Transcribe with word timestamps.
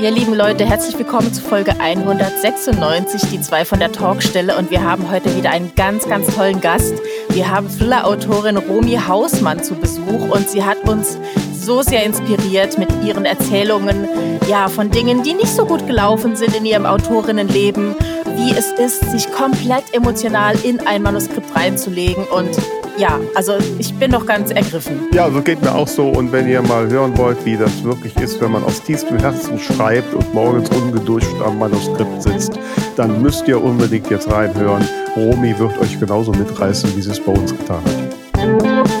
Ihr 0.00 0.12
lieben 0.12 0.32
Leute, 0.32 0.64
herzlich 0.64 0.96
willkommen 0.96 1.34
zu 1.34 1.42
Folge 1.42 1.80
196, 1.80 3.30
die 3.32 3.40
zwei 3.40 3.64
von 3.64 3.80
der 3.80 3.90
Talkstelle. 3.90 4.56
Und 4.56 4.70
wir 4.70 4.84
haben 4.84 5.10
heute 5.10 5.34
wieder 5.36 5.50
einen 5.50 5.74
ganz, 5.74 6.08
ganz 6.08 6.32
tollen 6.32 6.60
Gast. 6.60 6.94
Wir 7.30 7.50
haben 7.50 7.68
Thriller-Autorin 7.68 8.58
Romy 8.58 8.96
Hausmann 9.08 9.60
zu 9.64 9.74
Besuch 9.74 10.30
und 10.30 10.48
sie 10.48 10.62
hat 10.62 10.88
uns 10.88 11.18
so 11.68 11.82
sehr 11.82 12.02
inspiriert 12.02 12.78
mit 12.78 12.88
ihren 13.04 13.26
Erzählungen, 13.26 14.08
ja, 14.48 14.68
von 14.68 14.90
Dingen, 14.90 15.22
die 15.22 15.34
nicht 15.34 15.54
so 15.54 15.66
gut 15.66 15.86
gelaufen 15.86 16.34
sind 16.34 16.56
in 16.56 16.64
ihrem 16.64 16.86
Autorinnenleben, 16.86 17.94
wie 18.36 18.52
es 18.52 18.72
ist, 18.72 19.10
sich 19.10 19.30
komplett 19.30 19.84
emotional 19.92 20.54
in 20.64 20.80
ein 20.86 21.02
Manuskript 21.02 21.54
reinzulegen 21.54 22.24
und 22.24 22.48
ja, 22.96 23.20
also 23.34 23.52
ich 23.78 23.92
bin 23.94 24.12
doch 24.12 24.24
ganz 24.24 24.50
ergriffen. 24.50 25.08
Ja, 25.12 25.30
so 25.30 25.42
geht 25.42 25.60
mir 25.60 25.74
auch 25.74 25.86
so. 25.86 26.08
Und 26.08 26.32
wenn 26.32 26.48
ihr 26.48 26.62
mal 26.62 26.88
hören 26.88 27.16
wollt, 27.18 27.44
wie 27.44 27.58
das 27.58 27.84
wirklich 27.84 28.16
ist, 28.16 28.40
wenn 28.40 28.50
man 28.50 28.64
aus 28.64 28.82
tiefstem 28.82 29.18
Herzen 29.18 29.58
schreibt 29.58 30.14
und 30.14 30.34
morgens 30.34 30.70
ungeduscht 30.70 31.36
am 31.44 31.58
Manuskript 31.58 32.22
sitzt, 32.22 32.58
dann 32.96 33.20
müsst 33.20 33.46
ihr 33.46 33.62
unbedingt 33.62 34.08
jetzt 34.10 34.28
reinhören. 34.32 34.88
Romy 35.14 35.56
wird 35.58 35.78
euch 35.78 36.00
genauso 36.00 36.32
mitreißen, 36.32 36.96
wie 36.96 37.02
sie 37.02 37.10
es 37.10 37.20
bei 37.20 37.32
uns 37.32 37.52
getan 37.56 37.82
hat. 37.84 38.97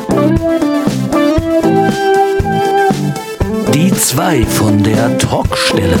Die 3.98 4.04
zwei 4.04 4.44
von 4.44 4.80
der 4.80 5.18
Talkstelle. 5.18 5.98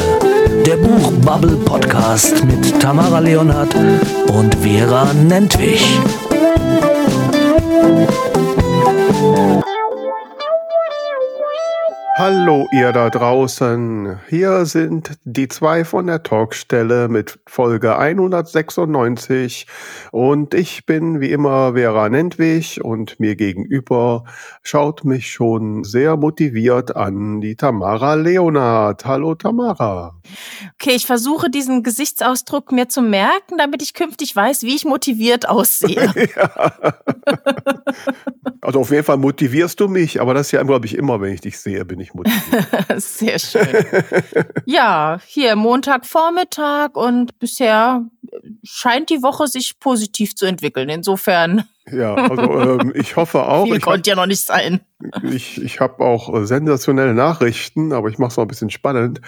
Der 0.64 0.76
Buchbubble 0.76 1.56
Podcast 1.64 2.44
mit 2.44 2.80
Tamara 2.80 3.18
Leonhardt 3.18 3.74
und 4.28 4.54
Vera 4.54 5.12
Nentwich. 5.14 5.98
Hallo 12.18 12.66
ihr 12.72 12.90
da 12.90 13.10
draußen. 13.10 14.18
Hier 14.28 14.66
sind 14.66 15.12
die 15.22 15.46
zwei 15.46 15.84
von 15.84 16.08
der 16.08 16.24
Talkstelle 16.24 17.06
mit 17.08 17.38
Folge 17.46 17.96
196 17.96 19.68
und 20.10 20.52
ich 20.52 20.84
bin 20.84 21.20
wie 21.20 21.30
immer 21.30 21.74
Vera 21.74 22.08
Nentwich 22.08 22.82
und 22.82 23.20
mir 23.20 23.36
gegenüber 23.36 24.24
schaut 24.64 25.04
mich 25.04 25.30
schon 25.30 25.84
sehr 25.84 26.16
motiviert 26.16 26.96
an 26.96 27.40
die 27.40 27.54
Tamara 27.54 28.14
Leonard. 28.14 29.04
Hallo 29.04 29.36
Tamara. 29.36 30.16
Okay, 30.74 30.96
ich 30.96 31.06
versuche 31.06 31.50
diesen 31.50 31.84
Gesichtsausdruck 31.84 32.72
mir 32.72 32.88
zu 32.88 33.00
merken, 33.00 33.58
damit 33.58 33.80
ich 33.80 33.94
künftig 33.94 34.34
weiß, 34.34 34.64
wie 34.64 34.74
ich 34.74 34.84
motiviert 34.84 35.48
aussehe. 35.48 36.12
ja. 36.36 36.72
Also 38.60 38.80
auf 38.80 38.90
jeden 38.90 39.04
Fall 39.04 39.16
motivierst 39.16 39.78
du 39.80 39.88
mich, 39.88 40.20
aber 40.20 40.34
das 40.34 40.48
ist 40.48 40.52
ja, 40.52 40.62
glaube 40.62 40.84
ich, 40.84 40.94
immer, 40.96 41.20
wenn 41.20 41.32
ich 41.32 41.40
dich 41.40 41.58
sehe, 41.58 41.84
bin 41.84 42.00
ich 42.00 42.07
motiviert. 42.14 42.66
Sehr 42.96 43.38
schön. 43.38 43.84
ja, 44.66 45.18
hier 45.26 45.56
Montagvormittag 45.56 46.94
und 46.94 47.38
bisher 47.38 48.04
scheint 48.62 49.10
die 49.10 49.22
Woche 49.22 49.46
sich 49.46 49.78
positiv 49.80 50.34
zu 50.34 50.46
entwickeln. 50.46 50.88
Insofern. 50.88 51.64
Ja, 51.90 52.14
also 52.14 52.80
ähm, 52.80 52.92
ich 52.96 53.16
hoffe 53.16 53.44
auch. 53.44 53.64
Viel 53.64 53.80
konnte 53.80 54.10
ja 54.10 54.16
noch 54.16 54.26
nicht 54.26 54.44
sein. 54.44 54.80
Ich, 55.22 55.62
ich 55.62 55.80
habe 55.80 56.04
auch 56.04 56.34
äh, 56.34 56.46
sensationelle 56.46 57.14
Nachrichten, 57.14 57.92
aber 57.92 58.08
ich 58.08 58.18
mache 58.18 58.30
es 58.30 58.36
noch 58.36 58.44
ein 58.44 58.48
bisschen 58.48 58.70
spannend, 58.70 59.20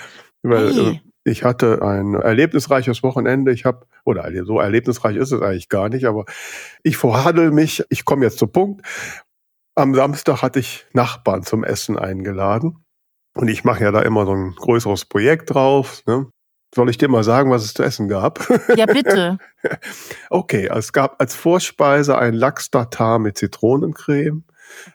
weil 0.42 0.75
hey. 0.75 0.89
äh, 0.92 1.01
ich 1.25 1.45
hatte 1.45 1.83
ein 1.83 2.14
erlebnisreiches 2.14 3.03
Wochenende. 3.03 3.53
Ich 3.53 3.64
habe, 3.64 3.86
oder 4.05 4.31
so 4.45 4.58
erlebnisreich 4.58 5.17
ist 5.17 5.33
es 5.33 5.42
eigentlich 5.42 5.69
gar 5.69 5.89
nicht, 5.89 6.06
aber 6.06 6.25
ich 6.83 6.97
verhadel 6.97 7.51
mich. 7.51 7.84
Ich 7.91 8.05
komme 8.05 8.25
jetzt 8.25 8.39
zum 8.39 8.51
Punkt. 8.51 8.86
Am 9.74 9.94
Samstag 9.94 10.42
hatte 10.42 10.58
ich 10.58 10.86
Nachbarn 10.92 11.42
zum 11.42 11.64
Essen 11.64 11.98
eingeladen. 11.98 12.84
Und 13.34 13.48
ich 13.48 13.64
mache 13.64 13.84
ja 13.84 13.92
da 13.92 14.02
immer 14.02 14.27
so 14.27 14.32
ein 14.32 14.54
größeres 14.56 15.04
Projekt 15.04 15.54
drauf. 15.54 16.02
Ne? 16.06 16.27
Soll 16.74 16.90
ich 16.90 16.98
dir 16.98 17.08
mal 17.08 17.24
sagen, 17.24 17.50
was 17.50 17.64
es 17.64 17.74
zu 17.74 17.82
essen 17.82 18.08
gab? 18.08 18.40
Ja, 18.77 18.86
bitte. 18.86 19.38
okay, 20.30 20.68
es 20.72 20.92
gab 20.92 21.20
als 21.20 21.34
Vorspeise 21.34 22.16
ein 22.16 22.34
Lachs-Tartar 22.34 23.18
mit 23.18 23.38
Zitronencreme, 23.38 24.45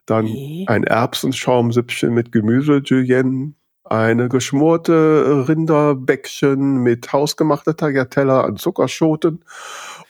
dann 0.05 0.25
okay. 0.25 0.65
ein 0.67 0.83
Erbsenschaumsüppchen 0.83 2.13
mit 2.13 2.31
Gemüse-Julienne, 2.31 3.53
eine 3.83 4.29
geschmorte 4.29 5.45
Rinderbäckchen 5.47 6.77
mit 6.77 7.11
hausgemachter 7.11 7.75
Tagliatella 7.75 8.41
an 8.41 8.57
Zuckerschoten 8.57 9.43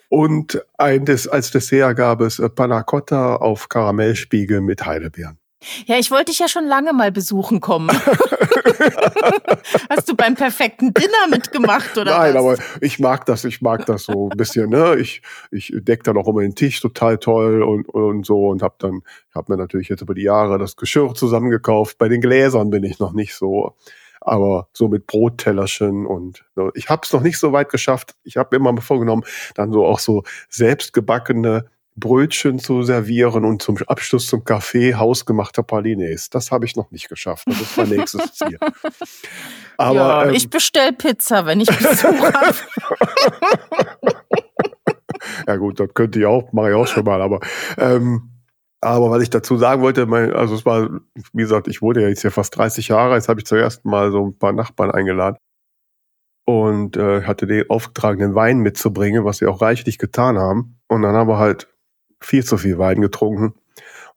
und 0.10 0.62
ein 0.78 1.06
des, 1.06 1.28
als 1.28 1.52
Dessert 1.52 1.96
gab 1.96 2.22
es 2.22 2.40
äh, 2.40 2.50
Panna 2.50 2.84
Cotta 2.84 3.38
auf 3.38 3.70
Karamellspiegel 3.70 4.62
mit 4.62 4.86
Heidelbeeren. 4.86 5.40
Ja, 5.86 5.98
ich 5.98 6.12
wollte 6.12 6.26
dich 6.26 6.40
ja 6.40 6.48
schon 6.48 6.66
lange 6.66 6.94
mal 6.94 7.12
besuchen 7.12 7.60
kommen. 7.60 7.90
Hast 9.90 10.08
du 10.08 10.16
beim 10.16 10.36
perfekten 10.36 10.94
Dinner 10.94 11.28
mitgemacht 11.30 11.98
oder 11.98 12.18
Nein, 12.18 12.36
was? 12.36 12.42
aber 12.42 12.58
ich 12.82 13.00
mag 13.00 13.26
das, 13.26 13.46
ich 13.46 13.62
mag 13.62 13.86
das 13.86 14.04
so 14.04 14.30
ein 14.30 14.38
bisschen. 14.38 14.70
Ne? 14.70 14.98
Ich, 15.00 15.22
ich 15.52 15.74
decke 15.76 16.04
dann 16.04 16.18
auch 16.18 16.28
immer 16.28 16.42
den 16.42 16.56
Tisch 16.56 16.82
total 16.82 17.18
toll 17.18 17.64
und, 17.64 17.90
und 17.90 18.26
so 18.26 18.50
und 18.50 18.62
habe 18.62 18.76
dann, 18.78 19.02
habe 19.34 19.54
mir 19.54 19.58
natürlich 19.58 19.90
jetzt 19.90 20.02
über 20.02 20.14
die 20.14 20.24
Jahre 20.24 20.60
das 20.60 20.76
Geschirr 20.76 21.14
zusammengekauft. 21.16 21.98
Bei 21.98 22.10
den 22.10 22.22
Gläsern 22.22 22.70
bin 22.70 22.84
ich 22.84 23.00
noch 23.00 23.14
nicht 23.14 23.34
so 23.34 23.76
aber 24.26 24.68
so 24.74 24.88
mit 24.88 25.08
Brottellerchen 25.08 26.06
und 26.06 26.44
ne, 26.56 26.72
ich 26.74 26.90
habe 26.90 27.02
es 27.06 27.14
noch 27.14 27.22
nicht 27.22 27.38
so 27.38 27.54
weit 27.54 27.70
geschafft. 27.70 28.16
Ich 28.24 28.38
habe 28.38 28.56
immer 28.56 28.76
vorgenommen, 28.82 29.24
dann 29.54 29.72
so 29.72 29.86
auch 29.86 30.00
so 30.00 30.24
selbstgebackene 30.50 31.66
Brötchen 31.98 32.60
zu 32.60 32.84
servieren 32.84 33.46
und 33.46 33.62
zum 33.62 33.78
Abschluss 33.88 34.28
zum 34.28 34.44
Kaffee 34.44 34.96
hausgemachte 34.96 35.64
Palines. 35.64 36.30
Das 36.30 36.52
habe 36.52 36.66
ich 36.66 36.76
noch 36.76 36.92
nicht 36.92 37.08
geschafft. 37.08 37.48
Das 37.48 37.62
ist 37.62 37.78
mein 37.78 37.90
nächstes 37.90 38.34
Ziel. 38.34 38.58
Aber 39.78 39.96
ja, 39.96 40.26
ähm, 40.26 40.34
ich 40.34 40.50
bestell 40.50 40.92
Pizza, 40.92 41.46
wenn 41.46 41.62
ich 41.62 41.70
Besuch 41.70 42.34
habe. 42.34 42.56
ja 45.48 45.56
gut, 45.56 45.80
das 45.80 45.90
könnte 45.94 46.20
ich 46.20 46.26
auch, 46.26 46.52
mache 46.52 46.72
ich 46.72 46.76
auch 46.76 46.88
schon 46.88 47.06
mal. 47.06 47.22
Aber 47.22 47.40
ähm, 47.78 48.35
aber 48.82 49.10
was 49.10 49.24
ich 49.24 49.30
dazu 49.30 49.58
sagen 49.58 49.82
wollte, 49.82 50.06
mein, 50.06 50.34
also 50.34 50.56
es 50.56 50.66
war, 50.66 50.90
wie 51.34 51.42
gesagt, 51.42 51.68
ich 51.68 51.82
wurde 51.82 52.02
ja 52.02 52.10
jetzt 52.10 52.22
hier 52.22 52.32
fast 52.32 52.56
30 52.56 52.90
Jahre, 52.90 53.16
jetzt 53.16 53.30
habe 53.30 53.40
ich 53.40 53.46
zuerst 53.46 53.86
mal 53.86 54.12
so 54.12 54.28
ein 54.28 54.38
paar 54.38 54.54
Nachbarn 54.54 54.92
eingeladen 54.92 55.38
und 56.46 56.96
äh, 56.96 57.24
hatte 57.24 57.48
den 57.48 57.70
aufgetragenen 57.70 58.36
Wein 58.36 58.60
mitzubringen, 58.60 59.26
was 59.26 59.40
sie 59.40 59.48
auch 59.48 59.62
reichlich 59.62 59.98
getan 59.98 60.38
haben. 60.38 60.78
Und 60.88 61.02
dann 61.02 61.16
haben 61.16 61.28
wir 61.28 61.40
halt 61.40 61.68
viel 62.22 62.44
zu 62.44 62.58
viel 62.58 62.78
Wein 62.78 63.02
getrunken. 63.02 63.56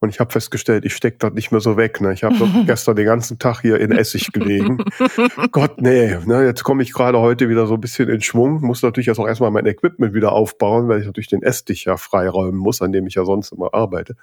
Und 0.01 0.09
ich 0.09 0.21
habe 0.21 0.31
festgestellt, 0.31 0.85
ich 0.85 0.95
stecke 0.95 1.17
das 1.17 1.33
nicht 1.33 1.51
mehr 1.51 1.59
so 1.59 1.75
weg. 1.75 1.99
Ne? 1.99 2.13
Ich 2.13 2.23
habe 2.23 2.35
gestern 2.65 2.95
den 2.95 3.05
ganzen 3.05 3.37
Tag 3.37 3.61
hier 3.61 3.79
in 3.79 3.91
Essig 3.91 4.31
gelegen. 4.31 4.77
Gott, 5.51 5.81
nee. 5.81 6.17
Ne? 6.25 6.45
Jetzt 6.45 6.63
komme 6.63 6.83
ich 6.83 6.93
gerade 6.93 7.19
heute 7.19 7.49
wieder 7.49 7.67
so 7.67 7.73
ein 7.73 7.81
bisschen 7.81 8.07
in 8.07 8.21
Schwung. 8.21 8.61
Muss 8.61 8.81
natürlich 8.81 9.07
jetzt 9.07 9.19
auch 9.19 9.27
erstmal 9.27 9.51
mein 9.51 9.65
Equipment 9.65 10.13
wieder 10.13 10.31
aufbauen, 10.31 10.87
weil 10.87 11.01
ich 11.01 11.05
natürlich 11.05 11.27
den 11.27 11.43
Esstisch 11.43 11.85
ja 11.85 11.97
freiräumen 11.97 12.57
muss, 12.57 12.81
an 12.81 12.93
dem 12.93 13.07
ich 13.07 13.15
ja 13.15 13.25
sonst 13.25 13.51
immer 13.51 13.73
arbeite. 13.73 14.15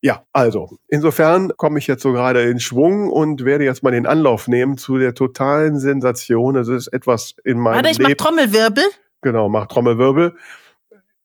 Ja, 0.00 0.22
also, 0.32 0.78
insofern 0.86 1.52
komme 1.56 1.80
ich 1.80 1.88
jetzt 1.88 2.02
so 2.02 2.12
gerade 2.12 2.42
in 2.42 2.60
Schwung 2.60 3.10
und 3.10 3.44
werde 3.44 3.64
jetzt 3.64 3.82
mal 3.82 3.90
den 3.90 4.06
Anlauf 4.06 4.46
nehmen 4.46 4.78
zu 4.78 4.96
der 4.96 5.14
totalen 5.14 5.80
Sensation. 5.80 6.56
Es 6.56 6.68
ist 6.68 6.88
etwas 6.88 7.34
in 7.44 7.58
meinem 7.58 7.76
Warte, 7.76 7.90
ich 7.90 7.98
Leben. 7.98 8.10
mach 8.10 8.16
Trommelwirbel. 8.16 8.84
Genau, 9.22 9.48
mach 9.48 9.66
Trommelwirbel. 9.66 10.36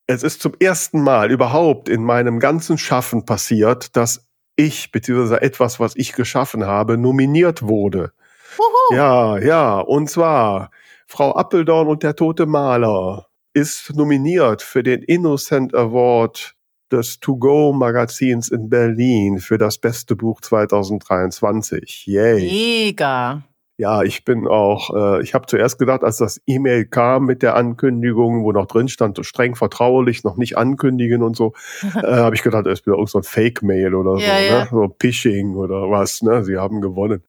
Es 0.08 0.24
ist 0.24 0.42
zum 0.42 0.54
ersten 0.60 1.02
Mal 1.02 1.32
überhaupt 1.32 1.88
in 1.88 2.04
meinem 2.04 2.40
ganzen 2.40 2.78
Schaffen 2.78 3.26
passiert, 3.26 3.96
dass 3.96 4.28
ich, 4.56 4.92
beziehungsweise 4.92 5.42
etwas, 5.42 5.80
was 5.80 5.96
ich 5.96 6.14
geschaffen 6.14 6.66
habe, 6.66 6.98
nominiert 6.98 7.62
wurde. 7.64 8.12
Uhu. 8.58 8.96
Ja, 8.96 9.38
ja, 9.38 9.80
und 9.80 10.10
zwar 10.10 10.72
Frau 11.08 11.36
Appeldorn 11.36 11.88
und 11.88 12.04
der 12.04 12.16
tote 12.16 12.46
Maler 12.48 13.28
ist 13.54 13.96
nominiert 13.96 14.64
für 14.64 14.82
den 14.82 15.04
Innocent 15.04 15.76
Award 15.76 16.56
des 16.94 17.20
To-Go-Magazins 17.20 18.50
in 18.50 18.70
Berlin 18.70 19.40
für 19.40 19.58
das 19.58 19.78
beste 19.78 20.16
Buch 20.16 20.40
2023. 20.42 22.06
Yay. 22.08 22.42
Mega. 22.42 23.44
Ja, 23.78 24.04
ich 24.04 24.24
bin 24.24 24.48
auch, 24.48 24.96
äh, 24.96 25.24
ich 25.24 25.34
habe 25.34 25.48
zuerst 25.48 25.80
gedacht, 25.80 26.04
als 26.04 26.18
das 26.18 26.40
E-Mail 26.46 26.86
kam 26.86 27.26
mit 27.26 27.42
der 27.42 27.56
Ankündigung, 27.56 28.44
wo 28.44 28.52
noch 28.52 28.68
drin 28.68 28.88
stand, 28.88 29.20
streng 29.26 29.56
vertraulich, 29.56 30.24
noch 30.24 30.38
nicht 30.38 30.58
ankündigen 30.58 31.24
und 31.24 31.36
so, 31.36 31.54
äh, 31.96 32.18
habe 32.18 32.36
ich 32.36 32.44
gedacht, 32.44 32.68
es 32.68 32.82
ist 32.82 32.86
wieder 32.86 32.96
irgend 32.96 33.10
so 33.10 33.18
ein 33.18 33.24
Fake-Mail 33.24 33.96
oder 33.96 34.20
ja, 34.20 34.38
so, 34.38 34.44
ja. 34.44 34.60
Ne? 34.60 34.68
so 34.70 34.96
Phishing 35.02 35.56
oder 35.56 35.90
was, 35.90 36.22
ne? 36.22 36.44
Sie 36.44 36.58
haben 36.58 36.82
gewonnen. 36.82 37.24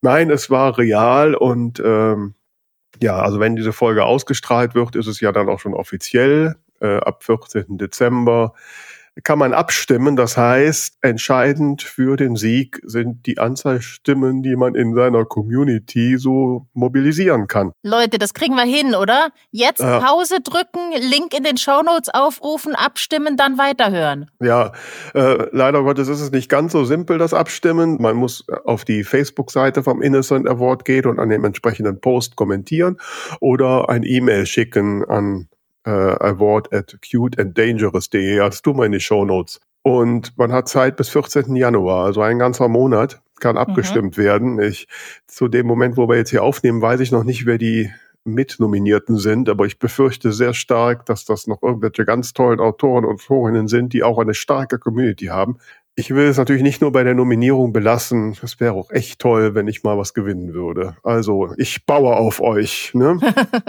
Nein, 0.00 0.30
es 0.30 0.50
war 0.50 0.78
real 0.78 1.34
und 1.34 1.82
ähm, 1.84 2.34
ja, 3.02 3.18
also 3.18 3.38
wenn 3.40 3.56
diese 3.56 3.72
Folge 3.72 4.04
ausgestrahlt 4.04 4.74
wird, 4.74 4.96
ist 4.96 5.06
es 5.06 5.20
ja 5.20 5.32
dann 5.32 5.48
auch 5.48 5.60
schon 5.60 5.74
offiziell 5.74 6.56
äh, 6.80 6.96
ab 6.96 7.24
14. 7.24 7.78
Dezember 7.78 8.54
kann 9.22 9.38
man 9.38 9.52
abstimmen. 9.52 10.16
Das 10.16 10.36
heißt, 10.36 10.98
entscheidend 11.02 11.82
für 11.82 12.16
den 12.16 12.36
Sieg 12.36 12.80
sind 12.84 13.26
die 13.26 13.38
Anzahl 13.38 13.80
Stimmen, 13.80 14.42
die 14.42 14.56
man 14.56 14.74
in 14.74 14.94
seiner 14.94 15.24
Community 15.24 16.16
so 16.18 16.66
mobilisieren 16.72 17.46
kann. 17.46 17.72
Leute, 17.82 18.18
das 18.18 18.34
kriegen 18.34 18.56
wir 18.56 18.64
hin, 18.64 18.94
oder? 18.94 19.28
Jetzt 19.50 19.80
äh, 19.80 20.00
Pause 20.00 20.40
drücken, 20.42 20.92
Link 20.98 21.36
in 21.36 21.44
den 21.44 21.56
Shownotes 21.56 22.12
aufrufen, 22.12 22.74
abstimmen, 22.74 23.36
dann 23.36 23.58
weiterhören. 23.58 24.30
Ja, 24.40 24.72
äh, 25.14 25.46
leider 25.52 25.82
Gottes 25.84 26.08
ist 26.08 26.20
es 26.20 26.32
nicht 26.32 26.48
ganz 26.48 26.72
so 26.72 26.84
simpel, 26.84 27.18
das 27.18 27.34
Abstimmen. 27.34 27.98
Man 28.00 28.16
muss 28.16 28.44
auf 28.64 28.84
die 28.84 29.04
Facebook-Seite 29.04 29.82
vom 29.82 30.02
Innocent 30.02 30.48
Award 30.48 30.84
gehen 30.84 31.06
und 31.06 31.20
an 31.20 31.28
dem 31.28 31.44
entsprechenden 31.44 32.00
Post 32.00 32.36
kommentieren 32.36 32.96
oder 33.40 33.88
ein 33.88 34.02
E-Mail 34.02 34.46
schicken 34.46 35.04
an 35.04 35.48
äh, 35.84 35.90
award 35.90 36.72
at 36.72 36.96
cuteanddangerous.de. 37.02 38.40
Hast 38.40 38.64
du 38.66 38.72
mal 38.74 38.86
in 38.86 38.92
die 38.92 39.00
Show 39.00 39.24
Notes. 39.24 39.60
Und 39.82 40.36
man 40.38 40.50
hat 40.50 40.68
Zeit 40.68 40.96
bis 40.96 41.10
14. 41.10 41.56
Januar, 41.56 42.06
also 42.06 42.22
ein 42.22 42.38
ganzer 42.38 42.68
Monat 42.68 43.20
kann 43.38 43.58
abgestimmt 43.58 44.16
mhm. 44.16 44.22
werden. 44.22 44.60
Ich, 44.60 44.88
zu 45.26 45.48
dem 45.48 45.66
Moment, 45.66 45.98
wo 45.98 46.08
wir 46.08 46.16
jetzt 46.16 46.30
hier 46.30 46.42
aufnehmen, 46.42 46.80
weiß 46.80 47.00
ich 47.00 47.12
noch 47.12 47.24
nicht, 47.24 47.44
wer 47.44 47.58
die 47.58 47.90
Mitnominierten 48.24 49.18
sind, 49.18 49.50
aber 49.50 49.66
ich 49.66 49.78
befürchte 49.78 50.32
sehr 50.32 50.54
stark, 50.54 51.04
dass 51.04 51.26
das 51.26 51.46
noch 51.46 51.62
irgendwelche 51.62 52.06
ganz 52.06 52.32
tollen 52.32 52.60
Autoren 52.60 53.04
und 53.04 53.16
Autorinnen 53.16 53.68
sind, 53.68 53.92
die 53.92 54.02
auch 54.02 54.18
eine 54.18 54.32
starke 54.32 54.78
Community 54.78 55.26
haben. 55.26 55.58
Ich 55.96 56.10
will 56.10 56.26
es 56.26 56.38
natürlich 56.38 56.62
nicht 56.62 56.80
nur 56.80 56.90
bei 56.90 57.04
der 57.04 57.14
Nominierung 57.14 57.72
belassen. 57.72 58.36
Es 58.42 58.58
wäre 58.58 58.72
auch 58.72 58.90
echt 58.90 59.20
toll, 59.20 59.54
wenn 59.54 59.68
ich 59.68 59.84
mal 59.84 59.98
was 59.98 60.14
gewinnen 60.14 60.54
würde. 60.54 60.96
Also, 61.04 61.52
ich 61.56 61.84
baue 61.86 62.16
auf 62.16 62.40
euch. 62.40 62.92
Ne? 62.94 63.20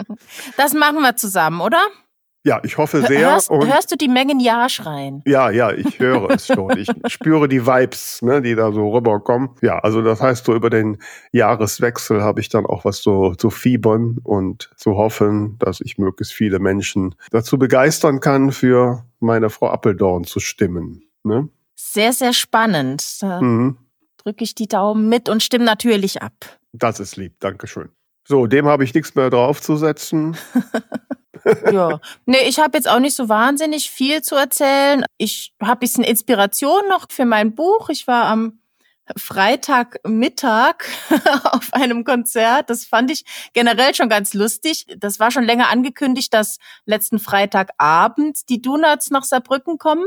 das 0.58 0.74
machen 0.74 1.02
wir 1.02 1.18
zusammen, 1.18 1.62
oder? 1.62 1.82
Ja, 2.46 2.62
ich 2.64 2.78
hoffe 2.78 3.02
sehr. 3.02 3.32
Hörst, 3.32 3.50
hörst 3.50 3.92
du 3.92 3.96
die 3.96 4.08
Mengen 4.08 4.40
Ja 4.40 4.70
schreien? 4.70 5.24
Ja, 5.26 5.50
ja, 5.50 5.72
ich 5.72 5.98
höre 6.00 6.30
es 6.30 6.46
schon. 6.46 6.78
Ich 6.78 6.88
spüre 7.08 7.48
die 7.48 7.66
Vibes, 7.66 8.22
ne, 8.22 8.40
die 8.40 8.54
da 8.54 8.72
so 8.72 8.92
rüberkommen. 8.92 9.50
Ja, 9.64 9.80
also 9.80 10.04
das 10.04 10.22
heißt, 10.22 10.46
so 10.46 10.54
über 10.54 10.70
den 10.70 11.00
Jahreswechsel 11.32 12.22
habe 12.22 12.42
ich 12.42 12.50
dann 12.50 12.68
auch 12.68 12.86
was 12.86 13.02
so 13.02 13.34
zu 13.34 13.50
fiebern 13.50 14.20
und 14.24 14.70
zu 14.78 14.96
hoffen, 14.96 15.58
dass 15.58 15.82
ich 15.82 15.98
möglichst 15.98 16.34
viele 16.34 16.60
Menschen 16.60 17.16
dazu 17.32 17.58
begeistern 17.58 18.20
kann, 18.20 18.52
für 18.52 19.04
meine 19.20 19.50
Frau 19.50 19.72
Appeldorn 19.72 20.24
zu 20.24 20.40
stimmen. 20.40 21.02
Ne? 21.24 21.50
Sehr, 21.76 22.14
sehr 22.14 22.34
spannend. 22.34 23.24
Da 23.24 23.42
mhm. 23.42 23.78
drücke 24.18 24.44
ich 24.44 24.54
die 24.54 24.68
Daumen 24.68 25.10
mit 25.10 25.30
und 25.30 25.42
stimme 25.42 25.66
natürlich 25.66 26.22
ab. 26.22 26.34
Das 26.74 27.00
ist 27.00 27.18
lieb, 27.18 27.40
Dankeschön. 27.40 27.90
So, 28.28 28.46
dem 28.46 28.68
habe 28.68 28.84
ich 28.84 28.94
nichts 28.94 29.16
mehr 29.16 29.32
draufzusetzen. 29.32 30.38
ja. 31.72 32.00
Nee, 32.26 32.48
ich 32.48 32.60
habe 32.60 32.78
jetzt 32.78 32.90
auch 32.90 33.00
nicht 33.00 33.16
so 33.16 33.30
wahnsinnig 33.30 33.90
viel 33.90 34.22
zu 34.22 34.36
erzählen. 34.36 35.06
Ich 35.18 35.54
habe 35.62 35.80
bisschen 35.80 36.04
Inspiration 36.04 36.88
noch 36.90 37.08
für 37.10 37.26
mein 37.26 37.56
Buch. 37.56 37.90
Ich 37.90 38.08
war 38.08 38.26
am 38.26 38.60
Freitagmittag 39.16 40.86
auf 41.44 41.74
einem 41.74 42.04
Konzert. 42.04 42.70
Das 42.70 42.86
fand 42.86 43.12
ich 43.12 43.24
generell 43.54 43.94
schon 43.94 44.10
ganz 44.10 44.34
lustig. 44.34 44.86
Das 44.98 45.20
war 45.20 45.30
schon 45.32 45.44
länger 45.44 45.70
angekündigt, 45.70 46.34
dass 46.34 46.58
letzten 46.86 47.20
Freitagabend 47.20 48.50
die 48.50 48.62
Donuts 48.62 49.12
nach 49.12 49.24
Saarbrücken 49.24 49.78
kommen. 49.78 50.06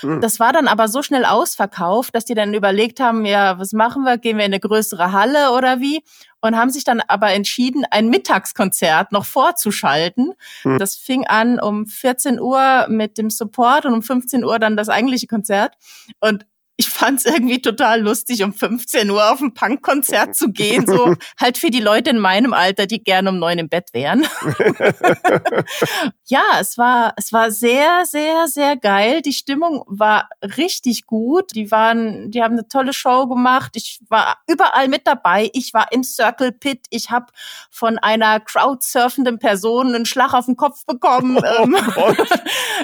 Hm. 0.00 0.20
Das 0.20 0.40
war 0.40 0.52
dann 0.52 0.68
aber 0.68 0.88
so 0.88 1.02
schnell 1.02 1.24
ausverkauft, 1.24 2.14
dass 2.14 2.24
die 2.24 2.34
dann 2.34 2.54
überlegt 2.54 3.00
haben, 3.00 3.24
ja, 3.24 3.58
was 3.58 3.72
machen 3.72 4.04
wir? 4.04 4.18
Gehen 4.18 4.38
wir 4.38 4.44
in 4.44 4.52
eine 4.52 4.60
größere 4.60 5.12
Halle 5.12 5.52
oder 5.52 5.80
wie? 5.80 6.02
Und 6.40 6.56
haben 6.56 6.70
sich 6.70 6.84
dann 6.84 7.00
aber 7.06 7.32
entschieden, 7.32 7.84
ein 7.90 8.08
Mittagskonzert 8.08 9.12
noch 9.12 9.24
vorzuschalten. 9.24 10.32
Mhm. 10.64 10.78
Das 10.78 10.96
fing 10.96 11.26
an 11.26 11.60
um 11.60 11.86
14 11.86 12.40
Uhr 12.40 12.86
mit 12.88 13.18
dem 13.18 13.30
Support 13.30 13.86
und 13.86 13.94
um 13.94 14.02
15 14.02 14.44
Uhr 14.44 14.58
dann 14.58 14.76
das 14.76 14.88
eigentliche 14.88 15.26
Konzert. 15.26 15.74
Und 16.20 16.46
ich 16.80 16.88
fand 16.88 17.18
es 17.18 17.26
irgendwie 17.26 17.60
total 17.60 18.00
lustig, 18.00 18.42
um 18.42 18.54
15 18.54 19.10
Uhr 19.10 19.30
auf 19.30 19.42
ein 19.42 19.52
Punkkonzert 19.52 20.34
zu 20.34 20.50
gehen. 20.50 20.86
So 20.86 21.14
halt 21.38 21.58
für 21.58 21.68
die 21.68 21.80
Leute 21.80 22.08
in 22.08 22.18
meinem 22.18 22.54
Alter, 22.54 22.86
die 22.86 23.04
gerne 23.04 23.28
um 23.28 23.38
neun 23.38 23.58
im 23.58 23.68
Bett 23.68 23.90
wären. 23.92 24.26
ja, 26.24 26.42
es 26.58 26.78
war, 26.78 27.12
es 27.18 27.34
war 27.34 27.50
sehr, 27.50 28.06
sehr, 28.06 28.48
sehr 28.48 28.78
geil. 28.78 29.20
Die 29.20 29.34
Stimmung 29.34 29.84
war 29.88 30.30
richtig 30.56 31.04
gut. 31.04 31.54
Die 31.54 31.70
waren, 31.70 32.30
die 32.30 32.42
haben 32.42 32.52
eine 32.52 32.66
tolle 32.66 32.94
Show 32.94 33.26
gemacht. 33.26 33.72
Ich 33.74 34.00
war 34.08 34.38
überall 34.48 34.88
mit 34.88 35.06
dabei. 35.06 35.50
Ich 35.52 35.74
war 35.74 35.92
im 35.92 36.02
Circle 36.02 36.52
Pit. 36.52 36.86
Ich 36.88 37.10
habe 37.10 37.26
von 37.70 37.98
einer 37.98 38.40
crowdsurfenden 38.40 39.38
Person 39.38 39.94
einen 39.94 40.06
Schlag 40.06 40.32
auf 40.32 40.46
den 40.46 40.56
Kopf 40.56 40.86
bekommen. 40.86 41.38
Oh 41.96 42.12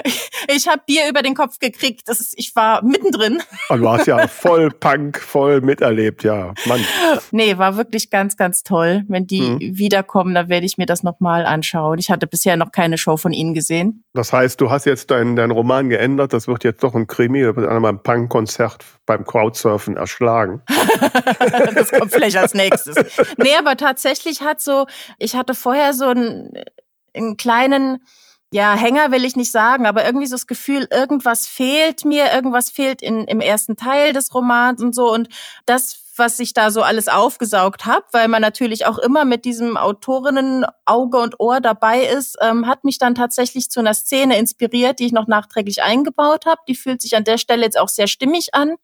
ich 0.03 0.27
ich 0.47 0.67
habe 0.67 0.81
Bier 0.85 1.09
über 1.09 1.21
den 1.21 1.33
Kopf 1.33 1.59
gekriegt. 1.59 2.07
Das 2.07 2.19
ist, 2.19 2.33
ich 2.37 2.55
war 2.55 2.83
mittendrin. 2.83 3.41
Also 3.69 3.86
du 3.87 3.93
hast 3.93 4.07
ja 4.07 4.27
voll 4.27 4.69
Punk, 4.69 5.19
voll 5.19 5.61
miterlebt, 5.61 6.23
ja. 6.23 6.53
Mann. 6.65 6.83
Nee, 7.31 7.57
war 7.57 7.77
wirklich 7.77 8.09
ganz, 8.09 8.37
ganz 8.37 8.63
toll. 8.63 9.03
Wenn 9.07 9.27
die 9.27 9.41
mhm. 9.41 9.59
wiederkommen, 9.59 10.35
dann 10.35 10.49
werde 10.49 10.65
ich 10.65 10.77
mir 10.77 10.85
das 10.85 11.03
nochmal 11.03 11.45
anschauen. 11.45 11.99
Ich 11.99 12.09
hatte 12.09 12.27
bisher 12.27 12.57
noch 12.57 12.71
keine 12.71 12.97
Show 12.97 13.17
von 13.17 13.33
ihnen 13.33 13.53
gesehen. 13.53 14.03
Das 14.13 14.33
heißt, 14.33 14.59
du 14.59 14.69
hast 14.69 14.85
jetzt 14.85 15.11
deinen 15.11 15.35
dein 15.35 15.51
Roman 15.51 15.89
geändert, 15.89 16.33
das 16.33 16.47
wird 16.47 16.63
jetzt 16.63 16.83
doch 16.83 16.95
ein 16.95 17.07
Krimi, 17.07 17.41
da 17.43 17.55
wird 17.55 17.69
einmal 17.69 17.93
ein 17.93 18.03
Punk-Konzert 18.03 18.83
beim 19.05 19.25
Crowdsurfen 19.25 19.97
erschlagen. 19.97 20.61
das 21.75 21.91
kommt 21.91 22.11
vielleicht 22.11 22.37
als 22.37 22.53
nächstes. 22.53 22.95
Nee, 23.37 23.55
aber 23.57 23.77
tatsächlich 23.77 24.41
hat 24.41 24.61
so, 24.61 24.85
ich 25.17 25.35
hatte 25.35 25.53
vorher 25.53 25.93
so 25.93 26.05
einen, 26.05 26.51
einen 27.13 27.37
kleinen, 27.37 27.99
ja, 28.51 28.75
Hänger 28.75 29.11
will 29.11 29.25
ich 29.25 29.35
nicht 29.35 29.51
sagen, 29.51 29.85
aber 29.85 30.05
irgendwie 30.05 30.25
so 30.25 30.35
das 30.35 30.47
Gefühl, 30.47 30.87
irgendwas 30.89 31.47
fehlt 31.47 32.05
mir, 32.05 32.31
irgendwas 32.33 32.69
fehlt 32.69 33.01
in, 33.01 33.25
im 33.25 33.41
ersten 33.41 33.75
Teil 33.75 34.13
des 34.13 34.33
Romans 34.33 34.81
und 34.81 34.95
so. 34.95 35.11
Und 35.11 35.27
das, 35.65 35.99
was 36.15 36.39
ich 36.39 36.53
da 36.53 36.71
so 36.71 36.81
alles 36.81 37.09
aufgesaugt 37.09 37.85
habe, 37.85 38.05
weil 38.13 38.29
man 38.29 38.41
natürlich 38.41 38.85
auch 38.85 38.99
immer 38.99 39.25
mit 39.25 39.43
diesem 39.43 39.75
Autorinnen-Auge 39.75 41.17
und 41.17 41.39
Ohr 41.41 41.59
dabei 41.59 42.03
ist, 42.05 42.37
ähm, 42.41 42.67
hat 42.67 42.85
mich 42.85 42.97
dann 42.99 43.15
tatsächlich 43.15 43.69
zu 43.69 43.81
einer 43.81 43.93
Szene 43.93 44.37
inspiriert, 44.37 44.99
die 44.99 45.07
ich 45.07 45.11
noch 45.11 45.27
nachträglich 45.27 45.83
eingebaut 45.83 46.45
habe. 46.45 46.61
Die 46.69 46.75
fühlt 46.75 47.01
sich 47.01 47.17
an 47.17 47.25
der 47.25 47.37
Stelle 47.37 47.63
jetzt 47.63 47.77
auch 47.77 47.89
sehr 47.89 48.07
stimmig 48.07 48.53
an 48.53 48.75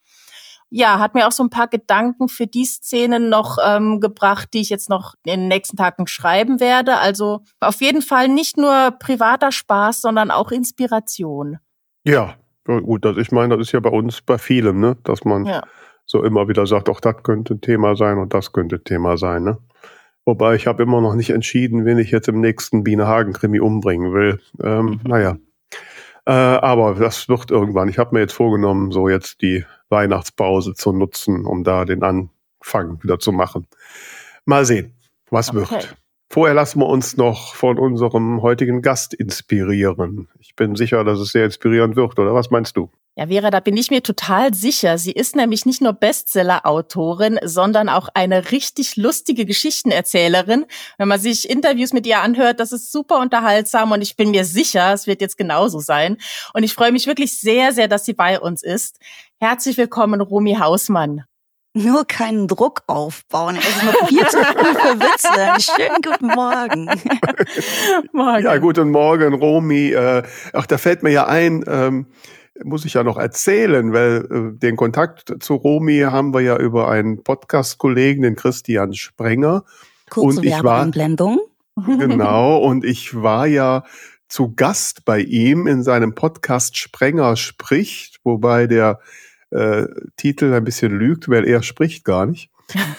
ja, 0.76 0.98
hat 0.98 1.14
mir 1.14 1.28
auch 1.28 1.32
so 1.32 1.44
ein 1.44 1.52
paar 1.52 1.68
Gedanken 1.68 2.28
für 2.28 2.48
die 2.48 2.66
Szenen 2.66 3.30
noch 3.30 3.60
ähm, 3.64 4.00
gebracht, 4.00 4.50
die 4.56 4.62
ich 4.62 4.72
jetzt 4.72 4.90
noch 4.90 5.14
in 5.24 5.42
den 5.42 5.48
nächsten 5.48 5.78
Tagen 5.78 6.08
schreiben 6.08 6.60
werde. 6.60 6.98
Also 6.98 7.42
auf 7.60 7.80
jeden 7.80 8.02
Fall 8.02 8.28
nicht 8.28 8.58
nur 8.58 8.90
privater 8.98 9.52
Spaß, 9.52 10.02
sondern 10.02 10.32
auch 10.32 10.52
Inspiration. 10.52 11.60
Ja, 12.06 12.34
gut, 12.66 13.06
das, 13.06 13.18
ich 13.18 13.32
meine, 13.32 13.56
das 13.56 13.68
ist 13.68 13.72
ja 13.72 13.82
bei 13.82 13.92
uns 13.92 14.22
bei 14.22 14.40
vielem, 14.40 14.80
ne? 14.80 14.98
dass 15.04 15.26
man 15.26 15.46
ja. 15.46 15.62
so 16.08 16.24
immer 16.24 16.48
wieder 16.48 16.66
sagt, 16.66 16.90
auch 16.90 17.00
das 17.00 17.22
könnte 17.22 17.54
ein 17.54 17.62
Thema 17.62 17.96
sein 17.96 18.18
und 18.18 18.34
das 18.34 18.52
könnte 18.52 18.84
Thema 18.84 19.16
sein. 19.16 19.44
Ne? 19.44 19.60
Wobei 20.26 20.56
ich 20.56 20.66
habe 20.66 20.82
immer 20.82 21.02
noch 21.02 21.14
nicht 21.14 21.30
entschieden, 21.30 21.86
wen 21.86 22.00
ich 22.00 22.10
jetzt 22.10 22.30
im 22.30 22.42
nächsten 22.42 22.84
Biene-Hagen-Krimi 22.84 23.60
umbringen 23.60 24.12
will. 24.12 24.42
Ähm, 24.60 24.86
mhm. 24.86 25.00
Naja, 25.04 25.38
äh, 26.26 26.32
aber 26.32 26.96
das 26.96 27.28
wird 27.30 27.52
irgendwann. 27.52 27.90
Ich 27.90 27.98
habe 27.98 28.16
mir 28.16 28.22
jetzt 28.22 28.34
vorgenommen, 28.34 28.92
so 28.92 29.10
jetzt 29.10 29.42
die 29.42 29.66
Weihnachtspause 29.90 30.74
zu 30.74 30.94
nutzen, 30.94 31.46
um 31.46 31.64
da 31.64 31.86
den 31.86 32.04
Anfang 32.04 33.02
wieder 33.04 33.20
zu 33.20 33.32
machen. 33.32 33.68
Mal 34.46 34.66
sehen, 34.66 34.96
was 35.30 35.50
okay. 35.50 35.60
wird. 35.60 35.98
Vorher 36.34 36.56
lassen 36.56 36.80
wir 36.80 36.88
uns 36.88 37.16
noch 37.16 37.54
von 37.54 37.78
unserem 37.78 38.42
heutigen 38.42 38.82
Gast 38.82 39.14
inspirieren. 39.14 40.28
Ich 40.40 40.56
bin 40.56 40.76
sicher, 40.76 41.04
dass 41.04 41.20
es 41.20 41.30
sehr 41.30 41.46
inspirierend 41.46 41.96
wird, 41.96 42.18
oder 42.18 42.34
was 42.34 42.50
meinst 42.50 42.76
du? 42.76 42.90
Ja, 43.16 43.28
Vera, 43.28 43.52
da 43.52 43.60
bin 43.60 43.78
ich 43.78 43.92
mir 43.92 44.02
total 44.02 44.52
sicher. 44.52 44.98
Sie 44.98 45.12
ist 45.12 45.36
nämlich 45.36 45.68
nicht 45.68 45.80
nur 45.80 45.94
Bestseller-Autorin, 45.94 47.38
sondern 47.44 47.88
auch 47.88 48.10
eine 48.16 48.50
richtig 48.50 48.96
lustige 48.96 49.46
Geschichtenerzählerin. 49.46 50.66
Wenn 50.98 51.08
man 51.08 51.20
sich 51.20 51.48
Interviews 51.48 51.94
mit 51.94 52.08
ihr 52.08 52.22
anhört, 52.22 52.60
das 52.60 52.72
ist 52.72 52.92
super 52.92 53.20
unterhaltsam 53.20 53.92
und 53.92 54.02
ich 54.02 54.18
bin 54.18 54.32
mir 54.32 54.44
sicher, 54.44 54.92
es 54.92 55.06
wird 55.06 55.22
jetzt 55.22 55.38
genauso 55.38 55.82
sein. 55.82 56.18
Und 56.56 56.64
ich 56.64 56.74
freue 56.74 56.92
mich 56.92 57.06
wirklich 57.06 57.40
sehr, 57.40 57.74
sehr, 57.74 57.88
dass 57.88 58.06
sie 58.06 58.14
bei 58.14 58.40
uns 58.40 58.64
ist. 58.64 58.98
Herzlich 59.40 59.78
willkommen, 59.78 60.20
Romy 60.20 60.56
Hausmann. 60.56 61.26
Nur 61.76 62.06
keinen 62.06 62.48
Druck 62.48 62.84
aufbauen. 62.86 63.58
Es 63.58 63.68
ist 63.68 63.84
noch 63.84 64.08
viel 64.08 64.28
zu 64.28 64.38
früh 64.38 64.76
für 64.76 65.00
Witze. 65.00 65.72
Schönen 65.76 66.02
guten 66.04 66.28
Morgen. 66.28 66.86
morgen. 68.12 68.44
Ja, 68.44 68.58
guten 68.60 68.92
Morgen, 68.92 69.34
Romy. 69.34 69.90
Äh, 69.92 70.22
ach, 70.54 70.68
da 70.68 70.78
fällt 70.78 71.02
mir 71.02 71.10
ja 71.10 71.26
ein, 71.26 71.64
ähm, 71.68 72.06
muss 72.64 72.86
ich 72.86 72.94
ja 72.94 73.04
noch 73.04 73.18
erzählen, 73.18 73.92
weil 73.92 74.54
äh, 74.54 74.60
den 74.60 74.76
Kontakt 74.76 75.34
zu 75.40 75.56
Romy 75.56 76.02
haben 76.02 76.36
wir 76.36 76.42
ja 76.42 76.58
über 76.58 76.90
einen 76.90 77.24
Podcast-Kollegen, 77.24 78.22
den 78.22 78.36
Christian 78.36 78.94
Sprenger. 78.94 79.64
Kurze 80.12 80.42
und 80.42 80.46
ich 80.46 80.64
war 80.64 80.88
genau 80.92 82.58
und 82.64 82.86
ich 82.86 83.20
war 83.20 83.48
ja 83.48 83.84
zu 84.28 84.54
Gast 84.54 85.06
bei 85.06 85.22
ihm 85.22 85.66
in 85.66 85.82
seinem 85.82 86.14
Podcast 86.14 86.78
Sprenger 86.78 87.36
spricht, 87.36 88.20
wobei 88.24 88.68
der 88.68 89.00
äh, 89.54 89.88
Titel 90.18 90.54
ein 90.54 90.64
bisschen 90.64 90.98
lügt, 90.98 91.30
weil 91.30 91.46
er 91.46 91.64
spricht 91.64 92.04
gar 92.06 92.26
nicht. 92.26 92.50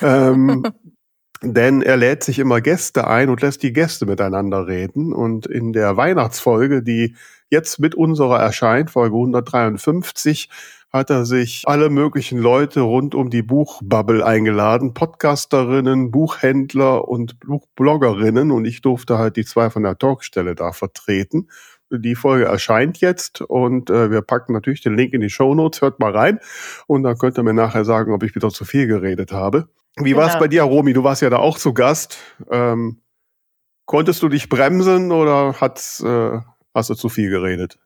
ähm, 0.02 0.62
denn 1.42 1.82
er 1.82 1.96
lädt 1.96 2.24
sich 2.24 2.38
immer 2.38 2.60
Gäste 2.60 3.06
ein 3.06 3.28
und 3.28 3.42
lässt 3.42 3.62
die 3.62 3.72
Gäste 3.72 4.06
miteinander 4.06 4.66
reden. 4.66 5.12
Und 5.12 5.46
in 5.46 5.72
der 5.72 5.96
Weihnachtsfolge, 5.96 6.82
die 6.82 7.16
jetzt 7.50 7.78
mit 7.78 7.94
unserer 7.94 8.40
erscheint, 8.40 8.90
Folge 8.90 9.16
153, 9.16 10.48
hat 10.94 11.10
er 11.10 11.26
sich 11.26 11.64
alle 11.66 11.90
möglichen 11.90 12.38
Leute 12.38 12.82
rund 12.82 13.16
um 13.16 13.28
die 13.28 13.42
Buchbubble 13.42 14.24
eingeladen, 14.24 14.94
Podcasterinnen, 14.94 16.12
Buchhändler 16.12 17.08
und 17.08 17.40
Buchbloggerinnen 17.40 18.52
und 18.52 18.64
ich 18.64 18.80
durfte 18.80 19.18
halt 19.18 19.36
die 19.36 19.44
zwei 19.44 19.70
von 19.70 19.82
der 19.82 19.98
Talkstelle 19.98 20.54
da 20.54 20.70
vertreten. 20.70 21.48
Die 21.90 22.14
Folge 22.14 22.46
erscheint 22.46 23.00
jetzt 23.00 23.40
und 23.40 23.90
äh, 23.90 24.10
wir 24.10 24.22
packen 24.22 24.52
natürlich 24.52 24.80
den 24.80 24.96
Link 24.96 25.12
in 25.12 25.20
die 25.20 25.30
Show 25.30 25.54
Notes. 25.54 25.80
Hört 25.82 26.00
mal 26.00 26.12
rein 26.12 26.40
und 26.86 27.02
dann 27.02 27.18
könnt 27.18 27.38
ihr 27.38 27.42
mir 27.42 27.54
nachher 27.54 27.84
sagen, 27.84 28.12
ob 28.12 28.22
ich 28.22 28.34
wieder 28.34 28.50
zu 28.50 28.64
viel 28.64 28.86
geredet 28.86 29.32
habe. 29.32 29.68
Wie 29.96 30.10
genau. 30.10 30.22
war 30.22 30.28
es 30.28 30.38
bei 30.38 30.48
dir, 30.48 30.62
Romy? 30.62 30.92
Du 30.92 31.04
warst 31.04 31.22
ja 31.22 31.30
da 31.30 31.38
auch 31.38 31.58
zu 31.58 31.72
Gast. 31.72 32.18
Ähm, 32.50 33.00
konntest 33.86 34.22
du 34.22 34.28
dich 34.28 34.48
bremsen 34.48 35.12
oder 35.12 35.60
hat's, 35.60 36.00
äh, 36.02 36.40
hast 36.74 36.90
du 36.90 36.94
zu 36.94 37.08
viel 37.08 37.30
geredet? 37.30 37.78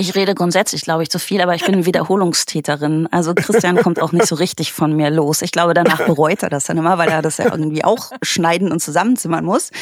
Ich 0.00 0.14
rede 0.14 0.36
grundsätzlich, 0.36 0.82
glaube 0.82 1.02
ich, 1.02 1.10
zu 1.10 1.18
viel, 1.18 1.40
aber 1.40 1.56
ich 1.56 1.64
bin 1.64 1.84
Wiederholungstäterin. 1.84 3.08
Also 3.10 3.34
Christian 3.34 3.78
kommt 3.78 4.00
auch 4.00 4.12
nicht 4.12 4.26
so 4.26 4.36
richtig 4.36 4.72
von 4.72 4.94
mir 4.94 5.10
los. 5.10 5.42
Ich 5.42 5.50
glaube, 5.50 5.74
danach 5.74 6.06
bereut 6.06 6.44
er 6.44 6.50
das 6.50 6.66
dann 6.66 6.78
immer, 6.78 6.98
weil 6.98 7.08
er 7.08 7.20
das 7.20 7.38
ja 7.38 7.46
irgendwie 7.46 7.82
auch 7.82 8.12
schneiden 8.22 8.70
und 8.70 8.78
zusammenzimmern 8.78 9.44
muss. 9.44 9.72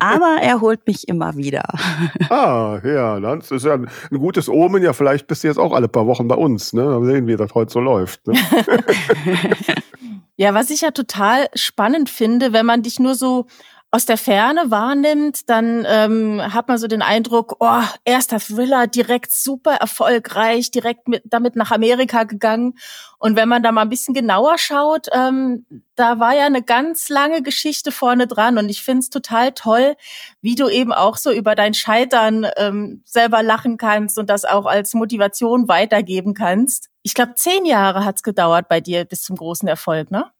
Aber 0.00 0.36
er 0.42 0.60
holt 0.60 0.86
mich 0.86 1.08
immer 1.08 1.38
wieder. 1.38 1.64
Ah, 2.28 2.78
ja, 2.84 3.18
das 3.18 3.52
ist 3.52 3.64
ja 3.64 3.72
ein, 3.72 3.88
gutes 4.10 4.50
Omen. 4.50 4.82
Ja, 4.82 4.92
vielleicht 4.92 5.28
bist 5.28 5.44
du 5.44 5.48
jetzt 5.48 5.56
auch 5.56 5.72
alle 5.72 5.88
paar 5.88 6.06
Wochen 6.06 6.28
bei 6.28 6.34
uns. 6.34 6.74
Ne? 6.74 6.84
Dann 6.84 7.06
sehen 7.06 7.26
wir, 7.26 7.38
wie 7.38 7.38
das 7.38 7.54
heute 7.54 7.72
so 7.72 7.80
läuft. 7.80 8.26
Ne? 8.26 8.34
ja, 10.36 10.52
was 10.52 10.68
ich 10.68 10.82
ja 10.82 10.90
total 10.90 11.48
spannend 11.54 12.10
finde, 12.10 12.52
wenn 12.52 12.66
man 12.66 12.82
dich 12.82 13.00
nur 13.00 13.14
so 13.14 13.46
aus 13.94 14.06
der 14.06 14.18
Ferne 14.18 14.72
wahrnimmt, 14.72 15.48
dann 15.48 15.86
ähm, 15.88 16.42
hat 16.52 16.66
man 16.66 16.78
so 16.78 16.88
den 16.88 17.00
Eindruck, 17.00 17.54
oh, 17.60 17.82
erster 18.04 18.40
Thriller, 18.40 18.88
direkt 18.88 19.30
super 19.30 19.74
erfolgreich, 19.74 20.72
direkt 20.72 21.06
mit, 21.06 21.22
damit 21.26 21.54
nach 21.54 21.70
Amerika 21.70 22.24
gegangen. 22.24 22.74
Und 23.18 23.36
wenn 23.36 23.48
man 23.48 23.62
da 23.62 23.70
mal 23.70 23.82
ein 23.82 23.88
bisschen 23.88 24.12
genauer 24.12 24.58
schaut, 24.58 25.06
ähm, 25.12 25.64
da 25.94 26.18
war 26.18 26.34
ja 26.34 26.44
eine 26.44 26.64
ganz 26.64 27.08
lange 27.08 27.40
Geschichte 27.40 27.92
vorne 27.92 28.26
dran. 28.26 28.58
Und 28.58 28.68
ich 28.68 28.82
finde 28.82 28.98
es 28.98 29.10
total 29.10 29.52
toll, 29.52 29.94
wie 30.40 30.56
du 30.56 30.68
eben 30.68 30.92
auch 30.92 31.16
so 31.16 31.30
über 31.30 31.54
dein 31.54 31.72
Scheitern 31.72 32.48
ähm, 32.56 33.02
selber 33.04 33.44
lachen 33.44 33.76
kannst 33.76 34.18
und 34.18 34.28
das 34.28 34.44
auch 34.44 34.66
als 34.66 34.94
Motivation 34.94 35.68
weitergeben 35.68 36.34
kannst. 36.34 36.88
Ich 37.04 37.14
glaube, 37.14 37.34
zehn 37.36 37.64
Jahre 37.64 38.04
hat's 38.04 38.24
gedauert 38.24 38.68
bei 38.68 38.80
dir 38.80 39.04
bis 39.04 39.22
zum 39.22 39.36
großen 39.36 39.68
Erfolg, 39.68 40.10
ne? 40.10 40.32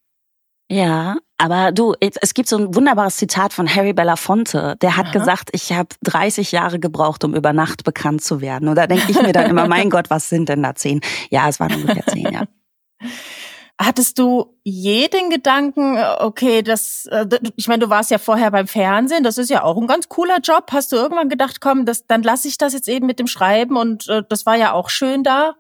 Ja, 0.70 1.16
aber 1.36 1.72
du, 1.72 1.94
es 2.00 2.32
gibt 2.32 2.48
so 2.48 2.56
ein 2.56 2.74
wunderbares 2.74 3.16
Zitat 3.16 3.52
von 3.52 3.72
Harry 3.72 3.92
Belafonte. 3.92 4.76
Der 4.80 4.96
hat 4.96 5.06
Aha. 5.06 5.12
gesagt, 5.12 5.50
ich 5.52 5.72
habe 5.72 5.88
30 6.02 6.52
Jahre 6.52 6.78
gebraucht, 6.78 7.22
um 7.24 7.34
über 7.34 7.52
Nacht 7.52 7.84
bekannt 7.84 8.22
zu 8.22 8.40
werden. 8.40 8.68
Und 8.68 8.76
da 8.76 8.86
denke 8.86 9.10
ich 9.10 9.20
mir 9.20 9.32
dann 9.32 9.50
immer, 9.50 9.68
mein 9.68 9.90
Gott, 9.90 10.10
was 10.10 10.28
sind 10.28 10.48
denn 10.48 10.62
da 10.62 10.74
zehn? 10.74 11.00
Ja, 11.30 11.48
es 11.48 11.60
waren 11.60 11.74
ungefähr 11.74 12.06
zehn, 12.06 12.32
ja. 12.32 12.44
Hattest 13.80 14.20
du 14.20 14.56
je 14.62 15.08
den 15.08 15.30
Gedanken, 15.30 15.98
okay, 16.20 16.62
das, 16.62 17.06
äh, 17.10 17.26
ich 17.56 17.66
meine, 17.66 17.80
du 17.80 17.90
warst 17.90 18.12
ja 18.12 18.18
vorher 18.18 18.52
beim 18.52 18.68
Fernsehen, 18.68 19.24
das 19.24 19.36
ist 19.36 19.50
ja 19.50 19.64
auch 19.64 19.76
ein 19.76 19.88
ganz 19.88 20.08
cooler 20.08 20.38
Job. 20.38 20.68
Hast 20.70 20.92
du 20.92 20.96
irgendwann 20.96 21.28
gedacht, 21.28 21.60
komm, 21.60 21.84
das, 21.84 22.06
dann 22.06 22.22
lasse 22.22 22.46
ich 22.46 22.56
das 22.56 22.72
jetzt 22.72 22.88
eben 22.88 23.06
mit 23.06 23.18
dem 23.18 23.26
Schreiben 23.26 23.76
und 23.76 24.08
äh, 24.08 24.22
das 24.28 24.46
war 24.46 24.54
ja 24.54 24.72
auch 24.72 24.90
schön 24.90 25.24
da? 25.24 25.56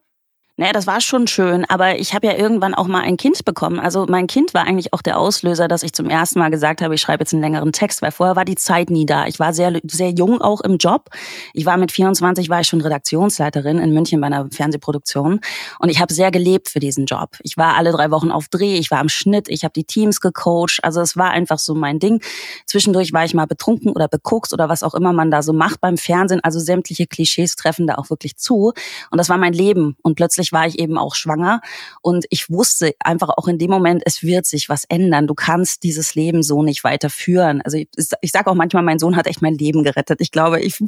Naja, 0.56 0.72
das 0.72 0.86
war 0.86 1.00
schon 1.00 1.26
schön, 1.26 1.64
aber 1.64 1.98
ich 1.98 2.14
habe 2.14 2.28
ja 2.28 2.34
irgendwann 2.34 2.74
auch 2.74 2.86
mal 2.86 3.00
ein 3.00 3.16
Kind 3.16 3.44
bekommen. 3.44 3.80
Also 3.80 4.06
mein 4.08 4.28
Kind 4.28 4.54
war 4.54 4.62
eigentlich 4.62 4.92
auch 4.92 5.02
der 5.02 5.18
Auslöser, 5.18 5.66
dass 5.66 5.82
ich 5.82 5.92
zum 5.92 6.08
ersten 6.08 6.38
Mal 6.38 6.48
gesagt 6.52 6.80
habe, 6.80 6.94
ich 6.94 7.00
schreibe 7.00 7.22
jetzt 7.22 7.32
einen 7.32 7.42
längeren 7.42 7.72
Text, 7.72 8.02
weil 8.02 8.12
vorher 8.12 8.36
war 8.36 8.44
die 8.44 8.54
Zeit 8.54 8.88
nie 8.88 9.04
da. 9.04 9.26
Ich 9.26 9.40
war 9.40 9.52
sehr, 9.52 9.80
sehr 9.82 10.10
jung 10.10 10.40
auch 10.40 10.60
im 10.60 10.76
Job. 10.76 11.10
Ich 11.54 11.66
war 11.66 11.76
mit 11.76 11.90
24, 11.90 12.50
war 12.50 12.60
ich 12.60 12.68
schon 12.68 12.80
Redaktionsleiterin 12.80 13.78
in 13.78 13.92
München 13.92 14.20
bei 14.20 14.28
einer 14.28 14.48
Fernsehproduktion 14.48 15.40
und 15.80 15.88
ich 15.88 16.00
habe 16.00 16.14
sehr 16.14 16.30
gelebt 16.30 16.68
für 16.68 16.78
diesen 16.78 17.06
Job. 17.06 17.30
Ich 17.42 17.56
war 17.56 17.74
alle 17.74 17.90
drei 17.90 18.12
Wochen 18.12 18.30
auf 18.30 18.46
Dreh, 18.46 18.76
ich 18.76 18.92
war 18.92 19.00
am 19.00 19.08
Schnitt, 19.08 19.48
ich 19.48 19.64
habe 19.64 19.72
die 19.72 19.82
Teams 19.82 20.20
gecoacht. 20.20 20.78
Also 20.84 21.00
es 21.00 21.16
war 21.16 21.32
einfach 21.32 21.58
so 21.58 21.74
mein 21.74 21.98
Ding. 21.98 22.22
Zwischendurch 22.66 23.12
war 23.12 23.24
ich 23.24 23.34
mal 23.34 23.48
betrunken 23.48 23.90
oder 23.90 24.06
bekokst 24.06 24.52
oder 24.52 24.68
was 24.68 24.84
auch 24.84 24.94
immer 24.94 25.12
man 25.12 25.32
da 25.32 25.42
so 25.42 25.52
macht 25.52 25.80
beim 25.80 25.96
Fernsehen. 25.96 26.38
Also 26.44 26.60
sämtliche 26.60 27.08
Klischees 27.08 27.56
treffen 27.56 27.88
da 27.88 27.96
auch 27.96 28.08
wirklich 28.08 28.36
zu. 28.36 28.72
Und 29.10 29.18
das 29.18 29.28
war 29.28 29.36
mein 29.36 29.52
Leben. 29.52 29.96
Und 30.02 30.14
plötzlich 30.14 30.43
plötzlich 30.44 30.52
war 30.52 30.66
ich 30.66 30.78
eben 30.78 30.98
auch 30.98 31.14
schwanger 31.14 31.60
und 32.02 32.26
ich 32.30 32.50
wusste 32.50 32.92
einfach 33.00 33.30
auch 33.36 33.48
in 33.48 33.58
dem 33.58 33.70
Moment, 33.70 34.02
es 34.04 34.22
wird 34.22 34.46
sich 34.46 34.68
was 34.68 34.84
ändern. 34.84 35.26
Du 35.26 35.34
kannst 35.34 35.82
dieses 35.82 36.14
Leben 36.14 36.42
so 36.42 36.62
nicht 36.62 36.84
weiterführen. 36.84 37.62
Also 37.62 37.78
ich, 37.78 37.88
ich 38.20 38.30
sage 38.30 38.50
auch 38.50 38.54
manchmal, 38.54 38.82
mein 38.82 38.98
Sohn 38.98 39.16
hat 39.16 39.26
echt 39.26 39.42
mein 39.42 39.54
Leben 39.54 39.82
gerettet. 39.82 40.20
Ich 40.20 40.30
glaube, 40.30 40.60
ich, 40.60 40.82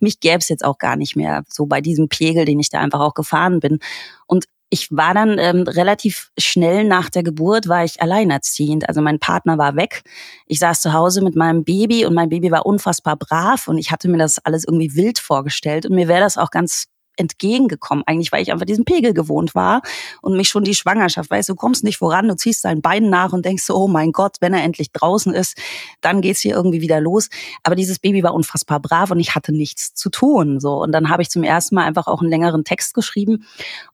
mich 0.00 0.20
gäbe 0.20 0.38
es 0.38 0.48
jetzt 0.48 0.64
auch 0.64 0.78
gar 0.78 0.96
nicht 0.96 1.16
mehr 1.16 1.42
so 1.48 1.66
bei 1.66 1.80
diesem 1.80 2.08
Pegel, 2.08 2.44
den 2.44 2.60
ich 2.60 2.70
da 2.70 2.80
einfach 2.80 3.00
auch 3.00 3.14
gefahren 3.14 3.60
bin. 3.60 3.78
Und 4.26 4.44
ich 4.72 4.88
war 4.92 5.14
dann 5.14 5.38
ähm, 5.40 5.62
relativ 5.66 6.30
schnell 6.38 6.84
nach 6.84 7.10
der 7.10 7.24
Geburt 7.24 7.66
war 7.66 7.84
ich 7.84 8.00
alleinerziehend. 8.00 8.88
Also 8.88 9.00
mein 9.00 9.18
Partner 9.18 9.58
war 9.58 9.74
weg. 9.74 10.02
Ich 10.46 10.60
saß 10.60 10.80
zu 10.80 10.92
Hause 10.92 11.22
mit 11.22 11.34
meinem 11.34 11.64
Baby 11.64 12.04
und 12.06 12.14
mein 12.14 12.28
Baby 12.28 12.52
war 12.52 12.66
unfassbar 12.66 13.16
brav 13.16 13.66
und 13.66 13.78
ich 13.78 13.90
hatte 13.90 14.08
mir 14.08 14.18
das 14.18 14.38
alles 14.38 14.64
irgendwie 14.64 14.94
wild 14.94 15.18
vorgestellt 15.18 15.86
und 15.86 15.96
mir 15.96 16.06
wäre 16.06 16.20
das 16.20 16.36
auch 16.36 16.52
ganz 16.52 16.86
entgegengekommen, 17.20 18.02
eigentlich, 18.06 18.32
weil 18.32 18.42
ich 18.42 18.50
einfach 18.50 18.66
diesen 18.66 18.84
Pegel 18.84 19.14
gewohnt 19.14 19.54
war 19.54 19.82
und 20.22 20.36
mich 20.36 20.48
schon 20.48 20.64
die 20.64 20.74
Schwangerschaft, 20.74 21.30
weißt 21.30 21.48
du, 21.50 21.54
kommst 21.54 21.84
nicht 21.84 21.98
voran, 21.98 22.26
du 22.26 22.34
ziehst 22.34 22.64
dein 22.64 22.82
Bein 22.82 23.10
nach 23.10 23.32
und 23.32 23.44
denkst 23.44 23.62
so, 23.62 23.76
oh 23.76 23.88
mein 23.88 24.12
Gott, 24.12 24.36
wenn 24.40 24.54
er 24.54 24.64
endlich 24.64 24.90
draußen 24.92 25.32
ist, 25.34 25.56
dann 26.00 26.20
geht's 26.20 26.40
hier 26.40 26.54
irgendwie 26.54 26.80
wieder 26.80 27.00
los. 27.00 27.28
Aber 27.62 27.76
dieses 27.76 27.98
Baby 27.98 28.22
war 28.22 28.34
unfassbar 28.34 28.80
brav 28.80 29.10
und 29.10 29.20
ich 29.20 29.34
hatte 29.34 29.52
nichts 29.52 29.94
zu 29.94 30.10
tun, 30.10 30.60
so. 30.60 30.82
Und 30.82 30.92
dann 30.92 31.10
habe 31.10 31.22
ich 31.22 31.30
zum 31.30 31.44
ersten 31.44 31.74
Mal 31.74 31.84
einfach 31.84 32.06
auch 32.06 32.20
einen 32.20 32.30
längeren 32.30 32.64
Text 32.64 32.94
geschrieben 32.94 33.44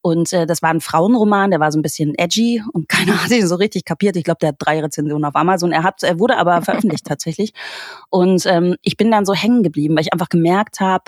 und 0.00 0.32
äh, 0.32 0.46
das 0.46 0.62
war 0.62 0.70
ein 0.70 0.80
Frauenroman, 0.80 1.50
der 1.50 1.60
war 1.60 1.72
so 1.72 1.78
ein 1.78 1.82
bisschen 1.82 2.14
edgy 2.16 2.62
und 2.72 2.88
keiner 2.88 3.22
hat 3.22 3.30
ihn 3.30 3.46
so 3.46 3.56
richtig 3.56 3.84
kapiert. 3.84 4.16
Ich 4.16 4.24
glaube, 4.24 4.38
der 4.40 4.50
hat 4.50 4.56
drei 4.58 4.80
Rezensionen 4.80 5.24
auf 5.24 5.34
Amazon. 5.36 5.72
Er 5.72 5.82
hat, 5.82 6.02
er 6.02 6.18
wurde 6.18 6.36
aber 6.36 6.62
veröffentlicht 6.62 7.06
tatsächlich. 7.06 7.52
Und 8.10 8.46
ähm, 8.46 8.76
ich 8.82 8.96
bin 8.96 9.10
dann 9.10 9.24
so 9.26 9.34
hängen 9.34 9.62
geblieben, 9.62 9.94
weil 9.96 10.02
ich 10.02 10.12
einfach 10.12 10.28
gemerkt 10.28 10.80
habe, 10.80 11.04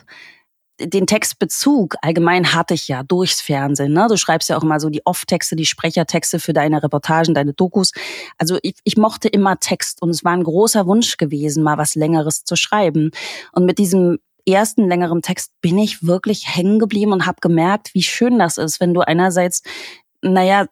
den 0.80 1.06
Textbezug 1.06 1.96
allgemein 2.02 2.54
hatte 2.54 2.74
ich 2.74 2.88
ja 2.88 3.02
durchs 3.02 3.40
Fernsehen. 3.40 3.92
Ne? 3.92 4.06
Du 4.08 4.16
schreibst 4.16 4.48
ja 4.48 4.56
auch 4.56 4.62
immer 4.62 4.80
so 4.80 4.90
die 4.90 5.04
Off-Texte, 5.04 5.56
die 5.56 5.66
Sprechertexte 5.66 6.38
für 6.38 6.52
deine 6.52 6.82
Reportagen, 6.82 7.34
deine 7.34 7.52
Dokus. 7.52 7.92
Also 8.38 8.58
ich, 8.62 8.76
ich 8.84 8.96
mochte 8.96 9.28
immer 9.28 9.58
Text 9.58 10.02
und 10.02 10.10
es 10.10 10.24
war 10.24 10.32
ein 10.32 10.44
großer 10.44 10.86
Wunsch 10.86 11.16
gewesen, 11.16 11.62
mal 11.62 11.78
was 11.78 11.94
Längeres 11.94 12.44
zu 12.44 12.56
schreiben. 12.56 13.10
Und 13.52 13.64
mit 13.64 13.78
diesem 13.78 14.18
ersten 14.46 14.88
längeren 14.88 15.22
Text 15.22 15.52
bin 15.60 15.78
ich 15.78 16.06
wirklich 16.06 16.54
hängen 16.54 16.78
geblieben 16.78 17.12
und 17.12 17.26
habe 17.26 17.38
gemerkt, 17.40 17.94
wie 17.94 18.02
schön 18.02 18.38
das 18.38 18.56
ist, 18.56 18.80
wenn 18.80 18.94
du 18.94 19.00
einerseits, 19.00 19.62
naja, 20.22 20.66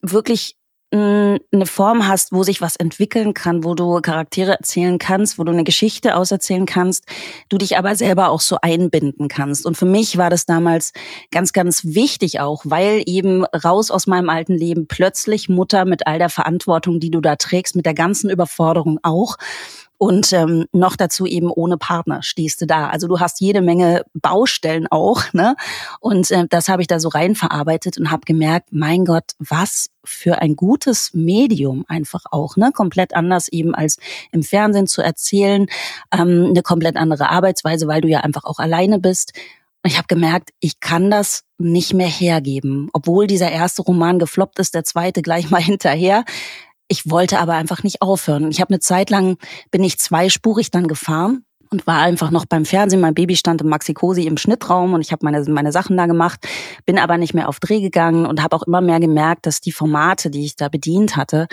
wirklich 0.00 0.57
eine 0.90 1.66
Form 1.66 2.08
hast, 2.08 2.32
wo 2.32 2.42
sich 2.42 2.62
was 2.62 2.76
entwickeln 2.76 3.34
kann, 3.34 3.62
wo 3.62 3.74
du 3.74 4.00
Charaktere 4.00 4.52
erzählen 4.52 4.98
kannst, 4.98 5.38
wo 5.38 5.44
du 5.44 5.52
eine 5.52 5.64
Geschichte 5.64 6.16
auserzählen 6.16 6.64
kannst, 6.64 7.04
du 7.50 7.58
dich 7.58 7.76
aber 7.76 7.94
selber 7.94 8.30
auch 8.30 8.40
so 8.40 8.56
einbinden 8.62 9.28
kannst. 9.28 9.66
Und 9.66 9.76
für 9.76 9.84
mich 9.84 10.16
war 10.16 10.30
das 10.30 10.46
damals 10.46 10.92
ganz, 11.30 11.52
ganz 11.52 11.84
wichtig 11.84 12.40
auch, 12.40 12.62
weil 12.64 13.02
eben 13.04 13.44
raus 13.44 13.90
aus 13.90 14.06
meinem 14.06 14.30
alten 14.30 14.54
Leben 14.54 14.86
plötzlich 14.88 15.50
Mutter 15.50 15.84
mit 15.84 16.06
all 16.06 16.18
der 16.18 16.30
Verantwortung, 16.30 17.00
die 17.00 17.10
du 17.10 17.20
da 17.20 17.36
trägst, 17.36 17.76
mit 17.76 17.84
der 17.84 17.94
ganzen 17.94 18.30
Überforderung 18.30 18.98
auch 19.02 19.36
und 19.98 20.32
ähm, 20.32 20.66
noch 20.72 20.94
dazu 20.94 21.26
eben 21.26 21.50
ohne 21.50 21.76
Partner 21.76 22.22
stehst 22.22 22.60
du 22.62 22.66
da. 22.66 22.88
Also 22.88 23.08
du 23.08 23.18
hast 23.18 23.40
jede 23.40 23.60
Menge 23.60 24.04
Baustellen 24.14 24.86
auch, 24.86 25.24
ne? 25.32 25.56
Und 26.00 26.30
äh, 26.30 26.46
das 26.48 26.68
habe 26.68 26.82
ich 26.82 26.88
da 26.88 27.00
so 27.00 27.08
rein 27.08 27.34
verarbeitet 27.34 27.98
und 27.98 28.12
habe 28.12 28.22
gemerkt, 28.24 28.68
mein 28.70 29.04
Gott, 29.04 29.32
was 29.40 29.90
für 30.04 30.40
ein 30.40 30.54
gutes 30.54 31.12
Medium 31.14 31.84
einfach 31.88 32.24
auch, 32.30 32.56
ne? 32.56 32.70
Komplett 32.72 33.14
anders 33.14 33.48
eben 33.48 33.74
als 33.74 33.98
im 34.30 34.44
Fernsehen 34.44 34.86
zu 34.86 35.02
erzählen, 35.02 35.66
ähm, 36.12 36.46
eine 36.50 36.62
komplett 36.62 36.96
andere 36.96 37.28
Arbeitsweise, 37.28 37.88
weil 37.88 38.00
du 38.00 38.08
ja 38.08 38.20
einfach 38.20 38.44
auch 38.44 38.60
alleine 38.60 39.00
bist. 39.00 39.32
Und 39.82 39.90
ich 39.90 39.98
habe 39.98 40.08
gemerkt, 40.08 40.50
ich 40.60 40.80
kann 40.80 41.10
das 41.10 41.44
nicht 41.58 41.92
mehr 41.92 42.08
hergeben. 42.08 42.88
Obwohl 42.92 43.26
dieser 43.26 43.50
erste 43.50 43.82
Roman 43.82 44.18
gefloppt 44.18 44.58
ist, 44.60 44.74
der 44.74 44.84
zweite 44.84 45.22
gleich 45.22 45.50
mal 45.50 45.62
hinterher. 45.62 46.24
Ich 46.88 47.10
wollte 47.10 47.38
aber 47.38 47.54
einfach 47.54 47.82
nicht 47.82 48.00
aufhören. 48.00 48.50
Ich 48.50 48.60
habe 48.60 48.70
eine 48.70 48.80
Zeit 48.80 49.10
lang, 49.10 49.36
bin 49.70 49.84
ich 49.84 49.98
zweispurig 49.98 50.70
dann 50.70 50.88
gefahren 50.88 51.44
und 51.70 51.86
war 51.86 52.00
einfach 52.00 52.30
noch 52.30 52.46
beim 52.46 52.64
Fernsehen. 52.64 53.00
Mein 53.00 53.14
Baby 53.14 53.36
stand 53.36 53.60
im 53.60 53.68
Maxi-Cosi 53.68 54.22
im 54.26 54.38
Schnittraum 54.38 54.94
und 54.94 55.02
ich 55.02 55.12
habe 55.12 55.24
meine, 55.24 55.42
meine 55.50 55.70
Sachen 55.70 55.96
da 55.96 56.06
gemacht, 56.06 56.46
bin 56.86 56.98
aber 56.98 57.18
nicht 57.18 57.34
mehr 57.34 57.48
auf 57.48 57.60
Dreh 57.60 57.80
gegangen 57.80 58.24
und 58.24 58.42
habe 58.42 58.56
auch 58.56 58.62
immer 58.62 58.80
mehr 58.80 59.00
gemerkt, 59.00 59.46
dass 59.46 59.60
die 59.60 59.72
Formate, 59.72 60.30
die 60.30 60.46
ich 60.46 60.56
da 60.56 60.68
bedient 60.68 61.16
hatte, 61.16 61.46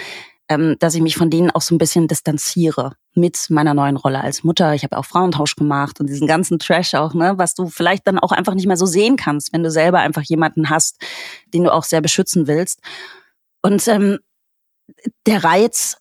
ähm, 0.48 0.76
dass 0.80 0.96
ich 0.96 1.02
mich 1.02 1.18
von 1.18 1.30
denen 1.30 1.52
auch 1.52 1.62
so 1.62 1.74
ein 1.76 1.80
bisschen 1.80 2.08
distanziere 2.08 2.94
mit 3.14 3.48
meiner 3.50 3.74
neuen 3.74 3.98
Rolle 3.98 4.22
als 4.22 4.44
Mutter. 4.44 4.74
Ich 4.74 4.84
habe 4.84 4.98
auch 4.98 5.06
Frauentausch 5.06 5.56
gemacht 5.56 6.00
und 6.00 6.08
diesen 6.08 6.28
ganzen 6.28 6.60
Trash 6.60 6.94
auch, 6.94 7.14
ne, 7.14 7.34
was 7.38 7.56
du 7.56 7.68
vielleicht 7.68 8.08
dann 8.08 8.20
auch 8.20 8.32
einfach 8.32 8.54
nicht 8.54 8.68
mehr 8.68 8.78
so 8.78 8.86
sehen 8.86 9.18
kannst, 9.18 9.54
wenn 9.54 9.64
du 9.64 9.72
selber 9.72 10.00
einfach 10.00 10.24
jemanden 10.24 10.70
hast, 10.70 11.02
den 11.54 11.64
du 11.64 11.74
auch 11.74 11.84
sehr 11.84 12.02
beschützen 12.02 12.48
willst. 12.48 12.80
Und 13.62 13.88
ähm, 13.88 14.20
der 15.26 15.44
Reiz 15.44 15.98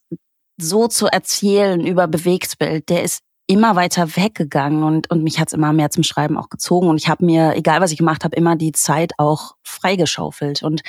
so 0.61 0.89
zu 0.89 1.07
erzählen 1.07 1.85
über 1.85 2.07
Bewegtbild, 2.07 2.89
der 2.89 3.03
ist 3.03 3.21
immer 3.47 3.77
weiter 3.77 4.17
weggegangen 4.17 4.83
und, 4.83 5.11
und 5.11 5.23
mich 5.23 5.39
hat's 5.39 5.53
immer 5.53 5.73
mehr 5.73 5.91
zum 5.91 6.03
Schreiben 6.03 6.39
auch 6.39 6.49
gezogen. 6.49 6.89
Und 6.89 6.97
ich 6.97 7.09
habe 7.09 7.25
mir, 7.25 7.55
egal 7.57 7.81
was 7.81 7.93
ich 7.93 7.99
gemacht 7.99 8.25
habe, 8.25 8.37
immer 8.37 8.57
die 8.57 8.73
Zeit 8.73 9.13
auch 9.19 9.57
freigeschaufelt. 9.63 10.63
Und 10.63 10.83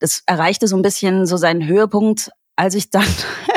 das 0.00 0.22
erreichte 0.26 0.66
so 0.66 0.76
ein 0.76 0.82
bisschen 0.82 1.26
so 1.26 1.36
seinen 1.36 1.66
Höhepunkt, 1.66 2.30
als 2.56 2.74
ich 2.74 2.90
dann 2.90 3.06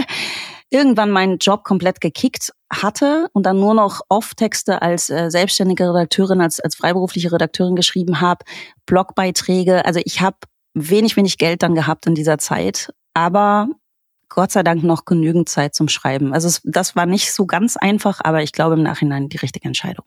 irgendwann 0.69 1.09
meinen 1.09 1.37
Job 1.39 1.63
komplett 1.63 2.01
gekickt 2.01 2.51
hatte 2.71 3.29
und 3.33 3.45
dann 3.45 3.59
nur 3.59 3.73
noch 3.73 4.01
Off-Texte 4.09 4.81
als 4.81 5.09
äh, 5.09 5.31
selbstständige 5.31 5.89
Redakteurin, 5.89 6.41
als, 6.41 6.59
als 6.59 6.75
freiberufliche 6.75 7.31
Redakteurin 7.31 7.75
geschrieben 7.75 8.21
habe, 8.21 8.45
Blogbeiträge. 8.85 9.85
Also 9.85 10.01
ich 10.03 10.21
habe 10.21 10.37
wenig, 10.75 11.17
wenig 11.17 11.39
Geld 11.39 11.63
dann 11.63 11.73
gehabt 11.73 12.05
in 12.05 12.13
dieser 12.13 12.37
Zeit, 12.37 12.93
aber 13.15 13.69
Gott 14.29 14.51
sei 14.51 14.62
Dank 14.62 14.84
noch 14.84 15.05
genügend 15.05 15.50
Zeit 15.50 15.74
zum 15.74 15.88
Schreiben. 15.88 16.34
Also 16.34 16.48
es, 16.48 16.62
das 16.63 16.95
war 16.95 17.05
nicht 17.05 17.34
so 17.34 17.45
ganz 17.45 17.77
einfach, 17.77 18.22
aber 18.24 18.43
ich 18.43 18.51
glaube 18.51 18.75
im 18.75 18.84
Nachhinein 18.84 19.29
die 19.29 19.38
richtige 19.38 19.67
Entscheidung. 19.67 20.05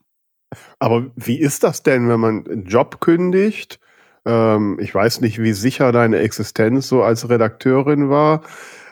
Aber 0.78 1.10
wie 1.16 1.38
ist 1.38 1.62
das 1.62 1.82
denn, 1.82 2.08
wenn 2.08 2.20
man 2.20 2.46
einen 2.46 2.64
Job 2.66 3.00
kündigt? 3.00 3.80
Ähm, 4.24 4.78
ich 4.80 4.94
weiß 4.94 5.20
nicht, 5.20 5.40
wie 5.40 5.52
sicher 5.52 5.92
deine 5.92 6.18
Existenz 6.18 6.88
so 6.88 7.02
als 7.02 7.28
Redakteurin 7.28 8.10
war. 8.10 8.42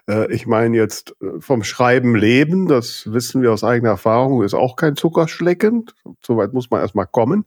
Äh, 0.08 0.32
ich 0.32 0.46
meine 0.46 0.76
jetzt 0.76 1.14
äh, 1.20 1.40
vom 1.40 1.64
Schreiben 1.64 2.14
leben, 2.14 2.66
das 2.68 3.12
wissen 3.12 3.42
wir 3.42 3.52
aus 3.52 3.64
eigener 3.64 3.90
Erfahrung, 3.90 4.42
ist 4.42 4.54
auch 4.54 4.76
kein 4.76 4.96
Zuckerschlecken. 4.96 5.87
Soweit 6.25 6.52
muss 6.52 6.70
man 6.70 6.80
erstmal 6.80 7.06
kommen. 7.06 7.44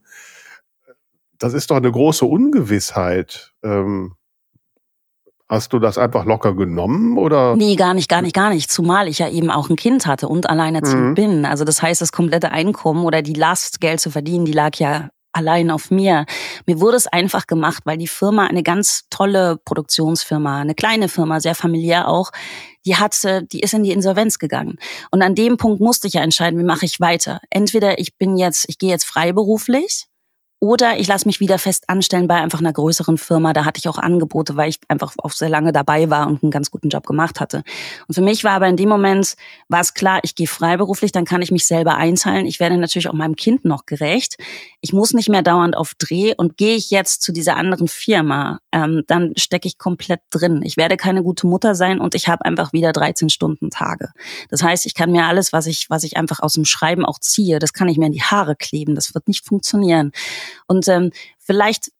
Das 1.38 1.54
ist 1.54 1.70
doch 1.70 1.76
eine 1.76 1.90
große 1.90 2.24
Ungewissheit. 2.24 3.54
Ähm, 3.62 4.14
Hast 5.50 5.72
du 5.72 5.80
das 5.80 5.98
einfach 5.98 6.24
locker 6.26 6.54
genommen 6.54 7.18
oder? 7.18 7.56
Nee, 7.56 7.74
gar 7.74 7.92
nicht, 7.92 8.08
gar 8.08 8.22
nicht, 8.22 8.36
gar 8.36 8.50
nicht. 8.50 8.70
Zumal 8.70 9.08
ich 9.08 9.18
ja 9.18 9.28
eben 9.28 9.50
auch 9.50 9.68
ein 9.68 9.74
Kind 9.74 10.06
hatte 10.06 10.28
und 10.28 10.48
alleinerziehend 10.48 11.08
mhm. 11.08 11.14
bin. 11.14 11.44
Also 11.44 11.64
das 11.64 11.82
heißt, 11.82 12.00
das 12.00 12.12
komplette 12.12 12.52
Einkommen 12.52 13.04
oder 13.04 13.20
die 13.20 13.34
Last, 13.34 13.80
Geld 13.80 13.98
zu 13.98 14.12
verdienen, 14.12 14.44
die 14.44 14.52
lag 14.52 14.76
ja 14.76 15.08
allein 15.32 15.72
auf 15.72 15.90
mir. 15.90 16.24
Mir 16.66 16.80
wurde 16.80 16.96
es 16.96 17.08
einfach 17.08 17.48
gemacht, 17.48 17.82
weil 17.84 17.98
die 17.98 18.06
Firma 18.06 18.46
eine 18.46 18.62
ganz 18.62 19.06
tolle 19.10 19.56
Produktionsfirma, 19.64 20.60
eine 20.60 20.76
kleine 20.76 21.08
Firma, 21.08 21.40
sehr 21.40 21.56
familiär 21.56 22.06
auch, 22.06 22.30
die 22.86 22.94
hatte, 22.94 23.42
die 23.42 23.58
ist 23.58 23.74
in 23.74 23.82
die 23.82 23.90
Insolvenz 23.90 24.38
gegangen. 24.38 24.76
Und 25.10 25.20
an 25.20 25.34
dem 25.34 25.56
Punkt 25.56 25.80
musste 25.80 26.06
ich 26.06 26.14
ja 26.14 26.22
entscheiden, 26.22 26.60
wie 26.60 26.64
mache 26.64 26.86
ich 26.86 27.00
weiter. 27.00 27.40
Entweder 27.50 27.98
ich 27.98 28.16
bin 28.18 28.36
jetzt, 28.36 28.66
ich 28.68 28.78
gehe 28.78 28.90
jetzt 28.90 29.04
freiberuflich 29.04 30.06
oder 30.60 30.98
ich 30.98 31.08
lasse 31.08 31.26
mich 31.26 31.40
wieder 31.40 31.58
fest 31.58 31.88
anstellen 31.88 32.28
bei 32.28 32.34
einfach 32.34 32.60
einer 32.60 32.72
größeren 32.72 33.16
Firma. 33.16 33.54
Da 33.54 33.64
hatte 33.64 33.78
ich 33.78 33.88
auch 33.88 33.96
Angebote, 33.96 34.56
weil 34.56 34.68
ich 34.68 34.78
einfach 34.88 35.14
auch 35.16 35.32
sehr 35.32 35.48
lange 35.48 35.72
dabei 35.72 36.10
war 36.10 36.26
und 36.26 36.42
einen 36.42 36.50
ganz 36.50 36.70
guten 36.70 36.90
Job 36.90 37.06
gemacht 37.06 37.40
hatte. 37.40 37.62
Und 38.06 38.14
für 38.14 38.20
mich 38.20 38.44
war 38.44 38.52
aber 38.52 38.68
in 38.68 38.76
dem 38.76 38.90
Moment, 38.90 39.36
war 39.68 39.80
es 39.80 39.94
klar, 39.94 40.20
ich 40.22 40.34
gehe 40.34 40.46
freiberuflich, 40.46 41.12
dann 41.12 41.24
kann 41.24 41.40
ich 41.40 41.50
mich 41.50 41.64
selber 41.64 41.96
einteilen. 41.96 42.44
Ich 42.44 42.60
werde 42.60 42.76
natürlich 42.76 43.08
auch 43.08 43.14
meinem 43.14 43.36
Kind 43.36 43.64
noch 43.64 43.86
gerecht. 43.86 44.36
Ich 44.82 44.92
muss 44.92 45.14
nicht 45.14 45.30
mehr 45.30 45.40
dauernd 45.40 45.74
auf 45.74 45.94
Dreh 45.94 46.34
und 46.36 46.58
gehe 46.58 46.76
ich 46.76 46.90
jetzt 46.90 47.22
zu 47.22 47.32
dieser 47.32 47.56
anderen 47.56 47.88
Firma, 47.88 48.60
ähm, 48.70 49.02
dann 49.06 49.32
stecke 49.36 49.66
ich 49.66 49.78
komplett 49.78 50.20
drin. 50.28 50.60
Ich 50.62 50.76
werde 50.76 50.98
keine 50.98 51.22
gute 51.22 51.46
Mutter 51.46 51.74
sein 51.74 52.00
und 52.00 52.14
ich 52.14 52.28
habe 52.28 52.44
einfach 52.44 52.74
wieder 52.74 52.92
13 52.92 53.30
Stunden 53.30 53.70
Tage. 53.70 54.10
Das 54.50 54.62
heißt, 54.62 54.84
ich 54.84 54.94
kann 54.94 55.10
mir 55.10 55.24
alles, 55.24 55.54
was 55.54 55.66
ich, 55.66 55.88
was 55.88 56.04
ich 56.04 56.18
einfach 56.18 56.40
aus 56.40 56.52
dem 56.52 56.66
Schreiben 56.66 57.06
auch 57.06 57.18
ziehe, 57.18 57.58
das 57.58 57.72
kann 57.72 57.88
ich 57.88 57.96
mir 57.96 58.06
in 58.06 58.12
die 58.12 58.22
Haare 58.22 58.56
kleben. 58.56 58.94
Das 58.94 59.14
wird 59.14 59.26
nicht 59.26 59.46
funktionieren. 59.46 60.12
Und 60.66 60.88
ähm, 60.88 61.10
vielleicht 61.38 61.90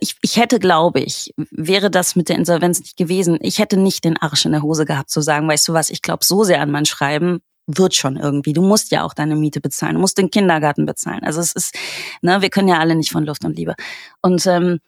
ich, 0.00 0.16
ich 0.20 0.36
hätte, 0.36 0.58
glaube 0.58 1.00
ich, 1.00 1.32
wäre 1.50 1.90
das 1.90 2.16
mit 2.16 2.28
der 2.28 2.36
Insolvenz 2.36 2.80
nicht 2.80 2.96
gewesen, 2.96 3.38
ich 3.40 3.58
hätte 3.58 3.78
nicht 3.78 4.04
den 4.04 4.18
Arsch 4.18 4.44
in 4.44 4.52
der 4.52 4.62
Hose 4.62 4.84
gehabt 4.84 5.10
zu 5.10 5.20
sagen, 5.20 5.48
weißt 5.48 5.66
du 5.68 5.72
was, 5.72 5.88
ich 5.88 6.02
glaube 6.02 6.24
so 6.24 6.44
sehr 6.44 6.60
an 6.60 6.70
mein 6.70 6.84
Schreiben, 6.84 7.40
wird 7.66 7.94
schon 7.94 8.16
irgendwie. 8.16 8.52
Du 8.52 8.62
musst 8.62 8.92
ja 8.92 9.02
auch 9.02 9.12
deine 9.12 9.36
Miete 9.36 9.60
bezahlen, 9.60 9.94
du 9.94 10.00
musst 10.00 10.18
den 10.18 10.30
Kindergarten 10.30 10.86
bezahlen. 10.86 11.24
Also 11.24 11.40
es 11.40 11.52
ist, 11.52 11.74
ne, 12.22 12.40
wir 12.40 12.50
können 12.50 12.68
ja 12.68 12.78
alle 12.78 12.94
nicht 12.94 13.10
von 13.10 13.24
Luft 13.24 13.44
und 13.44 13.56
Liebe. 13.56 13.74
Und 14.22 14.46
ähm, 14.46 14.78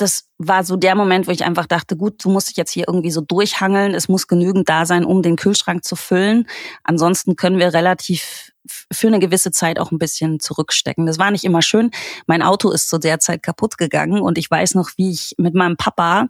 das 0.00 0.28
war 0.38 0.64
so 0.64 0.76
der 0.76 0.94
Moment, 0.94 1.26
wo 1.26 1.30
ich 1.30 1.44
einfach 1.44 1.66
dachte, 1.66 1.96
gut, 1.96 2.24
du 2.24 2.30
musst 2.30 2.48
dich 2.48 2.56
jetzt 2.56 2.72
hier 2.72 2.84
irgendwie 2.88 3.10
so 3.10 3.20
durchhangeln. 3.20 3.94
Es 3.94 4.08
muss 4.08 4.26
genügend 4.26 4.68
da 4.68 4.86
sein, 4.86 5.04
um 5.04 5.22
den 5.22 5.36
Kühlschrank 5.36 5.84
zu 5.84 5.96
füllen. 5.96 6.46
Ansonsten 6.84 7.36
können 7.36 7.58
wir 7.58 7.74
relativ 7.74 8.52
für 8.92 9.08
eine 9.08 9.18
gewisse 9.18 9.50
Zeit 9.50 9.78
auch 9.78 9.90
ein 9.90 9.98
bisschen 9.98 10.40
zurückstecken. 10.40 11.06
Das 11.06 11.18
war 11.18 11.30
nicht 11.30 11.44
immer 11.44 11.62
schön. 11.62 11.90
Mein 12.26 12.42
Auto 12.42 12.70
ist 12.70 12.88
zu 12.88 12.98
der 12.98 13.18
Zeit 13.18 13.42
kaputt 13.42 13.78
gegangen 13.78 14.20
und 14.20 14.38
ich 14.38 14.50
weiß 14.50 14.74
noch, 14.74 14.90
wie 14.96 15.10
ich 15.10 15.34
mit 15.38 15.54
meinem 15.54 15.76
Papa 15.76 16.28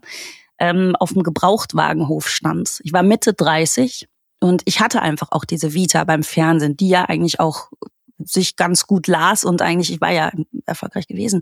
ähm, 0.59 0.95
auf 0.99 1.13
dem 1.13 1.23
Gebrauchtwagenhof 1.23 2.29
stand. 2.29 2.79
Ich 2.83 2.93
war 2.93 3.03
Mitte 3.03 3.33
30 3.33 4.07
und 4.39 4.61
ich 4.65 4.79
hatte 4.79 5.01
einfach 5.01 5.31
auch 5.31 5.45
diese 5.45 5.73
Vita 5.73 6.03
beim 6.03 6.23
Fernsehen, 6.23 6.77
die 6.77 6.89
ja 6.89 7.05
eigentlich 7.05 7.39
auch 7.39 7.69
sich 8.25 8.55
ganz 8.55 8.87
gut 8.87 9.07
las 9.07 9.43
und 9.43 9.61
eigentlich, 9.61 9.91
ich 9.91 10.01
war 10.01 10.11
ja 10.11 10.31
erfolgreich 10.65 11.07
gewesen. 11.07 11.41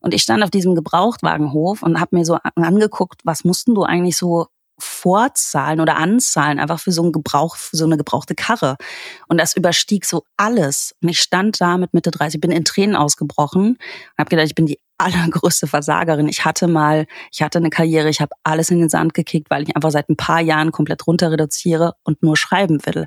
Und 0.00 0.14
ich 0.14 0.22
stand 0.22 0.42
auf 0.42 0.50
diesem 0.50 0.74
Gebrauchtwagenhof 0.74 1.82
und 1.82 2.00
habe 2.00 2.16
mir 2.16 2.24
so 2.24 2.38
angeguckt, 2.54 3.20
was 3.24 3.44
mussten 3.44 3.74
du 3.74 3.82
eigentlich 3.82 4.16
so 4.16 4.46
vorzahlen 4.78 5.80
oder 5.80 5.96
anzahlen, 5.96 6.58
einfach 6.58 6.80
für 6.80 6.92
so 6.92 7.02
einen 7.02 7.12
Gebrauch, 7.12 7.56
für 7.56 7.76
so 7.76 7.84
eine 7.84 7.96
gebrauchte 7.96 8.34
Karre. 8.34 8.76
Und 9.28 9.38
das 9.38 9.56
überstieg 9.56 10.04
so 10.04 10.24
alles. 10.36 10.94
Und 11.00 11.08
ich 11.08 11.20
stand 11.20 11.60
da 11.60 11.78
mit 11.78 11.94
Mitte 11.94 12.10
30, 12.10 12.40
bin 12.40 12.50
in 12.50 12.64
Tränen 12.64 12.96
ausgebrochen 12.96 13.66
und 13.74 13.78
habe 14.18 14.30
gedacht, 14.30 14.46
ich 14.46 14.54
bin 14.54 14.66
die 14.66 14.80
allergrößte 14.98 15.66
Versagerin. 15.66 16.28
Ich 16.28 16.44
hatte 16.44 16.68
mal, 16.68 17.06
ich 17.32 17.42
hatte 17.42 17.58
eine 17.58 17.70
Karriere, 17.70 18.08
ich 18.08 18.20
habe 18.20 18.34
alles 18.44 18.70
in 18.70 18.78
den 18.78 18.88
Sand 18.88 19.14
gekickt, 19.14 19.50
weil 19.50 19.64
ich 19.64 19.76
einfach 19.76 19.90
seit 19.90 20.08
ein 20.08 20.16
paar 20.16 20.40
Jahren 20.40 20.72
komplett 20.72 21.06
runter 21.06 21.30
reduziere 21.30 21.94
und 22.04 22.22
nur 22.22 22.36
schreiben 22.36 22.84
will. 22.86 23.06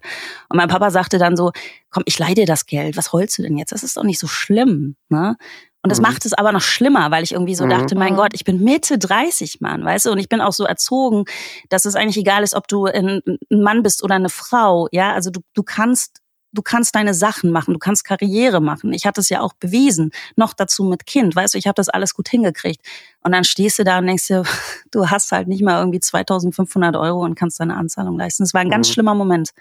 Und 0.49 0.57
mein 0.57 0.67
Papa 0.67 0.91
sagte 0.91 1.17
dann 1.17 1.37
so, 1.37 1.51
komm, 1.89 2.03
ich 2.05 2.19
leih 2.19 2.33
dir 2.33 2.45
das 2.45 2.65
Geld, 2.65 2.97
was 2.97 3.13
holst 3.13 3.37
du 3.37 3.43
denn 3.43 3.57
jetzt? 3.57 3.71
Das 3.71 3.83
ist 3.83 3.97
doch 3.97 4.03
nicht 4.03 4.19
so 4.19 4.27
schlimm. 4.27 4.95
Ne? 5.09 5.37
Und 5.81 5.91
das 5.91 5.99
mhm. 5.99 6.03
macht 6.03 6.25
es 6.25 6.33
aber 6.33 6.51
noch 6.51 6.61
schlimmer, 6.61 7.11
weil 7.11 7.23
ich 7.23 7.31
irgendwie 7.31 7.55
so 7.55 7.65
mhm. 7.65 7.69
dachte, 7.69 7.95
mein 7.95 8.15
Gott, 8.15 8.33
ich 8.33 8.43
bin 8.43 8.61
Mitte 8.61 8.97
30, 8.97 9.61
Mann, 9.61 9.85
weißt 9.85 10.07
du? 10.07 10.11
Und 10.11 10.17
ich 10.17 10.27
bin 10.27 10.41
auch 10.41 10.51
so 10.51 10.65
erzogen, 10.65 11.23
dass 11.69 11.85
es 11.85 11.95
eigentlich 11.95 12.17
egal 12.17 12.43
ist, 12.43 12.55
ob 12.55 12.67
du 12.67 12.85
ein 12.85 13.21
Mann 13.49 13.83
bist 13.83 14.03
oder 14.03 14.15
eine 14.15 14.29
Frau. 14.29 14.89
Ja, 14.91 15.13
also 15.13 15.29
du, 15.29 15.39
du 15.53 15.63
kannst 15.63 16.19
du 16.53 16.61
kannst 16.61 16.95
deine 16.95 17.13
Sachen 17.13 17.51
machen, 17.51 17.73
du 17.73 17.79
kannst 17.79 18.03
Karriere 18.03 18.61
machen. 18.61 18.93
Ich 18.93 19.05
hatte 19.05 19.21
es 19.21 19.29
ja 19.29 19.41
auch 19.41 19.53
bewiesen, 19.53 20.11
noch 20.35 20.53
dazu 20.53 20.83
mit 20.83 21.05
Kind. 21.05 21.35
Weißt 21.35 21.53
du, 21.53 21.57
ich 21.57 21.67
habe 21.67 21.75
das 21.75 21.89
alles 21.89 22.13
gut 22.13 22.29
hingekriegt. 22.29 22.81
Und 23.23 23.31
dann 23.31 23.43
stehst 23.43 23.79
du 23.79 23.83
da 23.83 23.99
und 23.99 24.07
denkst 24.07 24.27
dir, 24.27 24.43
du 24.91 25.09
hast 25.09 25.31
halt 25.31 25.47
nicht 25.47 25.61
mal 25.61 25.79
irgendwie 25.79 25.99
2500 25.99 26.95
Euro 26.95 27.23
und 27.23 27.35
kannst 27.35 27.59
deine 27.59 27.75
Anzahlung 27.75 28.17
leisten. 28.17 28.43
Das 28.43 28.53
war 28.53 28.61
ein 28.61 28.69
ganz 28.69 28.89
mhm. 28.89 28.93
schlimmer 28.93 29.13
Moment. 29.13 29.51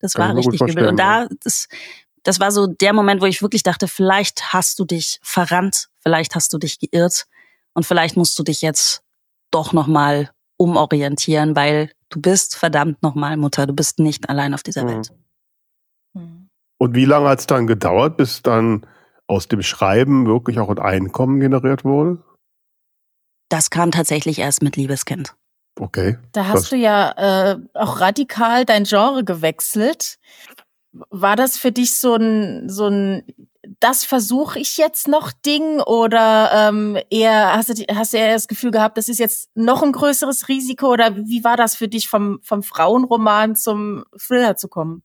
Das 0.00 0.16
war 0.16 0.34
richtig 0.36 0.60
übel. 0.60 0.88
Und 0.88 0.98
da, 0.98 1.26
das, 1.42 1.68
das 2.22 2.40
war 2.40 2.50
so 2.50 2.66
der 2.66 2.92
Moment, 2.92 3.20
wo 3.22 3.26
ich 3.26 3.42
wirklich 3.42 3.62
dachte, 3.62 3.88
vielleicht 3.88 4.52
hast 4.52 4.78
du 4.78 4.84
dich 4.84 5.20
verrannt, 5.22 5.88
vielleicht 6.00 6.34
hast 6.34 6.52
du 6.52 6.58
dich 6.58 6.78
geirrt 6.78 7.26
und 7.74 7.86
vielleicht 7.86 8.16
musst 8.16 8.38
du 8.38 8.42
dich 8.42 8.62
jetzt 8.62 9.02
doch 9.50 9.72
nochmal 9.72 10.30
umorientieren, 10.56 11.56
weil 11.56 11.90
du 12.08 12.20
bist 12.20 12.56
verdammt 12.56 13.02
nochmal 13.02 13.36
Mutter, 13.36 13.66
du 13.66 13.72
bist 13.72 13.98
nicht 13.98 14.28
allein 14.28 14.54
auf 14.54 14.62
dieser 14.62 14.84
mhm. 14.84 14.88
Welt. 14.88 15.12
Und 16.78 16.94
wie 16.94 17.04
lange 17.04 17.28
hat 17.28 17.40
es 17.40 17.46
dann 17.46 17.66
gedauert, 17.66 18.16
bis 18.16 18.42
dann 18.42 18.86
aus 19.26 19.48
dem 19.48 19.62
Schreiben 19.62 20.26
wirklich 20.26 20.58
auch 20.58 20.68
ein 20.68 20.78
Einkommen 20.78 21.40
generiert 21.40 21.84
wurde? 21.84 22.22
Das 23.48 23.70
kam 23.70 23.90
tatsächlich 23.90 24.38
erst 24.38 24.62
mit 24.62 24.76
Liebeskind. 24.76 25.34
Okay. 25.78 26.18
Da 26.32 26.46
hast 26.46 26.62
das 26.64 26.70
du 26.70 26.76
ja 26.76 27.52
äh, 27.52 27.58
auch 27.74 28.00
radikal 28.00 28.64
dein 28.64 28.84
Genre 28.84 29.24
gewechselt. 29.24 30.18
War 30.92 31.36
das 31.36 31.56
für 31.56 31.72
dich 31.72 31.98
so 31.98 32.14
ein, 32.14 32.68
so 32.68 32.86
ein, 32.86 33.24
das 33.80 34.04
versuche 34.04 34.60
ich 34.60 34.76
jetzt 34.76 35.08
noch 35.08 35.32
Ding 35.32 35.80
oder 35.80 36.68
ähm, 36.68 36.96
eher 37.10 37.56
hast 37.56 37.70
du, 37.70 37.84
hast 37.92 38.12
du 38.12 38.18
eher 38.18 38.34
das 38.34 38.46
Gefühl 38.46 38.70
gehabt, 38.70 38.96
das 38.98 39.08
ist 39.08 39.18
jetzt 39.18 39.50
noch 39.56 39.82
ein 39.82 39.90
größeres 39.92 40.48
Risiko 40.48 40.92
oder 40.92 41.16
wie 41.16 41.42
war 41.42 41.56
das 41.56 41.74
für 41.74 41.88
dich 41.88 42.08
vom, 42.08 42.38
vom 42.42 42.62
Frauenroman 42.62 43.56
zum 43.56 44.04
Thriller 44.16 44.56
zu 44.56 44.68
kommen? 44.68 45.02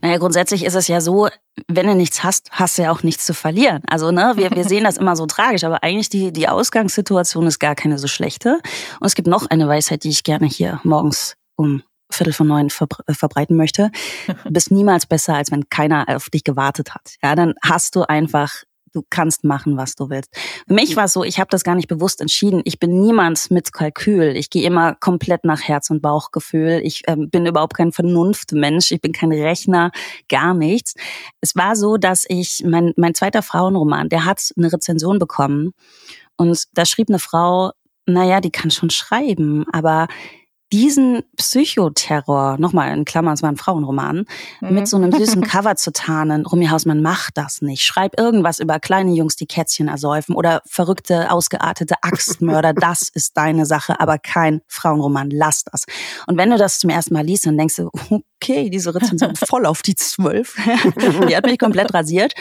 Naja, 0.00 0.18
grundsätzlich 0.18 0.64
ist 0.64 0.74
es 0.74 0.88
ja 0.88 1.00
so, 1.00 1.28
wenn 1.66 1.86
du 1.86 1.94
nichts 1.94 2.22
hast, 2.22 2.50
hast 2.52 2.78
du 2.78 2.82
ja 2.82 2.92
auch 2.92 3.02
nichts 3.02 3.24
zu 3.24 3.34
verlieren. 3.34 3.82
Also, 3.88 4.10
ne, 4.10 4.32
wir, 4.36 4.50
wir 4.50 4.64
sehen 4.68 4.84
das 4.84 4.96
immer 4.96 5.16
so 5.16 5.26
tragisch, 5.26 5.64
aber 5.64 5.82
eigentlich 5.82 6.08
die, 6.08 6.32
die 6.32 6.48
Ausgangssituation 6.48 7.46
ist 7.46 7.58
gar 7.58 7.74
keine 7.74 7.98
so 7.98 8.08
schlechte. 8.08 8.60
Und 9.00 9.06
es 9.06 9.14
gibt 9.14 9.28
noch 9.28 9.46
eine 9.46 9.68
Weisheit, 9.68 10.04
die 10.04 10.10
ich 10.10 10.22
gerne 10.22 10.46
hier 10.46 10.80
morgens 10.84 11.36
um 11.56 11.82
Viertel 12.10 12.32
von 12.32 12.46
neun 12.46 12.70
verbreiten 12.70 13.56
möchte. 13.56 13.90
Du 14.44 14.52
bist 14.52 14.70
niemals 14.70 15.06
besser, 15.06 15.34
als 15.34 15.50
wenn 15.50 15.68
keiner 15.68 16.06
auf 16.08 16.30
dich 16.30 16.44
gewartet 16.44 16.94
hat. 16.94 17.16
Ja, 17.22 17.34
dann 17.34 17.54
hast 17.62 17.96
du 17.96 18.02
einfach 18.02 18.62
du 18.98 19.06
kannst 19.10 19.44
machen, 19.44 19.76
was 19.76 19.94
du 19.94 20.10
willst. 20.10 20.30
Für 20.66 20.74
mich 20.74 20.96
war 20.96 21.04
es 21.04 21.12
so, 21.12 21.24
ich 21.24 21.38
habe 21.38 21.48
das 21.50 21.64
gar 21.64 21.74
nicht 21.74 21.88
bewusst 21.88 22.20
entschieden. 22.20 22.62
Ich 22.64 22.78
bin 22.78 23.00
niemand 23.00 23.50
mit 23.50 23.72
Kalkül. 23.72 24.36
Ich 24.36 24.50
gehe 24.50 24.66
immer 24.66 24.94
komplett 24.94 25.44
nach 25.44 25.62
Herz 25.62 25.90
und 25.90 26.02
Bauchgefühl. 26.02 26.80
Ich 26.82 27.06
äh, 27.06 27.16
bin 27.16 27.46
überhaupt 27.46 27.74
kein 27.74 27.92
Vernunftmensch. 27.92 28.90
Ich 28.92 29.00
bin 29.00 29.12
kein 29.12 29.32
Rechner, 29.32 29.90
gar 30.28 30.54
nichts. 30.54 30.94
Es 31.40 31.54
war 31.56 31.76
so, 31.76 31.96
dass 31.96 32.24
ich, 32.28 32.62
mein, 32.66 32.92
mein 32.96 33.14
zweiter 33.14 33.42
Frauenroman, 33.42 34.08
der 34.08 34.24
hat 34.24 34.50
eine 34.56 34.72
Rezension 34.72 35.18
bekommen. 35.18 35.72
Und 36.36 36.64
da 36.74 36.84
schrieb 36.84 37.08
eine 37.08 37.18
Frau, 37.18 37.72
naja, 38.06 38.40
die 38.40 38.50
kann 38.50 38.70
schon 38.70 38.90
schreiben, 38.90 39.64
aber 39.72 40.08
diesen 40.72 41.22
Psychoterror, 41.36 42.58
nochmal 42.58 42.92
in 42.96 43.04
Klammern, 43.04 43.34
es 43.34 43.42
war 43.42 43.50
ein 43.50 43.56
Frauenroman, 43.56 44.24
mhm. 44.60 44.74
mit 44.74 44.88
so 44.88 44.96
einem 44.96 45.12
süßen 45.12 45.42
Cover 45.48 45.76
zu 45.76 45.92
tarnen. 45.92 46.44
Rumi 46.44 46.66
Hausmann 46.66 47.00
macht 47.00 47.38
das 47.38 47.62
nicht. 47.62 47.82
Schreib 47.82 48.18
irgendwas 48.18 48.58
über 48.58 48.78
kleine 48.78 49.12
Jungs, 49.12 49.36
die 49.36 49.46
Kätzchen 49.46 49.88
ersäufen 49.88 50.34
oder 50.34 50.62
verrückte, 50.66 51.30
ausgeartete 51.30 51.96
Axtmörder. 52.02 52.72
das 52.74 53.08
ist 53.08 53.36
deine 53.36 53.64
Sache, 53.66 53.98
aber 54.00 54.18
kein 54.18 54.60
Frauenroman. 54.66 55.30
Lass 55.30 55.64
das. 55.64 55.84
Und 56.26 56.36
wenn 56.36 56.50
du 56.50 56.58
das 56.58 56.78
zum 56.78 56.90
ersten 56.90 57.14
Mal 57.14 57.24
liest, 57.24 57.46
dann 57.46 57.56
denkst 57.56 57.76
du, 57.76 57.90
okay, 58.10 58.68
diese 58.68 58.94
Rezension 58.94 59.36
voll 59.46 59.64
auf 59.64 59.82
die 59.82 59.94
zwölf. 59.94 60.56
die 61.28 61.36
hat 61.36 61.46
mich 61.46 61.58
komplett 61.58 61.94
rasiert. 61.94 62.34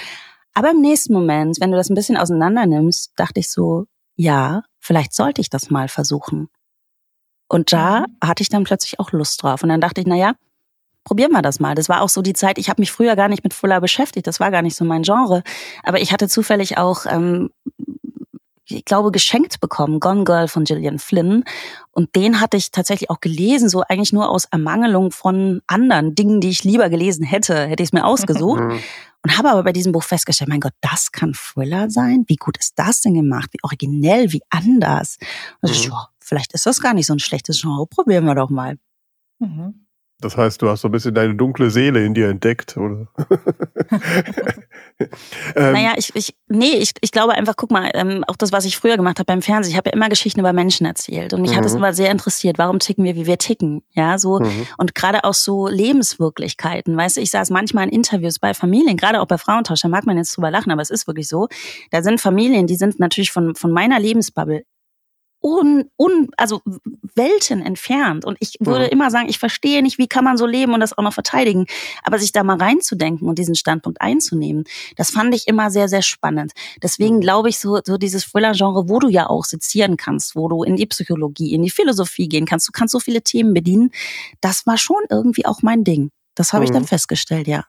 Aber 0.53 0.71
im 0.71 0.81
nächsten 0.81 1.13
Moment, 1.13 1.61
wenn 1.61 1.71
du 1.71 1.77
das 1.77 1.89
ein 1.89 1.95
bisschen 1.95 2.17
auseinander 2.17 2.65
nimmst, 2.65 3.11
dachte 3.15 3.39
ich 3.39 3.49
so, 3.49 3.85
ja, 4.15 4.63
vielleicht 4.79 5.13
sollte 5.13 5.39
ich 5.39 5.49
das 5.49 5.69
mal 5.69 5.87
versuchen. 5.87 6.49
Und 7.47 7.71
da 7.73 8.01
mhm. 8.01 8.05
hatte 8.23 8.43
ich 8.43 8.49
dann 8.49 8.63
plötzlich 8.63 8.99
auch 8.99 9.11
Lust 9.11 9.43
drauf. 9.43 9.63
Und 9.63 9.69
dann 9.69 9.81
dachte 9.81 10.01
ich, 10.01 10.07
na 10.07 10.15
ja, 10.15 10.33
probieren 11.03 11.31
wir 11.31 11.41
das 11.41 11.59
mal. 11.59 11.73
Das 11.73 11.87
war 11.87 12.01
auch 12.01 12.09
so 12.09 12.21
die 12.21 12.33
Zeit, 12.33 12.57
ich 12.57 12.69
habe 12.69 12.81
mich 12.81 12.91
früher 12.91 13.15
gar 13.15 13.29
nicht 13.29 13.43
mit 13.43 13.53
Fuller 13.53 13.79
beschäftigt, 13.79 14.27
das 14.27 14.39
war 14.41 14.51
gar 14.51 14.61
nicht 14.61 14.75
so 14.75 14.83
mein 14.83 15.03
Genre. 15.03 15.41
Aber 15.83 16.01
ich 16.01 16.11
hatte 16.11 16.27
zufällig 16.27 16.77
auch, 16.77 17.05
ähm, 17.05 17.49
ich 18.65 18.83
glaube, 18.83 19.11
geschenkt 19.11 19.61
bekommen, 19.61 20.01
Gone 20.01 20.25
Girl 20.25 20.49
von 20.49 20.65
Gillian 20.65 20.99
Flynn. 20.99 21.45
Und 21.91 22.13
den 22.17 22.41
hatte 22.41 22.57
ich 22.57 22.71
tatsächlich 22.71 23.09
auch 23.09 23.21
gelesen, 23.21 23.69
so 23.69 23.83
eigentlich 23.87 24.11
nur 24.11 24.29
aus 24.29 24.45
Ermangelung 24.45 25.11
von 25.11 25.61
anderen 25.67 26.13
Dingen, 26.13 26.41
die 26.41 26.49
ich 26.49 26.65
lieber 26.65 26.89
gelesen 26.89 27.23
hätte, 27.23 27.55
hätte 27.67 27.83
ich 27.83 27.89
es 27.89 27.93
mir 27.93 28.05
ausgesucht. 28.05 28.59
Mhm. 28.59 28.79
Und 29.23 29.37
habe 29.37 29.49
aber 29.49 29.63
bei 29.63 29.71
diesem 29.71 29.93
Buch 29.93 30.03
festgestellt, 30.03 30.49
mein 30.49 30.59
Gott, 30.59 30.73
das 30.81 31.13
kann 31.13 31.33
Thriller 31.33 31.89
sein? 31.89 32.25
Wie 32.27 32.35
gut 32.35 32.57
ist 32.57 32.73
das 32.77 32.99
denn 32.99 33.13
gemacht? 33.13 33.49
Wie 33.53 33.63
originell, 33.63 34.33
wie 34.33 34.41
anders? 34.49 35.17
Also, 35.61 35.89
ja, 35.89 36.09
vielleicht 36.27 36.53
ist 36.53 36.65
das 36.65 36.81
gar 36.81 36.93
nicht 36.93 37.07
so 37.07 37.13
ein 37.13 37.19
schlechtes 37.19 37.61
Genre. 37.61 37.87
Probieren 37.87 38.25
wir 38.25 38.35
doch 38.35 38.49
mal. 38.49 38.77
Mhm. 39.39 39.87
Das 40.19 40.35
heißt, 40.35 40.63
du 40.63 40.69
hast 40.69 40.81
so 40.81 40.87
ein 40.87 40.91
bisschen 40.91 41.13
deine 41.13 41.35
dunkle 41.35 41.69
Seele 41.69 42.03
in 42.03 42.15
dir 42.15 42.29
entdeckt, 42.29 42.75
oder? 42.75 43.07
ähm, 45.55 45.73
naja, 45.73 45.93
ich, 45.95 46.09
ich, 46.15 46.35
nee, 46.47 46.71
ich, 46.71 46.93
ich 47.01 47.11
glaube 47.11 47.33
einfach, 47.33 47.53
guck 47.55 47.69
mal, 47.69 47.91
ähm, 47.93 48.23
auch 48.25 48.35
das, 48.35 48.51
was 48.51 48.65
ich 48.65 48.77
früher 48.77 48.97
gemacht 48.97 49.19
habe 49.19 49.27
beim 49.27 49.43
Fernsehen, 49.43 49.73
ich 49.73 49.77
habe 49.77 49.91
ja 49.91 49.93
immer 49.93 50.09
Geschichten 50.09 50.39
über 50.39 50.53
Menschen 50.53 50.87
erzählt 50.87 51.33
und 51.33 51.43
mich 51.43 51.51
mhm. 51.51 51.57
hat 51.57 51.65
es 51.65 51.75
immer 51.75 51.93
sehr 51.93 52.09
interessiert, 52.09 52.57
warum 52.57 52.79
ticken 52.79 53.03
wir, 53.05 53.15
wie 53.15 53.27
wir 53.27 53.37
ticken, 53.37 53.83
ja, 53.91 54.17
so 54.17 54.39
mhm. 54.39 54.65
und 54.79 54.95
gerade 54.95 55.23
auch 55.23 55.35
so 55.35 55.67
Lebenswirklichkeiten, 55.67 56.97
weißt 56.97 57.17
du, 57.17 57.21
ich 57.21 57.29
saß 57.29 57.51
manchmal 57.51 57.83
in 57.83 57.91
Interviews 57.91 58.39
bei 58.39 58.55
Familien, 58.55 58.97
gerade 58.97 59.21
auch 59.21 59.27
bei 59.27 59.37
Frauentausch, 59.37 59.81
da 59.81 59.87
mag 59.87 60.07
man 60.07 60.17
jetzt 60.17 60.35
drüber 60.35 60.49
lachen, 60.49 60.71
aber 60.71 60.81
es 60.81 60.89
ist 60.89 61.05
wirklich 61.05 61.27
so, 61.27 61.47
da 61.91 62.01
sind 62.01 62.19
Familien, 62.19 62.65
die 62.65 62.75
sind 62.75 62.99
natürlich 62.99 63.31
von, 63.31 63.53
von 63.53 63.71
meiner 63.71 63.99
Lebensbubble 63.99 64.63
un, 65.47 65.89
un, 65.97 66.29
also 66.37 66.61
Welten 67.15 67.65
entfernt. 67.65 68.25
Und 68.25 68.37
ich 68.39 68.55
würde 68.59 68.85
mhm. 68.85 68.91
immer 68.91 69.11
sagen, 69.11 69.29
ich 69.29 69.39
verstehe 69.39 69.81
nicht, 69.81 69.97
wie 69.97 70.07
kann 70.07 70.23
man 70.23 70.37
so 70.37 70.45
leben 70.45 70.73
und 70.73 70.79
das 70.79 70.97
auch 70.97 71.03
noch 71.03 71.13
verteidigen. 71.13 71.65
Aber 72.03 72.19
sich 72.19 72.31
da 72.31 72.43
mal 72.43 72.57
reinzudenken 72.57 73.27
und 73.27 73.39
diesen 73.39 73.55
Standpunkt 73.55 74.01
einzunehmen, 74.01 74.65
das 74.95 75.11
fand 75.11 75.33
ich 75.33 75.47
immer 75.47 75.71
sehr, 75.71 75.87
sehr 75.87 76.01
spannend. 76.01 76.51
Deswegen 76.83 77.21
glaube 77.21 77.49
ich, 77.49 77.59
so, 77.59 77.79
so 77.83 77.97
dieses 77.97 78.25
Thriller-Genre, 78.25 78.89
wo 78.89 78.99
du 78.99 79.07
ja 79.07 79.27
auch 79.27 79.45
sezieren 79.45 79.97
kannst, 79.97 80.35
wo 80.35 80.47
du 80.47 80.63
in 80.63 80.75
die 80.75 80.85
Psychologie, 80.85 81.53
in 81.53 81.63
die 81.63 81.69
Philosophie 81.69 82.27
gehen 82.27 82.45
kannst, 82.45 82.67
du 82.67 82.71
kannst 82.71 82.91
so 82.91 82.99
viele 82.99 83.21
Themen 83.21 83.53
bedienen, 83.53 83.91
das 84.41 84.65
war 84.65 84.77
schon 84.77 85.01
irgendwie 85.09 85.45
auch 85.45 85.61
mein 85.61 85.83
Ding. 85.83 86.11
Das 86.35 86.53
habe 86.53 86.61
mhm. 86.61 86.65
ich 86.65 86.71
dann 86.71 86.83
mhm. 86.83 86.87
festgestellt, 86.87 87.47
ja. 87.47 87.63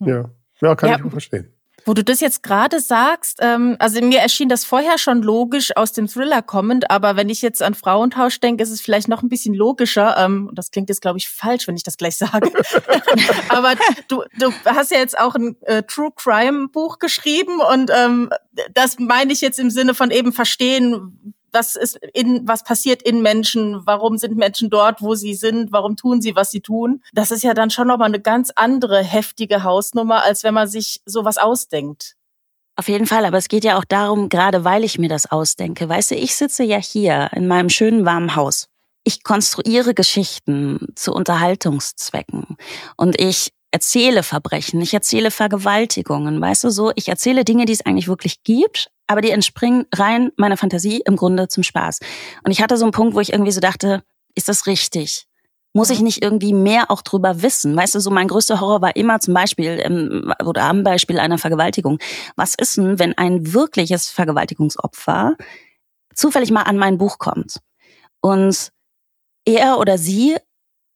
Ja, 0.00 0.30
ja 0.60 0.74
kann 0.74 0.90
ja. 0.90 0.98
ich 1.04 1.10
verstehen. 1.10 1.55
Wo 1.86 1.94
du 1.94 2.02
das 2.02 2.18
jetzt 2.18 2.42
gerade 2.42 2.80
sagst, 2.80 3.38
ähm, 3.40 3.76
also 3.78 4.00
mir 4.02 4.18
erschien 4.18 4.48
das 4.48 4.64
vorher 4.64 4.98
schon 4.98 5.22
logisch 5.22 5.76
aus 5.76 5.92
dem 5.92 6.08
Thriller 6.08 6.42
kommend, 6.42 6.90
aber 6.90 7.14
wenn 7.14 7.28
ich 7.28 7.42
jetzt 7.42 7.62
an 7.62 7.74
Frauentausch 7.74 8.40
denke, 8.40 8.64
ist 8.64 8.70
es 8.70 8.80
vielleicht 8.80 9.06
noch 9.06 9.22
ein 9.22 9.28
bisschen 9.28 9.54
logischer. 9.54 10.16
Ähm, 10.18 10.50
das 10.52 10.72
klingt 10.72 10.88
jetzt, 10.88 11.00
glaube 11.00 11.18
ich, 11.18 11.28
falsch, 11.28 11.68
wenn 11.68 11.76
ich 11.76 11.84
das 11.84 11.96
gleich 11.96 12.16
sage. 12.16 12.50
aber 13.50 13.74
du, 14.08 14.24
du 14.40 14.52
hast 14.64 14.90
ja 14.90 14.98
jetzt 14.98 15.16
auch 15.16 15.36
ein 15.36 15.56
äh, 15.62 15.84
True 15.84 16.10
Crime 16.16 16.66
Buch 16.68 16.98
geschrieben 16.98 17.60
und 17.60 17.92
ähm, 17.96 18.30
das 18.74 18.98
meine 18.98 19.32
ich 19.32 19.40
jetzt 19.40 19.60
im 19.60 19.70
Sinne 19.70 19.94
von 19.94 20.10
eben 20.10 20.32
verstehen, 20.32 21.35
was 21.56 21.74
ist 21.74 21.98
in, 22.12 22.46
was 22.46 22.62
passiert 22.62 23.02
in 23.02 23.22
Menschen, 23.22 23.86
warum 23.86 24.18
sind 24.18 24.36
Menschen 24.36 24.70
dort, 24.70 25.00
wo 25.02 25.14
sie 25.14 25.34
sind, 25.34 25.72
warum 25.72 25.96
tun 25.96 26.20
sie, 26.20 26.36
was 26.36 26.50
sie 26.50 26.60
tun. 26.60 27.02
Das 27.12 27.30
ist 27.30 27.42
ja 27.42 27.54
dann 27.54 27.70
schon 27.70 27.88
nochmal 27.88 28.08
eine 28.08 28.20
ganz 28.20 28.52
andere 28.54 29.02
heftige 29.02 29.64
Hausnummer, 29.64 30.22
als 30.22 30.44
wenn 30.44 30.54
man 30.54 30.68
sich 30.68 31.00
sowas 31.06 31.38
ausdenkt. 31.38 32.14
Auf 32.76 32.88
jeden 32.88 33.06
Fall, 33.06 33.24
aber 33.24 33.38
es 33.38 33.48
geht 33.48 33.64
ja 33.64 33.78
auch 33.78 33.86
darum, 33.86 34.28
gerade 34.28 34.64
weil 34.64 34.84
ich 34.84 34.98
mir 34.98 35.08
das 35.08 35.30
ausdenke. 35.30 35.88
Weißt 35.88 36.10
du, 36.10 36.14
ich 36.14 36.36
sitze 36.36 36.62
ja 36.62 36.76
hier 36.76 37.30
in 37.32 37.48
meinem 37.48 37.70
schönen 37.70 38.04
warmen 38.04 38.36
Haus. 38.36 38.68
Ich 39.02 39.24
konstruiere 39.24 39.94
Geschichten 39.94 40.88
zu 40.94 41.12
Unterhaltungszwecken 41.12 42.56
und 42.96 43.18
ich 43.18 43.52
erzähle 43.70 44.22
Verbrechen, 44.22 44.80
ich 44.80 44.94
erzähle 44.94 45.30
Vergewaltigungen, 45.30 46.40
weißt 46.40 46.64
du 46.64 46.70
so, 46.70 46.92
ich 46.94 47.08
erzähle 47.08 47.44
Dinge, 47.44 47.64
die 47.64 47.72
es 47.72 47.84
eigentlich 47.84 48.08
wirklich 48.08 48.42
gibt, 48.42 48.90
aber 49.06 49.20
die 49.20 49.30
entspringen 49.30 49.86
rein 49.94 50.32
meiner 50.36 50.56
Fantasie 50.56 51.02
im 51.04 51.16
Grunde 51.16 51.48
zum 51.48 51.62
Spaß. 51.62 52.00
Und 52.44 52.50
ich 52.50 52.62
hatte 52.62 52.76
so 52.76 52.84
einen 52.84 52.92
Punkt, 52.92 53.14
wo 53.14 53.20
ich 53.20 53.32
irgendwie 53.32 53.52
so 53.52 53.60
dachte, 53.60 54.02
ist 54.34 54.48
das 54.48 54.66
richtig? 54.66 55.26
Muss 55.72 55.90
ich 55.90 56.00
nicht 56.00 56.22
irgendwie 56.22 56.54
mehr 56.54 56.90
auch 56.90 57.02
drüber 57.02 57.42
wissen? 57.42 57.76
Weißt 57.76 57.94
du, 57.94 58.00
so 58.00 58.10
mein 58.10 58.28
größter 58.28 58.60
Horror 58.60 58.80
war 58.80 58.96
immer 58.96 59.20
zum 59.20 59.34
Beispiel, 59.34 59.78
ähm, 59.82 60.32
oder 60.44 60.62
am 60.64 60.82
Beispiel 60.82 61.18
einer 61.18 61.36
Vergewaltigung. 61.36 61.98
Was 62.34 62.54
ist 62.54 62.78
denn, 62.78 62.98
wenn 62.98 63.18
ein 63.18 63.52
wirkliches 63.52 64.08
Vergewaltigungsopfer 64.08 65.36
zufällig 66.14 66.50
mal 66.50 66.62
an 66.62 66.78
mein 66.78 66.96
Buch 66.96 67.18
kommt 67.18 67.60
und 68.22 68.72
er 69.44 69.78
oder 69.78 69.98
sie 69.98 70.36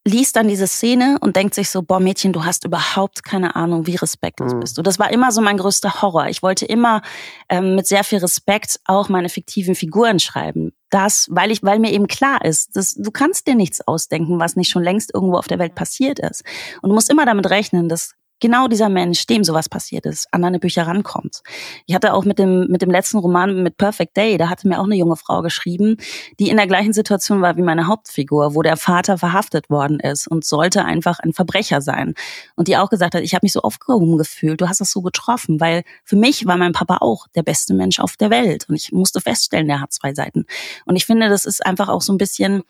liest 0.07 0.37
dann 0.37 0.49
diese 0.49 0.67
Szene 0.67 1.19
und 1.21 1.37
denkt 1.37 1.55
sich 1.55 1.69
so, 1.69 1.83
boah 1.83 2.01
Mädchen, 2.01 2.33
du 2.33 2.45
hast 2.45 2.65
überhaupt 2.65 3.23
keine 3.23 3.55
Ahnung, 3.55 3.87
wie 3.87 3.97
respektlos 3.97 4.55
mhm. 4.55 4.61
bist 4.61 4.79
du. 4.79 4.83
Das 4.83 4.99
war 4.99 5.13
immer 5.13 5.31
so 5.31 5.41
mein 5.43 5.59
größter 5.59 6.01
Horror. 6.01 6.29
Ich 6.29 6.43
wollte 6.43 6.65
immer 6.65 7.03
ähm, 7.49 7.75
mit 7.75 7.87
sehr 7.87 8.03
viel 8.03 8.19
Respekt 8.19 8.81
auch 8.87 9.09
meine 9.09 9.29
fiktiven 9.29 9.75
Figuren 9.75 10.19
schreiben. 10.19 10.73
Das, 10.89 11.29
weil 11.31 11.51
ich, 11.51 11.63
weil 11.63 11.79
mir 11.79 11.93
eben 11.93 12.07
klar 12.07 12.45
ist, 12.45 12.77
dass 12.77 12.95
du 12.95 13.11
kannst 13.11 13.47
dir 13.47 13.55
nichts 13.55 13.87
ausdenken, 13.87 14.41
was 14.41 14.57
nicht 14.57 14.71
schon 14.71 14.83
längst 14.83 15.15
irgendwo 15.15 15.37
auf 15.37 15.47
der 15.47 15.59
Welt 15.59 15.75
passiert 15.75 16.19
ist. 16.19 16.43
Und 16.83 16.89
du 16.91 16.95
musst 16.95 17.11
immer 17.11 17.27
damit 17.27 17.49
rechnen, 17.51 17.89
dass 17.89 18.15
genau 18.40 18.68
dieser 18.68 18.88
Mensch, 18.88 19.26
dem 19.26 19.44
sowas 19.44 19.68
passiert 19.68 20.07
ist, 20.07 20.26
an 20.33 20.42
deine 20.42 20.59
Bücher 20.59 20.87
rankommt. 20.87 21.42
Ich 21.87 21.94
hatte 21.94 22.14
auch 22.14 22.24
mit 22.24 22.38
dem, 22.38 22.66
mit 22.68 22.83
dem 22.83 22.90
letzten 22.90 23.18
Roman 23.18 23.62
mit 23.62 23.76
Perfect 23.76 24.16
Day, 24.16 24.37
da 24.38 24.48
hatte 24.48 24.66
mir 24.68 24.81
auch 24.81 24.85
eine 24.85 24.96
junge 24.96 25.16
Frau 25.16 25.42
geschrieben, 25.42 25.96
die 26.38 26.48
in 26.48 26.57
der 26.57 26.66
gleichen 26.66 26.92
Situation 26.92 27.42
war 27.42 27.57
wie 27.57 27.62
meine 27.62 27.87
Hauptfigur, 27.87 28.55
wo 28.55 28.62
der 28.62 28.76
Vater 28.76 29.18
verhaftet 29.18 29.70
worden 29.70 30.00
ist 30.00 30.26
und 30.26 30.44
sollte 30.44 30.85
einfach 30.85 31.20
ein 31.20 31.33
Verbrecher 31.33 31.81
sein. 31.81 32.14
Und 32.57 32.68
die 32.68 32.76
auch 32.76 32.90
gesagt 32.90 33.14
hat, 33.14 33.22
ich 33.22 33.35
habe 33.35 33.44
mich 33.44 33.53
so 33.53 33.61
aufgehoben 33.61 34.18
gefühlt, 34.18 34.61
du 34.61 34.68
hast 34.68 34.81
das 34.81 34.90
so 34.90 35.03
getroffen, 35.03 35.61
weil 35.61 35.83
für 36.05 36.16
mich 36.16 36.46
war 36.46 36.57
mein 36.57 36.72
Papa 36.72 36.98
auch 37.00 37.26
der 37.35 37.42
beste 37.42 37.74
Mensch 37.74 38.00
auf 38.00 38.16
der 38.16 38.31
Welt. 38.31 38.66
Und 38.68 38.74
ich 38.74 38.92
musste 38.92 39.20
feststellen, 39.20 39.68
der 39.68 39.81
hat 39.81 39.92
zwei 39.92 40.14
Seiten. 40.14 40.46
Und 40.87 40.96
ich 40.96 41.07
finde, 41.07 41.29
das 41.29 41.44
ist 41.44 41.64
einfach 41.64 41.88
auch 41.88 42.03
so 42.03 42.12
ein 42.12 42.18
bisschen 42.18 42.62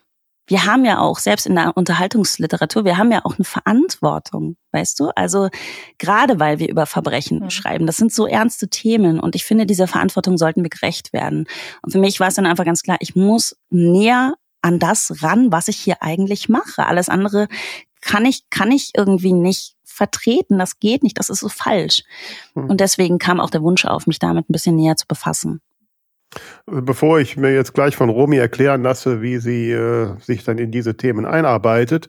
wir 0.46 0.66
haben 0.66 0.84
ja 0.84 0.98
auch, 0.98 1.18
selbst 1.18 1.46
in 1.46 1.54
der 1.54 1.76
Unterhaltungsliteratur, 1.76 2.84
wir 2.84 2.98
haben 2.98 3.12
ja 3.12 3.24
auch 3.24 3.36
eine 3.36 3.44
Verantwortung, 3.44 4.56
weißt 4.72 4.98
du? 4.98 5.10
Also 5.14 5.48
gerade 5.98 6.40
weil 6.40 6.58
wir 6.58 6.68
über 6.68 6.86
Verbrechen 6.86 7.40
mhm. 7.40 7.50
schreiben, 7.50 7.86
das 7.86 7.96
sind 7.96 8.12
so 8.12 8.26
ernste 8.26 8.68
Themen 8.68 9.20
und 9.20 9.36
ich 9.36 9.44
finde, 9.44 9.66
dieser 9.66 9.86
Verantwortung 9.86 10.38
sollten 10.38 10.62
wir 10.62 10.70
gerecht 10.70 11.12
werden. 11.12 11.46
Und 11.82 11.92
für 11.92 11.98
mich 11.98 12.18
war 12.20 12.28
es 12.28 12.34
dann 12.34 12.46
einfach 12.46 12.64
ganz 12.64 12.82
klar, 12.82 12.96
ich 13.00 13.14
muss 13.14 13.56
näher 13.70 14.34
an 14.62 14.78
das 14.78 15.22
ran, 15.22 15.52
was 15.52 15.68
ich 15.68 15.78
hier 15.78 16.02
eigentlich 16.02 16.48
mache. 16.48 16.86
Alles 16.86 17.08
andere 17.08 17.48
kann 18.00 18.24
ich, 18.26 18.48
kann 18.50 18.72
ich 18.72 18.92
irgendwie 18.96 19.32
nicht 19.32 19.76
vertreten. 19.84 20.58
Das 20.58 20.78
geht 20.78 21.02
nicht. 21.02 21.18
Das 21.18 21.28
ist 21.28 21.40
so 21.40 21.48
falsch. 21.48 22.02
Mhm. 22.54 22.70
Und 22.70 22.80
deswegen 22.80 23.18
kam 23.18 23.40
auch 23.40 23.50
der 23.50 23.62
Wunsch 23.62 23.84
auf, 23.84 24.06
mich 24.06 24.18
damit 24.18 24.48
ein 24.48 24.52
bisschen 24.52 24.76
näher 24.76 24.96
zu 24.96 25.06
befassen. 25.06 25.60
Bevor 26.66 27.18
ich 27.18 27.36
mir 27.36 27.52
jetzt 27.52 27.74
gleich 27.74 27.96
von 27.96 28.08
Romy 28.08 28.36
erklären 28.36 28.82
lasse, 28.82 29.22
wie 29.22 29.38
sie 29.38 29.72
äh, 29.72 30.14
sich 30.20 30.44
dann 30.44 30.58
in 30.58 30.70
diese 30.70 30.96
Themen 30.96 31.26
einarbeitet, 31.26 32.08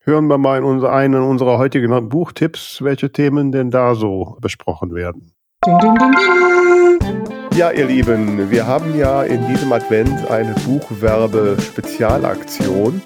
hören 0.00 0.28
wir 0.28 0.38
mal 0.38 0.58
in 0.58 0.64
unser, 0.64 0.92
einen 0.92 1.22
unserer 1.22 1.58
heutigen 1.58 2.08
Buchtipps, 2.08 2.82
welche 2.82 3.10
Themen 3.10 3.50
denn 3.50 3.70
da 3.70 3.94
so 3.94 4.36
besprochen 4.40 4.94
werden. 4.94 5.32
Ding, 5.66 5.78
ding, 5.78 5.94
ding, 5.94 6.14
ja, 7.56 7.70
ihr 7.70 7.86
Lieben, 7.86 8.50
wir 8.50 8.66
haben 8.66 8.98
ja 8.98 9.22
in 9.22 9.46
diesem 9.48 9.72
Advent 9.72 10.30
eine 10.30 10.54
Buchwerbe-Spezialaktion 10.66 13.00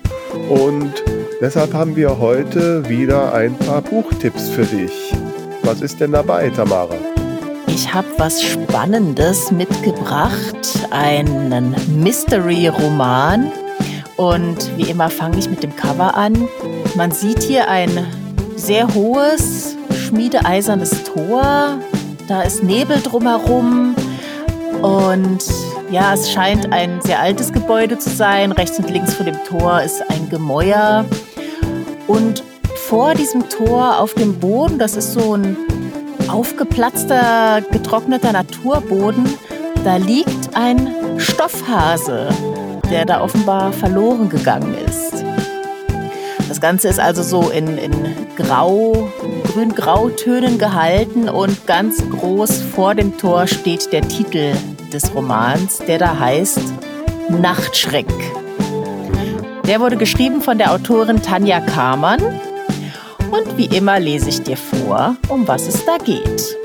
und 0.49 1.05
deshalb 1.41 1.73
haben 1.73 1.95
wir 1.95 2.19
heute 2.19 2.89
wieder 2.89 3.33
ein 3.33 3.57
paar 3.57 3.81
Buchtipps 3.81 4.49
für 4.49 4.65
dich. 4.65 5.15
Was 5.63 5.83
ist 5.83 6.01
denn 6.01 6.11
dabei, 6.11 6.51
Tamara? 6.51 6.97
Ich 7.73 7.95
habe 7.95 8.09
was 8.19 8.43
Spannendes 8.43 9.53
mitgebracht, 9.53 10.89
einen 10.91 11.73
Mystery-Roman. 12.03 13.53
Und 14.17 14.77
wie 14.77 14.91
immer 14.91 15.09
fange 15.09 15.39
ich 15.39 15.49
mit 15.49 15.63
dem 15.63 15.77
Cover 15.77 16.17
an. 16.17 16.49
Man 16.97 17.13
sieht 17.13 17.45
hier 17.45 17.69
ein 17.69 18.07
sehr 18.57 18.93
hohes, 18.93 19.77
schmiedeeisernes 19.95 21.05
Tor. 21.05 21.79
Da 22.27 22.43
ist 22.43 22.65
Nebel 22.65 23.01
drumherum. 23.01 23.95
Und 24.83 25.45
Ja, 25.93 26.15
es 26.15 26.31
scheint 26.31 26.73
ein 26.73 27.01
sehr 27.01 27.21
altes 27.21 27.53
Gebäude 27.53 27.99
zu 27.99 28.11
sein. 28.11 28.51
Rechts 28.51 28.79
und 28.81 28.91
links 28.91 29.15
vor 29.15 29.27
dem 29.27 29.39
Tor 29.45 29.81
ist 29.81 30.03
ein 30.11 30.29
Gemäuer. 30.29 31.05
Und 32.09 32.43
vor 32.89 33.15
diesem 33.15 33.49
Tor 33.49 34.01
auf 34.01 34.15
dem 34.15 34.41
Boden, 34.41 34.79
das 34.79 34.97
ist 34.97 35.13
so 35.13 35.37
ein 35.37 35.57
aufgeplatzter, 36.29 37.63
getrockneter 37.71 38.33
Naturboden, 38.33 39.25
da 39.85 39.97
liegt 39.97 40.55
ein 40.55 40.89
Stoffhase, 41.19 42.29
der 42.91 43.05
da 43.05 43.21
offenbar 43.21 43.73
verloren 43.73 44.29
gegangen 44.29 44.75
ist. 44.87 45.25
Das 46.49 46.61
Ganze 46.61 46.89
ist 46.89 46.99
also 46.99 47.23
so 47.23 47.51
in, 47.51 47.79
in 47.79 47.93
Grau, 48.37 49.09
grün-grau-Tönen 49.53 50.59
gehalten 50.59 51.29
und 51.29 51.67
ganz 51.67 52.03
groß 52.11 52.63
vor 52.75 52.95
dem 52.95 53.17
Tor 53.17 53.47
steht 53.47 53.93
der 53.93 54.03
Titel 54.03 54.53
des 54.93 55.15
Romans, 55.15 55.79
der 55.79 55.99
da 55.99 56.19
heißt 56.19 56.61
Nachtschreck. 57.29 58.13
Der 59.67 59.79
wurde 59.79 59.97
geschrieben 59.97 60.43
von 60.43 60.59
der 60.59 60.73
Autorin 60.73 61.23
Tanja 61.23 61.61
Kamann. 61.61 62.21
Und 63.31 63.57
wie 63.57 63.67
immer 63.67 64.01
lese 64.01 64.29
ich 64.29 64.43
dir 64.43 64.57
vor, 64.57 65.17
um 65.29 65.47
was 65.47 65.69
es 65.69 65.85
da 65.85 65.99
geht. 65.99 66.57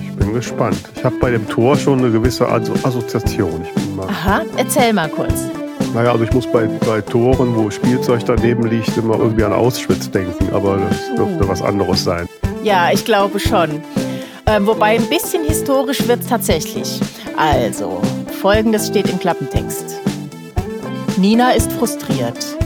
Ich 0.00 0.12
bin 0.16 0.32
gespannt. 0.32 0.78
Ich 0.96 1.04
habe 1.04 1.16
bei 1.20 1.30
dem 1.30 1.46
Tor 1.48 1.76
schon 1.76 1.98
eine 1.98 2.10
gewisse 2.10 2.48
Assoziation. 2.48 3.66
Aha, 4.00 4.42
erzähl 4.56 4.92
mal 4.92 5.08
kurz. 5.08 5.50
Naja, 5.92 6.12
also 6.12 6.24
ich 6.24 6.32
muss 6.32 6.46
bei, 6.46 6.66
bei 6.86 7.00
Toren, 7.02 7.54
wo 7.54 7.70
Spielzeug 7.70 8.24
daneben 8.24 8.66
liegt, 8.66 8.96
immer 8.96 9.18
irgendwie 9.18 9.44
an 9.44 9.52
Auschwitz 9.52 10.10
denken, 10.10 10.52
aber 10.52 10.78
das 10.78 11.14
dürfte 11.14 11.44
uh. 11.44 11.48
was 11.48 11.62
anderes 11.62 12.02
sein. 12.02 12.26
Ja, 12.62 12.90
ich 12.90 13.04
glaube 13.04 13.38
schon. 13.38 13.82
Ähm, 14.46 14.66
wobei 14.66 14.96
ein 14.96 15.06
bisschen 15.08 15.44
historisch 15.44 16.08
wird 16.08 16.20
es 16.20 16.26
tatsächlich. 16.26 17.00
Also, 17.36 18.00
folgendes 18.40 18.88
steht 18.88 19.08
im 19.08 19.18
Klappentext. 19.20 20.00
Nina 21.16 21.50
ist 21.52 21.70
frustriert. 21.72 22.56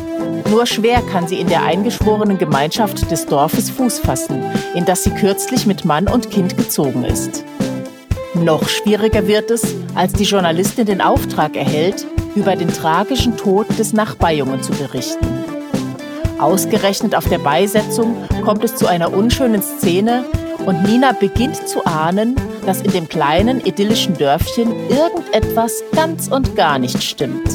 Nur 0.51 0.65
schwer 0.65 1.03
kann 1.03 1.29
sie 1.29 1.41
in 1.41 1.49
der 1.49 1.63
eingeschworenen 1.63 2.39
Gemeinschaft 2.39 3.11
des 3.11 3.27
Dorfes 3.27 3.69
Fuß 3.71 3.99
fassen, 3.99 4.43
in 4.75 4.87
das 4.87 5.05
sie 5.05 5.11
kürzlich 5.11 5.67
mit 5.67 5.85
Mann 5.85 6.09
und 6.09 6.31
Kind 6.31 6.57
gezogen 6.57 7.05
ist. 7.05 7.45
Noch 8.35 8.69
schwieriger 8.69 9.27
wird 9.27 9.51
es, 9.51 9.75
als 9.95 10.15
die 10.15 10.25
Journalistin 10.25 10.87
den 10.87 11.01
Auftrag 11.01 11.57
erhält, 11.57 12.07
über 12.35 12.57
den 12.57 12.69
tragischen 12.69 13.37
Tod 13.37 13.67
des 13.79 13.93
Nachbarjungen 13.93 14.63
zu 14.63 14.73
berichten. 14.73 15.27
Ausgerechnet 16.39 17.15
auf 17.15 17.29
der 17.29 17.39
Beisetzung 17.39 18.17
kommt 18.45 18.65
es 18.65 18.77
zu 18.77 18.87
einer 18.87 19.13
unschönen 19.13 19.63
Szene 19.63 20.25
und 20.65 20.83
Nina 20.85 21.13
beginnt 21.13 21.69
zu 21.69 21.85
ahnen, 21.85 22.37
dass 22.65 22.81
in 22.81 22.93
dem 22.93 23.09
kleinen 23.09 23.65
idyllischen 23.65 24.17
Dörfchen 24.17 24.73
irgendetwas 24.89 25.83
ganz 25.95 26.29
und 26.29 26.57
gar 26.57 26.79
nicht 26.79 27.03
stimmt. 27.03 27.49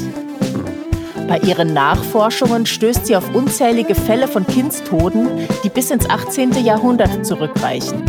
Bei 1.34 1.40
ihren 1.40 1.74
Nachforschungen 1.74 2.68
stößt 2.68 3.08
sie 3.08 3.16
auf 3.16 3.34
unzählige 3.34 3.96
Fälle 3.96 4.28
von 4.28 4.46
Kindstoden, 4.46 5.48
die 5.64 5.70
bis 5.70 5.90
ins 5.90 6.08
18. 6.08 6.64
Jahrhundert 6.64 7.26
zurückreichen. 7.26 8.04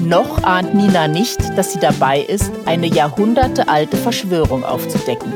Noch 0.00 0.44
ahnt 0.44 0.72
Nina 0.72 1.08
nicht, 1.08 1.40
dass 1.58 1.72
sie 1.72 1.80
dabei 1.80 2.20
ist, 2.20 2.52
eine 2.64 2.86
jahrhundertealte 2.86 3.96
Verschwörung 3.96 4.62
aufzudecken 4.62 5.32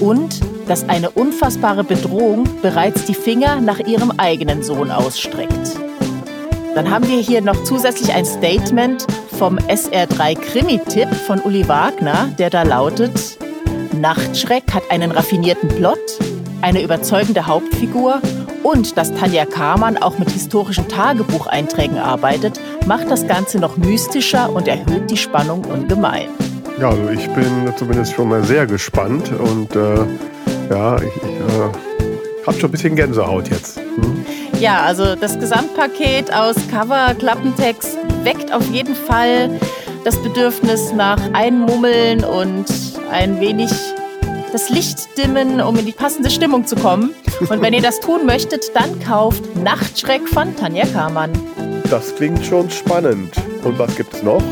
und 0.00 0.40
dass 0.66 0.88
eine 0.88 1.10
unfassbare 1.10 1.84
Bedrohung 1.84 2.48
bereits 2.62 3.04
die 3.04 3.12
Finger 3.12 3.60
nach 3.60 3.80
ihrem 3.80 4.12
eigenen 4.12 4.62
Sohn 4.62 4.90
ausstreckt. 4.90 5.76
Dann 6.74 6.90
haben 6.90 7.06
wir 7.06 7.18
hier 7.18 7.42
noch 7.42 7.64
zusätzlich 7.64 8.14
ein 8.14 8.24
Statement 8.24 9.06
vom 9.38 9.58
SR3 9.58 10.34
Krimi-Tipp 10.40 11.14
von 11.26 11.38
Uli 11.42 11.68
Wagner, 11.68 12.30
der 12.38 12.48
da 12.48 12.62
lautet, 12.62 13.36
Nachtschreck 13.92 14.72
hat 14.72 14.90
einen 14.90 15.10
raffinierten 15.10 15.68
Plot, 15.68 15.98
eine 16.62 16.82
überzeugende 16.82 17.46
Hauptfigur 17.46 18.20
und 18.62 18.96
dass 18.96 19.12
Tanja 19.14 19.44
Kamann 19.44 19.96
auch 19.96 20.18
mit 20.18 20.30
historischen 20.30 20.88
Tagebucheinträgen 20.88 21.98
arbeitet, 21.98 22.60
macht 22.86 23.10
das 23.10 23.26
Ganze 23.26 23.58
noch 23.58 23.76
mystischer 23.76 24.52
und 24.52 24.68
erhöht 24.68 25.10
die 25.10 25.16
Spannung 25.16 25.64
ungemein. 25.64 26.28
Ja, 26.80 26.90
also 26.90 27.08
ich 27.10 27.28
bin 27.30 27.72
zumindest 27.76 28.14
schon 28.14 28.28
mal 28.28 28.42
sehr 28.44 28.66
gespannt 28.66 29.30
und 29.32 29.74
äh, 29.74 29.96
ja, 30.68 30.96
ich, 30.96 31.04
äh, 31.04 32.46
habe 32.46 32.58
schon 32.58 32.68
ein 32.68 32.72
bisschen 32.72 32.96
Gänsehaut 32.96 33.48
jetzt. 33.48 33.78
Hm? 33.78 34.24
Ja, 34.60 34.82
also 34.82 35.14
das 35.16 35.38
Gesamtpaket 35.38 36.32
aus 36.32 36.56
Cover, 36.70 37.14
Klappentext 37.18 37.96
weckt 38.24 38.52
auf 38.52 38.66
jeden 38.70 38.94
Fall 38.94 39.50
das 40.04 40.16
Bedürfnis 40.22 40.92
nach 40.92 41.18
Einmummeln 41.32 42.24
und 42.24 42.66
ein 43.10 43.40
wenig 43.40 43.70
das 44.56 44.70
Licht 44.70 45.18
dimmen, 45.18 45.60
um 45.60 45.76
in 45.76 45.84
die 45.84 45.92
passende 45.92 46.30
Stimmung 46.30 46.64
zu 46.64 46.76
kommen. 46.76 47.14
Und 47.50 47.60
wenn 47.60 47.74
ihr 47.74 47.82
das 47.82 48.00
tun 48.00 48.24
möchtet, 48.24 48.74
dann 48.74 48.98
kauft 49.00 49.54
Nachtschreck 49.54 50.26
von 50.26 50.56
Tanja 50.56 50.86
Kamann. 50.86 51.30
Das 51.90 52.14
klingt 52.14 52.42
schon 52.42 52.70
spannend. 52.70 53.34
Und 53.64 53.78
was 53.78 53.94
gibt's 53.94 54.22
noch? 54.22 54.42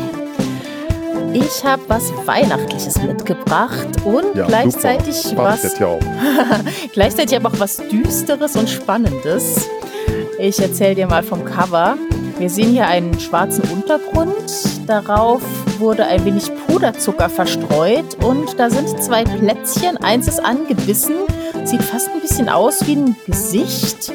Ich 1.33 1.63
habe 1.63 1.81
was 1.87 2.11
Weihnachtliches 2.23 3.01
mitgebracht 3.01 3.87
und 4.03 4.35
ja, 4.35 4.45
gleichzeitig 4.45 5.35
was. 5.35 5.79
Ja 5.79 5.97
gleichzeitig 6.93 7.35
aber 7.35 7.49
auch 7.49 7.59
was 7.59 7.77
Düsteres 7.77 8.55
und 8.55 8.69
Spannendes. 8.69 9.67
Ich 10.37 10.59
erzähle 10.59 10.93
dir 10.93 11.07
mal 11.07 11.23
vom 11.23 11.43
Cover. 11.45 11.97
Wir 12.37 12.51
sehen 12.51 12.73
hier 12.73 12.85
einen 12.85 13.19
schwarzen 13.19 13.63
Untergrund. 13.71 14.35
Darauf 14.85 15.41
wurde 15.79 16.05
ein 16.05 16.23
wenig 16.25 16.51
Puderzucker 16.85 17.29
verstreut 17.29 18.23
und 18.23 18.59
da 18.59 18.69
sind 18.69 19.01
zwei 19.01 19.23
Plätzchen. 19.23 19.97
Eins 19.97 20.27
ist 20.27 20.39
angebissen, 20.39 21.15
sieht 21.63 21.81
fast 21.81 22.09
ein 22.09 22.21
bisschen 22.21 22.47
aus 22.47 22.85
wie 22.85 22.95
ein 22.95 23.15
Gesicht. 23.25 24.13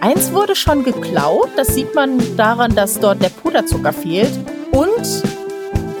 Eins 0.00 0.32
wurde 0.32 0.56
schon 0.56 0.82
geklaut, 0.82 1.50
das 1.56 1.74
sieht 1.74 1.94
man 1.94 2.18
daran, 2.38 2.74
dass 2.74 2.98
dort 3.00 3.20
der 3.22 3.28
Puderzucker 3.28 3.92
fehlt. 3.92 4.32
Und 4.72 5.22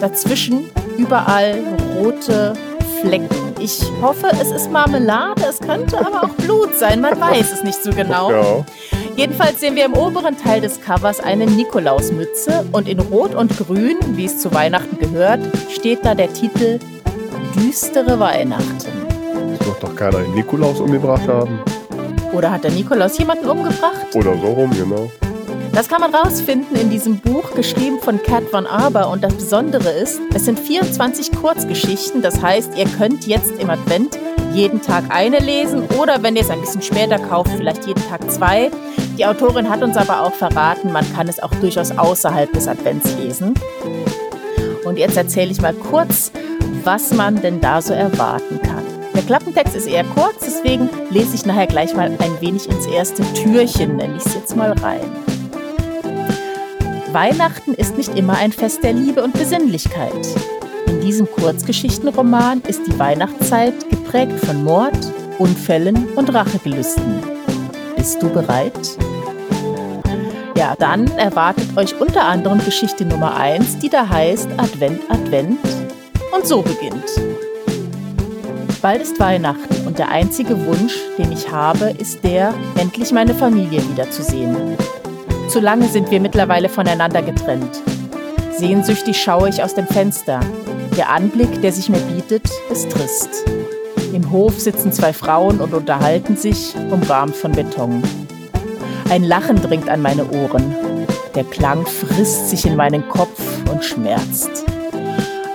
Dazwischen 0.00 0.70
überall 0.96 1.62
rote 1.98 2.54
Flecken. 3.02 3.54
Ich 3.60 3.82
hoffe, 4.00 4.28
es 4.40 4.50
ist 4.50 4.70
Marmelade, 4.70 5.42
es 5.46 5.58
könnte 5.58 5.98
aber 5.98 6.24
auch 6.24 6.34
Blut 6.36 6.76
sein, 6.76 7.02
man 7.02 7.20
weiß 7.20 7.52
es 7.52 7.62
nicht 7.62 7.82
so 7.82 7.90
genau. 7.90 8.30
Ja. 8.30 8.64
Jedenfalls 9.16 9.60
sehen 9.60 9.76
wir 9.76 9.86
im 9.86 9.94
oberen 9.94 10.36
Teil 10.36 10.60
des 10.60 10.78
Covers 10.82 11.20
eine 11.20 11.46
Nikolausmütze 11.46 12.66
und 12.72 12.86
in 12.86 13.00
Rot 13.00 13.34
und 13.34 13.56
Grün, 13.56 13.96
wie 14.12 14.26
es 14.26 14.38
zu 14.38 14.52
Weihnachten 14.52 14.98
gehört, 14.98 15.40
steht 15.70 16.04
da 16.04 16.14
der 16.14 16.30
Titel 16.30 16.78
Düstere 17.56 18.20
Weihnachten. 18.20 18.76
Das 19.58 19.66
wird 19.66 19.82
doch 19.82 19.96
keiner 19.96 20.18
den 20.18 20.34
Nikolaus 20.34 20.80
umgebracht 20.80 21.26
haben. 21.26 21.60
Oder 22.34 22.50
hat 22.50 22.64
der 22.64 22.72
Nikolaus 22.72 23.16
jemanden 23.16 23.48
umgebracht? 23.48 24.14
Oder 24.14 24.36
so 24.36 24.48
rum, 24.48 24.70
genau. 24.72 25.10
Das 25.72 25.88
kann 25.88 26.02
man 26.02 26.14
rausfinden 26.14 26.76
in 26.76 26.90
diesem 26.90 27.18
Buch, 27.18 27.54
geschrieben 27.54 27.98
von 28.00 28.22
Kat 28.22 28.44
von 28.44 28.66
Aber. 28.66 29.08
Und 29.08 29.24
das 29.24 29.32
Besondere 29.34 29.90
ist, 29.90 30.20
es 30.34 30.44
sind 30.44 30.58
24 30.58 31.32
Kurzgeschichten. 31.32 32.20
Das 32.20 32.42
heißt, 32.42 32.76
ihr 32.76 32.86
könnt 32.86 33.26
jetzt 33.26 33.52
im 33.58 33.70
Advent 33.70 34.18
jeden 34.52 34.80
Tag 34.80 35.04
eine 35.10 35.38
lesen 35.38 35.82
oder 36.00 36.22
wenn 36.22 36.34
ihr 36.34 36.42
es 36.42 36.50
ein 36.50 36.60
bisschen 36.60 36.80
später 36.80 37.18
kauft, 37.18 37.50
vielleicht 37.56 37.86
jeden 37.86 38.02
Tag 38.08 38.30
zwei. 38.30 38.70
Die 39.18 39.24
Autorin 39.24 39.70
hat 39.70 39.82
uns 39.82 39.96
aber 39.96 40.22
auch 40.22 40.34
verraten, 40.34 40.92
man 40.92 41.10
kann 41.14 41.26
es 41.26 41.42
auch 41.42 41.54
durchaus 41.54 41.90
außerhalb 41.90 42.52
des 42.52 42.68
Advents 42.68 43.16
lesen. 43.16 43.54
Und 44.84 44.98
jetzt 44.98 45.16
erzähle 45.16 45.50
ich 45.50 45.60
mal 45.60 45.72
kurz, 45.72 46.30
was 46.84 47.14
man 47.14 47.40
denn 47.40 47.60
da 47.60 47.80
so 47.80 47.94
erwarten 47.94 48.60
kann. 48.60 48.84
Der 49.14 49.22
Klappentext 49.22 49.74
ist 49.74 49.86
eher 49.86 50.04
kurz, 50.04 50.40
deswegen 50.44 50.90
lese 51.10 51.34
ich 51.34 51.46
nachher 51.46 51.66
gleich 51.66 51.96
mal 51.96 52.10
ein 52.18 52.40
wenig 52.40 52.68
ins 52.68 52.86
erste 52.86 53.22
Türchen, 53.32 53.96
nenne 53.96 54.16
ich 54.18 54.26
es 54.26 54.34
jetzt 54.34 54.54
mal 54.54 54.72
rein. 54.72 55.00
Weihnachten 57.12 57.72
ist 57.72 57.96
nicht 57.96 58.14
immer 58.18 58.36
ein 58.36 58.52
Fest 58.52 58.84
der 58.84 58.92
Liebe 58.92 59.24
und 59.24 59.32
Besinnlichkeit. 59.32 60.26
In 60.86 61.00
diesem 61.00 61.26
Kurzgeschichtenroman 61.26 62.60
ist 62.68 62.86
die 62.86 62.98
Weihnachtszeit 62.98 63.88
geprägt 63.88 64.38
von 64.44 64.62
Mord, 64.62 64.98
Unfällen 65.38 66.08
und 66.14 66.32
Rachegelüsten. 66.34 67.35
Bist 68.06 68.22
du 68.22 68.28
bereit? 68.28 68.96
Ja, 70.56 70.76
dann 70.78 71.08
erwartet 71.18 71.76
euch 71.76 72.00
unter 72.00 72.22
anderem 72.22 72.64
Geschichte 72.64 73.04
Nummer 73.04 73.36
1, 73.36 73.80
die 73.80 73.88
da 73.88 74.08
heißt 74.08 74.48
Advent, 74.58 75.00
Advent. 75.10 75.58
Und 76.32 76.46
so 76.46 76.62
beginnt. 76.62 77.04
Bald 78.80 79.02
ist 79.02 79.18
Weihnachten 79.18 79.88
und 79.88 79.98
der 79.98 80.08
einzige 80.08 80.66
Wunsch, 80.66 80.94
den 81.18 81.32
ich 81.32 81.50
habe, 81.50 81.96
ist 81.98 82.22
der, 82.22 82.54
endlich 82.78 83.10
meine 83.10 83.34
Familie 83.34 83.82
wiederzusehen. 83.90 84.56
Zu 85.48 85.58
lange 85.58 85.88
sind 85.88 86.08
wir 86.08 86.20
mittlerweile 86.20 86.68
voneinander 86.68 87.22
getrennt. 87.22 87.82
Sehnsüchtig 88.56 89.20
schaue 89.20 89.48
ich 89.48 89.64
aus 89.64 89.74
dem 89.74 89.88
Fenster. 89.88 90.38
Der 90.96 91.10
Anblick, 91.10 91.60
der 91.60 91.72
sich 91.72 91.88
mir 91.88 91.98
bietet, 91.98 92.48
ist 92.70 92.88
trist. 92.88 93.30
Im 94.16 94.30
Hof 94.30 94.58
sitzen 94.58 94.92
zwei 94.92 95.12
Frauen 95.12 95.60
und 95.60 95.74
unterhalten 95.74 96.38
sich, 96.38 96.74
umrahmt 96.90 97.36
von 97.36 97.52
Beton. 97.52 98.02
Ein 99.10 99.24
Lachen 99.24 99.60
dringt 99.60 99.90
an 99.90 100.00
meine 100.00 100.24
Ohren. 100.30 100.74
Der 101.34 101.44
Klang 101.44 101.84
frisst 101.84 102.48
sich 102.48 102.64
in 102.64 102.76
meinen 102.76 103.06
Kopf 103.10 103.42
und 103.70 103.84
schmerzt. 103.84 104.64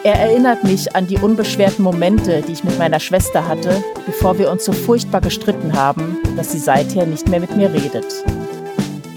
Er 0.04 0.14
erinnert 0.14 0.64
mich 0.64 0.96
an 0.96 1.08
die 1.08 1.18
unbeschwerten 1.18 1.84
Momente, 1.84 2.44
die 2.48 2.52
ich 2.52 2.64
mit 2.64 2.78
meiner 2.78 3.00
Schwester 3.00 3.48
hatte, 3.48 3.84
bevor 4.06 4.38
wir 4.38 4.52
uns 4.52 4.64
so 4.64 4.74
furchtbar 4.74 5.22
gestritten 5.22 5.74
haben, 5.74 6.20
dass 6.38 6.52
sie 6.52 6.60
seither 6.60 7.08
nicht 7.08 7.28
mehr 7.30 7.40
mit 7.40 7.58
mir 7.58 7.74
redet. 7.74 8.06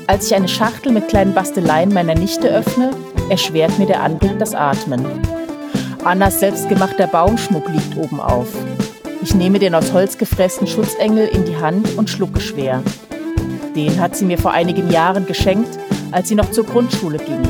Als 0.07 0.28
ich 0.28 0.35
eine 0.35 0.48
Schachtel 0.48 0.90
mit 0.90 1.09
kleinen 1.09 1.35
Basteleien 1.35 1.92
meiner 1.92 2.14
Nichte 2.14 2.48
öffne, 2.48 2.92
erschwert 3.28 3.78
mir 3.78 3.87
der 3.87 4.02
Anblick 4.02 4.38
das 4.38 4.54
Atmen. 4.54 5.04
Annas 6.02 6.40
selbstgemachter 6.40 7.09
Baumschmuck 7.09 7.68
liegt 7.68 7.94
oben 7.98 8.20
auf. 8.20 8.48
Ich 9.24 9.34
nehme 9.34 9.58
den 9.58 9.74
aus 9.74 9.94
Holz 9.94 10.18
gefressten 10.18 10.66
Schutzengel 10.66 11.26
in 11.26 11.46
die 11.46 11.56
Hand 11.56 11.96
und 11.96 12.10
schlucke 12.10 12.42
schwer. 12.42 12.82
Den 13.74 13.98
hat 13.98 14.14
sie 14.14 14.26
mir 14.26 14.37
vor 14.37 14.50
einigen 14.50 14.90
Jahren 14.90 15.24
geschenkt, 15.24 15.78
als 16.12 16.28
sie 16.28 16.34
noch 16.34 16.50
zur 16.50 16.66
Grundschule 16.66 17.16
ging. 17.16 17.40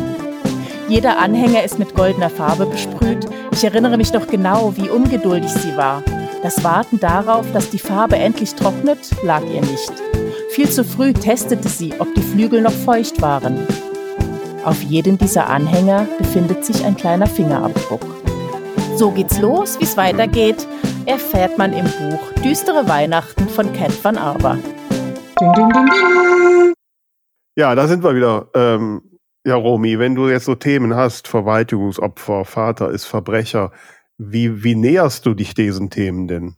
Jeder 0.89 1.19
Anhänger 1.19 1.65
ist 1.65 1.81
mit 1.81 1.97
goldener 1.97 2.31
Farbe 2.31 2.67
besprüht. 2.67 3.27
Ich 3.51 3.65
erinnere 3.65 3.97
mich 3.97 4.13
noch 4.13 4.29
genau, 4.29 4.77
wie 4.77 4.89
ungeduldig 4.89 5.51
sie 5.51 5.77
war. 5.77 6.05
Das 6.45 6.63
Warten 6.63 7.01
darauf, 7.01 7.51
dass 7.53 7.71
die 7.71 7.81
Farbe 7.81 8.17
endlich 8.17 8.55
trocknet, 8.55 9.11
lag 9.25 9.43
ihr 9.53 9.63
nicht. 9.63 9.93
Viel 10.51 10.71
zu 10.71 10.85
früh 10.85 11.13
testete 11.13 11.69
sie, 11.69 11.93
ob 11.99 12.15
die 12.15 12.23
Flügel 12.23 12.61
noch 12.61 12.71
feucht 12.71 13.21
waren. 13.21 13.67
Auf 14.65 14.81
jedem 14.85 15.19
dieser 15.19 15.49
Anhänger 15.49 16.07
befindet 16.19 16.65
sich 16.65 16.85
ein 16.85 16.97
kleiner 16.97 17.27
Fingerabdruck. 17.27 18.07
So 18.97 19.11
geht's 19.11 19.41
los, 19.41 19.81
wie 19.81 19.85
es 19.85 19.97
weitergeht, 19.97 20.69
erfährt 21.07 21.59
man 21.59 21.73
im 21.73 21.85
Buch 21.85 22.33
Düstere 22.43 22.89
Weihnachten 22.89 23.49
von 23.49 23.73
Cat 23.73 23.93
van 24.03 24.17
Arber. 24.17 24.59
Ja, 27.57 27.75
da 27.75 27.87
sind 27.87 28.03
wir 28.03 28.15
wieder. 28.15 28.49
Ähm, 28.55 29.19
ja, 29.47 29.57
Romy, 29.57 29.99
wenn 29.99 30.15
du 30.15 30.29
jetzt 30.29 30.47
so 30.47 30.55
Themen 30.55 30.95
hast, 30.95 31.29
Verwaltungsopfer, 31.29 32.45
Vater 32.45 32.91
ist 32.91 33.05
Verbrecher, 33.05 33.73
wie, 34.17 34.65
wie 34.65 34.75
näherst 34.75 35.27
du 35.27 35.35
dich 35.35 35.55
diesen 35.55 35.91
Themen 35.91 36.29
denn? 36.29 36.57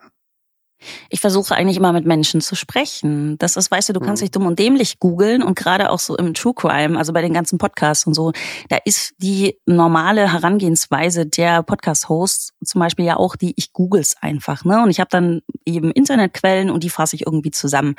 Ich 1.08 1.20
versuche 1.20 1.54
eigentlich 1.54 1.76
immer 1.76 1.92
mit 1.92 2.06
Menschen 2.06 2.40
zu 2.40 2.54
sprechen. 2.54 3.38
Das 3.38 3.56
ist, 3.56 3.70
weißt 3.70 3.88
du, 3.88 3.92
du 3.94 4.00
kannst 4.00 4.22
mhm. 4.22 4.26
dich 4.26 4.30
dumm 4.32 4.46
und 4.46 4.58
dämlich 4.58 4.98
googeln 4.98 5.42
und 5.42 5.56
gerade 5.56 5.90
auch 5.90 5.98
so 5.98 6.16
im 6.16 6.34
True 6.34 6.54
Crime, 6.54 6.98
also 6.98 7.12
bei 7.12 7.22
den 7.22 7.32
ganzen 7.32 7.58
Podcasts 7.58 8.06
und 8.06 8.14
so, 8.14 8.32
da 8.68 8.78
ist 8.84 9.14
die 9.18 9.58
normale 9.66 10.32
Herangehensweise 10.32 11.26
der 11.26 11.62
Podcast-Hosts 11.62 12.52
zum 12.64 12.80
Beispiel 12.80 13.06
ja 13.06 13.16
auch 13.16 13.36
die, 13.36 13.54
ich 13.56 13.72
googles 13.72 14.16
einfach, 14.20 14.64
ne? 14.64 14.82
Und 14.82 14.90
ich 14.90 15.00
habe 15.00 15.08
dann 15.10 15.42
eben 15.64 15.90
Internetquellen 15.90 16.70
und 16.70 16.84
die 16.84 16.90
fasse 16.90 17.16
ich 17.16 17.26
irgendwie 17.26 17.50
zusammen. 17.50 17.94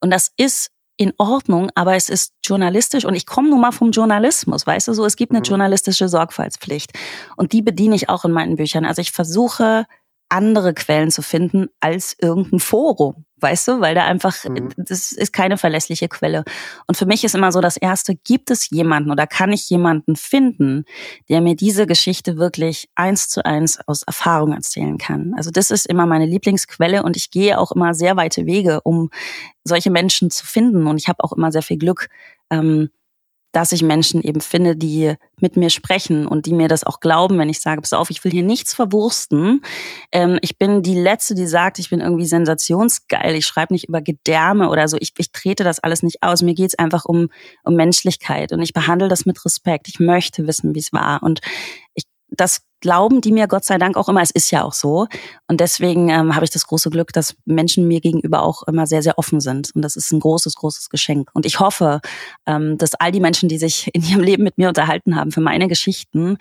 Und 0.00 0.10
das 0.10 0.32
ist 0.36 0.70
in 1.00 1.14
Ordnung, 1.16 1.70
aber 1.74 1.96
es 1.96 2.10
ist 2.10 2.34
journalistisch 2.44 3.06
und 3.06 3.14
ich 3.14 3.24
komme 3.24 3.48
nun 3.48 3.62
mal 3.62 3.72
vom 3.72 3.90
Journalismus, 3.90 4.66
weißt 4.66 4.88
du 4.88 4.92
so, 4.92 5.06
es 5.06 5.16
gibt 5.16 5.32
eine 5.32 5.38
mhm. 5.38 5.44
journalistische 5.44 6.10
Sorgfaltspflicht 6.10 6.92
und 7.36 7.54
die 7.54 7.62
bediene 7.62 7.94
ich 7.94 8.10
auch 8.10 8.26
in 8.26 8.32
meinen 8.32 8.56
Büchern. 8.56 8.84
Also 8.84 9.00
ich 9.00 9.10
versuche 9.10 9.86
andere 10.30 10.74
Quellen 10.74 11.10
zu 11.10 11.22
finden 11.22 11.68
als 11.80 12.16
irgendein 12.18 12.60
Forum, 12.60 13.24
weißt 13.38 13.68
du, 13.68 13.80
weil 13.80 13.94
da 13.94 14.04
einfach, 14.04 14.44
mhm. 14.44 14.70
das 14.76 15.12
ist 15.12 15.32
keine 15.32 15.58
verlässliche 15.58 16.08
Quelle. 16.08 16.44
Und 16.86 16.96
für 16.96 17.06
mich 17.06 17.24
ist 17.24 17.34
immer 17.34 17.52
so 17.52 17.60
das 17.60 17.76
Erste, 17.76 18.14
gibt 18.14 18.50
es 18.50 18.70
jemanden 18.70 19.10
oder 19.10 19.26
kann 19.26 19.52
ich 19.52 19.68
jemanden 19.68 20.16
finden, 20.16 20.84
der 21.28 21.40
mir 21.40 21.56
diese 21.56 21.86
Geschichte 21.86 22.36
wirklich 22.36 22.88
eins 22.94 23.28
zu 23.28 23.44
eins 23.44 23.78
aus 23.86 24.02
Erfahrung 24.02 24.52
erzählen 24.52 24.98
kann. 24.98 25.34
Also 25.36 25.50
das 25.50 25.70
ist 25.70 25.86
immer 25.86 26.06
meine 26.06 26.26
Lieblingsquelle 26.26 27.02
und 27.02 27.16
ich 27.16 27.30
gehe 27.30 27.58
auch 27.58 27.72
immer 27.72 27.94
sehr 27.94 28.16
weite 28.16 28.46
Wege, 28.46 28.80
um 28.82 29.10
solche 29.64 29.90
Menschen 29.90 30.30
zu 30.30 30.46
finden. 30.46 30.86
Und 30.86 30.98
ich 30.98 31.08
habe 31.08 31.22
auch 31.24 31.32
immer 31.32 31.52
sehr 31.52 31.62
viel 31.62 31.78
Glück, 31.78 32.08
ähm, 32.50 32.90
dass 33.52 33.72
ich 33.72 33.82
Menschen 33.82 34.22
eben 34.22 34.40
finde, 34.40 34.76
die 34.76 35.14
mit 35.40 35.56
mir 35.56 35.70
sprechen 35.70 36.26
und 36.26 36.46
die 36.46 36.52
mir 36.52 36.68
das 36.68 36.84
auch 36.84 37.00
glauben, 37.00 37.38
wenn 37.38 37.48
ich 37.48 37.60
sage, 37.60 37.80
pass 37.80 37.92
auf, 37.92 38.10
ich 38.10 38.22
will 38.24 38.30
hier 38.30 38.42
nichts 38.42 38.74
verwursten. 38.74 39.62
Ähm, 40.12 40.38
ich 40.42 40.58
bin 40.58 40.82
die 40.82 40.98
Letzte, 40.98 41.34
die 41.34 41.46
sagt, 41.46 41.78
ich 41.78 41.90
bin 41.90 42.00
irgendwie 42.00 42.26
sensationsgeil, 42.26 43.34
ich 43.34 43.46
schreibe 43.46 43.72
nicht 43.72 43.88
über 43.88 44.00
Gedärme 44.00 44.68
oder 44.68 44.86
so. 44.86 44.96
Ich, 45.00 45.12
ich 45.18 45.32
trete 45.32 45.64
das 45.64 45.80
alles 45.80 46.02
nicht 46.02 46.22
aus. 46.22 46.42
Mir 46.42 46.54
geht's 46.54 46.78
einfach 46.78 47.04
um, 47.04 47.28
um 47.64 47.74
Menschlichkeit 47.74 48.52
und 48.52 48.62
ich 48.62 48.72
behandle 48.72 49.08
das 49.08 49.26
mit 49.26 49.44
Respekt. 49.44 49.88
Ich 49.88 49.98
möchte 49.98 50.46
wissen, 50.46 50.74
wie 50.74 50.80
es 50.80 50.92
war. 50.92 51.22
Und 51.22 51.40
ich 51.94 52.04
das 52.30 52.62
glauben 52.80 53.20
die 53.20 53.32
mir 53.32 53.46
Gott 53.46 53.64
sei 53.64 53.78
Dank 53.78 53.96
auch 53.96 54.08
immer. 54.08 54.22
Es 54.22 54.30
ist 54.30 54.50
ja 54.50 54.64
auch 54.64 54.72
so. 54.72 55.06
Und 55.46 55.60
deswegen 55.60 56.08
ähm, 56.08 56.34
habe 56.34 56.44
ich 56.44 56.50
das 56.50 56.66
große 56.66 56.90
Glück, 56.90 57.12
dass 57.12 57.36
Menschen 57.44 57.86
mir 57.86 58.00
gegenüber 58.00 58.42
auch 58.42 58.62
immer 58.64 58.86
sehr, 58.86 59.02
sehr 59.02 59.18
offen 59.18 59.40
sind. 59.40 59.70
Und 59.74 59.82
das 59.82 59.96
ist 59.96 60.10
ein 60.12 60.20
großes, 60.20 60.54
großes 60.54 60.88
Geschenk. 60.88 61.30
Und 61.34 61.46
ich 61.46 61.60
hoffe, 61.60 62.00
ähm, 62.46 62.78
dass 62.78 62.94
all 62.94 63.12
die 63.12 63.20
Menschen, 63.20 63.48
die 63.48 63.58
sich 63.58 63.90
in 63.94 64.02
ihrem 64.02 64.22
Leben 64.22 64.44
mit 64.44 64.58
mir 64.58 64.68
unterhalten 64.68 65.16
haben 65.16 65.32
für 65.32 65.40
meine 65.40 65.68
Geschichten, 65.68 66.38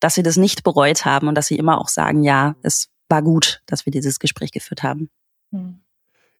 dass 0.00 0.14
sie 0.14 0.22
das 0.22 0.36
nicht 0.36 0.64
bereut 0.64 1.04
haben 1.04 1.28
und 1.28 1.34
dass 1.34 1.46
sie 1.46 1.56
immer 1.56 1.80
auch 1.80 1.88
sagen, 1.88 2.24
ja, 2.24 2.56
es 2.62 2.88
war 3.08 3.22
gut, 3.22 3.62
dass 3.66 3.86
wir 3.86 3.90
dieses 3.92 4.18
Gespräch 4.18 4.50
geführt 4.50 4.82
haben. 4.82 5.10
Hm. 5.52 5.81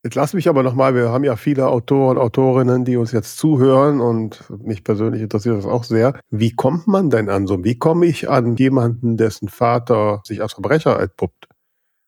Jetzt 0.04 0.16
lass 0.16 0.34
mich 0.34 0.48
aber 0.48 0.64
nochmal, 0.64 0.96
wir 0.96 1.10
haben 1.10 1.22
ja 1.22 1.36
viele 1.36 1.68
Autoren, 1.68 2.18
Autorinnen, 2.18 2.84
die 2.84 2.96
uns 2.96 3.12
jetzt 3.12 3.38
zuhören 3.38 4.00
und 4.00 4.42
mich 4.64 4.82
persönlich 4.82 5.22
interessiert 5.22 5.56
das 5.56 5.64
auch 5.64 5.84
sehr. 5.84 6.18
Wie 6.30 6.50
kommt 6.56 6.88
man 6.88 7.08
denn 7.08 7.28
an 7.28 7.46
so, 7.46 7.62
wie 7.62 7.78
komme 7.78 8.06
ich 8.06 8.28
an 8.28 8.56
jemanden, 8.56 9.16
dessen 9.16 9.48
Vater 9.48 10.20
sich 10.24 10.42
als 10.42 10.54
Verbrecher 10.54 10.98
entpuppt? 10.98 11.46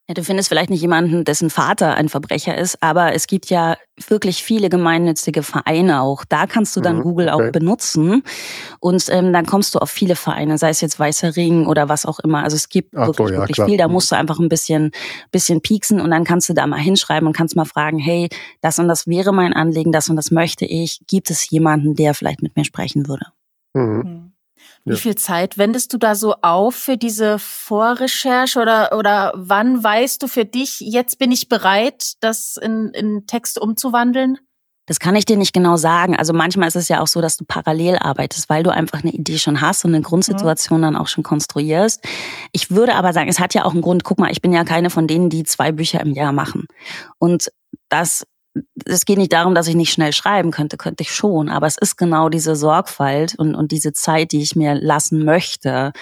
Ja, 0.07 0.13
du 0.13 0.23
findest 0.23 0.51
vielleicht 0.51 0.69
nicht 0.69 0.83
jemanden, 0.83 1.25
dessen 1.25 1.49
Vater 1.49 1.95
ein 1.95 2.11
Verbrecher 2.11 2.59
ist, 2.59 2.83
aber 2.83 3.15
es 3.15 3.27
gibt 3.27 3.49
ja 3.49 3.79
wirklich 4.07 4.43
viele 4.43 4.69
gemeinnützige 4.69 5.43
Vereine 5.43 6.03
auch. 6.03 6.27
Da 6.27 6.47
kannst 6.47 6.77
du 6.77 6.83
dann 6.83 6.99
mhm, 6.99 7.03
Google 7.05 7.31
okay. 7.31 7.49
auch 7.49 7.53
benutzen 7.53 8.23
und 8.81 9.07
ähm, 9.09 9.33
dann 9.33 9.47
kommst 9.47 9.75
du 9.75 9.79
auf 9.79 9.89
viele 9.89 10.15
Vereine, 10.15 10.59
sei 10.59 10.69
es 10.69 10.83
jetzt 10.83 10.99
Weißer 11.01 11.37
Ring 11.37 11.67
oder 11.67 11.89
was 11.89 12.05
auch 12.05 12.19
immer. 12.19 12.43
Also 12.43 12.55
es 12.55 12.69
gibt 12.69 12.95
Ach 12.95 13.07
wirklich, 13.07 13.29
so, 13.29 13.33
ja, 13.33 13.41
wirklich 13.41 13.65
viel. 13.65 13.79
Da 13.79 13.89
mhm. 13.89 13.95
musst 13.95 14.13
du 14.13 14.17
einfach 14.17 14.39
ein 14.39 14.51
bisschen, 14.51 14.91
bisschen 15.33 15.63
pieksen 15.63 16.03
und 16.03 16.11
dann 16.11 16.25
kannst 16.25 16.51
du 16.51 16.53
da 16.53 16.67
mal 16.67 16.81
hinschreiben 16.81 17.27
und 17.27 17.35
kannst 17.35 17.57
mal 17.57 17.65
fragen, 17.65 17.99
hey, 17.99 18.29
das 18.61 18.79
und 18.79 18.89
das 18.89 19.07
wäre 19.07 19.33
mein 19.33 19.55
Anliegen, 19.55 19.91
das 19.91 20.11
und 20.11 20.17
das 20.17 20.31
möchte 20.31 20.67
ich. 20.67 21.01
Gibt 21.07 21.31
es 21.31 21.49
jemanden, 21.49 21.95
der 21.95 22.13
vielleicht 22.13 22.43
mit 22.43 22.57
mir 22.57 22.65
sprechen 22.67 23.09
würde? 23.09 23.29
Mhm. 23.73 24.24
Wie 24.85 24.93
ja. 24.93 24.97
viel 24.97 25.15
Zeit 25.15 25.57
wendest 25.57 25.93
du 25.95 25.99
da 25.99 26.15
so 26.15 26.35
auf 26.43 26.75
für 26.75 26.99
diese 26.99 27.39
Vorrecherche 27.39 28.61
oder, 28.61 28.97
oder 28.97 29.33
wann 29.35 29.83
weißt 29.83 30.23
du 30.23 30.29
für 30.29 30.45
dich, 30.45 30.81
jetzt 30.81 31.19
bin 31.19 31.33
ich 31.33 31.49
bereit, 31.49 32.15
das 32.21 32.59
in, 32.61 32.91
in 32.91 33.27
Text 33.27 33.59
umzuwandeln? 33.59 34.39
Das 34.87 35.01
kann 35.01 35.17
ich 35.17 35.25
dir 35.25 35.39
nicht 35.39 35.55
genau 35.55 35.79
sagen. 35.79 36.15
Also 36.15 36.35
manchmal 36.35 36.69
ist 36.69 36.77
es 36.77 36.89
ja 36.89 37.01
auch 37.01 37.07
so, 37.07 37.23
dass 37.23 37.39
du 37.39 37.47
parallel 37.47 37.97
arbeitest, 37.97 38.51
weil 38.51 38.63
du 38.63 38.71
einfach 38.71 39.03
eine 39.03 39.13
Idee 39.13 39.39
schon 39.39 39.63
hast 39.63 39.87
und 39.87 39.95
eine 39.95 40.03
Grundsituation 40.03 40.83
dann 40.83 40.97
auch 40.97 41.09
schon 41.09 41.25
konstruierst. 41.25 42.07
Ich 42.53 42.71
würde 42.71 42.95
aber 42.95 43.15
sagen, 43.15 43.31
es 43.31 43.41
hat 43.41 43.55
ja 43.55 43.65
auch 43.65 43.73
einen 43.73 43.81
Grund. 43.81 44.05
Guck 44.05 44.19
mal, 44.19 44.31
ich 44.31 44.43
bin 44.43 44.53
ja 44.53 44.65
keine 44.65 44.91
von 44.91 45.07
denen, 45.07 45.31
die 45.31 45.45
zwei 45.45 45.73
Bücher 45.73 46.01
im 46.01 46.13
Jahr 46.13 46.33
machen. 46.33 46.67
Und 47.19 47.51
das 47.89 48.27
es 48.85 49.05
geht 49.05 49.19
nicht 49.19 49.33
darum, 49.33 49.55
dass 49.55 49.69
ich 49.69 49.75
nicht 49.75 49.93
schnell 49.93 50.13
schreiben 50.13 50.51
könnte, 50.51 50.77
könnte 50.77 51.03
ich 51.03 51.13
schon, 51.13 51.49
aber 51.49 51.67
es 51.67 51.77
ist 51.77 51.97
genau 51.97 52.29
diese 52.29 52.57
Sorgfalt 52.57 53.35
und, 53.37 53.55
und 53.55 53.73
diese 53.73 53.93
Zeit, 53.93 54.33
die 54.33 54.43
ich 54.43 54.55
mir 54.55 54.75
lassen 54.75 55.25
möchte, 55.25 55.93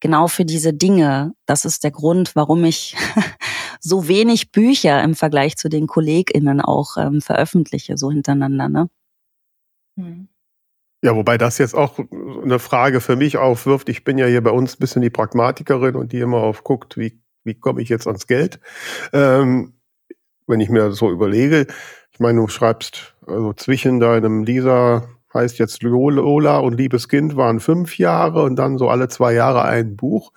genau 0.00 0.28
für 0.28 0.44
diese 0.44 0.72
Dinge. 0.72 1.34
Das 1.46 1.64
ist 1.64 1.84
der 1.84 1.90
Grund, 1.90 2.34
warum 2.34 2.64
ich 2.64 2.96
so 3.80 4.08
wenig 4.08 4.50
Bücher 4.50 5.02
im 5.02 5.14
Vergleich 5.14 5.56
zu 5.56 5.68
den 5.68 5.86
KollegInnen 5.86 6.60
auch 6.60 6.96
ähm, 6.96 7.20
veröffentliche, 7.20 7.96
so 7.96 8.10
hintereinander. 8.10 8.68
Ne? 8.68 8.90
Hm. 9.96 10.28
Ja, 11.02 11.16
wobei 11.16 11.38
das 11.38 11.56
jetzt 11.56 11.74
auch 11.74 11.98
eine 11.98 12.58
Frage 12.58 13.00
für 13.00 13.16
mich 13.16 13.38
aufwirft. 13.38 13.88
Ich 13.88 14.04
bin 14.04 14.18
ja 14.18 14.26
hier 14.26 14.42
bei 14.42 14.50
uns 14.50 14.74
ein 14.74 14.80
bisschen 14.80 15.00
die 15.00 15.08
Pragmatikerin 15.08 15.96
und 15.96 16.12
die 16.12 16.20
immer 16.20 16.38
aufguckt, 16.38 16.98
wie, 16.98 17.22
wie 17.42 17.54
komme 17.54 17.80
ich 17.80 17.88
jetzt 17.88 18.06
ans 18.06 18.26
Geld. 18.26 18.60
Ähm, 19.14 19.79
wenn 20.50 20.60
ich 20.60 20.68
mir 20.68 20.92
so 20.92 21.10
überlege, 21.10 21.66
ich 22.12 22.20
meine, 22.20 22.40
du 22.40 22.48
schreibst 22.48 23.14
also 23.26 23.52
zwischen 23.54 24.00
deinem 24.00 24.42
Lisa 24.42 25.08
heißt 25.32 25.58
jetzt 25.58 25.82
Lola 25.82 26.58
und 26.58 26.74
Liebes 26.74 27.08
Kind 27.08 27.36
waren 27.36 27.60
fünf 27.60 27.98
Jahre 27.98 28.42
und 28.42 28.56
dann 28.56 28.78
so 28.78 28.88
alle 28.88 29.08
zwei 29.08 29.32
Jahre 29.32 29.62
ein 29.62 29.96
Buch. 29.96 30.32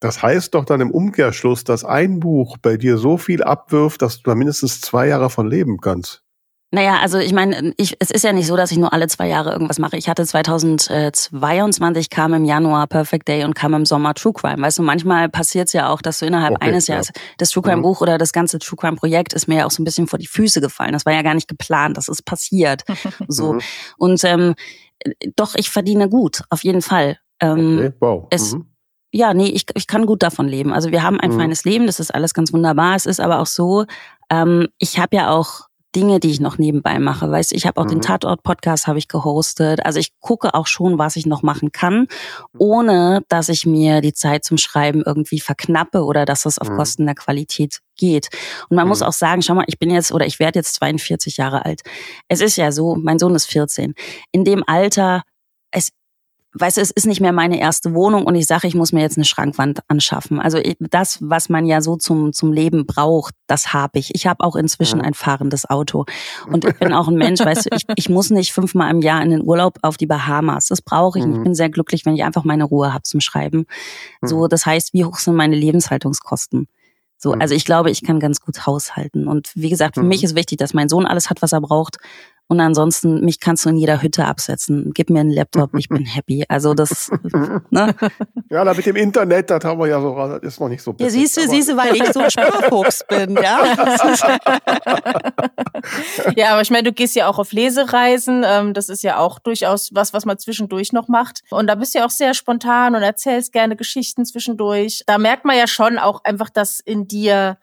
Das 0.00 0.22
heißt 0.22 0.54
doch 0.54 0.64
dann 0.64 0.80
im 0.80 0.90
Umkehrschluss, 0.90 1.64
dass 1.64 1.84
ein 1.84 2.20
Buch 2.20 2.56
bei 2.58 2.76
dir 2.76 2.98
so 2.98 3.16
viel 3.16 3.42
abwirft, 3.42 4.02
dass 4.02 4.18
du 4.18 4.30
da 4.30 4.34
mindestens 4.34 4.80
zwei 4.80 5.08
Jahre 5.08 5.30
von 5.30 5.48
leben 5.48 5.78
kannst. 5.78 6.23
Naja, 6.74 6.98
also 7.00 7.18
ich 7.18 7.32
meine, 7.32 7.72
ich, 7.76 7.94
es 8.00 8.10
ist 8.10 8.24
ja 8.24 8.32
nicht 8.32 8.48
so, 8.48 8.56
dass 8.56 8.72
ich 8.72 8.78
nur 8.78 8.92
alle 8.92 9.06
zwei 9.06 9.28
Jahre 9.28 9.52
irgendwas 9.52 9.78
mache. 9.78 9.96
Ich 9.96 10.08
hatte 10.08 10.26
2022 10.26 12.10
kam 12.10 12.34
im 12.34 12.44
Januar 12.44 12.88
Perfect 12.88 13.28
Day 13.28 13.44
und 13.44 13.54
kam 13.54 13.74
im 13.74 13.86
Sommer 13.86 14.12
True 14.12 14.32
Crime. 14.32 14.60
Weißt 14.60 14.78
du, 14.78 14.82
manchmal 14.82 15.28
passiert 15.28 15.68
es 15.68 15.72
ja 15.72 15.88
auch, 15.88 16.02
dass 16.02 16.18
du 16.18 16.26
innerhalb 16.26 16.56
okay, 16.56 16.66
eines 16.66 16.88
Jahres 16.88 17.12
das 17.38 17.50
True 17.50 17.62
Crime 17.62 17.76
mhm. 17.76 17.82
Buch 17.82 18.00
oder 18.00 18.18
das 18.18 18.32
ganze 18.32 18.58
True 18.58 18.76
Crime 18.76 18.96
Projekt 18.96 19.34
ist 19.34 19.46
mir 19.46 19.58
ja 19.58 19.66
auch 19.66 19.70
so 19.70 19.82
ein 19.82 19.84
bisschen 19.84 20.08
vor 20.08 20.18
die 20.18 20.26
Füße 20.26 20.60
gefallen. 20.60 20.92
Das 20.92 21.06
war 21.06 21.12
ja 21.12 21.22
gar 21.22 21.34
nicht 21.34 21.46
geplant, 21.46 21.96
das 21.96 22.08
ist 22.08 22.24
passiert. 22.24 22.82
so 23.28 23.52
mhm. 23.52 23.60
und 23.96 24.24
ähm, 24.24 24.54
doch, 25.36 25.54
ich 25.54 25.70
verdiene 25.70 26.08
gut, 26.08 26.42
auf 26.50 26.64
jeden 26.64 26.82
Fall. 26.82 27.18
Ähm, 27.38 27.78
okay, 27.78 27.92
wow. 28.00 28.26
Es, 28.30 28.54
mhm. 28.54 28.66
Ja, 29.12 29.32
nee, 29.32 29.46
ich, 29.46 29.66
ich 29.74 29.86
kann 29.86 30.06
gut 30.06 30.24
davon 30.24 30.48
leben. 30.48 30.72
Also 30.72 30.90
wir 30.90 31.04
haben 31.04 31.20
ein 31.20 31.30
mhm. 31.30 31.38
feines 31.38 31.64
Leben, 31.64 31.86
das 31.86 32.00
ist 32.00 32.12
alles 32.12 32.34
ganz 32.34 32.52
wunderbar. 32.52 32.96
Es 32.96 33.06
ist 33.06 33.20
aber 33.20 33.38
auch 33.38 33.46
so, 33.46 33.84
ähm, 34.28 34.66
ich 34.78 34.98
habe 34.98 35.14
ja 35.14 35.30
auch 35.30 35.68
Dinge, 35.94 36.20
die 36.20 36.30
ich 36.30 36.40
noch 36.40 36.58
nebenbei 36.58 36.98
mache. 36.98 37.30
Weißt 37.30 37.52
du, 37.52 37.56
ich 37.56 37.66
habe 37.66 37.80
auch 37.80 37.84
mhm. 37.84 37.90
den 37.90 38.00
Tatort-Podcast 38.02 38.86
habe 38.86 38.98
ich 38.98 39.08
gehostet. 39.08 39.84
Also 39.84 39.98
ich 39.98 40.10
gucke 40.20 40.54
auch 40.54 40.66
schon, 40.66 40.98
was 40.98 41.16
ich 41.16 41.26
noch 41.26 41.42
machen 41.42 41.72
kann, 41.72 42.08
ohne 42.58 43.22
dass 43.28 43.48
ich 43.48 43.66
mir 43.66 44.00
die 44.00 44.12
Zeit 44.12 44.44
zum 44.44 44.58
Schreiben 44.58 45.02
irgendwie 45.04 45.40
verknappe 45.40 46.04
oder 46.04 46.24
dass 46.24 46.42
das 46.42 46.58
auf 46.58 46.70
mhm. 46.70 46.76
Kosten 46.76 47.06
der 47.06 47.14
Qualität 47.14 47.80
geht. 47.96 48.28
Und 48.68 48.76
man 48.76 48.86
mhm. 48.86 48.90
muss 48.90 49.02
auch 49.02 49.12
sagen, 49.12 49.42
schau 49.42 49.54
mal, 49.54 49.64
ich 49.66 49.78
bin 49.78 49.90
jetzt 49.90 50.12
oder 50.12 50.26
ich 50.26 50.38
werde 50.38 50.58
jetzt 50.58 50.74
42 50.74 51.36
Jahre 51.36 51.64
alt. 51.64 51.82
Es 52.28 52.40
ist 52.40 52.56
ja 52.56 52.72
so, 52.72 52.96
mein 52.96 53.18
Sohn 53.18 53.34
ist 53.34 53.46
14. 53.46 53.94
In 54.32 54.44
dem 54.44 54.64
Alter, 54.66 55.22
es 55.70 55.90
weißt 56.54 56.76
du, 56.76 56.80
es 56.80 56.90
ist 56.90 57.06
nicht 57.06 57.20
mehr 57.20 57.32
meine 57.32 57.58
erste 57.60 57.94
Wohnung 57.94 58.24
und 58.24 58.34
ich 58.34 58.46
sage, 58.46 58.66
ich 58.66 58.74
muss 58.74 58.92
mir 58.92 59.00
jetzt 59.00 59.18
eine 59.18 59.24
Schrankwand 59.24 59.80
anschaffen. 59.88 60.40
Also 60.40 60.58
das, 60.78 61.18
was 61.20 61.48
man 61.48 61.66
ja 61.66 61.80
so 61.80 61.96
zum, 61.96 62.32
zum 62.32 62.52
Leben 62.52 62.86
braucht, 62.86 63.34
das 63.46 63.72
habe 63.72 63.98
ich. 63.98 64.14
Ich 64.14 64.26
habe 64.26 64.44
auch 64.44 64.56
inzwischen 64.56 65.00
ein 65.00 65.14
fahrendes 65.14 65.68
Auto. 65.68 66.04
Und 66.50 66.64
ich 66.64 66.78
bin 66.78 66.92
auch 66.94 67.08
ein 67.08 67.16
Mensch, 67.16 67.40
weißt 67.40 67.66
du, 67.66 67.76
ich, 67.76 67.84
ich 67.96 68.08
muss 68.08 68.30
nicht 68.30 68.52
fünfmal 68.52 68.90
im 68.90 69.00
Jahr 69.00 69.22
in 69.22 69.30
den 69.30 69.42
Urlaub 69.42 69.78
auf 69.82 69.96
die 69.96 70.06
Bahamas. 70.06 70.66
Das 70.66 70.80
brauche 70.80 71.18
ich. 71.18 71.26
Mhm. 71.26 71.36
Ich 71.36 71.42
bin 71.42 71.54
sehr 71.54 71.70
glücklich, 71.70 72.06
wenn 72.06 72.14
ich 72.14 72.24
einfach 72.24 72.44
meine 72.44 72.64
Ruhe 72.64 72.92
habe 72.92 73.02
zum 73.02 73.20
Schreiben. 73.20 73.66
So, 74.22 74.44
mhm. 74.44 74.48
das 74.48 74.64
heißt, 74.64 74.94
wie 74.94 75.04
hoch 75.04 75.18
sind 75.18 75.34
meine 75.34 75.56
Lebenshaltungskosten? 75.56 76.68
So, 77.18 77.34
mhm. 77.34 77.40
also 77.40 77.54
ich 77.54 77.64
glaube, 77.64 77.90
ich 77.90 78.02
kann 78.02 78.20
ganz 78.20 78.40
gut 78.40 78.66
haushalten. 78.66 79.26
Und 79.26 79.50
wie 79.54 79.70
gesagt, 79.70 79.94
für 79.94 80.02
mhm. 80.02 80.08
mich 80.08 80.22
ist 80.22 80.36
wichtig, 80.36 80.58
dass 80.58 80.74
mein 80.74 80.88
Sohn 80.88 81.06
alles 81.06 81.30
hat, 81.30 81.42
was 81.42 81.52
er 81.52 81.60
braucht. 81.60 81.96
Und 82.46 82.60
ansonsten, 82.60 83.24
mich 83.24 83.40
kannst 83.40 83.64
du 83.64 83.70
in 83.70 83.76
jeder 83.76 84.02
Hütte 84.02 84.26
absetzen. 84.26 84.92
Gib 84.94 85.08
mir 85.08 85.20
einen 85.20 85.30
Laptop, 85.30 85.74
ich 85.76 85.88
bin 85.88 86.04
happy. 86.04 86.44
Also 86.48 86.74
das, 86.74 87.10
ne? 87.70 87.94
Ja, 88.50 88.64
da 88.64 88.74
mit 88.74 88.84
dem 88.84 88.96
Internet, 88.96 89.48
das 89.48 89.64
haben 89.64 89.80
wir 89.80 89.86
ja 89.86 90.00
so, 90.00 90.14
das 90.14 90.42
ist 90.42 90.60
noch 90.60 90.68
nicht 90.68 90.82
so 90.82 90.92
perfekt, 90.92 91.14
Ja, 91.14 91.20
siehst 91.20 91.36
du, 91.38 91.48
siehst 91.48 91.70
du, 91.70 91.76
weil 91.76 91.96
ich 91.96 92.12
so 92.12 92.20
ein 92.20 92.30
Sparfuchs 92.30 93.02
bin, 93.08 93.34
ja. 93.42 93.64
ja, 96.36 96.52
aber 96.52 96.60
ich 96.60 96.70
meine, 96.70 96.82
du 96.84 96.92
gehst 96.92 97.16
ja 97.16 97.28
auch 97.28 97.38
auf 97.38 97.52
Lesereisen. 97.52 98.44
Ähm, 98.46 98.74
das 98.74 98.90
ist 98.90 99.02
ja 99.02 99.18
auch 99.18 99.38
durchaus 99.38 99.90
was, 99.94 100.12
was 100.12 100.26
man 100.26 100.38
zwischendurch 100.38 100.92
noch 100.92 101.08
macht. 101.08 101.40
Und 101.50 101.66
da 101.66 101.74
bist 101.74 101.94
du 101.94 102.00
ja 102.00 102.06
auch 102.06 102.10
sehr 102.10 102.34
spontan 102.34 102.94
und 102.94 103.02
erzählst 103.02 103.52
gerne 103.52 103.74
Geschichten 103.74 104.26
zwischendurch. 104.26 105.02
Da 105.06 105.16
merkt 105.16 105.46
man 105.46 105.56
ja 105.56 105.66
schon 105.66 105.98
auch 105.98 106.22
einfach, 106.24 106.50
dass 106.50 106.80
in 106.80 107.08
dir 107.08 107.56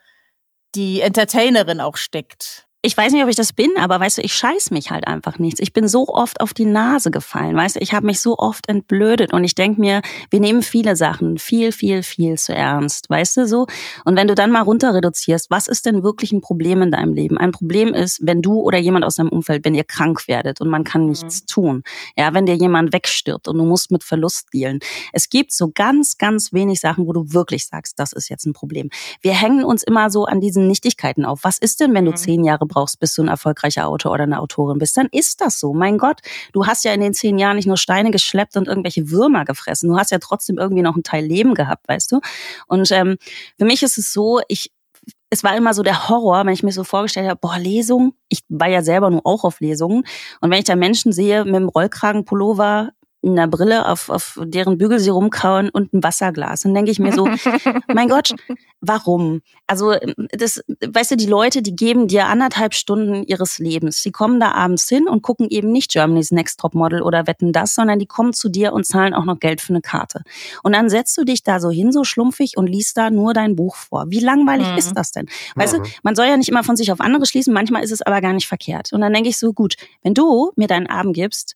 die 0.74 1.02
Entertainerin 1.02 1.82
auch 1.82 1.98
steckt 1.98 2.68
ich 2.84 2.98
weiß 2.98 3.14
nicht, 3.14 3.22
ob 3.22 3.30
ich 3.30 3.36
das 3.36 3.54
bin, 3.54 3.70
aber 3.78 4.00
weißt 4.00 4.18
du, 4.18 4.22
ich 4.24 4.34
scheiß 4.34 4.72
mich 4.72 4.90
halt 4.90 5.06
einfach 5.06 5.38
nichts. 5.38 5.60
Ich 5.60 5.72
bin 5.72 5.88
so 5.88 6.08
oft 6.08 6.42
auf 6.42 6.52
die 6.52 6.66
Nase 6.66 7.12
gefallen, 7.12 7.56
weißt 7.56 7.76
du, 7.76 7.80
ich 7.80 7.94
habe 7.94 8.08
mich 8.08 8.22
so 8.22 8.40
oft 8.40 8.68
entblödet 8.70 9.34
und 9.34 9.44
ich 9.44 9.54
denk 9.54 9.78
mir, 9.78 10.02
wir 10.32 10.40
nehmen 10.40 10.64
viele 10.64 10.96
Sachen 10.96 11.38
viel, 11.38 11.74
viel, 11.74 12.02
viel 12.02 12.40
zu 12.40 12.56
ernst, 12.56 13.08
weißt 13.08 13.38
du 13.38 13.48
so? 13.48 13.68
Und 14.04 14.16
wenn 14.16 14.28
du 14.28 14.34
dann 14.34 14.50
mal 14.50 14.64
runter 14.64 14.96
reduzierst, 14.96 15.52
was 15.52 15.68
ist 15.68 15.86
denn 15.86 16.02
wirklich 16.02 16.32
ein 16.32 16.42
Problem 16.42 16.82
in 16.82 16.90
deinem 16.90 17.14
Leben? 17.14 17.38
Ein 17.38 17.52
Problem 17.52 17.94
ist, 17.94 18.20
wenn 18.24 18.42
du 18.42 18.60
oder 18.62 18.80
jemand 18.80 19.06
aus 19.06 19.16
deinem 19.16 19.30
Umfeld, 19.30 19.64
wenn 19.64 19.76
ihr 19.76 19.84
krank 19.84 20.28
werdet 20.28 20.60
und 20.60 20.70
man 20.70 20.84
kann 20.84 21.06
nichts 21.06 21.42
mhm. 21.42 21.46
tun. 21.48 21.84
Ja, 22.18 22.34
wenn 22.34 22.48
dir 22.48 22.56
jemand 22.56 22.94
wegstirbt 22.94 23.48
und 23.48 23.60
du 23.60 23.64
musst 23.64 23.92
mit 23.92 24.04
Verlust 24.04 24.48
dealen. 24.56 24.80
Es 25.14 25.30
gibt 25.30 25.54
so 25.54 25.70
ganz, 25.72 26.18
ganz 26.18 26.52
wenig 26.52 26.80
Sachen, 26.80 27.06
wo 27.06 27.14
du 27.14 27.32
wirklich 27.32 27.68
sagst, 27.68 28.00
das 28.00 28.12
ist 28.12 28.28
jetzt 28.30 28.48
ein 28.48 28.54
Problem. 28.54 28.90
Wir 29.22 29.34
hängen 29.34 29.64
uns 29.64 29.84
immer 29.84 30.10
so 30.10 30.26
an 30.26 30.42
diesen 30.42 30.68
Nichtigkeiten 30.68 31.26
auf. 31.26 31.42
Was 31.44 31.60
ist 31.60 31.80
denn, 31.80 31.94
wenn 31.94 32.06
du 32.06 32.12
mhm. 32.12 32.16
zehn 32.16 32.44
Jahre 32.44 32.71
brauchst, 32.72 33.00
bis 33.00 33.14
du 33.14 33.22
ein 33.22 33.28
erfolgreicher 33.28 33.88
Autor 33.88 34.14
oder 34.14 34.24
eine 34.24 34.40
Autorin 34.40 34.80
bist, 34.80 34.98
dann 34.98 35.08
ist 35.12 35.42
das 35.42 35.60
so. 35.60 35.74
Mein 35.74 35.98
Gott, 35.98 36.22
du 36.54 36.66
hast 36.66 36.84
ja 36.84 36.94
in 36.94 37.02
den 37.02 37.14
zehn 37.14 37.38
Jahren 37.38 37.56
nicht 37.58 37.68
nur 37.68 37.78
Steine 37.78 38.12
geschleppt 38.12 38.58
und 38.58 38.68
irgendwelche 38.68 39.12
Würmer 39.12 39.46
gefressen. 39.46 39.90
Du 39.90 39.98
hast 39.98 40.12
ja 40.12 40.20
trotzdem 40.20 40.58
irgendwie 40.58 40.82
noch 40.82 40.96
einen 40.96 41.04
Teil 41.04 41.26
Leben 41.26 41.54
gehabt, 41.54 41.88
weißt 41.88 42.12
du? 42.12 42.22
Und 42.68 42.92
ähm, 42.92 43.18
für 43.58 43.66
mich 43.66 43.84
ist 43.84 43.98
es 43.98 44.14
so, 44.14 44.42
ich 44.48 44.72
es 45.34 45.46
war 45.46 45.56
immer 45.56 45.74
so 45.74 45.82
der 45.82 46.10
Horror, 46.10 46.46
wenn 46.46 46.54
ich 46.54 46.62
mir 46.62 46.74
so 46.74 46.84
vorgestellt 46.84 47.30
habe, 47.30 47.40
boah, 47.40 47.58
Lesung. 47.58 48.14
Ich 48.28 48.44
war 48.50 48.68
ja 48.68 48.82
selber 48.82 49.10
nur 49.10 49.22
auch 49.24 49.46
auf 49.46 49.62
Lesungen. 49.62 50.04
Und 50.42 50.52
wenn 50.52 50.60
ich 50.60 50.66
da 50.66 50.76
Menschen 50.76 51.14
sehe 51.14 51.46
mit 51.46 51.56
dem 51.56 51.70
Rollkragenpullover 51.70 52.92
einer 53.24 53.48
Brille, 53.48 53.88
auf, 53.88 54.10
auf 54.10 54.40
deren 54.44 54.78
Bügel 54.78 55.00
sie 55.00 55.10
rumkauen 55.10 55.70
und 55.70 55.94
ein 55.94 56.04
Wasserglas. 56.04 56.66
Und 56.66 56.74
denke 56.74 56.92
ich 56.92 57.00
mir 57.00 57.14
so, 57.14 57.28
mein 57.94 58.10
Gott, 58.10 58.34
warum? 58.80 59.42
Also, 59.68 59.94
das, 60.32 60.64
weißt 60.86 61.12
du, 61.12 61.18
die 61.18 61.28
Leute, 61.28 61.62
die 61.62 61.76
geben 61.76 62.08
dir 62.08 62.28
anderthalb 62.28 62.74
Stunden 62.74 63.24
ihres 63.24 63.60
Lebens. 63.60 64.02
Sie 64.02 64.12
kommen 64.12 64.40
da 64.40 64.52
abends 64.54 64.90
hin 64.90 65.08
und 65.08 65.22
gucken 65.22 65.48
eben 65.50 65.72
nicht 65.72 65.92
Germany's 65.92 66.32
Next 66.32 66.60
Top 66.60 66.74
Model 66.74 67.02
oder 67.02 67.28
wetten 67.28 67.54
das, 67.54 67.76
sondern 67.76 68.00
die 68.00 68.08
kommen 68.08 68.34
zu 68.34 68.50
dir 68.50 68.74
und 68.74 68.86
zahlen 68.86 69.14
auch 69.14 69.26
noch 69.26 69.40
Geld 69.40 69.62
für 69.62 69.74
eine 69.74 69.82
Karte. 69.82 70.24
Und 70.64 70.74
dann 70.74 70.90
setzt 70.90 71.18
du 71.18 71.24
dich 71.24 71.44
da 71.44 71.60
so 71.60 71.70
hin, 71.70 71.92
so 71.92 72.04
schlumpfig 72.04 72.58
und 72.58 72.68
liest 72.68 72.98
da 72.98 73.12
nur 73.12 73.34
dein 73.34 73.56
Buch 73.56 73.76
vor. 73.76 74.06
Wie 74.10 74.20
langweilig 74.20 74.72
mhm. 74.72 74.78
ist 74.78 74.94
das 74.94 75.12
denn? 75.12 75.28
Weißt 75.56 75.78
mhm. 75.78 75.84
du, 75.84 75.90
man 76.04 76.16
soll 76.16 76.26
ja 76.26 76.38
nicht 76.38 76.50
immer 76.50 76.64
von 76.64 76.76
sich 76.76 76.92
auf 76.92 77.00
andere 77.00 77.26
schließen, 77.26 77.54
manchmal 77.54 77.84
ist 77.84 77.92
es 77.92 78.02
aber 78.02 78.22
gar 78.22 78.34
nicht 78.34 78.48
verkehrt. 78.48 78.94
Und 78.94 79.02
dann 79.02 79.14
denke 79.14 79.30
ich 79.30 79.38
so, 79.38 79.54
gut, 79.54 79.76
wenn 80.02 80.14
du 80.14 80.52
mir 80.56 80.68
deinen 80.68 80.88
Abend 80.88 81.16
gibst, 81.16 81.56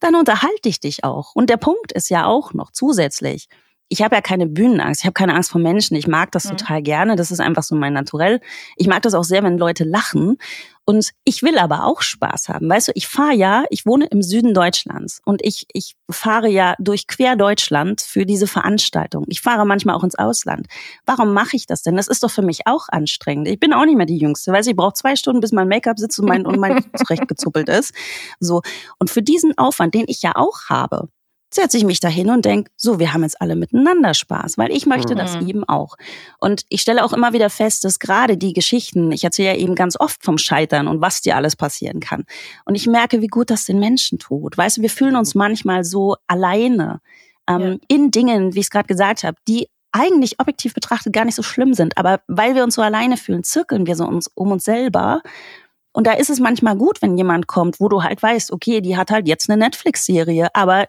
dann 0.00 0.14
unterhalte 0.14 0.68
ich 0.68 0.80
dich 0.80 1.04
auch. 1.04 1.34
Und 1.34 1.50
der 1.50 1.56
Punkt 1.56 1.92
ist 1.92 2.10
ja 2.10 2.26
auch 2.26 2.52
noch 2.52 2.70
zusätzlich, 2.70 3.48
ich 3.94 4.02
habe 4.02 4.16
ja 4.16 4.20
keine 4.20 4.48
Bühnenangst, 4.48 5.02
ich 5.02 5.06
habe 5.06 5.14
keine 5.14 5.34
Angst 5.34 5.52
vor 5.52 5.60
Menschen. 5.60 5.96
Ich 5.96 6.08
mag 6.08 6.32
das 6.32 6.46
mhm. 6.46 6.56
total 6.56 6.82
gerne, 6.82 7.14
das 7.14 7.30
ist 7.30 7.38
einfach 7.38 7.62
so 7.62 7.76
mein 7.76 7.92
Naturell. 7.92 8.40
Ich 8.76 8.88
mag 8.88 9.02
das 9.02 9.14
auch 9.14 9.22
sehr, 9.22 9.44
wenn 9.44 9.56
Leute 9.56 9.84
lachen. 9.84 10.36
Und 10.84 11.12
ich 11.22 11.42
will 11.44 11.58
aber 11.58 11.84
auch 11.84 12.02
Spaß 12.02 12.48
haben. 12.48 12.68
Weißt 12.68 12.88
du, 12.88 12.92
ich 12.96 13.06
fahre 13.06 13.34
ja, 13.34 13.64
ich 13.70 13.86
wohne 13.86 14.06
im 14.06 14.20
Süden 14.20 14.52
Deutschlands 14.52 15.22
und 15.24 15.42
ich, 15.44 15.66
ich 15.72 15.94
fahre 16.10 16.48
ja 16.48 16.74
durch 16.80 17.06
quer 17.06 17.36
Deutschland 17.36 18.00
für 18.00 18.26
diese 18.26 18.48
Veranstaltung. 18.48 19.24
Ich 19.28 19.40
fahre 19.40 19.64
manchmal 19.64 19.94
auch 19.94 20.02
ins 20.02 20.18
Ausland. 20.18 20.66
Warum 21.06 21.32
mache 21.32 21.54
ich 21.54 21.66
das 21.66 21.82
denn? 21.82 21.96
Das 21.96 22.08
ist 22.08 22.24
doch 22.24 22.30
für 22.32 22.42
mich 22.42 22.66
auch 22.66 22.88
anstrengend. 22.88 23.46
Ich 23.46 23.60
bin 23.60 23.72
auch 23.72 23.84
nicht 23.84 23.96
mehr 23.96 24.06
die 24.06 24.18
Jüngste. 24.18 24.50
Weißt 24.50 24.66
du, 24.66 24.72
ich 24.72 24.76
brauche 24.76 24.94
zwei 24.94 25.14
Stunden, 25.14 25.40
bis 25.40 25.52
mein 25.52 25.68
Make-up 25.68 26.00
sitzt 26.00 26.18
und 26.18 26.26
mein, 26.26 26.44
und 26.44 26.58
mein 26.58 26.84
zurechtgezuppelt 26.96 27.68
ist. 27.68 27.94
So. 28.40 28.60
Und 28.98 29.08
für 29.08 29.22
diesen 29.22 29.56
Aufwand, 29.56 29.94
den 29.94 30.06
ich 30.08 30.20
ja 30.20 30.32
auch 30.34 30.68
habe, 30.68 31.08
setze 31.54 31.76
ich 31.76 31.84
mich 31.84 32.00
dahin 32.00 32.30
und 32.30 32.44
denke, 32.44 32.70
so, 32.76 32.98
wir 32.98 33.12
haben 33.12 33.22
jetzt 33.22 33.40
alle 33.40 33.56
miteinander 33.56 34.14
Spaß, 34.14 34.58
weil 34.58 34.70
ich 34.70 34.86
möchte 34.86 35.14
mhm. 35.14 35.18
das 35.18 35.36
eben 35.36 35.64
auch. 35.64 35.96
Und 36.38 36.64
ich 36.68 36.80
stelle 36.80 37.04
auch 37.04 37.12
immer 37.12 37.32
wieder 37.32 37.50
fest, 37.50 37.84
dass 37.84 37.98
gerade 37.98 38.36
die 38.36 38.52
Geschichten, 38.52 39.12
ich 39.12 39.24
erzähle 39.24 39.54
ja 39.54 39.56
eben 39.56 39.74
ganz 39.74 39.98
oft 39.98 40.24
vom 40.24 40.38
Scheitern 40.38 40.88
und 40.88 41.00
was 41.00 41.20
dir 41.20 41.36
alles 41.36 41.56
passieren 41.56 42.00
kann. 42.00 42.24
Und 42.64 42.74
ich 42.74 42.86
merke, 42.86 43.20
wie 43.20 43.28
gut 43.28 43.50
das 43.50 43.64
den 43.64 43.78
Menschen 43.78 44.18
tut. 44.18 44.56
Weißt 44.56 44.78
du, 44.78 44.82
wir 44.82 44.90
fühlen 44.90 45.16
uns 45.16 45.34
manchmal 45.34 45.84
so 45.84 46.16
alleine 46.26 47.00
ähm, 47.48 47.60
ja. 47.60 47.76
in 47.88 48.10
Dingen, 48.10 48.54
wie 48.54 48.60
ich 48.60 48.66
es 48.66 48.70
gerade 48.70 48.86
gesagt 48.86 49.24
habe, 49.24 49.36
die 49.48 49.68
eigentlich 49.92 50.40
objektiv 50.40 50.74
betrachtet 50.74 51.12
gar 51.12 51.24
nicht 51.24 51.36
so 51.36 51.42
schlimm 51.42 51.72
sind. 51.72 51.96
Aber 51.96 52.20
weil 52.26 52.56
wir 52.56 52.64
uns 52.64 52.74
so 52.74 52.82
alleine 52.82 53.16
fühlen, 53.16 53.44
zirkeln 53.44 53.86
wir 53.86 53.94
so 53.94 54.04
uns, 54.04 54.28
um 54.34 54.50
uns 54.50 54.64
selber 54.64 55.22
und 55.94 56.06
da 56.06 56.12
ist 56.12 56.28
es 56.28 56.40
manchmal 56.40 56.76
gut, 56.76 57.00
wenn 57.00 57.16
jemand 57.16 57.46
kommt, 57.46 57.80
wo 57.80 57.88
du 57.88 58.02
halt 58.02 58.22
weißt, 58.22 58.52
okay, 58.52 58.80
die 58.80 58.96
hat 58.96 59.10
halt 59.10 59.28
jetzt 59.28 59.48
eine 59.48 59.56
Netflix-Serie, 59.56 60.48
aber 60.52 60.86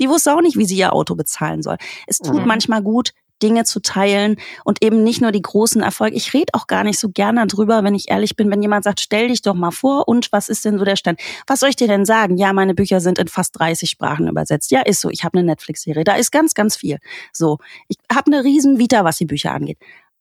die 0.00 0.08
wusste 0.08 0.34
auch 0.34 0.40
nicht, 0.40 0.56
wie 0.56 0.64
sie 0.64 0.78
ihr 0.78 0.94
Auto 0.94 1.14
bezahlen 1.14 1.62
soll. 1.62 1.76
Es 2.06 2.18
tut 2.18 2.40
mhm. 2.40 2.46
manchmal 2.46 2.82
gut, 2.82 3.12
Dinge 3.42 3.64
zu 3.64 3.80
teilen 3.80 4.36
und 4.64 4.82
eben 4.82 5.04
nicht 5.04 5.20
nur 5.20 5.32
die 5.32 5.42
großen 5.42 5.82
Erfolge. 5.82 6.16
Ich 6.16 6.32
rede 6.32 6.54
auch 6.54 6.66
gar 6.66 6.82
nicht 6.82 6.98
so 6.98 7.10
gerne 7.10 7.46
drüber, 7.46 7.84
wenn 7.84 7.94
ich 7.94 8.10
ehrlich 8.10 8.36
bin, 8.36 8.50
wenn 8.50 8.62
jemand 8.62 8.84
sagt, 8.84 9.00
stell 9.00 9.28
dich 9.28 9.42
doch 9.42 9.54
mal 9.54 9.70
vor 9.70 10.08
und 10.08 10.32
was 10.32 10.48
ist 10.48 10.64
denn 10.64 10.78
so 10.78 10.84
der 10.84 10.96
Stand? 10.96 11.20
Was 11.46 11.60
soll 11.60 11.68
ich 11.68 11.76
dir 11.76 11.86
denn 11.86 12.06
sagen? 12.06 12.38
Ja, 12.38 12.52
meine 12.54 12.74
Bücher 12.74 13.00
sind 13.00 13.18
in 13.18 13.28
fast 13.28 13.58
30 13.58 13.90
Sprachen 13.90 14.28
übersetzt. 14.28 14.70
Ja, 14.70 14.80
ist 14.80 15.02
so. 15.02 15.10
Ich 15.10 15.24
habe 15.24 15.38
eine 15.38 15.46
Netflix-Serie. 15.46 16.04
Da 16.04 16.14
ist 16.14 16.32
ganz, 16.32 16.54
ganz 16.54 16.74
viel. 16.74 16.98
So, 17.32 17.58
ich 17.88 17.98
habe 18.12 18.32
eine 18.32 18.44
riesen 18.44 18.78
Vita, 18.78 19.04
was 19.04 19.18
die 19.18 19.26
Bücher 19.26 19.52
angeht. 19.52 19.78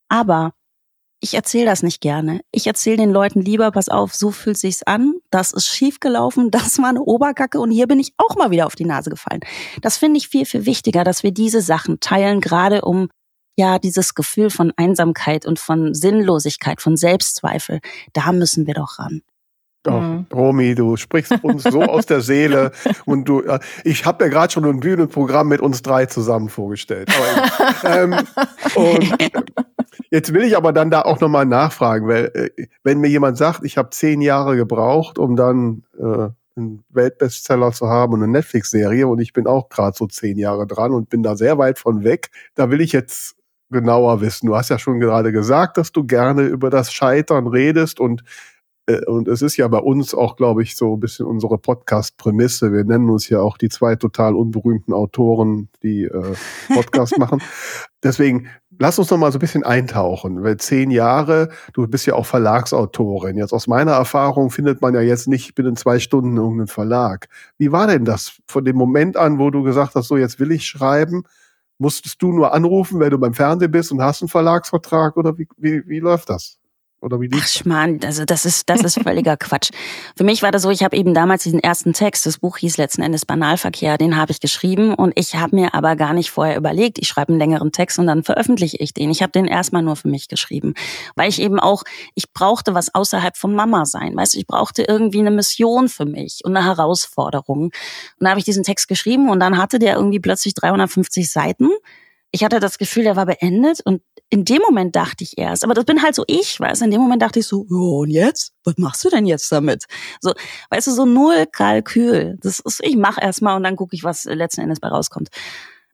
Aber 0.10 0.54
ich 1.20 1.34
erzähle 1.34 1.66
das 1.66 1.84
nicht 1.84 2.02
gerne. 2.02 2.42
Ich 2.52 2.68
erzähle 2.68 2.98
den 2.98 3.12
Leuten 3.12 3.42
lieber, 3.42 3.72
pass 3.72 3.90
auf, 3.90 4.14
so 4.14 4.32
fühlt 4.32 4.58
sich's 4.58 4.84
an, 4.84 5.16
das 5.32 5.52
ist 5.52 5.68
schiefgelaufen, 5.68 6.52
das 6.52 6.78
war 6.80 6.90
eine 6.90 7.02
Oberkacke 7.02 7.60
und 7.60 7.72
hier 7.72 7.88
bin 7.88 8.00
ich 8.00 8.14
auch 8.18 8.36
mal 8.36 8.52
wieder 8.52 8.66
auf 8.68 8.76
die 8.76 8.86
Nase 8.86 9.10
gefallen. 9.10 9.42
Das 9.82 9.98
finde 9.98 10.18
ich 10.18 10.28
viel, 10.28 10.46
viel 10.46 10.66
wichtiger, 10.66 11.04
dass 11.04 11.24
wir 11.24 11.32
diese 11.32 11.62
Sachen 11.62 12.00
teilen, 12.00 12.42
gerade 12.42 12.82
um 12.82 13.10
ja 13.58 13.80
dieses 13.80 14.14
Gefühl 14.14 14.50
von 14.52 14.72
Einsamkeit 14.78 15.46
und 15.46 15.60
von 15.60 15.94
Sinnlosigkeit, 15.94 16.82
von 16.82 16.96
Selbstzweifel, 16.96 17.80
da 18.14 18.32
müssen 18.32 18.68
wir 18.68 18.76
doch 18.76 19.00
ran. 19.00 19.22
Mhm. 19.92 20.26
Romy, 20.34 20.76
du 20.76 20.98
sprichst 20.98 21.44
uns 21.44 21.64
so 21.64 21.82
aus 21.82 22.06
der 22.06 22.22
Seele 22.22 22.72
und 23.06 23.26
du, 23.26 23.44
ich 23.84 24.06
habe 24.06 24.26
ja 24.26 24.30
gerade 24.30 24.52
schon 24.52 24.66
ein 24.66 24.80
Bühnenprogramm 24.80 25.48
mit 25.48 25.62
uns 25.62 25.82
drei 25.82 26.06
zusammen 26.06 26.50
vorgestellt. 26.50 27.10
Aber, 27.84 27.96
ähm, 27.96 28.16
und 28.76 29.18
jetzt 30.10 30.34
will 30.34 30.44
ich 30.44 30.58
aber 30.58 30.74
dann 30.74 30.92
da 30.92 31.02
auch 31.02 31.20
nochmal 31.20 31.46
nachfragen, 31.46 32.08
weil 32.08 32.32
äh, 32.34 32.68
wenn 32.84 33.00
mir 33.00 33.10
jemand 33.10 33.38
sagt, 33.38 33.64
ich 33.64 33.78
habe 33.78 33.90
zehn 33.92 34.22
Jahre 34.22 34.56
gebraucht, 34.56 35.18
um 35.20 35.36
dann 35.36 35.84
äh, 36.00 36.30
einen 36.58 36.84
Weltbestseller 36.90 37.72
zu 37.72 37.88
haben 37.88 38.14
und 38.14 38.24
eine 38.24 38.32
Netflix-Serie 38.32 39.08
und 39.08 39.20
ich 39.20 39.34
bin 39.34 39.48
auch 39.48 39.70
gerade 39.70 39.96
so 39.96 40.08
zehn 40.08 40.38
Jahre 40.38 40.68
dran 40.68 40.92
und 40.92 41.10
bin 41.10 41.24
da 41.24 41.36
sehr 41.36 41.58
weit 41.58 41.80
von 41.80 42.04
weg, 42.04 42.32
da 42.56 42.70
will 42.72 42.82
ich 42.82 42.92
jetzt 42.92 43.36
genauer 43.70 44.22
wissen. 44.22 44.48
Du 44.48 44.56
hast 44.56 44.70
ja 44.70 44.80
schon 44.80 45.00
gerade 45.00 45.32
gesagt, 45.32 45.78
dass 45.78 45.92
du 45.92 46.06
gerne 46.06 46.44
über 46.44 46.70
das 46.70 46.92
Scheitern 46.92 47.48
redest 47.48 48.00
und 48.00 48.22
äh, 48.22 48.24
und 49.08 49.28
es 49.28 49.42
ist 49.42 49.58
ja 49.58 49.68
bei 49.68 49.80
uns 49.80 50.16
auch, 50.16 50.38
glaube 50.38 50.64
ich, 50.64 50.78
so 50.78 50.94
ein 50.94 51.00
bisschen 51.02 51.26
unsere 51.26 51.58
Podcast-Prämisse. 51.58 52.72
Wir 52.72 52.86
nennen 52.86 53.10
uns 53.10 53.28
ja 53.28 53.42
auch 53.42 53.58
die 53.58 53.68
zwei 53.68 53.98
total 53.98 54.34
unberühmten 54.34 54.94
Autoren, 54.94 55.68
die 55.84 56.04
äh, 56.04 56.36
Podcast 56.74 57.18
machen. 57.20 57.42
Deswegen, 58.02 58.48
lass 58.80 58.98
uns 58.98 59.10
noch 59.12 59.18
mal 59.18 59.32
so 59.34 59.40
ein 59.40 59.42
bisschen 59.42 59.64
eintauchen. 59.64 60.42
Weil 60.42 60.56
zehn 60.58 60.90
Jahre, 60.90 61.50
du 61.74 61.86
bist 61.86 62.06
ja 62.06 62.14
auch 62.14 62.26
Verlagsautorin. 62.26 63.38
Jetzt 63.38 63.52
aus 63.52 63.68
meiner 63.68 63.92
Erfahrung 63.92 64.52
findet 64.52 64.82
man 64.82 64.94
ja 64.94 65.02
jetzt 65.02 65.28
nicht 65.28 65.54
binnen 65.54 65.76
zwei 65.76 66.00
Stunden 66.00 66.38
irgendeinen 66.38 66.68
Verlag. 66.68 67.28
Wie 67.58 67.74
war 67.74 67.88
denn 67.88 68.06
das 68.06 68.38
von 68.48 68.64
dem 68.64 68.78
Moment 68.78 69.18
an, 69.18 69.38
wo 69.38 69.50
du 69.50 69.64
gesagt 69.64 69.96
hast, 69.96 70.08
so 70.08 70.16
jetzt 70.16 70.40
will 70.40 70.52
ich 70.54 70.66
schreiben? 70.66 71.24
Musstest 71.78 72.22
du 72.22 72.32
nur 72.32 72.54
anrufen, 72.54 73.02
wenn 73.02 73.12
du 73.12 73.20
beim 73.20 73.34
Fernsehen 73.34 73.72
bist 73.72 73.92
und 73.92 74.02
hast 74.02 74.22
einen 74.22 74.30
Verlagsvertrag 74.30 75.18
oder 75.18 75.38
wie, 75.38 75.48
wie, 75.58 75.86
wie 75.88 76.00
läuft 76.00 76.30
das? 76.30 76.57
Oder 77.00 77.22
wie 77.22 77.30
Ach 77.32 77.48
Schmarrn, 77.48 78.00
also 78.04 78.26
das 78.26 78.44
ist, 78.46 78.70
das 78.70 78.82
ist 78.82 79.00
völliger 79.00 79.38
Quatsch. 79.38 79.70
Für 80.16 80.24
mich 80.24 80.42
war 80.42 80.52
das 80.52 80.64
so, 80.64 80.72
ich 80.72 80.84
habe 80.84 80.98
eben 80.98 81.14
damals 81.14 81.44
diesen 81.44 81.60
ersten 81.60 81.94
Text, 81.94 82.26
das 82.26 82.40
Buch 82.40 82.58
hieß 82.58 82.78
letzten 82.78 83.04
Endes 83.04 83.24
Banalverkehr, 83.24 84.00
den 84.00 84.18
habe 84.18 84.32
ich 84.32 84.40
geschrieben 84.40 84.96
und 84.96 85.14
ich 85.16 85.36
habe 85.36 85.56
mir 85.56 85.76
aber 85.76 85.96
gar 85.96 86.14
nicht 86.14 86.32
vorher 86.32 86.58
überlegt, 86.58 86.98
ich 86.98 87.08
schreibe 87.08 87.30
einen 87.30 87.40
längeren 87.40 87.72
Text 87.72 88.00
und 88.00 88.08
dann 88.08 88.24
veröffentliche 88.24 88.78
ich 88.78 88.96
den. 88.96 89.12
Ich 89.12 89.22
habe 89.22 89.32
den 89.32 89.46
erstmal 89.46 89.84
nur 89.84 89.96
für 89.96 90.08
mich 90.08 90.28
geschrieben, 90.28 90.74
weil 91.16 91.30
ich 91.30 91.40
eben 91.40 91.60
auch, 91.60 91.84
ich 92.16 92.34
brauchte 92.34 92.74
was 92.74 92.96
außerhalb 92.96 93.38
von 93.38 93.54
Mama 93.54 93.86
sein, 93.86 94.16
weißt 94.16 94.34
du, 94.34 94.40
ich 94.40 94.48
brauchte 94.48 94.82
irgendwie 94.82 95.20
eine 95.20 95.32
Mission 95.32 95.90
für 95.90 96.06
mich 96.06 96.42
und 96.46 96.58
eine 96.58 96.66
Herausforderung. 96.66 97.66
Und 97.66 97.74
da 98.20 98.30
habe 98.30 98.40
ich 98.40 98.46
diesen 98.46 98.64
Text 98.64 98.88
geschrieben 98.88 99.30
und 99.30 99.40
dann 99.40 99.60
hatte 99.60 99.78
der 99.78 99.96
irgendwie 99.96 100.20
plötzlich 100.20 100.56
350 100.56 101.32
Seiten 101.32 101.70
ich 102.32 102.44
hatte 102.44 102.60
das 102.60 102.78
Gefühl, 102.78 103.04
der 103.04 103.16
war 103.16 103.26
beendet 103.26 103.82
und 103.84 104.02
in 104.30 104.44
dem 104.44 104.62
Moment 104.62 104.96
dachte 104.96 105.24
ich 105.24 105.38
erst, 105.38 105.64
aber 105.64 105.74
das 105.74 105.86
bin 105.86 106.04
halt 106.04 106.16
so 106.16 106.24
ich, 106.28 106.60
weißt 106.60 106.82
du, 106.82 106.86
in 106.86 106.92
dem 106.92 107.02
Moment 107.02 107.22
dachte 107.22 107.40
ich 107.40 107.48
so, 107.48 107.66
oh, 107.70 108.02
und 108.02 108.10
jetzt? 108.10 108.54
Was 108.66 108.78
machst 108.78 109.04
du 109.06 109.10
denn 109.10 109.26
jetzt 109.26 109.50
damit? 109.52 109.86
So, 110.20 110.34
weißt 110.70 110.88
du, 110.88 110.92
so 110.92 111.06
null 111.06 111.46
Kalkül. 111.52 112.38
Das 112.42 112.60
ist, 112.60 112.84
ich 112.84 112.98
mach 112.98 113.18
erst 113.22 113.42
mal 113.42 113.56
und 113.56 113.64
dann 113.64 113.78
gucke 113.78 113.96
ich, 113.96 114.04
was 114.04 114.26
letzten 114.26 114.62
Endes 114.62 114.80
bei 114.82 114.90
rauskommt. 114.90 115.30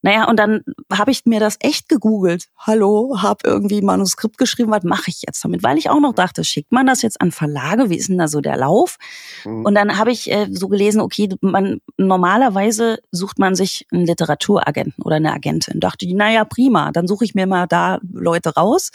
Naja, 0.04 0.28
und 0.28 0.38
dann 0.38 0.64
habe 0.92 1.12
ich 1.12 1.26
mir 1.26 1.40
das 1.40 1.56
echt 1.62 1.88
gegoogelt. 1.88 2.50
Hallo, 2.58 3.22
habe 3.22 3.40
irgendwie 3.46 3.78
ein 3.78 3.86
Manuskript 3.86 4.38
geschrieben, 4.38 4.70
was 4.70 4.84
mache 4.84 5.06
ich 5.08 5.24
jetzt 5.26 5.42
damit? 5.46 5.64
Weil 5.64 5.78
ich 5.78 5.90
auch 5.90 6.02
noch 6.02 6.14
dachte, 6.14 6.44
schickt 6.44 6.74
man 6.74 6.86
das 6.86 7.02
jetzt 7.02 7.22
an 7.22 7.32
Verlage? 7.32 7.90
Wie 7.90 7.96
ist 7.96 8.10
denn 8.10 8.18
da 8.18 8.28
so 8.28 8.42
der 8.42 8.58
Lauf? 8.58 8.98
Mhm. 9.46 9.64
Und 9.64 9.76
dann 9.76 9.98
habe 9.98 10.12
ich 10.12 10.30
äh, 10.30 10.48
so 10.52 10.68
gelesen, 10.68 11.00
okay, 11.00 11.30
man 11.40 11.80
normalerweise 11.96 13.00
sucht 13.12 13.40
man 13.40 13.56
sich 13.56 13.88
einen 13.94 14.06
Literaturagenten 14.06 15.02
oder 15.04 15.16
eine 15.16 15.32
Agentin. 15.32 15.80
Dachte 15.80 16.06
ich, 16.06 16.14
naja, 16.14 16.44
prima, 16.44 16.92
dann 16.92 17.08
suche 17.08 17.24
ich 17.24 17.34
mir 17.34 17.48
mal 17.48 17.66
da 17.66 18.00
Leute 18.12 18.54
raus 18.56 18.92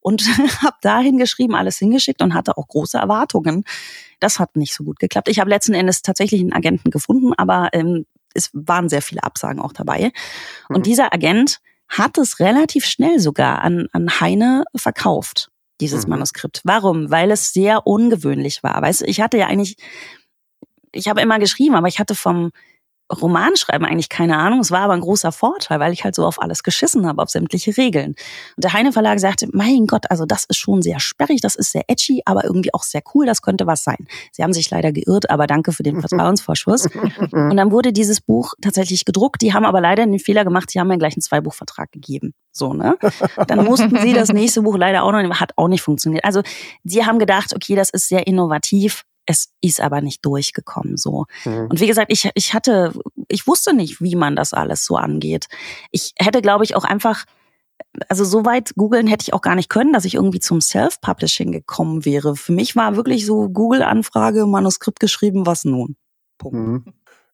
und 0.00 0.22
habe 0.62 0.76
dahin 0.80 1.18
geschrieben, 1.18 1.56
alles 1.56 1.78
hingeschickt 1.78 2.22
und 2.22 2.34
hatte 2.34 2.56
auch 2.56 2.68
große 2.68 2.98
Erwartungen. 2.98 3.64
Das 4.20 4.38
hat 4.38 4.54
nicht 4.54 4.74
so 4.74 4.84
gut 4.84 5.00
geklappt. 5.00 5.28
Ich 5.28 5.40
habe 5.40 5.50
letzten 5.50 5.74
Endes 5.74 6.02
tatsächlich 6.02 6.40
einen 6.40 6.52
Agenten 6.52 6.92
gefunden, 6.92 7.32
aber 7.36 7.70
ähm, 7.72 8.06
es 8.34 8.50
waren 8.52 8.88
sehr 8.88 9.02
viele 9.02 9.22
Absagen 9.22 9.60
auch 9.60 9.72
dabei. 9.72 10.12
Und 10.68 10.78
mhm. 10.78 10.82
dieser 10.82 11.12
Agent 11.12 11.60
hat 11.88 12.18
es 12.18 12.40
relativ 12.40 12.86
schnell 12.86 13.18
sogar 13.18 13.60
an, 13.62 13.88
an 13.92 14.20
Heine 14.20 14.64
verkauft, 14.74 15.50
dieses 15.80 16.04
mhm. 16.04 16.10
Manuskript. 16.10 16.62
Warum? 16.64 17.10
Weil 17.10 17.30
es 17.30 17.52
sehr 17.52 17.86
ungewöhnlich 17.86 18.62
war. 18.62 18.80
Weißt 18.80 19.02
du, 19.02 19.04
ich 19.04 19.20
hatte 19.20 19.36
ja 19.38 19.46
eigentlich, 19.46 19.76
ich 20.92 21.08
habe 21.08 21.20
immer 21.20 21.38
geschrieben, 21.38 21.74
aber 21.74 21.88
ich 21.88 21.98
hatte 21.98 22.14
vom, 22.14 22.52
Romanschreiben 23.20 23.86
eigentlich 23.86 24.08
keine 24.08 24.38
Ahnung. 24.38 24.60
Es 24.60 24.70
war 24.70 24.80
aber 24.80 24.94
ein 24.94 25.00
großer 25.00 25.32
Vorteil, 25.32 25.80
weil 25.80 25.92
ich 25.92 26.04
halt 26.04 26.14
so 26.14 26.26
auf 26.26 26.40
alles 26.40 26.62
geschissen 26.62 27.06
habe, 27.06 27.22
auf 27.22 27.30
sämtliche 27.30 27.76
Regeln. 27.76 28.14
Und 28.56 28.64
der 28.64 28.72
Heine 28.72 28.92
Verlag 28.92 29.20
sagte, 29.20 29.48
mein 29.52 29.86
Gott, 29.86 30.10
also 30.10 30.24
das 30.24 30.44
ist 30.44 30.56
schon 30.56 30.82
sehr 30.82 31.00
sperrig, 31.00 31.40
das 31.40 31.54
ist 31.54 31.72
sehr 31.72 31.82
edgy, 31.88 32.22
aber 32.24 32.44
irgendwie 32.44 32.72
auch 32.74 32.82
sehr 32.82 33.02
cool, 33.14 33.26
das 33.26 33.42
könnte 33.42 33.66
was 33.66 33.84
sein. 33.84 34.06
Sie 34.32 34.42
haben 34.42 34.52
sich 34.52 34.70
leider 34.70 34.92
geirrt, 34.92 35.30
aber 35.30 35.46
danke 35.46 35.72
für 35.72 35.82
den 35.82 36.00
Vertrauensvorschuss. 36.06 36.88
Und 37.32 37.56
dann 37.56 37.70
wurde 37.70 37.92
dieses 37.92 38.20
Buch 38.20 38.54
tatsächlich 38.60 39.04
gedruckt. 39.04 39.42
Die 39.42 39.52
haben 39.52 39.64
aber 39.64 39.80
leider 39.80 40.04
den 40.04 40.18
Fehler 40.18 40.44
gemacht, 40.44 40.70
sie 40.70 40.80
haben 40.80 40.88
mir 40.88 40.98
gleich 40.98 41.14
einen 41.14 41.22
Zweibuchvertrag 41.22 41.92
gegeben. 41.92 42.34
So, 42.52 42.74
ne? 42.74 42.98
Dann 43.46 43.64
mussten 43.64 43.96
sie 43.98 44.12
das 44.12 44.30
nächste 44.30 44.62
Buch 44.62 44.76
leider 44.76 45.04
auch 45.04 45.12
noch, 45.12 45.40
hat 45.40 45.52
auch 45.56 45.68
nicht 45.68 45.82
funktioniert. 45.82 46.24
Also, 46.24 46.42
sie 46.84 47.04
haben 47.04 47.18
gedacht, 47.18 47.54
okay, 47.54 47.74
das 47.74 47.88
ist 47.90 48.08
sehr 48.08 48.26
innovativ 48.26 49.04
es 49.26 49.52
ist 49.60 49.80
aber 49.80 50.00
nicht 50.00 50.24
durchgekommen 50.24 50.96
so. 50.96 51.26
Mhm. 51.44 51.68
Und 51.68 51.80
wie 51.80 51.86
gesagt, 51.86 52.12
ich, 52.12 52.30
ich 52.34 52.54
hatte, 52.54 52.92
ich 53.28 53.46
wusste 53.46 53.74
nicht, 53.74 54.00
wie 54.00 54.16
man 54.16 54.36
das 54.36 54.52
alles 54.52 54.84
so 54.84 54.96
angeht. 54.96 55.46
Ich 55.90 56.14
hätte, 56.18 56.42
glaube 56.42 56.64
ich, 56.64 56.74
auch 56.74 56.84
einfach, 56.84 57.24
also 58.08 58.24
so 58.24 58.44
weit 58.44 58.72
googeln 58.76 59.06
hätte 59.06 59.22
ich 59.22 59.34
auch 59.34 59.42
gar 59.42 59.54
nicht 59.54 59.68
können, 59.68 59.92
dass 59.92 60.04
ich 60.04 60.14
irgendwie 60.14 60.40
zum 60.40 60.60
Self-Publishing 60.60 61.52
gekommen 61.52 62.04
wäre. 62.04 62.36
Für 62.36 62.52
mich 62.52 62.74
war 62.76 62.96
wirklich 62.96 63.26
so 63.26 63.48
Google-Anfrage, 63.48 64.46
Manuskript 64.46 65.00
geschrieben, 65.00 65.46
was 65.46 65.64
nun? 65.64 65.96
Punkt. 66.38 66.56
Mhm. 66.56 66.84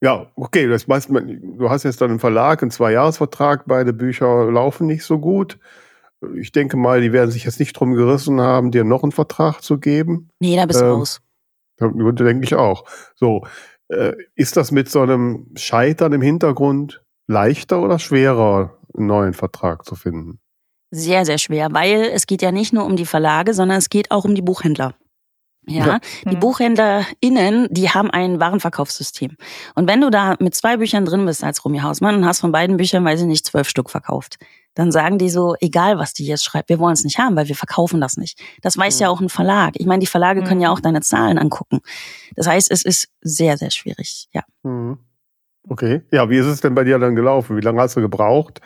Ja, 0.01 0.30
okay, 0.36 0.68
das 0.68 0.86
heißt, 0.86 1.11
du 1.11 1.70
hast 1.70 1.82
jetzt 1.82 2.01
dann 2.01 2.11
einen 2.11 2.20
Verlag, 2.20 2.62
einen 2.62 2.70
Zwei-Jahres-Vertrag, 2.70 3.64
beide 3.66 3.93
Bücher 3.93 4.49
laufen 4.51 4.86
nicht 4.86 5.05
so 5.05 5.18
gut. 5.18 5.59
Ich 6.36 6.53
denke 6.53 6.76
mal, 6.76 7.01
die 7.01 7.12
werden 7.12 7.30
sich 7.30 7.45
jetzt 7.45 7.59
nicht 7.59 7.72
drum 7.72 7.95
gerissen 7.95 8.41
haben, 8.41 8.70
dir 8.70 8.84
noch 8.84 9.03
einen 9.03 9.12
Vertrag 9.12 9.61
zu 9.61 9.78
geben. 9.78 10.30
Nee, 10.39 10.57
da 10.57 10.66
bist 10.66 10.80
du 10.80 10.84
ähm, 10.84 10.91
raus. 10.93 11.20
Denke 11.81 12.45
ich 12.45 12.55
auch. 12.55 12.85
So, 13.14 13.43
äh, 13.89 14.14
ist 14.35 14.57
das 14.57 14.70
mit 14.70 14.91
so 14.91 15.01
einem 15.01 15.47
Scheitern 15.57 16.12
im 16.12 16.22
Hintergrund 16.22 17.03
leichter 17.26 17.81
oder 17.81 17.99
schwerer, 17.99 18.79
einen 18.97 19.07
neuen 19.07 19.35
Vertrag 19.35 19.85
zu 19.85 19.95
finden? 19.95 20.41
Sehr, 20.91 21.24
sehr 21.24 21.39
schwer, 21.39 21.68
weil 21.72 22.11
es 22.14 22.26
geht 22.26 22.43
ja 22.43 22.51
nicht 22.51 22.72
nur 22.72 22.85
um 22.85 22.97
die 22.97 23.07
Verlage, 23.07 23.53
sondern 23.53 23.79
es 23.79 23.91
geht 23.91 24.11
auch 24.11 24.24
um 24.24 24.35
die 24.35 24.43
Buchhändler. 24.43 24.95
Ja, 25.66 25.87
ja, 25.87 26.01
die 26.24 26.37
mhm. 26.37 26.41
BuchhändlerInnen, 26.41 27.68
die 27.70 27.91
haben 27.91 28.11
ein 28.11 28.41
Warenverkaufssystem. 28.41 29.37
Und 29.74 29.87
wenn 29.87 30.01
du 30.01 30.11
da 30.11 30.37
mit 30.41 30.55
zwei 30.55 30.79
Büchern 30.79 31.05
drin 31.05 31.26
bist 31.26 31.45
als 31.45 31.62
Romy 31.62 31.81
Hausmann 31.81 32.14
und 32.14 32.24
hast 32.24 32.41
von 32.41 32.53
beiden 32.53 32.79
Büchern, 32.79 33.05
weiß 33.05 33.20
ich 33.20 33.26
nicht, 33.26 33.45
zwölf 33.45 33.68
Stück 33.68 33.91
verkauft, 33.91 34.39
dann 34.74 34.92
sagen 34.92 35.18
die 35.18 35.28
so, 35.28 35.56
egal 35.60 35.98
was 35.98 36.12
die 36.12 36.26
jetzt 36.26 36.44
schreibt, 36.44 36.68
wir 36.68 36.78
wollen 36.78 36.92
es 36.92 37.04
nicht 37.04 37.18
haben, 37.18 37.36
weil 37.36 37.48
wir 37.48 37.56
verkaufen 37.56 38.00
das 38.00 38.16
nicht. 38.16 38.40
Das 38.62 38.76
weiß 38.78 38.96
mhm. 38.96 39.02
ja 39.02 39.08
auch 39.08 39.20
ein 39.20 39.28
Verlag. 39.28 39.74
Ich 39.74 39.86
meine, 39.86 40.00
die 40.00 40.06
Verlage 40.06 40.40
mhm. 40.40 40.44
können 40.44 40.60
ja 40.60 40.70
auch 40.70 40.78
mhm. 40.78 40.82
deine 40.82 41.00
Zahlen 41.00 41.38
angucken. 41.38 41.80
Das 42.36 42.46
heißt, 42.46 42.70
es 42.70 42.84
ist 42.84 43.08
sehr, 43.20 43.56
sehr 43.56 43.70
schwierig, 43.70 44.28
ja. 44.32 44.42
Mhm. 44.62 44.98
Okay. 45.68 46.02
Ja, 46.10 46.30
wie 46.30 46.38
ist 46.38 46.46
es 46.46 46.60
denn 46.60 46.74
bei 46.74 46.84
dir 46.84 46.98
dann 46.98 47.14
gelaufen? 47.14 47.56
Wie 47.56 47.60
lange 47.60 47.80
hast 47.80 47.96
du 47.96 48.00
gebraucht, 48.00 48.60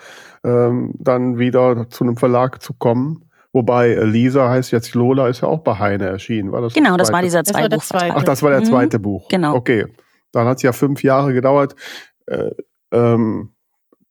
ähm, 0.44 0.94
dann 0.98 1.38
wieder 1.38 1.88
zu 1.90 2.05
einem 2.05 2.16
Verlag 2.16 2.62
zu 2.62 2.74
kommen? 2.74 3.24
Wobei 3.53 3.90
äh, 3.90 4.05
Lisa 4.05 4.48
heißt 4.48 4.70
jetzt 4.70 4.94
Lola, 4.94 5.28
ist 5.28 5.42
ja 5.42 5.48
auch 5.48 5.61
bei 5.61 5.78
Heine 5.78 6.07
erschienen. 6.07 6.53
War 6.53 6.62
das 6.62 6.72
genau, 6.72 6.96
das, 6.96 7.09
das 7.09 7.14
war 7.14 7.22
dieser 7.22 7.44
zweite 7.44 7.76
Buch. 7.76 7.84
Ach, 7.92 8.22
das 8.22 8.42
war 8.42 8.50
der 8.50 8.62
zweite 8.64 8.98
mhm. 8.98 9.03
Buch. 9.03 9.28
Genau. 9.28 9.55
Okay. 9.55 9.86
Dann 10.32 10.46
hat 10.46 10.59
es 10.59 10.62
ja 10.62 10.72
fünf 10.72 11.03
Jahre 11.03 11.34
gedauert. 11.34 11.74
Äh, 12.26 12.50
ähm, 12.92 13.50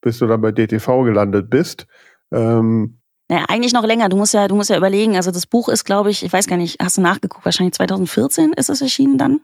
bis 0.02 0.18
du 0.18 0.26
dann 0.26 0.42
bei 0.42 0.52
DTV 0.52 1.04
gelandet 1.04 1.48
bist. 1.48 1.86
Ähm, 2.30 2.98
naja, 3.32 3.46
eigentlich 3.48 3.72
noch 3.72 3.84
länger. 3.84 4.10
Du 4.10 4.18
musst 4.18 4.34
ja, 4.34 4.46
du 4.46 4.54
musst 4.54 4.68
ja 4.68 4.76
überlegen. 4.76 5.16
Also 5.16 5.30
das 5.30 5.46
Buch 5.46 5.70
ist, 5.70 5.84
glaube 5.84 6.10
ich, 6.10 6.22
ich 6.22 6.30
weiß 6.30 6.46
gar 6.48 6.58
nicht, 6.58 6.76
hast 6.82 6.98
du 6.98 7.00
nachgeguckt? 7.00 7.46
Wahrscheinlich 7.46 7.72
2014 7.72 8.52
ist 8.52 8.68
es 8.68 8.82
erschienen 8.82 9.16
dann. 9.16 9.40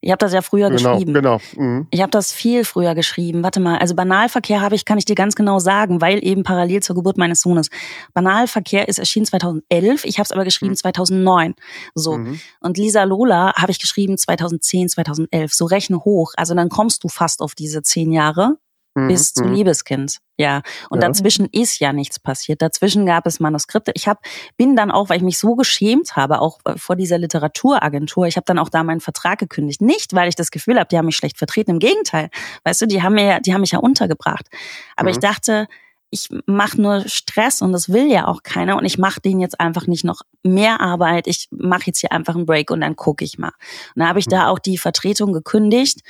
Ich 0.00 0.12
habe 0.12 0.18
das 0.18 0.32
ja 0.32 0.42
früher 0.42 0.70
genau, 0.70 0.92
geschrieben. 0.92 1.12
Genau. 1.12 1.38
Mhm. 1.56 1.88
Ich 1.90 2.02
habe 2.02 2.10
das 2.10 2.30
viel 2.32 2.64
früher 2.64 2.94
geschrieben. 2.94 3.42
Warte 3.42 3.58
mal, 3.58 3.78
also 3.78 3.96
Banalverkehr 3.96 4.60
habe 4.60 4.76
ich, 4.76 4.84
kann 4.84 4.96
ich 4.96 5.06
dir 5.06 5.16
ganz 5.16 5.34
genau 5.34 5.58
sagen, 5.58 6.00
weil 6.00 6.24
eben 6.24 6.44
parallel 6.44 6.84
zur 6.84 6.94
Geburt 6.94 7.18
meines 7.18 7.40
Sohnes. 7.40 7.68
Banalverkehr 8.14 8.86
ist 8.86 9.00
erschienen 9.00 9.26
2011. 9.26 10.04
Ich 10.04 10.18
habe 10.18 10.24
es 10.24 10.30
aber 10.30 10.44
geschrieben 10.44 10.72
mhm. 10.72 10.76
2009. 10.76 11.54
So 11.96 12.18
mhm. 12.18 12.38
und 12.60 12.78
Lisa 12.78 13.02
Lola 13.02 13.54
habe 13.56 13.72
ich 13.72 13.80
geschrieben 13.80 14.18
2010, 14.18 14.90
2011. 14.90 15.52
So 15.52 15.64
rechne 15.64 16.04
hoch. 16.04 16.32
Also 16.36 16.54
dann 16.54 16.68
kommst 16.68 17.02
du 17.02 17.08
fast 17.08 17.40
auf 17.40 17.56
diese 17.56 17.82
zehn 17.82 18.12
Jahre. 18.12 18.56
Bis 18.94 19.32
zu 19.32 19.44
mhm. 19.44 19.54
Liebeskind. 19.54 20.18
Ja, 20.38 20.62
und 20.90 21.00
ja. 21.00 21.08
dazwischen 21.08 21.46
ist 21.46 21.78
ja 21.78 21.92
nichts 21.92 22.18
passiert. 22.18 22.62
Dazwischen 22.62 23.06
gab 23.06 23.26
es 23.26 23.40
Manuskripte. 23.40 23.92
Ich 23.94 24.08
hab, 24.08 24.18
bin 24.56 24.76
dann 24.76 24.90
auch, 24.90 25.08
weil 25.08 25.18
ich 25.18 25.22
mich 25.22 25.38
so 25.38 25.54
geschämt 25.54 26.16
habe, 26.16 26.40
auch 26.40 26.58
äh, 26.64 26.76
vor 26.76 26.96
dieser 26.96 27.18
Literaturagentur, 27.18 28.26
ich 28.26 28.36
habe 28.36 28.44
dann 28.44 28.58
auch 28.58 28.68
da 28.68 28.82
meinen 28.82 29.00
Vertrag 29.00 29.38
gekündigt. 29.38 29.80
Nicht, 29.80 30.14
weil 30.14 30.28
ich 30.28 30.34
das 30.34 30.50
Gefühl 30.50 30.78
habe, 30.78 30.88
die 30.90 30.98
haben 30.98 31.06
mich 31.06 31.16
schlecht 31.16 31.38
vertreten. 31.38 31.72
Im 31.72 31.78
Gegenteil. 31.78 32.28
Weißt 32.64 32.82
du, 32.82 32.86
die 32.86 33.02
haben, 33.02 33.14
mir, 33.14 33.40
die 33.40 33.54
haben 33.54 33.60
mich 33.60 33.72
ja 33.72 33.78
untergebracht. 33.78 34.48
Aber 34.96 35.08
mhm. 35.08 35.12
ich 35.12 35.18
dachte, 35.18 35.68
ich 36.10 36.28
mache 36.44 36.80
nur 36.80 37.08
Stress 37.08 37.62
und 37.62 37.72
das 37.72 37.90
will 37.90 38.10
ja 38.10 38.26
auch 38.26 38.42
keiner 38.42 38.76
und 38.76 38.84
ich 38.84 38.98
mache 38.98 39.20
denen 39.20 39.40
jetzt 39.40 39.58
einfach 39.58 39.86
nicht 39.86 40.04
noch 40.04 40.20
mehr 40.42 40.80
Arbeit. 40.80 41.26
Ich 41.26 41.48
mache 41.50 41.84
jetzt 41.86 42.00
hier 42.00 42.12
einfach 42.12 42.34
einen 42.34 42.44
Break 42.44 42.70
und 42.70 42.82
dann 42.82 42.96
gucke 42.96 43.24
ich 43.24 43.38
mal. 43.38 43.52
Und 43.94 44.00
dann 44.00 44.08
habe 44.08 44.18
ich 44.18 44.26
mhm. 44.26 44.32
da 44.32 44.48
auch 44.48 44.58
die 44.58 44.76
Vertretung 44.76 45.32
gekündigt 45.32 46.00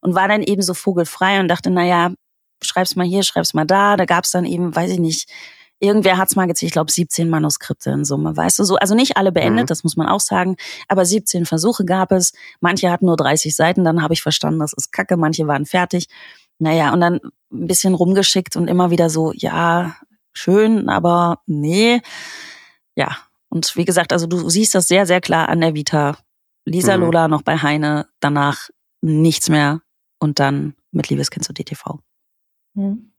und 0.00 0.14
war 0.14 0.28
dann 0.28 0.42
eben 0.42 0.62
so 0.62 0.74
vogelfrei 0.74 1.40
und 1.40 1.48
dachte, 1.48 1.70
naja, 1.70 2.12
schreib's 2.62 2.96
mal 2.96 3.06
hier, 3.06 3.22
schreib's 3.22 3.54
mal 3.54 3.64
da. 3.64 3.96
Da 3.96 4.04
gab's 4.04 4.30
dann 4.30 4.44
eben, 4.44 4.74
weiß 4.74 4.90
ich 4.90 4.98
nicht, 4.98 5.28
irgendwer 5.80 6.16
hat's 6.16 6.36
mal 6.36 6.46
gezählt, 6.46 6.68
ich 6.68 6.72
glaube 6.72 6.90
17 6.90 7.28
Manuskripte 7.28 7.90
in 7.90 8.04
Summe, 8.04 8.36
weißt 8.36 8.58
du 8.58 8.64
so. 8.64 8.76
Also 8.76 8.94
nicht 8.94 9.16
alle 9.16 9.32
beendet, 9.32 9.64
mhm. 9.64 9.68
das 9.68 9.84
muss 9.84 9.96
man 9.96 10.08
auch 10.08 10.20
sagen, 10.20 10.56
aber 10.88 11.04
17 11.04 11.46
Versuche 11.46 11.84
gab 11.84 12.12
es. 12.12 12.32
Manche 12.60 12.90
hatten 12.90 13.06
nur 13.06 13.16
30 13.16 13.54
Seiten, 13.54 13.84
dann 13.84 14.02
habe 14.02 14.14
ich 14.14 14.22
verstanden, 14.22 14.60
das 14.60 14.72
ist 14.72 14.92
Kacke, 14.92 15.16
manche 15.16 15.46
waren 15.46 15.66
fertig. 15.66 16.08
Naja, 16.58 16.92
und 16.92 17.00
dann 17.00 17.20
ein 17.52 17.66
bisschen 17.66 17.94
rumgeschickt 17.94 18.56
und 18.56 18.68
immer 18.68 18.90
wieder 18.90 19.10
so, 19.10 19.32
ja, 19.34 19.94
schön, 20.32 20.88
aber 20.88 21.40
nee. 21.46 22.00
Ja, 22.96 23.16
und 23.48 23.76
wie 23.76 23.84
gesagt, 23.84 24.12
also 24.12 24.26
du 24.26 24.50
siehst 24.50 24.74
das 24.74 24.88
sehr, 24.88 25.06
sehr 25.06 25.20
klar 25.20 25.48
an 25.48 25.60
der 25.60 25.74
Vita. 25.74 26.18
Lisa 26.64 26.96
mhm. 26.96 27.04
Lola 27.04 27.28
noch 27.28 27.42
bei 27.42 27.56
Heine, 27.56 28.08
danach 28.20 28.68
nichts 29.00 29.48
mehr 29.48 29.80
und 30.18 30.40
dann 30.40 30.74
mit 30.90 31.08
Liebeskind 31.08 31.44
zu 31.44 31.52
DTV. 31.52 32.00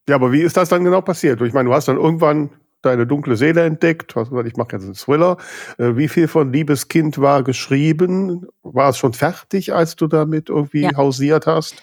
Ja, 0.08 0.16
aber 0.16 0.32
wie 0.32 0.42
ist 0.42 0.58
das 0.58 0.70
dann 0.70 0.84
genau 0.84 1.02
passiert? 1.02 1.42
Ich 1.42 1.54
meine, 1.54 1.70
du 1.70 1.76
hast 1.76 1.88
dann 1.88 1.98
irgendwann 1.98 2.50
deine 2.82 3.06
dunkle 3.06 3.36
Seele 3.36 3.64
entdeckt. 3.64 4.16
Was 4.16 4.30
ich 4.46 4.56
mache 4.56 4.74
jetzt 4.74 4.84
einen 4.84 4.94
Thriller. 4.94 5.38
Äh, 5.78 5.98
wie 5.98 6.08
viel 6.08 6.28
von 6.28 6.52
Liebeskind 6.52 7.20
war 7.20 7.44
geschrieben? 7.44 8.48
War 8.64 8.90
es 8.90 8.98
schon 8.98 9.14
fertig, 9.14 9.74
als 9.74 9.96
du 9.96 10.08
damit 10.08 10.50
irgendwie 10.50 10.84
ja. 10.84 10.96
hausiert 10.96 11.46
hast? 11.46 11.76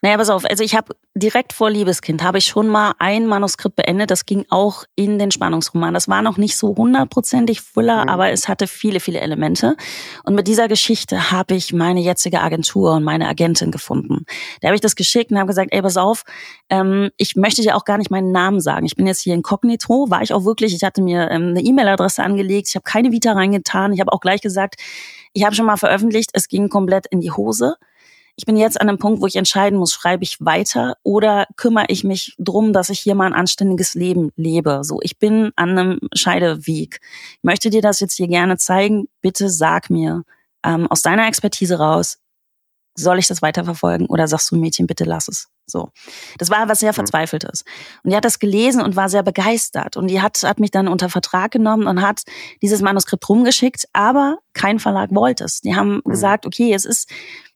Naja, 0.00 0.16
pass 0.16 0.30
auf, 0.30 0.44
also 0.44 0.62
ich 0.62 0.76
habe 0.76 0.94
direkt 1.14 1.52
vor 1.52 1.70
Liebeskind 1.70 2.22
habe 2.22 2.38
ich 2.38 2.46
schon 2.46 2.68
mal 2.68 2.92
ein 2.98 3.26
Manuskript 3.26 3.74
beendet, 3.74 4.10
das 4.10 4.26
ging 4.26 4.44
auch 4.48 4.84
in 4.94 5.18
den 5.18 5.30
Spannungsroman. 5.30 5.94
Das 5.94 6.08
war 6.08 6.22
noch 6.22 6.36
nicht 6.36 6.56
so 6.56 6.76
hundertprozentig 6.76 7.60
Fuller, 7.60 8.04
mhm. 8.04 8.08
aber 8.08 8.30
es 8.30 8.46
hatte 8.46 8.66
viele, 8.68 9.00
viele 9.00 9.20
Elemente. 9.20 9.76
Und 10.24 10.34
mit 10.34 10.46
dieser 10.46 10.68
Geschichte 10.68 11.32
habe 11.32 11.54
ich 11.54 11.72
meine 11.72 12.00
jetzige 12.00 12.40
Agentur 12.40 12.92
und 12.92 13.02
meine 13.02 13.28
Agentin 13.28 13.72
gefunden. 13.72 14.24
Da 14.60 14.68
habe 14.68 14.76
ich 14.76 14.80
das 14.80 14.94
geschickt 14.94 15.32
und 15.32 15.38
habe 15.38 15.48
gesagt, 15.48 15.72
ey, 15.72 15.82
pass 15.82 15.96
auf, 15.96 16.22
ähm, 16.70 17.10
ich 17.16 17.34
möchte 17.34 17.62
dir 17.62 17.76
auch 17.76 17.84
gar 17.84 17.98
nicht 17.98 18.10
meinen 18.10 18.30
Namen 18.30 18.60
sagen. 18.60 18.86
Ich 18.86 18.94
bin 18.94 19.06
jetzt 19.06 19.22
hier 19.22 19.34
inkognito, 19.34 20.10
war 20.10 20.22
ich 20.22 20.32
auch 20.32 20.44
wirklich, 20.44 20.74
ich 20.74 20.84
hatte 20.84 21.02
mir 21.02 21.30
ähm, 21.30 21.48
eine 21.48 21.60
E-Mail-Adresse 21.60 22.22
angelegt, 22.22 22.68
ich 22.68 22.76
habe 22.76 22.84
keine 22.84 23.10
Vita 23.10 23.32
reingetan, 23.32 23.92
ich 23.92 24.00
habe 24.00 24.12
auch 24.12 24.20
gleich 24.20 24.40
gesagt, 24.40 24.76
ich 25.32 25.44
habe 25.44 25.54
schon 25.54 25.66
mal 25.66 25.76
veröffentlicht, 25.76 26.30
es 26.32 26.48
ging 26.48 26.68
komplett 26.68 27.06
in 27.06 27.20
die 27.20 27.32
Hose 27.32 27.76
ich 28.38 28.46
bin 28.46 28.56
jetzt 28.56 28.80
an 28.80 28.88
einem 28.88 28.98
Punkt, 28.98 29.20
wo 29.20 29.26
ich 29.26 29.34
entscheiden 29.34 29.80
muss, 29.80 29.92
schreibe 29.92 30.22
ich 30.22 30.36
weiter 30.38 30.96
oder 31.02 31.48
kümmere 31.56 31.86
ich 31.88 32.04
mich 32.04 32.36
drum, 32.38 32.72
dass 32.72 32.88
ich 32.88 33.00
hier 33.00 33.16
mal 33.16 33.26
ein 33.26 33.34
anständiges 33.34 33.94
Leben 33.94 34.30
lebe. 34.36 34.82
So, 34.84 35.00
ich 35.02 35.18
bin 35.18 35.50
an 35.56 35.70
einem 35.70 35.98
Scheideweg. 36.14 37.00
Ich 37.32 37.42
möchte 37.42 37.68
dir 37.68 37.82
das 37.82 37.98
jetzt 37.98 38.14
hier 38.14 38.28
gerne 38.28 38.56
zeigen. 38.56 39.08
Bitte 39.22 39.50
sag 39.50 39.90
mir 39.90 40.22
ähm, 40.64 40.86
aus 40.86 41.02
deiner 41.02 41.26
Expertise 41.26 41.80
raus, 41.80 42.18
soll 42.94 43.18
ich 43.18 43.26
das 43.26 43.42
weiterverfolgen 43.42 44.06
oder 44.06 44.28
sagst 44.28 44.52
du, 44.52 44.56
Mädchen, 44.56 44.86
bitte 44.86 45.02
lass 45.02 45.26
es. 45.26 45.48
So. 45.66 45.90
Das 46.38 46.48
war 46.48 46.68
was 46.68 46.78
sehr 46.78 46.92
mhm. 46.92 46.96
Verzweifeltes. 46.96 47.64
Und 48.04 48.10
die 48.10 48.16
hat 48.16 48.24
das 48.24 48.38
gelesen 48.38 48.82
und 48.82 48.94
war 48.94 49.08
sehr 49.08 49.24
begeistert. 49.24 49.96
Und 49.96 50.06
die 50.06 50.22
hat, 50.22 50.40
hat 50.44 50.60
mich 50.60 50.70
dann 50.70 50.86
unter 50.86 51.08
Vertrag 51.08 51.50
genommen 51.50 51.88
und 51.88 52.02
hat 52.02 52.22
dieses 52.62 52.82
Manuskript 52.82 53.28
rumgeschickt, 53.28 53.88
aber 53.92 54.38
kein 54.52 54.78
Verlag 54.78 55.12
wollte 55.12 55.42
es. 55.42 55.60
Die 55.60 55.74
haben 55.74 56.02
mhm. 56.04 56.10
gesagt, 56.10 56.46
okay, 56.46 56.72
es 56.72 56.84
ist 56.84 57.10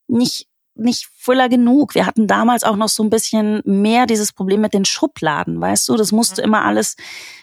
nicht 0.08 0.48
nicht 0.74 1.08
Thriller 1.22 1.48
genug. 1.48 1.94
Wir 1.94 2.06
hatten 2.06 2.26
damals 2.26 2.64
auch 2.64 2.76
noch 2.76 2.88
so 2.88 3.02
ein 3.02 3.10
bisschen 3.10 3.60
mehr 3.64 4.06
dieses 4.06 4.32
Problem 4.32 4.60
mit 4.60 4.74
den 4.74 4.84
Schubladen, 4.84 5.60
weißt 5.60 5.88
du? 5.88 5.96
Das 5.96 6.12
musste 6.12 6.42
mhm. 6.42 6.46
immer 6.46 6.64
alles 6.64 6.96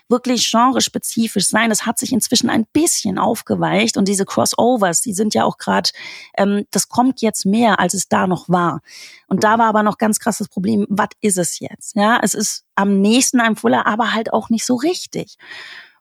wirklich 0.10 0.50
genrespezifisch 0.50 1.48
sein. 1.48 1.70
Das 1.70 1.86
hat 1.86 2.00
sich 2.00 2.12
inzwischen 2.12 2.50
ein 2.50 2.66
bisschen 2.74 3.20
aufgeweicht 3.20 3.98
und 3.98 4.08
diese 4.08 4.26
Crossovers, 4.26 5.02
die 5.02 5.14
sind 5.14 5.34
ja 5.34 5.46
auch 5.46 5.58
gerade, 5.58 5.92
ähm, 6.38 6.66
das 6.72 6.90
kommt 6.90 7.22
jetzt 7.22 7.46
mehr, 7.46 7.80
als 7.80 7.94
es 7.94 8.08
da 8.08 8.26
noch 8.26 8.50
war. 8.50 8.82
Und 9.28 9.44
da 9.44 9.56
mhm. 9.56 9.62
war 9.62 9.68
aber 9.68 9.84
noch 9.84 9.98
ganz 9.98 10.20
krasses 10.20 10.48
Problem, 10.50 10.86
was 10.90 11.10
ist 11.22 11.38
es 11.38 11.60
jetzt? 11.60 11.96
Ja, 11.96 12.20
es 12.22 12.34
ist 12.34 12.64
am 12.76 13.00
nächsten 13.00 13.40
einem 13.40 13.56
Thriller, 13.56 13.86
aber 13.86 14.14
halt 14.14 14.34
auch 14.34 14.50
nicht 14.50 14.66
so 14.66 14.76
richtig. 14.76 15.38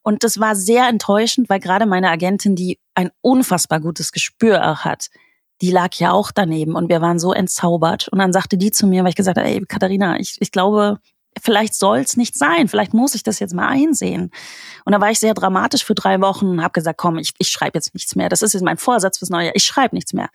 Und 0.02 0.24
das 0.24 0.40
war 0.40 0.56
sehr 0.56 0.88
enttäuschend, 0.88 1.50
weil 1.50 1.60
gerade 1.60 1.84
meine 1.84 2.08
Agentin, 2.08 2.56
die 2.56 2.78
ein 2.94 3.10
unfassbar 3.20 3.80
gutes 3.80 4.12
Gespür 4.12 4.82
hat, 4.84 5.08
die 5.60 5.70
lag 5.70 5.94
ja 5.94 6.12
auch 6.12 6.30
daneben 6.30 6.74
und 6.74 6.88
wir 6.88 7.00
waren 7.00 7.18
so 7.18 7.32
entzaubert. 7.32 8.08
Und 8.08 8.18
dann 8.18 8.32
sagte 8.32 8.56
die 8.56 8.70
zu 8.70 8.86
mir, 8.86 9.02
weil 9.02 9.10
ich 9.10 9.16
gesagt 9.16 9.38
habe, 9.38 9.48
ey, 9.48 9.64
Katharina, 9.66 10.18
ich, 10.18 10.36
ich 10.40 10.52
glaube, 10.52 10.98
vielleicht 11.42 11.74
soll's 11.74 12.16
nicht 12.16 12.36
sein, 12.36 12.68
vielleicht 12.68 12.94
muss 12.94 13.14
ich 13.14 13.22
das 13.22 13.38
jetzt 13.38 13.54
mal 13.54 13.68
einsehen. 13.68 14.30
Und 14.84 14.92
da 14.92 15.00
war 15.00 15.10
ich 15.10 15.18
sehr 15.18 15.34
dramatisch 15.34 15.84
für 15.84 15.94
drei 15.94 16.20
Wochen 16.20 16.46
und 16.46 16.62
habe 16.62 16.72
gesagt, 16.72 16.98
komm, 16.98 17.18
ich, 17.18 17.32
ich 17.38 17.48
schreibe 17.48 17.76
jetzt 17.78 17.94
nichts 17.94 18.16
mehr. 18.16 18.28
Das 18.28 18.42
ist 18.42 18.54
jetzt 18.54 18.62
mein 18.62 18.76
Vorsatz 18.76 19.18
fürs 19.18 19.30
neue 19.30 19.46
Jahr, 19.46 19.56
ich 19.56 19.64
schreibe 19.64 19.94
nichts 19.94 20.12
mehr. 20.12 20.28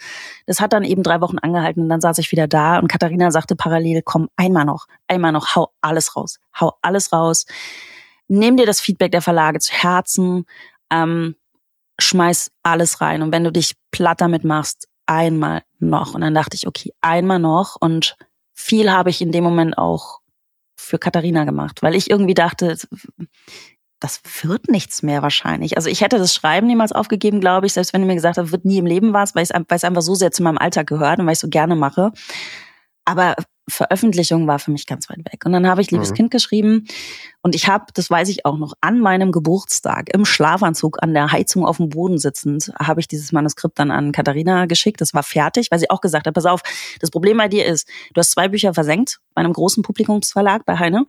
Das 0.45 0.59
hat 0.59 0.73
dann 0.73 0.83
eben 0.83 1.03
drei 1.03 1.21
Wochen 1.21 1.39
angehalten 1.39 1.83
und 1.83 1.89
dann 1.89 2.01
saß 2.01 2.17
ich 2.19 2.31
wieder 2.31 2.47
da 2.47 2.79
und 2.79 2.87
Katharina 2.87 3.31
sagte 3.31 3.55
parallel, 3.55 4.01
komm, 4.03 4.29
einmal 4.35 4.65
noch, 4.65 4.87
einmal 5.07 5.31
noch, 5.31 5.55
hau 5.55 5.71
alles 5.81 6.15
raus, 6.15 6.39
hau 6.59 6.73
alles 6.81 7.11
raus. 7.11 7.45
Nimm 8.27 8.57
dir 8.57 8.65
das 8.65 8.79
Feedback 8.79 9.11
der 9.11 9.21
Verlage 9.21 9.59
zu 9.59 9.73
Herzen, 9.73 10.45
ähm, 10.89 11.35
schmeiß 11.99 12.51
alles 12.63 13.01
rein. 13.01 13.21
Und 13.21 13.31
wenn 13.31 13.43
du 13.43 13.51
dich 13.51 13.75
platt 13.91 14.21
damit 14.21 14.43
machst, 14.43 14.87
einmal 15.13 15.63
noch. 15.79 16.15
Und 16.15 16.21
dann 16.21 16.33
dachte 16.33 16.55
ich, 16.55 16.67
okay, 16.67 16.91
einmal 17.01 17.39
noch. 17.39 17.77
Und 17.79 18.17
viel 18.53 18.91
habe 18.91 19.09
ich 19.09 19.21
in 19.21 19.31
dem 19.31 19.43
Moment 19.43 19.77
auch 19.77 20.19
für 20.75 20.99
Katharina 20.99 21.45
gemacht, 21.45 21.81
weil 21.81 21.95
ich 21.95 22.09
irgendwie 22.09 22.33
dachte, 22.33 22.75
das 23.99 24.21
wird 24.41 24.67
nichts 24.67 25.01
mehr 25.01 25.21
wahrscheinlich. 25.21 25.77
Also 25.77 25.89
ich 25.89 26.01
hätte 26.01 26.17
das 26.17 26.33
Schreiben 26.33 26.67
niemals 26.67 26.91
aufgegeben, 26.91 27.39
glaube 27.39 27.67
ich, 27.67 27.73
selbst 27.73 27.93
wenn 27.93 28.01
du 28.01 28.07
mir 28.07 28.15
gesagt 28.15 28.37
hast, 28.37 28.51
wird 28.51 28.65
nie 28.65 28.79
im 28.79 28.85
Leben 28.85 29.13
was, 29.13 29.33
weil 29.33 29.43
es, 29.43 29.51
es 29.51 29.83
einfach 29.83 30.01
so 30.01 30.15
sehr 30.15 30.31
zu 30.31 30.43
meinem 30.43 30.57
Alltag 30.57 30.87
gehört 30.87 31.19
und 31.19 31.25
weil 31.25 31.33
ich 31.33 31.39
so 31.39 31.47
gerne 31.47 31.75
mache. 31.75 32.11
Aber 33.05 33.35
Veröffentlichung 33.69 34.45
war 34.47 34.59
für 34.59 34.71
mich 34.71 34.85
ganz 34.85 35.09
weit 35.09 35.19
weg. 35.19 35.45
Und 35.45 35.53
dann 35.53 35.67
habe 35.67 35.81
ich 35.81 35.89
Liebes 35.91 36.11
mhm. 36.11 36.15
Kind 36.15 36.31
geschrieben 36.31 36.85
und 37.41 37.55
ich 37.55 37.67
habe, 37.67 37.85
das 37.93 38.09
weiß 38.09 38.27
ich 38.29 38.45
auch 38.45 38.57
noch, 38.57 38.73
an 38.81 38.99
meinem 38.99 39.31
Geburtstag 39.31 40.13
im 40.13 40.25
Schlafanzug 40.25 41.01
an 41.01 41.13
der 41.13 41.31
Heizung 41.31 41.65
auf 41.65 41.77
dem 41.77 41.89
Boden 41.89 42.17
sitzend, 42.17 42.71
habe 42.77 42.99
ich 42.99 43.07
dieses 43.07 43.31
Manuskript 43.31 43.79
dann 43.79 43.91
an 43.91 44.11
Katharina 44.11 44.65
geschickt. 44.65 44.99
Das 44.99 45.13
war 45.13 45.23
fertig, 45.23 45.71
weil 45.71 45.79
sie 45.79 45.89
auch 45.89 46.01
gesagt 46.01 46.27
hat, 46.27 46.33
pass 46.33 46.45
auf, 46.45 46.61
das 46.99 47.09
Problem 47.09 47.37
bei 47.37 47.47
dir 47.47 47.65
ist, 47.65 47.87
du 48.13 48.19
hast 48.19 48.31
zwei 48.31 48.49
Bücher 48.49 48.73
versenkt 48.73 49.19
bei 49.33 49.41
einem 49.41 49.53
großen 49.53 49.81
Publikumsverlag 49.81 50.65
bei 50.65 50.77
Heine. 50.77 51.05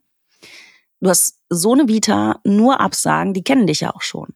Du 1.00 1.11
hast 1.11 1.40
so 1.48 1.72
eine 1.72 1.88
Vita, 1.88 2.40
nur 2.44 2.80
Absagen, 2.80 3.34
die 3.34 3.42
kennen 3.42 3.66
dich 3.66 3.80
ja 3.80 3.94
auch 3.94 4.02
schon 4.02 4.34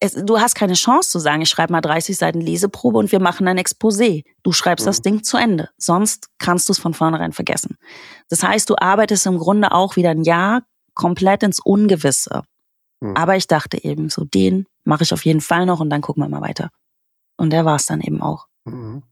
es, 0.00 0.14
du 0.14 0.38
hast 0.38 0.54
keine 0.54 0.74
Chance 0.74 1.10
zu 1.10 1.18
sagen, 1.18 1.42
ich 1.42 1.48
schreibe 1.48 1.72
mal 1.72 1.80
30 1.80 2.16
Seiten 2.16 2.40
Leseprobe 2.40 2.98
und 2.98 3.10
wir 3.10 3.20
machen 3.20 3.48
ein 3.48 3.58
Exposé. 3.58 4.24
Du 4.42 4.52
schreibst 4.52 4.86
mhm. 4.86 4.88
das 4.88 5.02
Ding 5.02 5.24
zu 5.24 5.36
Ende. 5.36 5.70
Sonst 5.76 6.28
kannst 6.38 6.68
du 6.68 6.72
es 6.72 6.78
von 6.78 6.94
vornherein 6.94 7.32
vergessen. 7.32 7.76
Das 8.28 8.42
heißt, 8.42 8.70
du 8.70 8.76
arbeitest 8.78 9.26
im 9.26 9.38
Grunde 9.38 9.72
auch 9.72 9.96
wieder 9.96 10.10
ein 10.10 10.22
Jahr 10.22 10.62
komplett 10.94 11.42
ins 11.42 11.60
Ungewisse. 11.60 12.42
Mhm. 13.00 13.16
Aber 13.16 13.36
ich 13.36 13.46
dachte 13.46 13.82
eben, 13.82 14.08
so 14.08 14.24
den 14.24 14.66
mache 14.84 15.02
ich 15.02 15.12
auf 15.12 15.24
jeden 15.24 15.40
Fall 15.40 15.66
noch 15.66 15.80
und 15.80 15.90
dann 15.90 16.00
gucken 16.00 16.22
wir 16.22 16.28
mal 16.28 16.40
weiter. 16.40 16.70
Und 17.36 17.50
der 17.50 17.64
war 17.64 17.76
es 17.76 17.86
dann 17.86 18.00
eben 18.00 18.22
auch. 18.22 18.46
Mhm. 18.64 19.02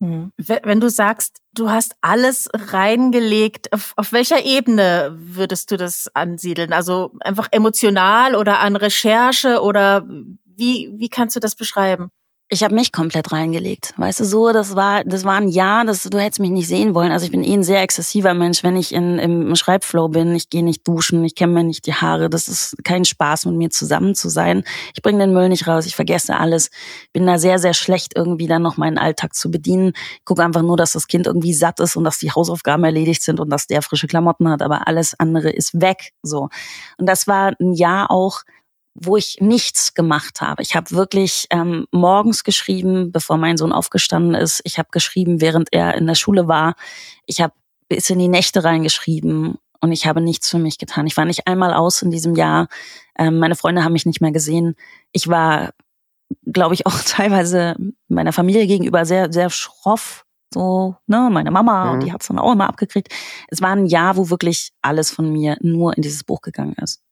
Mhm. 0.00 0.32
Wenn 0.36 0.80
du 0.80 0.90
sagst, 0.90 1.40
du 1.52 1.70
hast 1.70 1.96
alles 2.00 2.48
reingelegt, 2.52 3.72
auf, 3.72 3.92
auf, 3.96 4.12
welcher 4.12 4.44
Ebene 4.44 5.14
würdest 5.16 5.70
du 5.70 5.76
das 5.76 6.08
ansiedeln? 6.14 6.72
Also 6.72 7.12
einfach 7.20 7.48
emotional 7.50 8.34
oder 8.34 8.60
an 8.60 8.76
Recherche 8.76 9.60
oder 9.60 10.06
wie, 10.44 10.92
wie 10.96 11.08
kannst 11.08 11.36
du 11.36 11.40
das 11.40 11.54
beschreiben? 11.54 12.10
Ich 12.48 12.62
habe 12.62 12.76
mich 12.76 12.92
komplett 12.92 13.32
reingelegt. 13.32 13.92
Weißt 13.96 14.20
du, 14.20 14.24
so, 14.24 14.52
das 14.52 14.76
war, 14.76 15.02
das 15.02 15.24
war 15.24 15.34
ein 15.34 15.48
Jahr, 15.48 15.84
das, 15.84 16.04
du 16.04 16.16
hättest 16.20 16.38
mich 16.38 16.52
nicht 16.52 16.68
sehen 16.68 16.94
wollen. 16.94 17.10
Also 17.10 17.26
ich 17.26 17.32
bin 17.32 17.42
eh 17.42 17.52
ein 17.52 17.64
sehr 17.64 17.82
exzessiver 17.82 18.34
Mensch, 18.34 18.62
wenn 18.62 18.76
ich 18.76 18.94
in, 18.94 19.18
im 19.18 19.56
Schreibflow 19.56 20.06
bin. 20.06 20.32
Ich 20.36 20.48
gehe 20.48 20.62
nicht 20.62 20.86
duschen, 20.86 21.24
ich 21.24 21.34
kämme 21.34 21.54
mir 21.54 21.64
nicht 21.64 21.86
die 21.86 21.94
Haare. 21.94 22.30
Das 22.30 22.46
ist 22.46 22.76
kein 22.84 23.04
Spaß, 23.04 23.46
mit 23.46 23.56
mir 23.56 23.70
zusammen 23.70 24.14
zu 24.14 24.28
sein. 24.28 24.62
Ich 24.94 25.02
bringe 25.02 25.18
den 25.18 25.32
Müll 25.32 25.48
nicht 25.48 25.66
raus, 25.66 25.86
ich 25.86 25.96
vergesse 25.96 26.36
alles. 26.36 26.70
Bin 27.12 27.26
da 27.26 27.38
sehr, 27.38 27.58
sehr 27.58 27.74
schlecht, 27.74 28.12
irgendwie 28.14 28.46
dann 28.46 28.62
noch 28.62 28.76
meinen 28.76 28.98
Alltag 28.98 29.34
zu 29.34 29.50
bedienen. 29.50 29.92
Ich 30.18 30.24
gucke 30.24 30.44
einfach 30.44 30.62
nur, 30.62 30.76
dass 30.76 30.92
das 30.92 31.08
Kind 31.08 31.26
irgendwie 31.26 31.52
satt 31.52 31.80
ist 31.80 31.96
und 31.96 32.04
dass 32.04 32.18
die 32.18 32.30
Hausaufgaben 32.30 32.84
erledigt 32.84 33.22
sind 33.22 33.40
und 33.40 33.50
dass 33.50 33.66
der 33.66 33.82
frische 33.82 34.06
Klamotten 34.06 34.48
hat, 34.48 34.62
aber 34.62 34.86
alles 34.86 35.18
andere 35.18 35.50
ist 35.50 35.80
weg. 35.80 36.12
So. 36.22 36.48
Und 36.96 37.08
das 37.08 37.26
war 37.26 37.54
ein 37.60 37.72
Jahr 37.72 38.12
auch, 38.12 38.42
wo 38.98 39.16
ich 39.16 39.38
nichts 39.40 39.94
gemacht 39.94 40.40
habe. 40.40 40.62
Ich 40.62 40.74
habe 40.74 40.90
wirklich 40.90 41.46
ähm, 41.50 41.86
morgens 41.90 42.44
geschrieben, 42.44 43.12
bevor 43.12 43.36
mein 43.36 43.56
Sohn 43.56 43.72
aufgestanden 43.72 44.34
ist. 44.34 44.60
Ich 44.64 44.78
habe 44.78 44.88
geschrieben, 44.90 45.40
während 45.40 45.72
er 45.72 45.94
in 45.94 46.06
der 46.06 46.14
Schule 46.14 46.48
war. 46.48 46.74
Ich 47.26 47.40
habe 47.40 47.52
bis 47.88 48.10
in 48.10 48.18
die 48.18 48.28
Nächte 48.28 48.64
reingeschrieben 48.64 49.58
und 49.80 49.92
ich 49.92 50.06
habe 50.06 50.20
nichts 50.20 50.48
für 50.48 50.58
mich 50.58 50.78
getan. 50.78 51.06
Ich 51.06 51.16
war 51.16 51.24
nicht 51.24 51.46
einmal 51.46 51.74
aus 51.74 52.02
in 52.02 52.10
diesem 52.10 52.34
Jahr. 52.34 52.68
Ähm, 53.18 53.38
meine 53.38 53.54
Freunde 53.54 53.84
haben 53.84 53.92
mich 53.92 54.06
nicht 54.06 54.20
mehr 54.20 54.32
gesehen. 54.32 54.74
Ich 55.12 55.28
war, 55.28 55.72
glaube 56.44 56.74
ich, 56.74 56.86
auch 56.86 56.98
teilweise 57.06 57.76
meiner 58.08 58.32
Familie 58.32 58.66
gegenüber 58.66 59.04
sehr, 59.04 59.32
sehr 59.32 59.50
schroff. 59.50 60.24
So, 60.54 60.96
ne, 61.06 61.28
meine 61.30 61.50
Mama, 61.50 61.94
mhm. 61.94 62.00
die 62.00 62.12
hat's 62.12 62.28
dann 62.28 62.38
auch 62.38 62.52
immer 62.52 62.68
abgekriegt. 62.68 63.12
Es 63.48 63.60
war 63.60 63.70
ein 63.70 63.86
Jahr, 63.86 64.16
wo 64.16 64.30
wirklich 64.30 64.72
alles 64.80 65.10
von 65.10 65.30
mir 65.30 65.58
nur 65.60 65.96
in 65.96 66.02
dieses 66.02 66.24
Buch 66.24 66.40
gegangen 66.40 66.76
ist. 66.80 67.02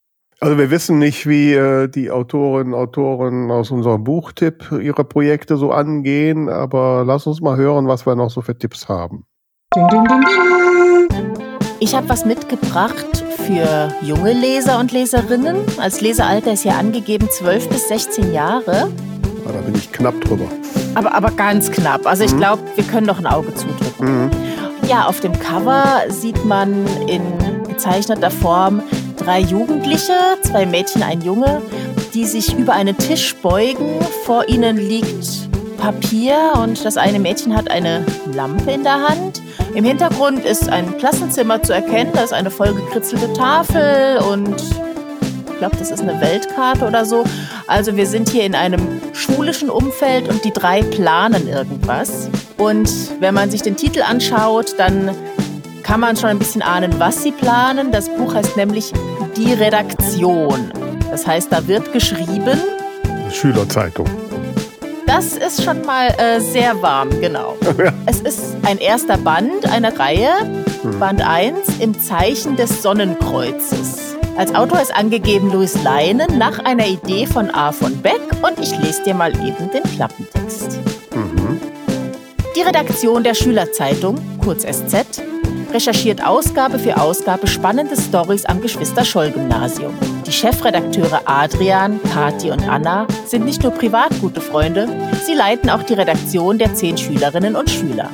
Also 0.41 0.59
wir 0.59 0.71
wissen 0.71 0.99
nicht, 0.99 1.27
wie 1.27 1.55
äh, 1.55 1.89
die 1.89 2.11
Autorinnen 2.11 2.75
und 2.75 2.81
Autoren 2.81 3.51
aus 3.51 3.71
unserem 3.71 4.05
Buchtipp 4.05 4.71
ihre 4.73 5.05
Projekte 5.05 5.57
so 5.57 5.71
angehen, 5.71 6.49
aber 6.49 7.05
lass 7.07 7.27
uns 7.27 7.41
mal 7.41 7.57
hören, 7.57 7.87
was 7.87 8.05
wir 8.07 8.15
noch 8.15 8.31
so 8.31 8.43
für 8.43 8.57
Tipps 8.57 8.89
haben. 8.89 9.25
Ich 11.81 11.95
habe 11.95 12.09
was 12.09 12.25
mitgebracht 12.25 13.25
für 13.47 13.93
junge 14.03 14.33
Leser 14.33 14.79
und 14.79 14.93
Leserinnen. 14.93 15.57
Als 15.79 16.01
Lesealter 16.01 16.53
ist 16.53 16.65
ja 16.65 16.79
angegeben 16.79 17.29
12 17.29 17.69
bis 17.69 17.89
16 17.89 18.33
Jahre. 18.33 18.91
Ja, 19.45 19.53
da 19.53 19.61
bin 19.61 19.75
ich 19.75 19.93
knapp 19.93 20.19
drüber. 20.21 20.47
Aber, 20.95 21.15
aber 21.15 21.31
ganz 21.31 21.71
knapp. 21.71 22.07
Also 22.07 22.25
ich 22.25 22.33
mhm. 22.33 22.39
glaube, 22.39 22.63
wir 22.75 22.85
können 22.85 23.07
doch 23.07 23.19
ein 23.19 23.27
Auge 23.27 23.55
zudrücken. 23.55 24.27
Mhm. 24.27 24.31
Ja, 24.89 25.07
auf 25.07 25.21
dem 25.21 25.33
Cover 25.39 26.03
sieht 26.09 26.45
man 26.45 26.87
in 27.09 27.23
gezeichneter 27.69 28.31
Form 28.31 28.83
drei 29.25 29.41
Jugendliche, 29.41 30.13
zwei 30.43 30.67
Mädchen, 30.67 31.03
ein 31.03 31.21
Junge, 31.23 31.63
die 32.13 32.25
sich 32.25 32.57
über 32.57 32.75
einen 32.75 32.97
Tisch 32.97 33.35
beugen. 33.37 34.01
Vor 34.25 34.49
ihnen 34.49 34.77
liegt 34.77 35.49
Papier 35.79 36.53
und 36.63 36.85
das 36.85 36.97
eine 36.97 37.19
Mädchen 37.19 37.57
hat 37.57 37.71
eine 37.71 38.05
Lampe 38.35 38.71
in 38.73 38.85
der 38.85 39.09
Hand. 39.09 39.43
Im 39.75 39.85
Hintergrund 39.85 40.45
ist 40.45 40.69
ein 40.69 40.99
Klassenzimmer 40.99 41.63
zu 41.63 41.73
erkennen, 41.73 42.11
da 42.15 42.23
ist 42.23 42.33
eine 42.33 42.51
vollgekritzelte 42.51 43.33
Tafel 43.33 44.19
und 44.19 44.63
glaube, 45.65 45.77
das 45.79 45.91
ist 45.91 46.03
eine 46.03 46.21
Weltkarte 46.21 46.87
oder 46.87 47.07
so. 47.07 47.25
Also 47.67 47.97
wir 47.97 48.07
sind 48.07 48.29
hier 48.29 48.45
in 48.45 48.55
einem 48.55 49.01
schulischen 49.15 49.71
Umfeld 49.71 50.29
und 50.29 50.45
die 50.45 50.51
drei 50.51 50.83
planen 50.83 51.49
irgendwas. 51.49 52.29
Und 52.59 52.91
wenn 53.21 53.33
man 53.33 53.51
sich 53.51 53.63
den 53.63 53.75
Titel 53.75 54.03
anschaut, 54.03 54.75
dann 54.77 55.11
kann 55.85 56.01
man 56.01 56.17
schon 56.17 56.31
ein 56.31 56.39
bisschen 56.39 56.63
ahnen, 56.63 56.99
was 56.99 57.23
sie 57.23 57.31
planen. 57.31 57.93
Das 57.93 58.09
Buch 58.09 58.35
heißt 58.35 58.57
nämlich 58.57 58.93
Die 59.37 59.53
Redaktion. 59.53 60.73
Das 61.11 61.27
heißt, 61.27 61.53
da 61.53 61.67
wird 61.69 61.93
geschrieben. 61.93 62.59
Schülerzeitung. 63.31 64.07
Das 65.07 65.37
ist 65.37 65.63
schon 65.63 65.85
mal 65.85 66.09
äh, 66.19 66.41
sehr 66.41 66.81
warm, 66.83 67.11
genau. 67.21 67.57
Ja. 67.79 67.93
Es 68.07 68.21
ist 68.21 68.57
ein 68.63 68.79
erster 68.79 69.19
Band 69.19 69.71
einer 69.71 69.97
Reihe, 69.99 70.31
hm. 70.83 70.99
Band 70.99 71.23
1 71.23 71.79
im 71.81 71.99
Zeichen 72.01 72.57
des 72.57 72.83
Sonnenkreuzes. 72.83 74.17
Als 74.37 74.55
Autor 74.55 74.81
ist 74.81 74.97
angegeben 74.97 75.53
Louis 75.53 75.81
Leinen 75.85 76.39
nach 76.39 76.59
einer 76.61 76.87
Idee 76.87 77.27
von 77.27 77.51
A. 77.51 77.71
von 77.71 78.01
Beck 78.01 78.21
und 78.43 78.59
ich 78.59 78.77
lese 78.79 79.05
dir 79.05 79.15
mal 79.15 79.33
eben 79.47 79.71
den 79.71 79.83
Klappentext. 79.95 80.81
Mhm. 81.15 81.61
Die 82.57 82.63
Redaktion 82.63 83.23
der 83.23 83.35
Schülerzeitung, 83.35 84.17
kurz 84.43 84.63
SZ, 84.63 85.23
recherchiert 85.75 86.25
Ausgabe 86.25 86.79
für 86.79 87.01
Ausgabe 87.01 87.49
spannende 87.49 87.97
Stories 88.01 88.47
am 88.47 88.63
Geschwister-Scholl-Gymnasium. 88.63 89.93
Die 90.25 90.33
Chefredakteure 90.33 91.23
Adrian, 91.27 92.01
Kati 92.05 92.53
und 92.53 92.67
Anna 92.69 93.09
sind 93.27 93.45
nicht 93.45 93.63
nur 93.65 93.73
privat 93.73 94.19
gute 94.21 94.41
Freunde, 94.41 94.89
sie 95.27 95.35
leiten 95.35 95.69
auch 95.69 95.83
die 95.83 95.95
Redaktion 95.95 96.59
der 96.59 96.75
zehn 96.75 96.97
Schülerinnen 96.97 97.57
und 97.57 97.69
Schüler. 97.69 98.09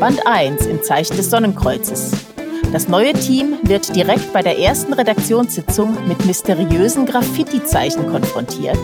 Band 0.00 0.26
1 0.26 0.66
im 0.66 0.82
Zeichen 0.82 1.16
des 1.16 1.28
Sonnenkreuzes. 1.30 2.12
Das 2.72 2.88
neue 2.88 3.12
Team 3.12 3.58
wird 3.62 3.94
direkt 3.94 4.32
bei 4.32 4.40
der 4.42 4.58
ersten 4.58 4.94
Redaktionssitzung 4.94 6.08
mit 6.08 6.24
mysteriösen 6.24 7.04
Graffiti-Zeichen 7.04 8.10
konfrontiert, 8.10 8.80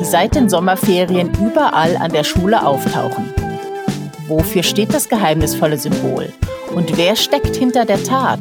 die 0.00 0.04
seit 0.04 0.36
den 0.36 0.48
Sommerferien 0.48 1.32
überall 1.42 1.96
an 1.96 2.12
der 2.12 2.24
Schule 2.24 2.64
auftauchen. 2.64 3.34
Wofür 4.28 4.62
steht 4.62 4.94
das 4.94 5.08
geheimnisvolle 5.08 5.78
Symbol? 5.78 6.32
Und 6.74 6.96
wer 6.96 7.16
steckt 7.16 7.56
hinter 7.56 7.84
der 7.84 8.02
Tat? 8.02 8.40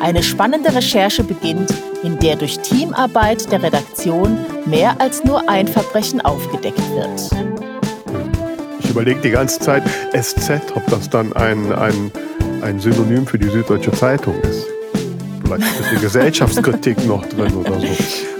Eine 0.00 0.22
spannende 0.22 0.74
Recherche 0.74 1.24
beginnt, 1.24 1.72
in 2.02 2.18
der 2.18 2.36
durch 2.36 2.58
Teamarbeit 2.60 3.50
der 3.50 3.62
Redaktion 3.62 4.38
mehr 4.66 5.00
als 5.00 5.24
nur 5.24 5.48
ein 5.48 5.66
Verbrechen 5.66 6.20
aufgedeckt 6.20 6.82
wird. 6.94 7.30
Ich 8.80 8.90
überlege 8.90 9.20
die 9.20 9.30
ganze 9.30 9.60
Zeit, 9.60 9.82
SZ, 10.12 10.50
ob 10.74 10.86
das 10.86 11.10
dann 11.10 11.32
ein, 11.34 11.72
ein, 11.72 12.10
ein 12.62 12.80
Synonym 12.80 13.26
für 13.26 13.38
die 13.38 13.48
Süddeutsche 13.48 13.92
Zeitung 13.92 14.34
ist. 14.42 14.66
Vielleicht 15.44 15.80
ist 15.80 15.90
die 15.92 16.00
Gesellschaftskritik 16.00 17.06
noch 17.06 17.24
drin 17.26 17.54
oder 17.54 17.80
so. 17.80 17.86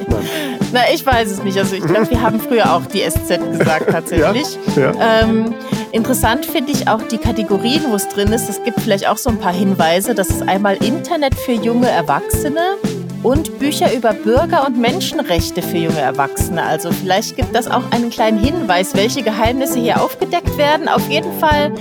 Nein. 0.09 0.49
Na, 0.72 0.80
ich 0.92 1.05
weiß 1.05 1.30
es 1.30 1.42
nicht. 1.42 1.59
Also 1.59 1.76
ich 1.76 1.84
glaube, 1.84 2.11
wir 2.11 2.20
haben 2.20 2.40
früher 2.40 2.72
auch 2.72 2.84
die 2.86 3.01
SZ 3.01 3.38
gesagt 3.59 3.86
tatsächlich. 3.90 4.59
Ja, 4.76 4.92
ja. 4.92 5.22
Ähm, 5.22 5.55
interessant 5.93 6.47
finde 6.47 6.72
ich 6.72 6.89
auch 6.89 7.03
die 7.03 7.18
Kategorien, 7.18 7.84
wo 7.89 7.95
es 7.95 8.09
drin 8.09 8.32
ist. 8.32 8.49
Es 8.49 8.62
gibt 8.62 8.80
vielleicht 8.80 9.09
auch 9.09 9.16
so 9.16 9.30
ein 9.30 9.39
paar 9.39 9.53
Hinweise. 9.53 10.14
Das 10.14 10.28
ist 10.28 10.43
einmal 10.43 10.76
Internet 10.82 11.34
für 11.34 11.53
junge 11.53 11.89
Erwachsene 11.89 12.76
und 13.22 13.59
Bücher 13.59 13.93
über 13.93 14.12
Bürger- 14.12 14.66
und 14.66 14.78
Menschenrechte 14.78 15.62
für 15.62 15.78
junge 15.78 16.01
Erwachsene. 16.01 16.62
Also 16.62 16.91
vielleicht 16.93 17.36
gibt 17.36 17.55
das 17.55 17.68
auch 17.68 17.82
einen 17.91 18.11
kleinen 18.11 18.39
Hinweis, 18.39 18.95
welche 18.95 19.22
Geheimnisse 19.22 19.80
hier 19.80 20.01
aufgedeckt 20.01 20.57
werden. 20.57 20.89
Auf 20.89 21.09
jeden 21.09 21.36
Fall, 21.39 21.72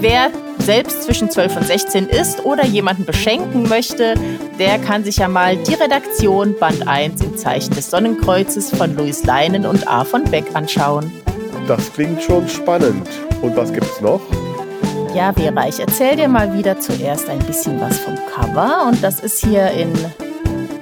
wer 0.00 0.30
selbst 0.58 1.02
zwischen 1.02 1.30
12 1.30 1.56
und 1.56 1.66
16 1.66 2.06
ist 2.08 2.44
oder 2.44 2.64
jemanden 2.64 3.04
beschenken 3.04 3.68
möchte, 3.68 4.14
der 4.58 4.78
kann 4.78 5.04
sich 5.04 5.18
ja 5.18 5.28
mal 5.28 5.56
die 5.56 5.74
Redaktion 5.74 6.54
Band 6.58 6.88
1 6.88 7.20
im 7.22 7.36
Zeichen 7.36 7.74
des 7.74 7.90
Sonnenkreuzes 7.90 8.70
von 8.70 8.96
Louis 8.96 9.24
Leinen 9.24 9.66
und 9.66 9.86
A. 9.86 10.04
von 10.04 10.24
Beck 10.24 10.46
anschauen. 10.54 11.12
Das 11.68 11.92
klingt 11.92 12.22
schon 12.22 12.48
spannend. 12.48 13.08
Und 13.44 13.54
was 13.56 13.70
gibt's 13.70 14.00
noch? 14.00 14.22
Ja, 15.14 15.30
Vera, 15.34 15.68
ich 15.68 15.78
erzähle 15.78 16.16
dir 16.16 16.28
mal 16.28 16.54
wieder 16.54 16.80
zuerst 16.80 17.28
ein 17.28 17.40
bisschen 17.40 17.78
was 17.78 17.98
vom 17.98 18.14
Cover. 18.34 18.86
Und 18.88 19.04
das 19.04 19.20
ist 19.20 19.44
hier 19.44 19.70
in 19.70 19.92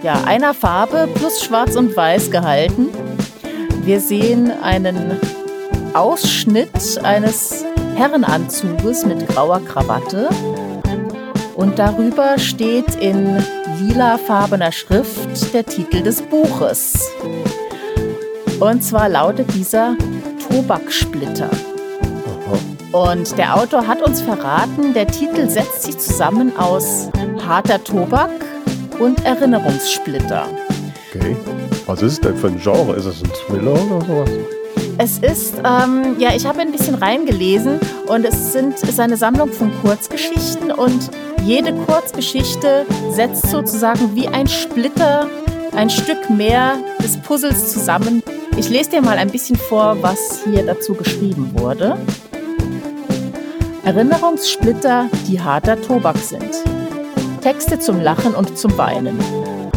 ja, 0.05 0.23
einer 0.27 0.55
Farbe 0.55 1.09
plus 1.13 1.43
schwarz 1.43 1.75
und 1.75 1.97
weiß 1.97 2.31
gehalten. 2.31 2.89
Wir 3.83 3.99
sehen 3.99 4.53
einen 4.63 5.19
Ausschnitt 5.93 7.01
eines 7.03 7.65
Herrenanzuges 7.97 9.05
mit 9.07 9.27
grauer 9.27 9.61
Krawatte. 9.65 10.29
Und 11.57 11.81
darüber 11.81 12.39
steht 12.39 12.95
in 12.95 13.45
lilafarbener 13.81 14.71
Schrift 14.71 15.53
der 15.53 15.67
Titel 15.67 16.01
des 16.01 16.23
Buches. 16.23 17.11
Und 18.61 18.85
zwar 18.85 19.09
lautet 19.09 19.53
dieser 19.53 19.97
Tobaksplitter. 20.49 21.51
Und 22.93 23.39
der 23.39 23.57
Autor 23.57 23.87
hat 23.87 24.03
uns 24.03 24.21
verraten, 24.21 24.93
der 24.93 25.07
Titel 25.07 25.49
setzt 25.49 25.85
sich 25.85 25.99
zusammen 25.99 26.57
aus 26.59 27.09
harter 27.47 27.83
Tobak 27.83 28.31
und 28.99 29.25
Erinnerungssplitter. 29.25 30.47
Okay. 31.15 31.37
Was 31.87 32.03
ist 32.03 32.23
denn 32.23 32.37
für 32.37 32.49
ein 32.49 32.61
Genre? 32.61 32.95
Ist 32.95 33.07
es 33.07 33.23
ein 33.23 33.31
Thriller 33.47 33.73
oder 33.73 34.05
sowas? 34.05 34.31
Es 34.99 35.19
ist, 35.19 35.55
ähm, 35.59 36.17
ja, 36.19 36.35
ich 36.35 36.45
habe 36.45 36.61
ein 36.61 36.71
bisschen 36.71 36.95
reingelesen 36.95 37.81
und 38.09 38.27
es 38.27 38.53
sind, 38.53 38.79
ist 38.83 39.01
eine 39.01 39.17
Sammlung 39.17 39.51
von 39.51 39.73
Kurzgeschichten 39.81 40.71
und 40.71 41.11
jede 41.45 41.73
Kurzgeschichte 41.73 42.85
setzt 43.11 43.51
sozusagen 43.51 44.15
wie 44.15 44.29
ein 44.29 44.47
Splitter 44.47 45.27
ein 45.75 45.89
Stück 45.89 46.29
mehr 46.29 46.77
des 47.03 47.17
Puzzles 47.17 47.73
zusammen. 47.73 48.23
Ich 48.59 48.69
lese 48.69 48.91
dir 48.91 49.03
mal 49.03 49.17
ein 49.17 49.31
bisschen 49.31 49.57
vor, 49.57 49.97
was 50.03 50.43
hier 50.45 50.65
dazu 50.65 50.95
geschrieben 50.95 51.51
wurde. 51.55 51.97
Erinnerungssplitter, 53.85 55.09
die 55.27 55.41
harter 55.41 55.81
Tobak 55.81 56.17
sind. 56.19 56.63
Texte 57.41 57.81
zum 57.81 58.01
Lachen 58.01 58.33
und 58.33 58.57
zum 58.57 58.79
Weinen. 58.79 59.19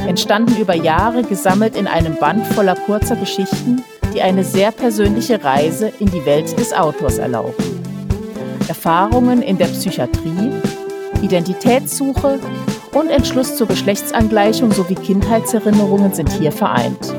Entstanden 0.08 0.56
über 0.62 0.76
Jahre 0.76 1.24
gesammelt 1.24 1.76
in 1.76 1.88
einem 1.88 2.16
Band 2.18 2.46
voller 2.46 2.76
kurzer 2.76 3.16
Geschichten, 3.16 3.84
die 4.14 4.22
eine 4.22 4.44
sehr 4.44 4.72
persönliche 4.72 5.44
Reise 5.44 5.92
in 6.00 6.12
die 6.12 6.24
Welt 6.24 6.60
des 6.60 6.72
Autors 6.72 7.18
erlauben. 7.18 7.56
Erfahrungen 8.68 9.42
in 9.42 9.58
der 9.58 9.66
Psychiatrie, 9.66 10.52
Identitätssuche 11.24 12.40
und 12.94 13.10
Entschluss 13.10 13.56
zur 13.56 13.66
Geschlechtsangleichung 13.66 14.72
sowie 14.72 14.96
Kindheitserinnerungen 14.96 16.14
sind 16.14 16.32
hier 16.32 16.52
vereint. 16.52 17.12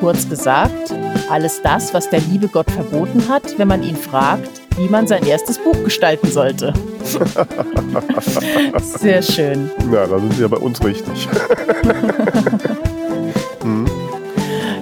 Kurz 0.00 0.26
gesagt, 0.26 0.94
alles 1.28 1.60
das, 1.60 1.92
was 1.92 2.08
der 2.08 2.20
liebe 2.20 2.48
Gott 2.48 2.70
verboten 2.70 3.28
hat, 3.28 3.58
wenn 3.58 3.68
man 3.68 3.82
ihn 3.82 3.96
fragt, 3.96 4.59
wie 4.80 4.88
man 4.88 5.06
sein 5.06 5.26
erstes 5.26 5.58
Buch 5.58 5.84
gestalten 5.84 6.30
sollte. 6.30 6.72
Sehr 8.80 9.22
schön. 9.22 9.70
Ja, 9.92 10.06
da 10.06 10.18
sind 10.18 10.34
Sie 10.34 10.42
ja 10.42 10.48
bei 10.48 10.56
uns 10.56 10.82
richtig. 10.82 11.28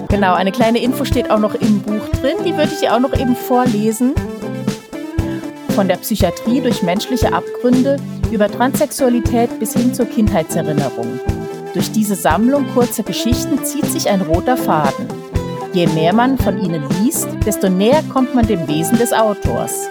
Genau, 0.09 0.33
eine 0.33 0.51
kleine 0.51 0.81
Info 0.81 1.05
steht 1.05 1.31
auch 1.31 1.39
noch 1.39 1.53
im 1.55 1.81
Buch 1.81 2.09
drin, 2.19 2.35
die 2.43 2.51
würde 2.57 2.71
ich 2.73 2.79
dir 2.79 2.93
auch 2.93 2.99
noch 2.99 3.13
eben 3.13 3.37
vorlesen. 3.37 4.13
Von 5.75 5.87
der 5.87 5.95
Psychiatrie 5.95 6.59
durch 6.59 6.81
menschliche 6.81 7.31
Abgründe 7.31 7.95
über 8.29 8.49
Transsexualität 8.51 9.59
bis 9.59 9.73
hin 9.73 9.93
zur 9.93 10.07
Kindheitserinnerung. 10.07 11.21
Durch 11.73 11.91
diese 11.91 12.15
Sammlung 12.15 12.65
kurzer 12.73 13.03
Geschichten 13.03 13.63
zieht 13.63 13.85
sich 13.85 14.09
ein 14.09 14.21
roter 14.21 14.57
Faden. 14.57 15.07
Je 15.71 15.85
mehr 15.87 16.13
man 16.13 16.37
von 16.37 16.57
ihnen 16.59 16.83
liest, 17.01 17.27
desto 17.45 17.69
näher 17.69 18.01
kommt 18.11 18.33
man 18.33 18.47
dem 18.47 18.67
Wesen 18.67 18.97
des 18.97 19.13
Autors. 19.13 19.87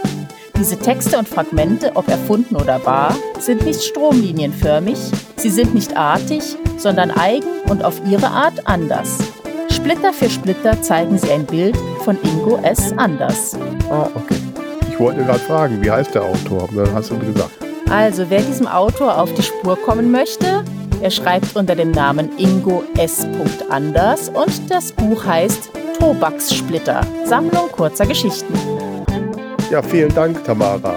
Diese 0.57 0.77
Texte 0.77 1.17
und 1.17 1.29
Fragmente, 1.29 1.93
ob 1.95 2.09
erfunden 2.09 2.57
oder 2.57 2.85
wahr, 2.85 3.15
sind 3.39 3.65
nicht 3.65 3.85
stromlinienförmig, 3.85 4.99
sie 5.37 5.51
sind 5.51 5.75
nicht 5.75 5.97
artig, 5.97 6.43
sondern 6.79 7.13
eigen 7.13 7.47
und 7.71 7.85
auf 7.85 8.01
ihre 8.11 8.27
Art 8.27 8.67
anders. 8.67 9.19
Splitter 9.71 10.13
für 10.13 10.29
Splitter 10.29 10.83
zeigen 10.83 11.17
sie 11.17 11.31
ein 11.31 11.47
Bild 11.47 11.77
von 12.05 12.19
Ingo 12.25 12.59
S. 12.65 12.93
Anders. 12.97 13.57
Ah, 13.89 14.09
okay. 14.17 14.35
Ich 14.91 14.99
wollte 14.99 15.23
gerade 15.23 15.39
fragen, 15.39 15.81
wie 15.81 15.91
heißt 15.93 16.13
der 16.13 16.23
Autor? 16.25 16.69
Dann 16.75 16.93
hast 16.93 17.11
du 17.11 17.19
gesagt. 17.19 17.53
Also, 17.89 18.29
wer 18.29 18.43
diesem 18.43 18.67
Autor 18.67 19.17
auf 19.17 19.33
die 19.35 19.43
Spur 19.43 19.77
kommen 19.77 20.11
möchte, 20.11 20.65
er 21.01 21.11
schreibt 21.11 21.57
unter 21.57 21.75
dem 21.75 21.91
Namen 21.91 22.31
Ingo 22.39 22.85
S. 22.97 23.27
Anders 23.71 24.29
und 24.29 24.71
das 24.71 24.93
Buch 24.93 25.25
heißt 25.25 25.71
Tobakssplitter, 25.99 27.01
Sammlung 27.25 27.71
kurzer 27.73 28.07
Geschichten. 28.07 28.55
Ja, 29.71 29.83
vielen 29.83 30.15
Dank, 30.15 30.43
Tamara. 30.45 30.95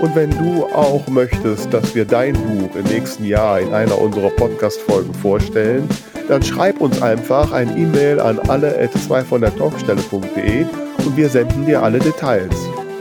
Und 0.00 0.14
wenn 0.14 0.30
du 0.30 0.64
auch 0.66 1.06
möchtest, 1.08 1.72
dass 1.72 1.94
wir 1.94 2.04
dein 2.04 2.34
Buch 2.34 2.74
im 2.74 2.84
nächsten 2.84 3.24
Jahr 3.24 3.60
in 3.60 3.72
einer 3.72 3.98
unserer 3.98 4.30
Podcast-Folgen 4.30 5.14
vorstellen, 5.14 5.88
dann 6.28 6.42
schreib 6.42 6.80
uns 6.80 7.00
einfach 7.00 7.52
ein 7.52 7.76
E-Mail 7.78 8.20
an 8.20 8.38
alle 8.48 8.78
at 8.78 8.92
2 8.92 9.22
von 9.22 9.40
der 9.40 9.56
Talkstelle.de 9.56 10.66
und 10.98 11.16
wir 11.16 11.28
senden 11.28 11.64
dir 11.64 11.82
alle 11.82 11.98
Details. 11.98 12.56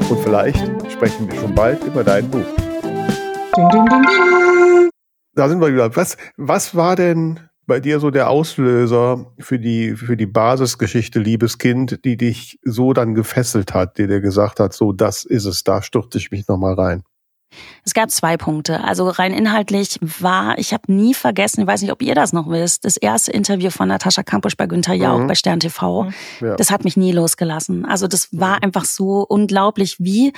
Und 0.10 0.20
vielleicht 0.24 0.64
sprechen 0.92 1.30
wir 1.30 1.40
schon 1.40 1.56
bald 1.56 1.84
über 1.84 2.04
dein 2.04 2.30
Buch. 2.30 2.46
Ding, 3.58 3.70
ding, 3.70 3.86
ding, 3.90 4.02
ding. 4.02 4.95
Da 5.36 5.50
sind 5.50 5.60
wir 5.60 5.72
wieder. 5.74 5.96
Was, 5.96 6.18
was 6.38 6.76
war 6.76 6.96
denn 6.96 7.42
bei 7.68 7.80
dir 7.80 8.00
so 8.00 8.10
der 8.10 8.30
Auslöser 8.30 9.34
für 9.40 9.60
die, 9.60 9.96
für 9.96 10.16
die 10.16 10.28
Basisgeschichte 10.28 11.20
Liebeskind, 11.20 12.06
die 12.06 12.16
dich 12.16 12.60
so 12.64 12.94
dann 12.94 13.16
gefesselt 13.16 13.74
hat, 13.74 13.98
die 13.98 14.08
dir 14.08 14.22
gesagt 14.22 14.60
hat, 14.60 14.74
so, 14.74 14.94
das 14.94 15.26
ist 15.26 15.46
es, 15.46 15.64
da 15.64 15.82
stürze 15.82 16.18
ich 16.18 16.32
mich 16.32 16.48
nochmal 16.48 16.76
rein? 16.76 17.04
Es 17.84 17.94
gab 17.94 18.12
zwei 18.12 18.38
Punkte. 18.38 18.84
Also 18.84 19.08
rein 19.08 19.34
inhaltlich 19.34 19.98
war, 20.02 20.58
ich 20.58 20.74
habe 20.74 20.92
nie 20.92 21.14
vergessen, 21.14 21.62
ich 21.62 21.68
weiß 21.68 21.82
nicht, 21.82 21.92
ob 21.92 22.02
ihr 22.02 22.16
das 22.16 22.34
noch 22.34 22.50
wisst, 22.50 22.86
das 22.86 22.98
erste 22.98 23.32
Interview 23.32 23.70
von 23.70 23.88
Natascha 23.88 24.24
Kampusch 24.24 24.58
bei 24.58 24.66
Günther 24.66 24.94
Jauch 24.94 25.20
mhm. 25.20 25.28
bei 25.28 25.36
Stern 25.36 25.60
TV. 25.60 26.04
Mhm. 26.04 26.14
Ja. 26.42 26.56
Das 26.56 26.72
hat 26.72 26.84
mich 26.84 26.98
nie 26.98 27.12
losgelassen. 27.12 27.86
Also 27.86 28.08
das 28.08 28.30
war 28.32 28.64
einfach 28.64 28.86
so 28.86 29.26
unglaublich, 29.28 29.98
wie 30.00 30.34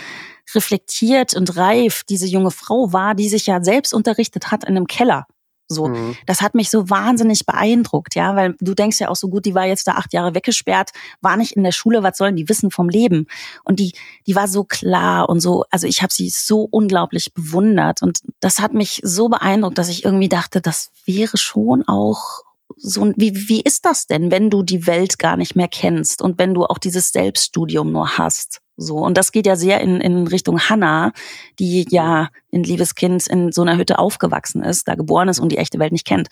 reflektiert 0.54 1.36
und 1.36 1.58
reif 1.58 2.04
diese 2.04 2.28
junge 2.28 2.52
Frau 2.52 2.94
war, 2.94 3.16
die 3.16 3.30
sich 3.30 3.48
ja 3.48 3.64
selbst 3.64 3.94
unterrichtet 3.94 4.52
hat 4.52 4.64
in 4.64 4.78
einem 4.78 4.88
Keller. 4.88 5.28
So, 5.68 5.88
mhm. 5.88 6.16
das 6.26 6.42
hat 6.42 6.56
mich 6.56 6.70
so 6.70 6.90
wahnsinnig 6.90 7.46
beeindruckt, 7.46 8.16
ja, 8.16 8.36
weil 8.36 8.56
du 8.60 8.74
denkst 8.74 9.00
ja 9.00 9.10
auch 9.10 9.16
so 9.16 9.28
gut, 9.28 9.46
die 9.46 9.56
war 9.56 9.66
jetzt 9.66 9.88
da 9.88 9.94
acht 9.94 10.14
Jahre 10.14 10.34
weggesperrt, 10.34 10.92
war 11.22 11.36
nicht 11.36 11.54
in 11.54 11.64
der 11.64 11.72
Schule, 11.74 12.04
was 12.04 12.18
sollen 12.18 12.36
die 12.36 12.48
wissen 12.48 12.72
vom 12.72 12.90
Leben? 12.90 13.28
Und 13.64 13.80
die, 13.80 13.94
die 14.26 14.36
war 14.36 14.48
so 14.48 14.64
klar 14.64 15.30
und 15.30 15.42
so, 15.42 15.66
also 15.70 15.86
ich 15.88 16.02
habe 16.02 16.14
sie 16.14 16.30
so 16.30 16.68
unglaublich 16.70 17.34
bewundert 17.34 18.02
und 18.02 18.20
das 18.40 18.60
hat 18.60 18.74
mich 18.74 19.02
so 19.04 19.28
beeindruckt, 19.28 19.78
dass 19.78 19.90
ich 19.90 20.06
irgendwie 20.06 20.30
dachte, 20.30 20.62
das 20.62 20.92
wäre 21.06 21.38
schon 21.38 21.88
auch 21.88 22.47
so, 22.78 23.12
wie, 23.16 23.50
wie 23.50 23.62
ist 23.62 23.86
das 23.86 24.08
denn, 24.08 24.32
wenn 24.32 24.50
du 24.50 24.64
die 24.64 24.88
Welt 24.88 25.20
gar 25.20 25.38
nicht 25.38 25.56
mehr 25.56 25.68
kennst 25.68 26.22
und 26.22 26.38
wenn 26.40 26.54
du 26.54 26.66
auch 26.66 26.78
dieses 26.78 27.12
Selbststudium 27.12 27.92
nur 27.92 28.18
hast? 28.18 28.62
So, 28.80 28.98
und 28.98 29.18
das 29.18 29.32
geht 29.32 29.48
ja 29.48 29.56
sehr 29.56 29.82
in, 29.82 30.00
in 30.00 30.28
Richtung 30.28 30.60
Hannah, 30.60 31.12
die 31.58 31.88
ja 31.90 32.30
in 32.52 32.64
Liebeskind 32.64 33.26
in 33.26 33.52
so 33.52 33.64
einer 33.64 33.76
Hütte 33.78 33.98
aufgewachsen 33.98 34.64
ist, 34.64 34.88
da 34.88 34.94
geboren 34.94 35.30
ist 35.30 35.40
und 35.40 35.52
die 35.52 35.58
echte 35.58 35.80
Welt 35.80 35.92
nicht 35.92 36.06
kennt. 36.06 36.28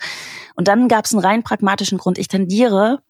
Und 0.54 0.68
dann 0.68 0.86
gab 0.86 1.06
es 1.06 1.12
einen 1.12 1.24
rein 1.24 1.42
pragmatischen 1.42 1.98
Grund. 1.98 2.18
Ich 2.18 2.28
tendiere 2.28 3.00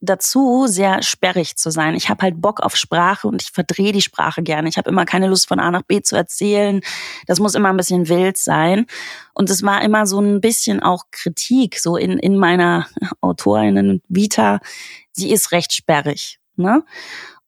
dazu, 0.00 0.66
sehr 0.66 1.02
sperrig 1.02 1.56
zu 1.56 1.70
sein. 1.70 1.94
Ich 1.94 2.08
habe 2.08 2.22
halt 2.22 2.40
Bock 2.40 2.60
auf 2.60 2.76
Sprache 2.76 3.26
und 3.26 3.42
ich 3.42 3.50
verdrehe 3.50 3.92
die 3.92 4.00
Sprache 4.00 4.42
gerne. 4.42 4.68
Ich 4.68 4.78
habe 4.78 4.90
immer 4.90 5.04
keine 5.04 5.28
Lust 5.28 5.48
von 5.48 5.58
A 5.58 5.70
nach 5.70 5.82
B 5.82 6.02
zu 6.02 6.16
erzählen. 6.16 6.80
Das 7.26 7.40
muss 7.40 7.54
immer 7.54 7.70
ein 7.70 7.76
bisschen 7.76 8.08
wild 8.08 8.36
sein. 8.36 8.86
Und 9.34 9.50
es 9.50 9.62
war 9.62 9.82
immer 9.82 10.06
so 10.06 10.20
ein 10.20 10.40
bisschen 10.40 10.80
auch 10.80 11.04
Kritik, 11.10 11.78
so 11.78 11.96
in, 11.96 12.18
in 12.18 12.36
meiner 12.36 12.86
Autorinnen-Vita. 13.20 14.60
Sie 15.12 15.30
ist 15.30 15.52
recht 15.52 15.72
sperrig. 15.72 16.38
Ne? 16.56 16.84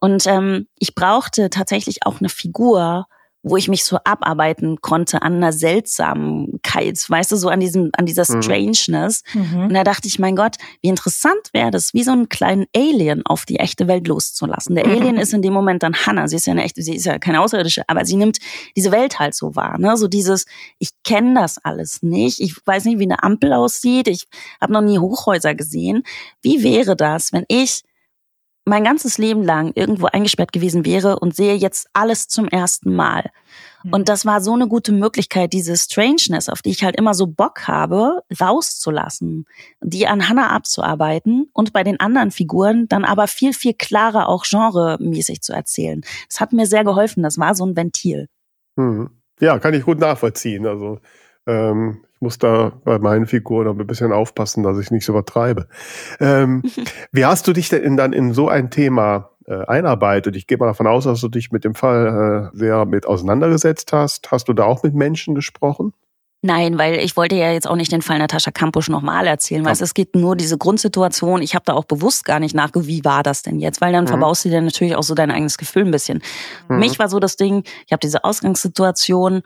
Und 0.00 0.26
ähm, 0.26 0.66
ich 0.78 0.94
brauchte 0.94 1.50
tatsächlich 1.50 2.04
auch 2.06 2.20
eine 2.20 2.28
Figur, 2.28 3.06
wo 3.42 3.56
ich 3.56 3.68
mich 3.68 3.84
so 3.84 3.98
abarbeiten 4.04 4.80
konnte 4.80 5.22
an 5.22 5.36
einer 5.36 5.52
Seltsamkeit, 5.52 6.98
weißt 7.08 7.32
du, 7.32 7.36
so 7.36 7.48
an 7.48 7.60
diesem, 7.60 7.90
an 7.94 8.04
dieser 8.04 8.24
mhm. 8.28 8.42
Strangeness. 8.42 9.22
Mhm. 9.32 9.64
Und 9.64 9.74
da 9.74 9.82
dachte 9.84 10.08
ich, 10.08 10.18
mein 10.18 10.36
Gott, 10.36 10.56
wie 10.82 10.88
interessant 10.88 11.40
wäre 11.52 11.70
das, 11.70 11.94
wie 11.94 12.02
so 12.02 12.12
einen 12.12 12.28
kleinen 12.28 12.66
Alien 12.76 13.24
auf 13.24 13.46
die 13.46 13.58
echte 13.58 13.88
Welt 13.88 14.06
loszulassen. 14.08 14.74
Der 14.74 14.84
Alien 14.86 15.16
ist 15.16 15.32
in 15.32 15.42
dem 15.42 15.54
Moment 15.54 15.82
dann 15.82 15.94
Hannah. 15.94 16.28
Sie 16.28 16.36
ist 16.36 16.46
ja 16.46 16.52
eine 16.52 16.64
echte, 16.64 16.82
sie 16.82 16.96
ist 16.96 17.06
ja 17.06 17.18
keine 17.18 17.40
Außerirdische, 17.40 17.84
aber 17.86 18.04
sie 18.04 18.16
nimmt 18.16 18.38
diese 18.76 18.92
Welt 18.92 19.18
halt 19.18 19.34
so 19.34 19.56
wahr, 19.56 19.78
ne? 19.78 19.96
So 19.96 20.06
dieses, 20.06 20.44
ich 20.78 20.90
kenne 21.02 21.40
das 21.40 21.58
alles 21.58 22.02
nicht. 22.02 22.40
Ich 22.40 22.56
weiß 22.64 22.84
nicht, 22.84 22.98
wie 22.98 23.04
eine 23.04 23.22
Ampel 23.22 23.52
aussieht. 23.52 24.08
Ich 24.08 24.26
habe 24.60 24.72
noch 24.72 24.82
nie 24.82 24.98
Hochhäuser 24.98 25.54
gesehen. 25.54 26.02
Wie 26.42 26.62
wäre 26.62 26.96
das, 26.96 27.32
wenn 27.32 27.44
ich 27.48 27.82
mein 28.70 28.84
ganzes 28.84 29.18
Leben 29.18 29.42
lang 29.42 29.72
irgendwo 29.74 30.06
eingesperrt 30.06 30.52
gewesen 30.52 30.86
wäre 30.86 31.18
und 31.18 31.34
sehe 31.34 31.56
jetzt 31.56 31.88
alles 31.92 32.28
zum 32.28 32.46
ersten 32.46 32.94
Mal. 32.94 33.30
Mhm. 33.82 33.92
Und 33.92 34.08
das 34.08 34.24
war 34.24 34.40
so 34.40 34.54
eine 34.54 34.68
gute 34.68 34.92
Möglichkeit, 34.92 35.52
diese 35.52 35.76
Strangeness, 35.76 36.48
auf 36.48 36.62
die 36.62 36.70
ich 36.70 36.84
halt 36.84 36.96
immer 36.96 37.12
so 37.12 37.26
Bock 37.26 37.66
habe, 37.66 38.22
rauszulassen, 38.40 39.44
die 39.82 40.06
an 40.06 40.28
Hannah 40.28 40.52
abzuarbeiten 40.52 41.50
und 41.52 41.72
bei 41.72 41.82
den 41.82 41.98
anderen 41.98 42.30
Figuren 42.30 42.86
dann 42.86 43.04
aber 43.04 43.26
viel, 43.26 43.52
viel 43.52 43.74
klarer 43.74 44.28
auch 44.28 44.44
genremäßig 44.44 45.42
zu 45.42 45.52
erzählen. 45.52 46.02
Das 46.28 46.40
hat 46.40 46.52
mir 46.52 46.66
sehr 46.66 46.84
geholfen. 46.84 47.24
Das 47.24 47.38
war 47.38 47.56
so 47.56 47.66
ein 47.66 47.76
Ventil. 47.76 48.28
Mhm. 48.76 49.10
Ja, 49.40 49.58
kann 49.58 49.74
ich 49.74 49.84
gut 49.84 49.98
nachvollziehen. 49.98 50.64
Also 50.66 51.00
ähm, 51.46 52.04
muss 52.20 52.38
da 52.38 52.72
bei 52.84 52.98
meinen 52.98 53.26
Figuren 53.26 53.66
noch 53.66 53.78
ein 53.78 53.86
bisschen 53.86 54.12
aufpassen, 54.12 54.62
dass 54.62 54.78
ich 54.78 54.90
nicht 54.90 55.04
so 55.04 55.12
übertreibe. 55.12 55.66
Ähm, 56.20 56.62
wie 57.12 57.24
hast 57.24 57.46
du 57.48 57.52
dich 57.52 57.68
denn 57.68 57.96
dann 57.96 58.12
in 58.12 58.34
so 58.34 58.48
ein 58.48 58.70
Thema 58.70 59.30
äh, 59.46 59.64
einarbeitet? 59.66 60.36
Ich 60.36 60.46
gehe 60.46 60.58
mal 60.58 60.66
davon 60.66 60.86
aus, 60.86 61.04
dass 61.04 61.20
du 61.20 61.28
dich 61.28 61.50
mit 61.50 61.64
dem 61.64 61.74
Fall 61.74 62.50
äh, 62.52 62.56
sehr 62.56 62.84
mit 62.84 63.06
auseinandergesetzt 63.06 63.92
hast. 63.92 64.30
Hast 64.30 64.48
du 64.48 64.52
da 64.52 64.64
auch 64.64 64.82
mit 64.82 64.94
Menschen 64.94 65.34
gesprochen? 65.34 65.92
Nein, 66.42 66.78
weil 66.78 66.94
ich 67.00 67.18
wollte 67.18 67.36
ja 67.36 67.52
jetzt 67.52 67.68
auch 67.68 67.76
nicht 67.76 67.92
den 67.92 68.00
Fall 68.00 68.18
Natascha 68.18 68.50
Kampusch 68.50 68.88
nochmal 68.88 69.26
erzählen, 69.26 69.62
weil 69.62 69.74
ja. 69.74 69.82
es 69.82 69.92
geht 69.92 70.16
nur 70.16 70.36
diese 70.36 70.56
Grundsituation. 70.56 71.42
Ich 71.42 71.54
habe 71.54 71.66
da 71.66 71.74
auch 71.74 71.84
bewusst 71.84 72.24
gar 72.24 72.40
nicht 72.40 72.54
nachgeguckt, 72.54 72.86
wie 72.86 73.04
war 73.04 73.22
das 73.22 73.42
denn 73.42 73.60
jetzt, 73.60 73.82
weil 73.82 73.92
dann 73.92 74.04
mhm. 74.04 74.08
verbaust 74.08 74.46
du 74.46 74.48
dir 74.48 74.62
natürlich 74.62 74.96
auch 74.96 75.02
so 75.02 75.14
dein 75.14 75.30
eigenes 75.30 75.58
Gefühl 75.58 75.84
ein 75.84 75.90
bisschen. 75.90 76.22
Mhm. 76.70 76.78
Mich 76.78 76.98
war 76.98 77.10
so 77.10 77.20
das 77.20 77.36
Ding, 77.36 77.64
ich 77.84 77.92
habe 77.92 78.00
diese 78.00 78.24
Ausgangssituation 78.24 79.42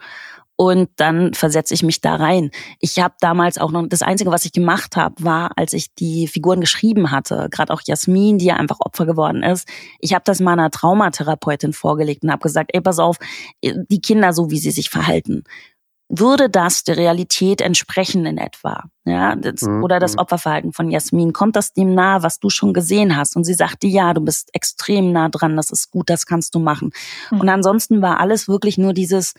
und 0.57 0.89
dann 0.95 1.33
versetze 1.33 1.73
ich 1.73 1.83
mich 1.83 2.01
da 2.01 2.15
rein. 2.15 2.51
Ich 2.79 2.99
habe 2.99 3.15
damals 3.19 3.57
auch 3.57 3.71
noch, 3.71 3.85
das 3.87 4.01
Einzige, 4.01 4.31
was 4.31 4.45
ich 4.45 4.53
gemacht 4.53 4.95
habe, 4.95 5.15
war, 5.23 5.51
als 5.57 5.73
ich 5.73 5.93
die 5.95 6.27
Figuren 6.27 6.61
geschrieben 6.61 7.11
hatte, 7.11 7.47
gerade 7.51 7.73
auch 7.73 7.81
Jasmin, 7.85 8.37
die 8.37 8.45
ja 8.45 8.55
einfach 8.55 8.79
Opfer 8.79 9.05
geworden 9.05 9.43
ist, 9.43 9.67
ich 9.99 10.13
habe 10.13 10.23
das 10.25 10.39
meiner 10.39 10.71
Traumatherapeutin 10.71 11.73
vorgelegt 11.73 12.23
und 12.23 12.31
habe 12.31 12.43
gesagt, 12.43 12.71
ey, 12.73 12.81
pass 12.81 12.99
auf, 12.99 13.17
die 13.63 14.01
Kinder 14.01 14.31
so, 14.31 14.49
wie 14.49 14.59
sie 14.59 14.71
sich 14.71 14.89
verhalten. 14.89 15.43
Würde 16.07 16.51
das 16.51 16.83
der 16.83 16.97
Realität 16.97 17.61
entsprechen 17.61 18.27
in 18.27 18.37
etwa? 18.37 18.83
Ja, 19.05 19.35
das, 19.35 19.63
mhm. 19.63 19.83
oder 19.83 19.99
das 19.99 20.13
mhm. 20.13 20.19
Opferverhalten 20.19 20.71
von 20.71 20.91
Jasmin, 20.91 21.33
kommt 21.33 21.55
das 21.55 21.73
dem 21.73 21.95
nahe, 21.95 22.21
was 22.21 22.39
du 22.39 22.49
schon 22.49 22.73
gesehen 22.73 23.17
hast? 23.17 23.35
Und 23.35 23.43
sie 23.43 23.55
sagte, 23.55 23.87
ja, 23.87 24.13
du 24.13 24.21
bist 24.21 24.49
extrem 24.53 25.11
nah 25.11 25.29
dran, 25.29 25.57
das 25.57 25.71
ist 25.71 25.89
gut, 25.89 26.11
das 26.11 26.27
kannst 26.27 26.53
du 26.53 26.59
machen. 26.59 26.91
Mhm. 27.31 27.41
Und 27.41 27.49
ansonsten 27.49 28.03
war 28.03 28.19
alles 28.19 28.47
wirklich 28.47 28.77
nur 28.77 28.93
dieses, 28.93 29.33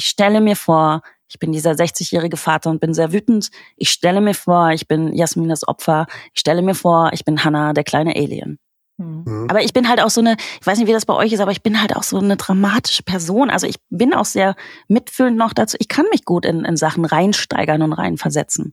ich 0.00 0.06
stelle 0.06 0.40
mir 0.40 0.56
vor, 0.56 1.02
ich 1.28 1.38
bin 1.38 1.52
dieser 1.52 1.72
60-jährige 1.72 2.38
Vater 2.38 2.70
und 2.70 2.80
bin 2.80 2.94
sehr 2.94 3.12
wütend. 3.12 3.50
Ich 3.76 3.90
stelle 3.90 4.22
mir 4.22 4.32
vor, 4.32 4.70
ich 4.70 4.88
bin 4.88 5.12
Jasmin 5.12 5.50
das 5.50 5.68
Opfer. 5.68 6.06
Ich 6.32 6.40
stelle 6.40 6.62
mir 6.62 6.74
vor, 6.74 7.10
ich 7.12 7.26
bin 7.26 7.44
Hannah, 7.44 7.74
der 7.74 7.84
kleine 7.84 8.16
Alien. 8.16 8.58
Mhm. 8.96 9.46
Aber 9.50 9.62
ich 9.62 9.74
bin 9.74 9.90
halt 9.90 10.00
auch 10.00 10.08
so 10.08 10.22
eine, 10.22 10.38
ich 10.58 10.66
weiß 10.66 10.78
nicht, 10.78 10.88
wie 10.88 10.94
das 10.94 11.04
bei 11.04 11.12
euch 11.12 11.34
ist, 11.34 11.40
aber 11.40 11.50
ich 11.50 11.62
bin 11.62 11.82
halt 11.82 11.94
auch 11.94 12.02
so 12.02 12.18
eine 12.18 12.38
dramatische 12.38 13.02
Person. 13.02 13.50
Also 13.50 13.66
ich 13.66 13.76
bin 13.90 14.14
auch 14.14 14.24
sehr 14.24 14.56
mitfühlend 14.88 15.36
noch 15.36 15.52
dazu. 15.52 15.76
Ich 15.80 15.88
kann 15.88 16.06
mich 16.10 16.24
gut 16.24 16.46
in, 16.46 16.64
in 16.64 16.78
Sachen 16.78 17.04
reinsteigern 17.04 17.82
und 17.82 17.92
reinversetzen. 17.92 18.72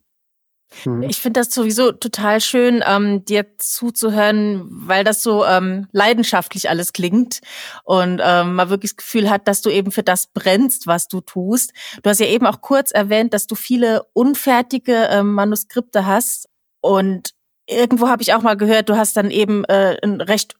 Mhm. 0.84 1.02
Ich 1.04 1.18
finde 1.18 1.40
das 1.40 1.52
sowieso 1.52 1.92
total 1.92 2.40
schön, 2.40 2.82
ähm, 2.86 3.24
dir 3.24 3.46
zuzuhören, 3.58 4.66
weil 4.68 5.04
das 5.04 5.22
so 5.22 5.44
ähm, 5.44 5.88
leidenschaftlich 5.92 6.68
alles 6.68 6.92
klingt 6.92 7.40
und 7.84 8.20
ähm, 8.22 8.54
man 8.54 8.70
wirklich 8.70 8.92
das 8.92 8.98
Gefühl 8.98 9.30
hat, 9.30 9.48
dass 9.48 9.62
du 9.62 9.70
eben 9.70 9.90
für 9.90 10.02
das 10.02 10.28
brennst, 10.28 10.86
was 10.86 11.08
du 11.08 11.20
tust. 11.20 11.72
Du 12.02 12.10
hast 12.10 12.20
ja 12.20 12.26
eben 12.26 12.46
auch 12.46 12.60
kurz 12.60 12.90
erwähnt, 12.90 13.34
dass 13.34 13.46
du 13.46 13.54
viele 13.54 14.04
unfertige 14.12 15.08
ähm, 15.10 15.32
Manuskripte 15.34 16.06
hast 16.06 16.48
und 16.80 17.30
irgendwo 17.66 18.08
habe 18.08 18.22
ich 18.22 18.34
auch 18.34 18.42
mal 18.42 18.56
gehört, 18.56 18.88
du 18.88 18.96
hast 18.96 19.16
dann 19.16 19.30
eben 19.30 19.64
äh, 19.64 19.96
ein 20.02 20.20
recht 20.20 20.56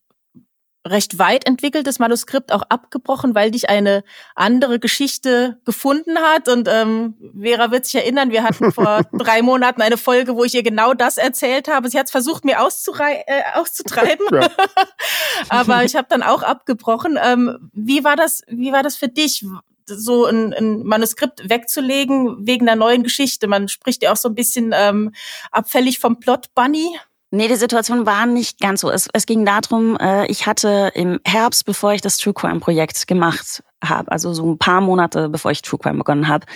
recht 0.91 1.18
weit 1.18 1.47
entwickeltes 1.47 1.99
Manuskript 1.99 2.53
auch 2.53 2.62
abgebrochen, 2.68 3.34
weil 3.34 3.51
dich 3.51 3.68
eine 3.68 4.05
andere 4.34 4.78
Geschichte 4.78 5.59
gefunden 5.64 6.18
hat. 6.18 6.49
Und 6.49 6.68
ähm, 6.70 7.14
Vera 7.41 7.70
wird 7.70 7.86
sich 7.86 7.97
erinnern, 7.97 8.30
wir 8.30 8.43
hatten 8.43 8.72
vor 8.72 9.03
drei 9.12 9.43
Monaten 9.43 9.82
eine 9.82 9.97
Folge, 9.97 10.34
wo 10.36 10.45
ich 10.45 10.55
ihr 10.55 10.62
genau 10.62 10.95
das 10.95 11.18
erzählt 11.18 11.68
habe. 11.68 11.89
Sie 11.89 11.99
hat 11.99 12.07
es 12.07 12.12
versucht, 12.12 12.45
mir 12.45 12.62
auszurei 12.62 13.24
äh, 13.26 13.43
auszutreiben, 13.55 14.26
ja. 14.32 14.49
aber 15.49 15.84
ich 15.84 15.97
habe 15.97 16.07
dann 16.09 16.22
auch 16.22 16.43
abgebrochen. 16.43 17.18
Ähm, 17.22 17.70
wie 17.72 18.05
war 18.05 18.16
das? 18.16 18.43
Wie 18.49 18.72
war 18.72 18.82
das 18.82 18.97
für 18.97 19.09
dich? 19.09 19.45
so 19.91 20.26
ein, 20.26 20.53
ein 20.53 20.82
Manuskript 20.82 21.49
wegzulegen 21.49 22.47
wegen 22.47 22.68
einer 22.68 22.76
neuen 22.76 23.03
Geschichte. 23.03 23.47
Man 23.47 23.68
spricht 23.68 24.03
ja 24.03 24.12
auch 24.12 24.16
so 24.16 24.28
ein 24.28 24.34
bisschen 24.34 24.74
ähm, 24.74 25.12
abfällig 25.51 25.99
vom 25.99 26.20
Plot 26.20 26.55
Bunny. 26.55 26.99
Nee, 27.31 27.49
die 27.49 27.57
Situation 27.57 28.07
war 28.07 28.24
nicht 28.24 28.59
ganz 28.59 28.81
so. 28.81 28.91
Es, 28.91 29.07
es 29.12 29.26
ging 29.26 29.45
darum, 29.45 29.99
äh, 29.99 30.26
ich 30.29 30.47
hatte 30.47 30.93
im 30.95 31.20
Herbst, 31.26 31.66
bevor 31.66 31.93
ich 31.93 32.01
das 32.01 32.16
True 32.16 32.33
Crime 32.33 32.59
Projekt 32.59 33.07
gemacht 33.07 33.62
habe, 33.85 34.11
also 34.11 34.33
so 34.33 34.47
ein 34.51 34.59
paar 34.59 34.81
Monate 34.81 35.29
bevor 35.29 35.51
ich 35.51 35.61
True 35.61 35.79
Crime 35.79 35.99
begonnen 35.99 36.26
habe, 36.26 36.47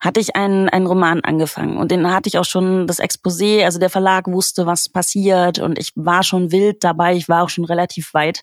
hatte 0.00 0.18
ich 0.18 0.34
einen, 0.34 0.68
einen 0.68 0.86
Roman 0.86 1.20
angefangen 1.20 1.78
und 1.78 1.92
den 1.92 2.12
hatte 2.12 2.28
ich 2.28 2.38
auch 2.38 2.44
schon 2.44 2.88
das 2.88 2.98
Exposé, 2.98 3.64
also 3.64 3.78
der 3.78 3.88
Verlag 3.88 4.26
wusste, 4.26 4.66
was 4.66 4.88
passiert 4.88 5.60
und 5.60 5.78
ich 5.78 5.92
war 5.94 6.24
schon 6.24 6.50
wild 6.50 6.82
dabei, 6.82 7.14
ich 7.14 7.28
war 7.28 7.44
auch 7.44 7.48
schon 7.48 7.64
relativ 7.64 8.12
weit. 8.12 8.42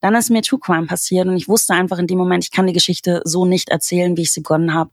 Dann 0.00 0.14
ist 0.14 0.30
mir 0.30 0.40
True 0.42 0.60
Crime 0.60 0.86
passiert 0.86 1.26
und 1.26 1.36
ich 1.36 1.48
wusste 1.48 1.74
einfach 1.74 1.98
in 1.98 2.06
dem 2.06 2.16
Moment, 2.16 2.44
ich 2.44 2.52
kann 2.52 2.68
die 2.68 2.72
Geschichte 2.72 3.22
so 3.24 3.44
nicht 3.44 3.70
erzählen, 3.70 4.16
wie 4.16 4.22
ich 4.22 4.32
sie 4.32 4.40
begonnen 4.40 4.72
habe 4.72 4.90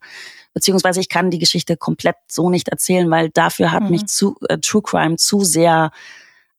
beziehungsweise 0.53 0.99
ich 0.99 1.07
kann 1.07 1.31
die 1.31 1.39
Geschichte 1.39 1.77
komplett 1.77 2.17
so 2.27 2.49
nicht 2.49 2.67
erzählen, 2.67 3.09
weil 3.09 3.29
dafür 3.29 3.71
hat 3.71 3.83
mhm. 3.83 3.91
mich 3.91 4.07
zu, 4.07 4.35
äh, 4.49 4.57
True 4.57 4.81
Crime 4.81 5.15
zu 5.15 5.45
sehr 5.45 5.91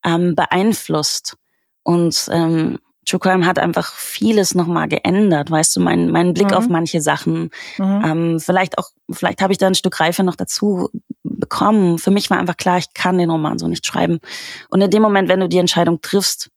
ähm, 0.05 0.34
beeinflusst. 0.34 1.36
Und 1.82 2.28
ähm, 2.30 2.78
True 3.05 3.18
Crime 3.18 3.46
hat 3.46 3.59
einfach 3.59 3.92
vieles 3.94 4.55
nochmal 4.55 4.86
geändert, 4.86 5.50
weißt 5.50 5.74
du, 5.74 5.80
mein, 5.80 6.11
mein 6.11 6.34
Blick 6.34 6.50
mhm. 6.50 6.57
auf 6.57 6.68
manche 6.68 7.00
Sachen. 7.00 7.50
Mhm. 7.78 8.03
Ähm, 8.05 8.40
vielleicht 8.40 8.78
auch, 8.78 8.90
vielleicht 9.11 9.42
habe 9.42 9.53
ich 9.53 9.59
da 9.59 9.66
ein 9.66 9.74
Stück 9.74 9.98
Reife 9.98 10.22
noch 10.22 10.36
dazu 10.36 10.88
bekommen. 11.24 11.98
Für 11.98 12.12
mich 12.12 12.30
war 12.30 12.38
einfach 12.38 12.57
klar, 12.57 12.78
ich 12.78 12.94
kann 12.94 13.18
den 13.18 13.30
Roman 13.30 13.59
so 13.59 13.66
nicht 13.66 13.86
schreiben. 13.86 14.20
Und 14.68 14.80
in 14.80 14.90
dem 14.90 15.03
Moment, 15.03 15.28
wenn 15.28 15.40
du 15.40 15.48
die 15.48 15.59
Entscheidung 15.59 16.00
triffst, 16.00 16.50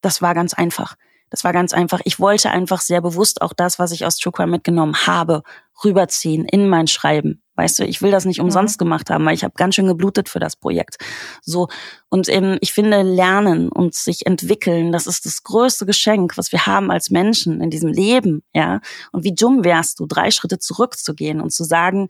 das 0.00 0.22
war 0.22 0.34
ganz 0.34 0.54
einfach. 0.54 0.94
Das 1.30 1.44
war 1.44 1.52
ganz 1.52 1.72
einfach. 1.72 2.00
Ich 2.04 2.18
wollte 2.18 2.50
einfach 2.50 2.80
sehr 2.80 3.00
bewusst 3.00 3.40
auch 3.40 3.52
das, 3.52 3.78
was 3.78 3.92
ich 3.92 4.04
aus 4.04 4.18
True 4.18 4.32
Crime 4.32 4.50
mitgenommen 4.50 5.06
habe, 5.06 5.42
rüberziehen 5.84 6.44
in 6.44 6.68
mein 6.68 6.86
Schreiben. 6.86 7.42
Weißt 7.56 7.78
du, 7.78 7.84
ich 7.84 8.00
will 8.00 8.10
das 8.10 8.24
nicht 8.24 8.38
mhm. 8.38 8.46
umsonst 8.46 8.78
gemacht 8.78 9.10
haben, 9.10 9.24
weil 9.24 9.34
ich 9.34 9.44
habe 9.44 9.54
ganz 9.56 9.74
schön 9.74 9.86
geblutet 9.86 10.28
für 10.28 10.40
das 10.40 10.56
Projekt. 10.56 10.96
So 11.42 11.68
und 12.08 12.28
ähm, 12.28 12.58
ich 12.60 12.72
finde 12.72 13.02
Lernen 13.02 13.68
und 13.68 13.94
sich 13.94 14.26
entwickeln, 14.26 14.92
das 14.92 15.06
ist 15.06 15.26
das 15.26 15.42
größte 15.42 15.86
Geschenk, 15.86 16.36
was 16.36 16.52
wir 16.52 16.66
haben 16.66 16.90
als 16.90 17.10
Menschen 17.10 17.60
in 17.60 17.70
diesem 17.70 17.90
Leben, 17.90 18.42
ja. 18.54 18.80
Und 19.12 19.24
wie 19.24 19.34
dumm 19.34 19.64
wärst 19.64 20.00
du, 20.00 20.06
drei 20.06 20.30
Schritte 20.30 20.58
zurückzugehen 20.58 21.40
und 21.40 21.52
zu 21.52 21.64
sagen, 21.64 22.08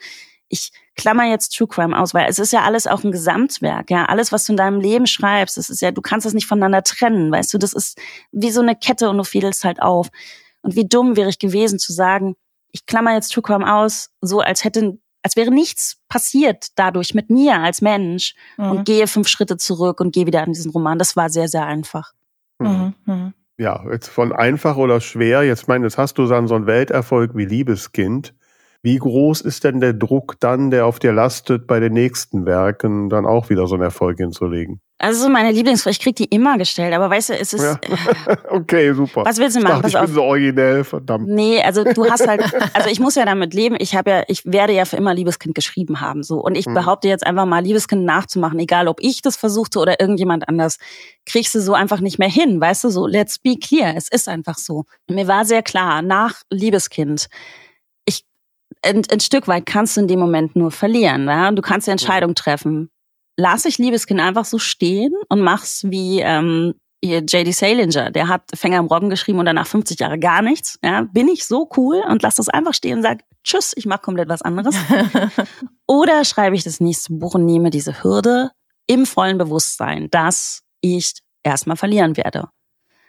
ich 0.48 0.70
klammer 1.00 1.24
jetzt 1.24 1.56
True 1.56 1.66
Crime 1.66 1.98
aus, 1.98 2.12
weil 2.12 2.28
es 2.28 2.38
ist 2.38 2.52
ja 2.52 2.62
alles 2.62 2.86
auch 2.86 3.02
ein 3.02 3.12
Gesamtwerk, 3.12 3.90
ja. 3.90 4.04
Alles, 4.04 4.32
was 4.32 4.44
du 4.44 4.52
in 4.52 4.56
deinem 4.56 4.80
Leben 4.80 5.06
schreibst, 5.06 5.56
das 5.56 5.70
ist 5.70 5.80
ja, 5.80 5.90
du 5.90 6.02
kannst 6.02 6.26
das 6.26 6.34
nicht 6.34 6.46
voneinander 6.46 6.82
trennen, 6.82 7.32
weißt 7.32 7.54
du, 7.54 7.58
das 7.58 7.72
ist 7.72 7.98
wie 8.32 8.50
so 8.50 8.60
eine 8.60 8.76
Kette 8.76 9.08
und 9.08 9.16
du 9.16 9.24
fädelst 9.24 9.64
halt 9.64 9.80
auf. 9.80 10.08
Und 10.62 10.76
wie 10.76 10.86
dumm 10.86 11.16
wäre 11.16 11.30
ich 11.30 11.38
gewesen 11.38 11.78
zu 11.78 11.92
sagen, 11.92 12.36
ich 12.70 12.84
klammer 12.86 13.14
jetzt 13.14 13.32
True 13.32 13.42
Crime 13.42 13.74
aus, 13.74 14.10
so 14.20 14.40
als 14.40 14.62
hätte, 14.62 14.98
als 15.22 15.36
wäre 15.36 15.50
nichts 15.50 15.96
passiert 16.08 16.68
dadurch 16.76 17.14
mit 17.14 17.30
mir 17.30 17.58
als 17.58 17.80
Mensch 17.80 18.34
mhm. 18.58 18.70
und 18.70 18.84
gehe 18.84 19.06
fünf 19.06 19.28
Schritte 19.28 19.56
zurück 19.56 20.00
und 20.00 20.12
gehe 20.12 20.26
wieder 20.26 20.42
an 20.42 20.52
diesen 20.52 20.70
Roman. 20.70 20.98
Das 20.98 21.16
war 21.16 21.30
sehr, 21.30 21.48
sehr 21.48 21.66
einfach. 21.66 22.12
Mhm. 22.58 22.94
Mhm. 23.06 23.34
Ja, 23.56 23.84
jetzt 23.90 24.08
von 24.08 24.32
einfach 24.32 24.76
oder 24.76 25.00
schwer. 25.00 25.42
Jetzt 25.42 25.66
meine, 25.66 25.84
jetzt 25.84 25.98
hast 25.98 26.18
du 26.18 26.26
dann 26.26 26.46
so 26.46 26.54
einen 26.54 26.66
Welterfolg 26.66 27.32
wie 27.34 27.44
Liebeskind. 27.44 28.34
Wie 28.82 28.96
groß 28.96 29.42
ist 29.42 29.64
denn 29.64 29.80
der 29.80 29.92
Druck 29.92 30.36
dann, 30.40 30.70
der 30.70 30.86
auf 30.86 30.98
dir 30.98 31.12
lastet, 31.12 31.66
bei 31.66 31.80
den 31.80 31.92
nächsten 31.92 32.46
Werken 32.46 33.10
dann 33.10 33.26
auch 33.26 33.50
wieder 33.50 33.66
so 33.66 33.74
einen 33.74 33.84
Erfolg 33.84 34.16
hinzulegen? 34.16 34.80
Also 34.96 35.30
meine 35.30 35.50
Lieblingsfrage, 35.50 35.92
ich 35.92 36.00
krieg 36.00 36.16
die 36.16 36.26
immer 36.26 36.58
gestellt, 36.58 36.92
aber 36.92 37.08
weißt 37.08 37.30
du, 37.30 37.38
es 37.38 37.54
ist. 37.54 37.62
Ja. 37.62 37.78
okay, 38.50 38.92
super. 38.92 39.24
Was 39.24 39.38
willst 39.38 39.56
du 39.56 39.60
machen? 39.60 39.82
Ich, 39.86 39.92
dachte, 39.92 40.04
ich 40.04 40.12
bin 40.12 40.14
so 40.14 40.22
originell, 40.22 40.84
verdammt. 40.84 41.26
Nee, 41.26 41.62
also 41.62 41.84
du 41.84 42.04
hast 42.04 42.26
halt, 42.28 42.42
also 42.74 42.90
ich 42.90 43.00
muss 43.00 43.14
ja 43.14 43.24
damit 43.24 43.54
leben. 43.54 43.76
Ich 43.78 43.94
habe 43.94 44.10
ja, 44.10 44.22
ich 44.28 44.44
werde 44.44 44.74
ja 44.74 44.84
für 44.84 44.96
immer 44.96 45.14
Liebeskind 45.14 45.54
geschrieben 45.54 46.02
haben, 46.02 46.22
so 46.22 46.38
und 46.40 46.54
ich 46.54 46.66
hm. 46.66 46.74
behaupte 46.74 47.08
jetzt 47.08 47.26
einfach 47.26 47.46
mal 47.46 47.62
Liebeskind 47.62 48.04
nachzumachen, 48.04 48.58
egal 48.58 48.88
ob 48.88 48.98
ich 49.00 49.22
das 49.22 49.38
versuchte 49.38 49.78
oder 49.78 50.00
irgendjemand 50.00 50.48
anders, 50.48 50.78
kriegst 51.24 51.54
du 51.54 51.60
so 51.60 51.72
einfach 51.72 52.00
nicht 52.00 52.18
mehr 52.18 52.28
hin, 52.28 52.60
weißt 52.60 52.84
du? 52.84 52.90
So, 52.90 53.06
let's 53.06 53.38
be 53.38 53.56
clear, 53.56 53.94
es 53.96 54.08
ist 54.10 54.28
einfach 54.28 54.58
so. 54.58 54.84
Mir 55.08 55.26
war 55.26 55.46
sehr 55.46 55.62
klar 55.62 56.02
nach 56.02 56.42
Liebeskind 56.50 57.28
ein, 58.82 59.02
ein 59.10 59.20
Stück 59.20 59.48
weit 59.48 59.66
kannst 59.66 59.96
du 59.96 60.02
in 60.02 60.08
dem 60.08 60.20
Moment 60.20 60.56
nur 60.56 60.70
verlieren. 60.70 61.26
Ja? 61.26 61.50
Du 61.50 61.62
kannst 61.62 61.86
die 61.86 61.92
Entscheidung 61.92 62.34
treffen 62.34 62.90
lass 63.40 63.64
ich 63.64 63.78
Liebeskind 63.78 64.20
einfach 64.20 64.44
so 64.44 64.58
stehen 64.58 65.14
und 65.28 65.40
mach's 65.40 65.84
wie 65.84 66.20
ähm, 66.20 66.74
J.D. 67.02 67.52
Salinger, 67.52 68.10
der 68.10 68.28
hat 68.28 68.42
Fänger 68.54 68.78
im 68.78 68.84
Robben 68.84 69.08
geschrieben 69.08 69.38
und 69.38 69.46
danach 69.46 69.66
50 69.66 69.98
Jahre 69.98 70.18
gar 70.18 70.42
nichts. 70.42 70.78
Ja, 70.84 71.02
bin 71.10 71.28
ich 71.28 71.46
so 71.46 71.68
cool 71.78 72.02
und 72.06 72.22
lass 72.22 72.34
das 72.34 72.50
einfach 72.50 72.74
stehen 72.74 72.98
und 72.98 73.02
sag 73.02 73.20
Tschüss, 73.42 73.72
ich 73.74 73.86
mach 73.86 74.02
komplett 74.02 74.28
was 74.28 74.42
anderes. 74.42 74.76
Oder 75.86 76.26
schreibe 76.26 76.56
ich 76.56 76.62
das 76.62 76.78
nächste 76.78 77.14
Buch 77.14 77.34
und 77.34 77.46
nehme 77.46 77.70
diese 77.70 78.02
Hürde 78.02 78.50
im 78.86 79.06
vollen 79.06 79.38
Bewusstsein, 79.38 80.10
dass 80.10 80.62
ich 80.82 81.14
erstmal 81.42 81.76
verlieren 81.76 82.18
werde 82.18 82.50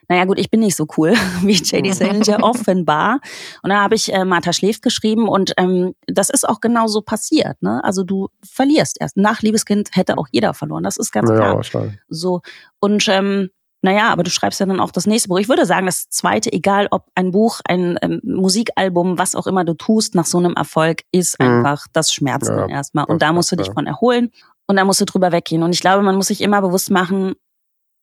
naja 0.08 0.26
gut, 0.26 0.40
ich 0.40 0.50
bin 0.50 0.60
nicht 0.60 0.76
so 0.76 0.88
cool 0.98 1.14
wie 1.42 1.54
J.D. 1.54 1.92
Salinger, 1.92 2.40
offenbar. 2.44 3.20
Und 3.64 3.70
dann 3.70 3.80
habe 3.80 3.96
ich 3.96 4.14
äh, 4.14 4.26
Martha 4.26 4.54
Schläft 4.54 4.82
geschrieben 4.82 5.28
und 5.28 5.54
ähm, 5.58 5.94
das 6.08 6.30
ist 6.30 6.48
auch 6.48 6.60
genau 6.60 6.88
so 6.88 7.02
passiert. 7.02 7.62
Ne? 7.62 7.84
Also 7.84 8.04
du 8.04 8.30
verlierst 8.44 8.98
erst. 9.00 9.18
Nach 9.18 9.42
Liebeskind 9.42 9.90
hätte 9.94 10.18
auch 10.18 10.28
jeder 10.32 10.54
verloren, 10.54 10.84
das 10.84 10.98
ist 10.98 11.12
ganz 11.12 11.30
ja, 11.30 11.36
klar. 11.36 11.94
So 12.10 12.42
und 12.80 13.08
ähm, 13.08 13.50
naja, 13.84 14.10
aber 14.10 14.24
du 14.24 14.30
schreibst 14.30 14.60
ja 14.60 14.68
dann 14.68 14.80
auch 14.80 14.92
das 14.92 15.08
nächste 15.08 15.30
Buch. 15.30 15.40
Ich 15.40 15.50
würde 15.50 15.66
sagen, 15.66 15.88
das 15.88 16.08
zweite, 16.10 16.54
egal 16.54 16.88
ob 16.92 17.06
ein 17.16 17.32
Buch, 17.32 17.62
ein 17.66 17.98
ähm, 18.02 18.22
Musikalbum, 18.24 19.18
was 19.18 19.36
auch 19.36 19.48
immer 19.48 19.66
du 19.66 19.74
tust, 19.74 20.14
nach 20.14 20.26
so 20.26 20.38
einem 20.38 20.54
Erfolg, 20.54 21.02
ist 21.12 21.40
mhm. 21.40 21.48
einfach 21.48 21.88
das 21.92 22.14
Schmerzen 22.14 22.58
ja, 22.58 22.68
erstmal. 22.68 23.06
Und 23.06 23.24
da 23.24 23.34
musst 23.34 23.52
du 23.52 23.56
dich 23.56 23.72
von 23.72 23.88
erholen 23.88 24.32
und 24.68 24.76
da 24.76 24.86
musst 24.86 25.02
du 25.02 25.06
drüber 25.06 25.32
weggehen. 25.32 25.64
Und 25.64 25.74
ich 25.74 25.82
glaube, 25.82 26.04
man 26.04 26.16
muss 26.16 26.28
sich 26.28 26.42
immer 26.42 26.62
bewusst 26.62 26.92
machen, 26.92 27.34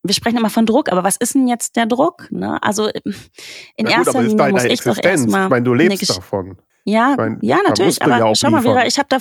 wir 0.03 0.14
sprechen 0.14 0.38
immer 0.38 0.51
von 0.51 0.66
Druck, 0.66 0.90
aber 0.90 1.05
was 1.05 1.16
ist 1.16 1.34
denn 1.34 1.49
jetzt 1.49 1.76
der 1.76 1.86
Druck? 1.86 2.30
Ne? 2.30 2.62
Also 2.62 2.88
in 2.88 3.03
ja, 3.86 3.99
gut, 3.99 4.07
erster 4.07 4.22
Linie 4.22 4.51
muss 4.51 4.64
ich 4.64 4.80
doch 4.80 4.99
erstmal. 5.03 5.44
Ich 5.44 5.51
meine, 5.51 5.64
du 5.64 5.74
lebst 5.74 6.11
davon. 6.11 6.59
Ja, 6.84 7.14
meine, 7.16 7.38
ja, 7.42 7.59
natürlich. 7.66 8.01
Aber 8.03 8.18
ja 8.18 8.34
schau 8.34 8.51
mal, 8.51 8.62
Vera, 8.62 8.86
ich 8.86 8.99
habe 8.99 9.09
da 9.09 9.18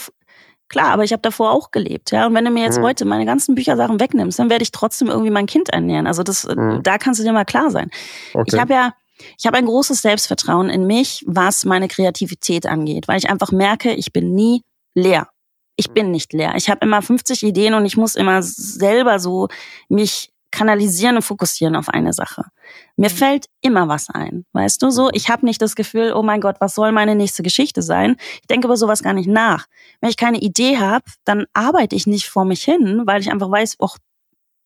klar, 0.70 0.90
aber 0.90 1.04
ich 1.04 1.12
habe 1.12 1.22
davor 1.22 1.52
auch 1.52 1.72
gelebt, 1.72 2.12
ja. 2.12 2.28
Und 2.28 2.34
wenn 2.34 2.46
du 2.46 2.52
mir 2.52 2.64
jetzt 2.64 2.80
mhm. 2.80 2.84
heute 2.84 3.06
meine 3.06 3.26
ganzen 3.26 3.56
Büchersachen 3.56 4.00
wegnimmst, 4.00 4.40
dann 4.40 4.50
werde 4.50 4.64
ich 4.64 4.72
trotzdem 4.72 5.08
irgendwie 5.08 5.32
mein 5.32 5.48
Kind 5.48 5.70
ernähren. 5.70 6.08
Also 6.08 6.24
das, 6.24 6.46
mhm. 6.46 6.82
da 6.84 6.98
kannst 6.98 7.20
du 7.20 7.24
dir 7.24 7.34
mal 7.34 7.46
klar 7.46 7.72
sein. 7.72 7.90
Okay. 8.34 8.52
Ich 8.54 8.60
habe 8.60 8.74
ja 8.74 8.94
ich 9.38 9.46
habe 9.46 9.58
ein 9.58 9.66
großes 9.66 10.02
Selbstvertrauen 10.02 10.70
in 10.70 10.86
mich, 10.86 11.24
was 11.28 11.66
meine 11.66 11.88
Kreativität 11.88 12.66
angeht, 12.66 13.08
weil 13.08 13.18
ich 13.18 13.30
einfach 13.30 13.52
merke, 13.52 13.94
ich 13.94 14.14
bin 14.14 14.34
nie 14.34 14.64
leer. 14.94 15.30
Ich 15.76 15.92
bin 15.92 16.12
nicht 16.12 16.34
leer. 16.34 16.54
Ich 16.56 16.70
habe 16.70 16.86
immer 16.86 17.02
50 17.02 17.44
Ideen 17.44 17.74
und 17.74 17.86
ich 17.86 17.98
muss 17.98 18.16
immer 18.16 18.42
selber 18.42 19.20
so 19.20 19.48
mich 19.90 20.32
kanalisieren 20.52 21.18
und 21.18 21.22
fokussieren 21.22 21.76
auf 21.76 21.90
eine 21.90 22.14
Sache. 22.14 22.46
Mir 22.96 23.10
mhm. 23.10 23.16
fällt 23.16 23.46
immer 23.62 23.88
was 23.88 24.10
ein, 24.10 24.46
weißt 24.54 24.82
du 24.82 24.90
so? 24.90 25.06
Mhm. 25.06 25.12
Ich 25.14 25.30
habe 25.30 25.46
nicht 25.46 25.62
das 25.62 25.76
Gefühl, 25.76 26.14
oh 26.14 26.24
mein 26.24 26.42
Gott, 26.42 26.58
was 26.60 26.76
soll 26.76 26.92
meine 26.92 27.16
nächste 27.16 27.44
Geschichte 27.44 27.82
sein? 27.82 28.16
Ich 28.42 28.48
denke 28.48 28.68
über 28.68 28.78
sowas 28.78 29.04
gar 29.04 29.14
nicht 29.14 29.30
nach. 29.30 29.66
Wenn 30.02 30.10
ich 30.10 30.18
keine 30.18 30.40
Idee 30.40 30.78
habe, 30.78 31.06
dann 31.26 31.46
arbeite 31.54 31.96
ich 31.96 32.08
nicht 32.08 32.30
vor 32.30 32.46
mich 32.46 32.64
hin, 32.64 33.04
weil 33.06 33.22
ich 33.22 33.32
einfach 33.32 33.52
weiß, 33.52 33.76
oh, 33.80 33.90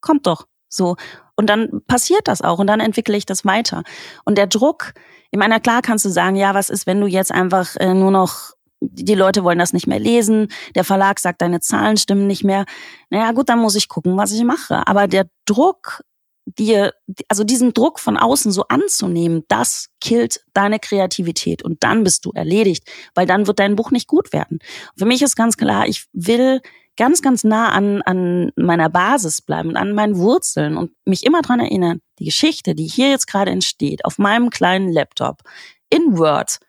kommt 0.01 0.27
doch 0.27 0.45
so. 0.69 0.95
Und 1.35 1.49
dann 1.49 1.81
passiert 1.87 2.27
das 2.27 2.41
auch 2.41 2.59
und 2.59 2.67
dann 2.67 2.79
entwickle 2.79 3.17
ich 3.17 3.25
das 3.25 3.45
weiter. 3.45 3.83
Und 4.25 4.37
der 4.37 4.47
Druck, 4.47 4.93
ich 5.31 5.39
meine, 5.39 5.59
klar 5.59 5.81
kannst 5.81 6.05
du 6.05 6.09
sagen, 6.09 6.35
ja, 6.35 6.53
was 6.53 6.69
ist, 6.69 6.87
wenn 6.87 7.01
du 7.01 7.07
jetzt 7.07 7.31
einfach 7.31 7.75
äh, 7.77 7.93
nur 7.93 8.11
noch 8.11 8.53
die 8.81 9.15
Leute 9.15 9.43
wollen 9.43 9.59
das 9.59 9.73
nicht 9.73 9.87
mehr 9.87 9.99
lesen, 9.99 10.47
der 10.75 10.83
Verlag 10.83 11.19
sagt, 11.19 11.41
deine 11.41 11.59
Zahlen 11.59 11.97
stimmen 11.97 12.27
nicht 12.27 12.43
mehr. 12.43 12.65
Naja, 13.09 13.31
gut, 13.31 13.49
dann 13.49 13.59
muss 13.59 13.75
ich 13.75 13.87
gucken, 13.87 14.17
was 14.17 14.31
ich 14.31 14.43
mache. 14.43 14.87
Aber 14.87 15.07
der 15.07 15.27
Druck, 15.45 16.03
dir, 16.45 16.93
also 17.27 17.43
diesen 17.43 17.73
Druck 17.73 17.99
von 17.99 18.17
außen 18.17 18.51
so 18.51 18.63
anzunehmen, 18.67 19.43
das 19.47 19.89
killt 20.01 20.43
deine 20.53 20.79
Kreativität 20.79 21.63
und 21.63 21.83
dann 21.83 22.03
bist 22.03 22.25
du 22.25 22.31
erledigt, 22.31 22.89
weil 23.13 23.27
dann 23.27 23.45
wird 23.45 23.59
dein 23.59 23.75
Buch 23.75 23.91
nicht 23.91 24.07
gut 24.07 24.33
werden. 24.33 24.59
Für 24.97 25.05
mich 25.05 25.21
ist 25.21 25.35
ganz 25.35 25.57
klar, 25.57 25.87
ich 25.87 26.07
will 26.11 26.61
ganz, 26.97 27.21
ganz 27.21 27.43
nah 27.43 27.69
an, 27.69 28.01
an 28.01 28.51
meiner 28.55 28.89
Basis 28.89 29.41
bleiben, 29.41 29.77
an 29.77 29.93
meinen 29.93 30.17
Wurzeln 30.17 30.75
und 30.75 30.91
mich 31.05 31.25
immer 31.25 31.41
dran 31.41 31.59
erinnern, 31.59 32.01
die 32.19 32.25
Geschichte, 32.25 32.75
die 32.75 32.87
hier 32.87 33.09
jetzt 33.09 33.27
gerade 33.27 33.51
entsteht, 33.51 34.05
auf 34.05 34.17
meinem 34.17 34.49
kleinen 34.49 34.91
Laptop, 34.91 35.41
in 35.89 36.17
Word, 36.17 36.59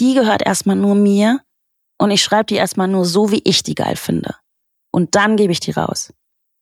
die 0.00 0.14
gehört 0.14 0.42
erstmal 0.44 0.76
nur 0.76 0.94
mir 0.94 1.40
und 1.98 2.10
ich 2.10 2.22
schreibe 2.22 2.46
die 2.46 2.56
erstmal 2.56 2.88
nur 2.88 3.04
so, 3.04 3.30
wie 3.30 3.42
ich 3.44 3.62
die 3.62 3.74
geil 3.74 3.96
finde. 3.96 4.34
Und 4.90 5.14
dann 5.14 5.36
gebe 5.36 5.52
ich 5.52 5.60
die 5.60 5.70
raus. 5.70 6.12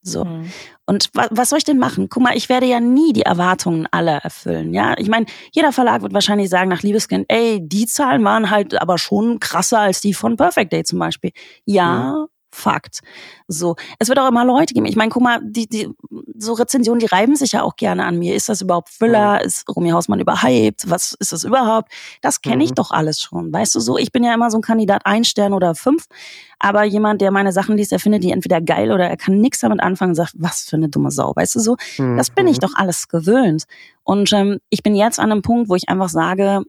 So. 0.03 0.25
Mhm. 0.25 0.51
Und 0.87 1.11
wa 1.15 1.29
was 1.31 1.51
soll 1.51 1.59
ich 1.59 1.65
denn 1.65 1.79
machen? 1.79 2.09
Guck 2.09 2.23
mal, 2.23 2.37
ich 2.37 2.49
werde 2.49 2.67
ja 2.67 2.81
nie 2.81 3.13
die 3.13 3.23
Erwartungen 3.23 3.87
aller 3.91 4.19
erfüllen. 4.19 4.73
Ja, 4.73 4.95
ich 4.97 5.09
meine, 5.09 5.27
jeder 5.53 5.73
Verlag 5.73 6.03
wird 6.03 6.15
wahrscheinlich 6.15 6.49
sagen 6.49 6.71
nach 6.71 6.83
Liebeskind, 6.83 7.27
ey, 7.29 7.61
die 7.61 7.87
Zahlen 7.87 8.25
waren 8.25 8.51
halt 8.51 8.81
aber 8.81 8.99
schon 8.99 9.41
krasser 9.41 9.81
als 9.81 10.01
die 10.01 10.15
von 10.15 10.37
Perfect 10.37 10.73
Day 10.73 10.85
zum 10.85 10.99
Beispiel. 10.99 11.33
Ja, 11.65 12.15
mhm. 12.17 12.27
Fakt. 12.51 13.01
So, 13.47 13.77
es 13.99 14.09
wird 14.09 14.19
auch 14.19 14.29
immer 14.29 14.45
Leute 14.45 14.73
geben. 14.73 14.87
Ich 14.87 14.97
meine, 14.97 15.11
guck 15.11 15.23
mal, 15.23 15.39
die, 15.43 15.69
die, 15.69 15.89
so 16.39 16.55
Rezensionen, 16.55 16.99
die 16.99 17.07
reiben 17.07 17.37
sich 17.37 17.53
ja 17.53 17.63
auch 17.63 17.77
gerne 17.77 18.07
an 18.07 18.19
mir. 18.19 18.35
Ist 18.35 18.49
das 18.49 18.63
überhaupt 18.63 18.89
Füller? 18.89 19.41
Mhm. 19.41 19.47
Ist 19.47 19.69
Romy 19.69 19.91
Hausmann 19.91 20.19
überhyped? 20.19 20.89
Was 20.91 21.13
ist 21.19 21.33
das 21.33 21.45
überhaupt? 21.45 21.93
Das 22.23 22.41
kenne 22.41 22.65
ich 22.65 22.71
mhm. 22.71 22.77
doch 22.77 22.91
alles 22.91 23.21
schon. 23.21 23.53
Weißt 23.53 23.75
du 23.75 23.81
so? 23.81 23.99
Ich 23.99 24.13
bin 24.13 24.25
ja 24.25 24.33
immer 24.33 24.51
so 24.51 24.59
ein 24.59 24.63
Kandidat 24.63 25.05
ein 25.05 25.25
Stern 25.25 25.53
oder 25.53 25.75
fünf. 25.75 26.07
Aber 26.59 26.85
jemand, 26.85 27.21
der 27.21 27.31
meine 27.31 27.53
Sachen 27.53 27.77
liest, 27.77 27.93
der 27.93 28.01
findet 28.01 28.25
die 28.25 28.33
entweder 28.33 28.61
geil 28.61 28.93
oder 28.93 29.09
er 29.09 29.17
kann 29.17 29.41
nichts 29.41 29.61
damit 29.61 29.81
anfangen 29.81 30.13
und 30.13 30.17
sagt, 30.17 30.33
was 30.37 30.63
für 30.63 30.77
eine 30.77 30.89
dumme 30.89 31.11
Sau. 31.11 31.33
Weißt 31.37 31.55
du 31.55 31.61
so? 31.61 31.77
Mhm. 31.99 32.17
Das 32.17 32.31
bin 32.31 32.47
ich 32.47 32.57
mhm. 32.57 32.63
doch 32.63 32.75
alles 32.75 33.09
gewöhnt. 33.09 33.65
Und 34.05 34.33
ähm, 34.33 34.59
ich 34.71 34.83
bin 34.83 34.95
jetzt 34.95 35.21
an 35.21 35.31
einem 35.31 35.43
Punkt, 35.43 35.69
wo 35.69 35.75
ich 35.75 35.89
einfach 35.89 36.09
sage, 36.09 36.63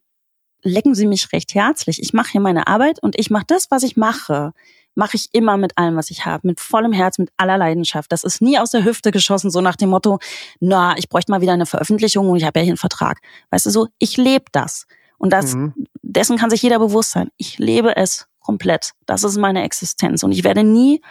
lecken 0.62 0.94
Sie 0.94 1.08
mich 1.08 1.32
recht 1.32 1.56
herzlich. 1.56 2.02
Ich 2.02 2.14
mache 2.14 2.32
hier 2.32 2.42
meine 2.42 2.68
Arbeit 2.68 3.02
und 3.02 3.18
ich 3.18 3.30
mache 3.30 3.46
das, 3.48 3.72
was 3.72 3.84
ich 3.84 3.96
mache 3.98 4.54
mache 4.96 5.16
ich 5.16 5.30
immer 5.32 5.58
mit 5.58 5.78
allem, 5.78 5.96
was 5.96 6.12
ich 6.12 6.26
habe, 6.26 6.48
mit 6.48 6.60
vollem 6.60 6.92
Herz, 6.92 7.18
mit 7.18 7.30
aller 7.38 7.58
Leidenschaft. 7.58 8.12
Das 8.12 8.24
ist 8.24 8.42
nie 8.42 8.58
aus 8.60 8.72
der 8.72 8.84
Hüfte 8.84 9.12
geschossen, 9.12 9.52
so 9.52 9.62
nach 9.62 9.76
dem 9.76 9.90
Motto, 9.90 10.20
na, 10.60 10.98
ich 10.98 11.10
bräuchte 11.10 11.32
mal 11.32 11.42
wieder 11.42 11.54
eine 11.54 11.66
Veröffentlichung 11.66 12.30
und 12.30 12.38
ich 12.38 12.44
habe 12.44 12.60
ja 12.60 12.64
hier 12.64 12.72
einen 12.72 12.78
Vertrag. 12.78 13.20
Weißt 13.52 13.66
du 13.66 13.70
so, 13.70 13.88
ich 13.98 14.18
lebe 14.18 14.46
das. 14.52 14.88
Und 15.18 15.32
das, 15.34 15.54
mhm. 15.54 15.74
dessen 16.02 16.38
kann 16.38 16.50
sich 16.50 16.62
jeder 16.62 16.80
bewusst 16.80 17.12
sein. 17.12 17.30
Ich 17.38 17.60
lebe 17.60 17.96
es 17.96 18.28
komplett. 18.40 18.94
Das 19.06 19.24
ist 19.24 19.38
meine 19.38 19.64
Existenz. 19.64 20.24
Und 20.24 20.32
ich 20.32 20.44
werde 20.44 20.64
nie, 20.64 21.02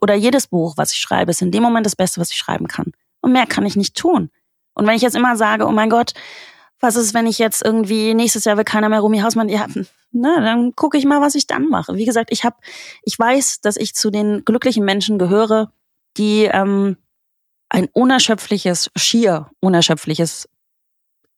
oder 0.00 0.14
jedes 0.14 0.46
Buch, 0.46 0.74
was 0.76 0.92
ich 0.92 0.98
schreibe, 0.98 1.30
ist 1.30 1.42
in 1.42 1.50
dem 1.50 1.62
Moment 1.62 1.84
das 1.84 1.96
Beste, 1.96 2.20
was 2.20 2.30
ich 2.30 2.36
schreiben 2.36 2.68
kann. 2.68 2.92
Und 3.20 3.32
mehr 3.32 3.46
kann 3.46 3.66
ich 3.66 3.76
nicht 3.76 3.96
tun. 3.96 4.30
Und 4.74 4.86
wenn 4.86 4.94
ich 4.94 5.02
jetzt 5.02 5.16
immer 5.16 5.36
sage, 5.36 5.66
oh 5.66 5.72
mein 5.72 5.90
Gott, 5.90 6.14
Was 6.80 6.96
ist, 6.96 7.14
wenn 7.14 7.26
ich 7.26 7.38
jetzt 7.38 7.62
irgendwie 7.64 8.14
nächstes 8.14 8.44
Jahr 8.44 8.56
will 8.56 8.64
keiner 8.64 8.88
mehr 8.88 9.00
Rumi 9.00 9.20
Hausmann? 9.20 9.48
Ja, 9.48 9.66
na, 10.12 10.40
dann 10.40 10.74
gucke 10.74 10.98
ich 10.98 11.04
mal, 11.04 11.20
was 11.20 11.34
ich 11.34 11.46
dann 11.46 11.68
mache. 11.68 11.94
Wie 11.94 12.06
gesagt, 12.06 12.30
ich 12.32 12.44
habe, 12.44 12.56
ich 13.02 13.18
weiß, 13.18 13.60
dass 13.60 13.76
ich 13.76 13.94
zu 13.94 14.10
den 14.10 14.44
glücklichen 14.44 14.84
Menschen 14.84 15.18
gehöre, 15.18 15.72
die 16.16 16.44
ähm, 16.44 16.96
ein 17.68 17.88
unerschöpfliches, 17.92 18.90
schier 18.96 19.50
unerschöpfliches 19.60 20.48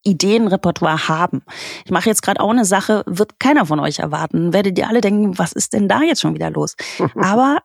Ideenrepertoire 0.03 1.07
haben. 1.07 1.43
Ich 1.85 1.91
mache 1.91 2.09
jetzt 2.09 2.23
gerade 2.23 2.41
auch 2.41 2.49
eine 2.49 2.65
Sache, 2.65 3.03
wird 3.05 3.39
keiner 3.39 3.65
von 3.65 3.79
euch 3.79 3.99
erwarten. 3.99 4.53
Werdet 4.53 4.77
ihr 4.77 4.89
alle 4.89 5.01
denken, 5.01 5.37
was 5.37 5.53
ist 5.53 5.73
denn 5.73 5.87
da 5.87 6.01
jetzt 6.01 6.21
schon 6.21 6.33
wieder 6.33 6.49
los? 6.49 6.75
Aber 7.15 7.59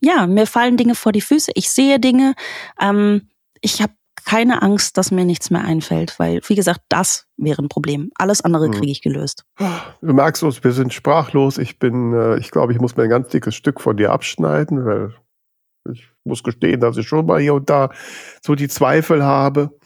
ja, 0.00 0.26
mir 0.26 0.46
fallen 0.46 0.76
Dinge 0.76 0.94
vor 0.94 1.12
die 1.12 1.20
Füße. 1.20 1.52
Ich 1.54 1.70
sehe 1.70 2.00
Dinge. 2.00 2.34
Ähm, 2.80 3.28
ich 3.60 3.80
habe 3.80 3.92
keine 4.24 4.62
Angst, 4.62 4.96
dass 4.96 5.10
mir 5.10 5.24
nichts 5.24 5.50
mehr 5.50 5.64
einfällt, 5.64 6.18
weil, 6.18 6.40
wie 6.46 6.54
gesagt, 6.54 6.80
das 6.88 7.26
wäre 7.36 7.62
ein 7.62 7.68
Problem. 7.68 8.10
Alles 8.16 8.40
andere 8.40 8.66
hm. 8.66 8.72
kriege 8.72 8.92
ich 8.92 9.02
gelöst. 9.02 9.44
Du 10.00 10.12
merkst 10.12 10.42
uns, 10.42 10.62
wir 10.62 10.72
sind 10.72 10.92
sprachlos. 10.92 11.58
Ich 11.58 11.78
bin, 11.78 12.12
äh, 12.12 12.38
ich 12.38 12.50
glaube, 12.50 12.72
ich 12.72 12.80
muss 12.80 12.96
mir 12.96 13.04
ein 13.04 13.10
ganz 13.10 13.28
dickes 13.28 13.54
Stück 13.54 13.80
von 13.80 13.96
dir 13.96 14.12
abschneiden, 14.12 14.84
weil 14.84 15.14
ich 15.92 16.08
muss 16.24 16.42
gestehen, 16.42 16.80
dass 16.80 16.96
ich 16.96 17.06
schon 17.06 17.26
mal 17.26 17.40
hier 17.40 17.54
und 17.54 17.68
da 17.68 17.90
so 18.42 18.54
die 18.54 18.68
Zweifel 18.68 19.22
habe. 19.22 19.76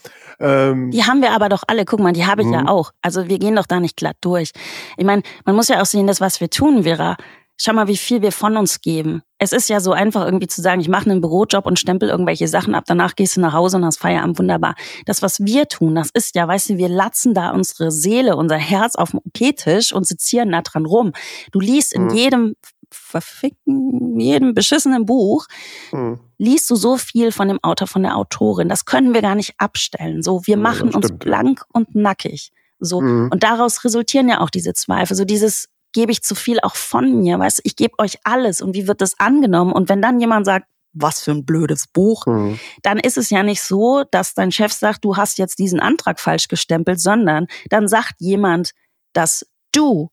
Ähm, 0.41 0.93
die 0.93 1.05
haben 1.05 1.21
wir 1.21 1.33
aber 1.33 1.49
doch 1.49 1.65
alle. 1.67 1.85
Guck 1.85 2.01
mal, 2.01 2.13
die 2.13 2.27
habe 2.27 2.43
ich 2.43 2.49
ja 2.49 2.63
mhm. 2.63 2.69
auch. 2.69 2.93
Also 3.03 3.29
wir 3.29 3.39
gehen 3.39 3.57
doch 3.57 3.67
da 3.67 3.81
nicht 3.81 3.97
glatt 3.97 4.17
durch. 4.21 4.53
Ich 4.97 5.05
meine, 5.05 5.23
man 5.45 5.57
muss 5.57 5.69
ja 5.69 5.81
auch 5.81 5.87
sehen, 5.87 6.07
das, 6.07 6.21
was 6.21 6.41
wir 6.41 6.49
tun, 6.49 6.85
Vera. 6.85 7.17
Schau 7.61 7.73
mal, 7.73 7.89
wie 7.89 7.97
viel 7.97 8.23
wir 8.23 8.31
von 8.31 8.57
uns 8.57 8.81
geben. 8.81 9.23
Es 9.39 9.53
ist 9.53 9.69
ja 9.69 9.81
so 9.81 9.93
einfach 9.93 10.25
irgendwie 10.25 10.47
zu 10.47 10.63
sagen, 10.63 10.81
ich 10.81 10.89
mache 10.89 11.11
einen 11.11 11.21
Bürojob 11.21 11.67
und 11.67 11.79
stempel 11.79 12.09
irgendwelche 12.09 12.47
Sachen 12.47 12.75
ab, 12.77 12.85
danach 12.87 13.17
gehst 13.17 13.37
du 13.37 13.41
nach 13.41 13.53
Hause 13.53 13.79
und 13.79 13.85
hast 13.85 13.99
Feierabend, 13.99 14.39
wunderbar. 14.39 14.77
Das, 15.07 15.23
was 15.23 15.41
wir 15.41 15.67
tun, 15.67 15.97
das 15.97 16.11
ist 16.11 16.37
ja, 16.37 16.47
weißt 16.47 16.71
du, 16.71 16.79
wir 16.79 16.89
latzen 16.89 17.35
da 17.35 17.51
unsere 17.51 17.91
Seele, 17.91 18.37
unser 18.37 18.57
Herz 18.57 18.95
auf 18.95 19.11
dem 19.11 19.21
OP-Tisch 19.25 19.93
und 19.93 20.07
sezieren 20.07 20.53
da 20.53 20.63
dran 20.63 20.87
rum. 20.87 21.13
Du 21.51 21.59
liest 21.59 21.93
in 21.93 22.05
mhm. 22.05 22.15
jedem 22.15 22.57
verficken, 22.91 24.19
jedem 24.21 24.55
beschissenen 24.55 25.05
Buch, 25.05 25.47
mhm. 25.91 26.21
liest 26.39 26.71
du 26.71 26.77
so 26.77 26.97
viel 26.97 27.33
von 27.33 27.49
dem 27.49 27.59
Autor, 27.63 27.89
von 27.89 28.05
der 28.05 28.17
Autorin. 28.17 28.69
Das 28.69 28.85
können 28.85 29.15
wir 29.15 29.23
gar 29.23 29.35
nicht 29.35 29.55
abstellen. 29.59 30.23
So, 30.23 30.47
wir 30.47 30.57
machen 30.57 30.95
uns 30.95 31.11
blank 31.19 31.65
und 31.73 31.95
nackig. 31.97 32.53
So. 32.79 33.01
Mhm. 33.01 33.31
Und 33.33 33.43
daraus 33.43 33.85
resultieren 33.85 34.29
ja 34.29 34.41
auch 34.41 34.51
diese 34.51 34.75
Zweifel. 34.75 35.17
So 35.17 35.25
dieses, 35.25 35.69
gebe 35.93 36.13
ich 36.13 36.23
zu 36.23 36.35
viel 36.35 36.61
auch 36.61 36.77
von 36.77 37.21
mir, 37.21 37.39
weißt 37.39 37.59
du, 37.59 37.63
ich 37.65 37.77
gebe 37.77 37.99
euch 37.99 38.19
alles 38.25 38.61
und 38.61 38.75
wie 38.75 38.87
wird 38.87 39.01
das 39.01 39.19
angenommen? 39.19 39.73
Und 39.73 39.89
wenn 39.89 40.03
dann 40.03 40.21
jemand 40.21 40.47
sagt, 40.47 40.67
was 40.93 41.21
für 41.21 41.33
ein 41.33 41.45
blödes 41.45 41.87
Buch, 41.87 42.27
mhm. 42.27 42.59
dann 42.83 42.99
ist 42.99 43.19
es 43.19 43.31
ja 43.31 43.43
nicht 43.43 43.63
so, 43.63 44.05
dass 44.11 44.35
dein 44.35 44.53
Chef 44.53 44.73
sagt, 44.73 45.05
du 45.05 45.17
hast 45.17 45.39
jetzt 45.39 45.59
diesen 45.59 45.81
Antrag 45.81 46.19
falsch 46.19 46.49
gestempelt, 46.49 47.01
sondern 47.01 47.47
dann 47.71 47.89
sagt 47.89 48.15
jemand, 48.19 48.73
dass 49.13 49.47
du 49.73 50.11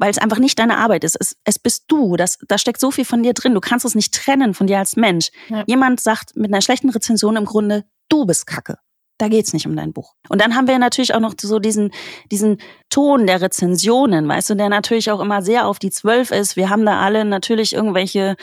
weil 0.00 0.10
es 0.10 0.18
einfach 0.18 0.38
nicht 0.38 0.58
deine 0.58 0.78
Arbeit 0.78 1.04
ist. 1.04 1.16
Es, 1.20 1.36
es 1.44 1.58
bist 1.58 1.84
du. 1.88 2.16
Das, 2.16 2.38
da 2.48 2.56
steckt 2.56 2.80
so 2.80 2.90
viel 2.90 3.04
von 3.04 3.22
dir 3.22 3.34
drin. 3.34 3.52
Du 3.52 3.60
kannst 3.60 3.84
es 3.84 3.94
nicht 3.94 4.14
trennen 4.14 4.54
von 4.54 4.66
dir 4.66 4.78
als 4.78 4.96
Mensch. 4.96 5.28
Ja. 5.50 5.62
Jemand 5.66 6.00
sagt 6.00 6.36
mit 6.36 6.50
einer 6.50 6.62
schlechten 6.62 6.88
Rezension 6.88 7.36
im 7.36 7.44
Grunde, 7.44 7.84
du 8.08 8.24
bist 8.24 8.46
Kacke. 8.46 8.78
Da 9.20 9.28
geht's 9.28 9.52
nicht 9.52 9.66
um 9.66 9.76
dein 9.76 9.92
Buch. 9.92 10.14
Und 10.30 10.40
dann 10.40 10.56
haben 10.56 10.66
wir 10.66 10.78
natürlich 10.78 11.14
auch 11.14 11.20
noch 11.20 11.34
so 11.38 11.58
diesen, 11.58 11.90
diesen 12.30 12.56
Ton 12.88 13.26
der 13.26 13.42
Rezensionen, 13.42 14.26
weißt 14.26 14.48
du, 14.48 14.54
der 14.54 14.70
natürlich 14.70 15.10
auch 15.10 15.20
immer 15.20 15.42
sehr 15.42 15.66
auf 15.66 15.78
die 15.78 15.90
Zwölf 15.90 16.30
ist. 16.30 16.56
Wir 16.56 16.70
haben 16.70 16.86
da 16.86 17.00
alle 17.00 17.26
natürlich 17.26 17.74
irgendwelche 17.74 18.36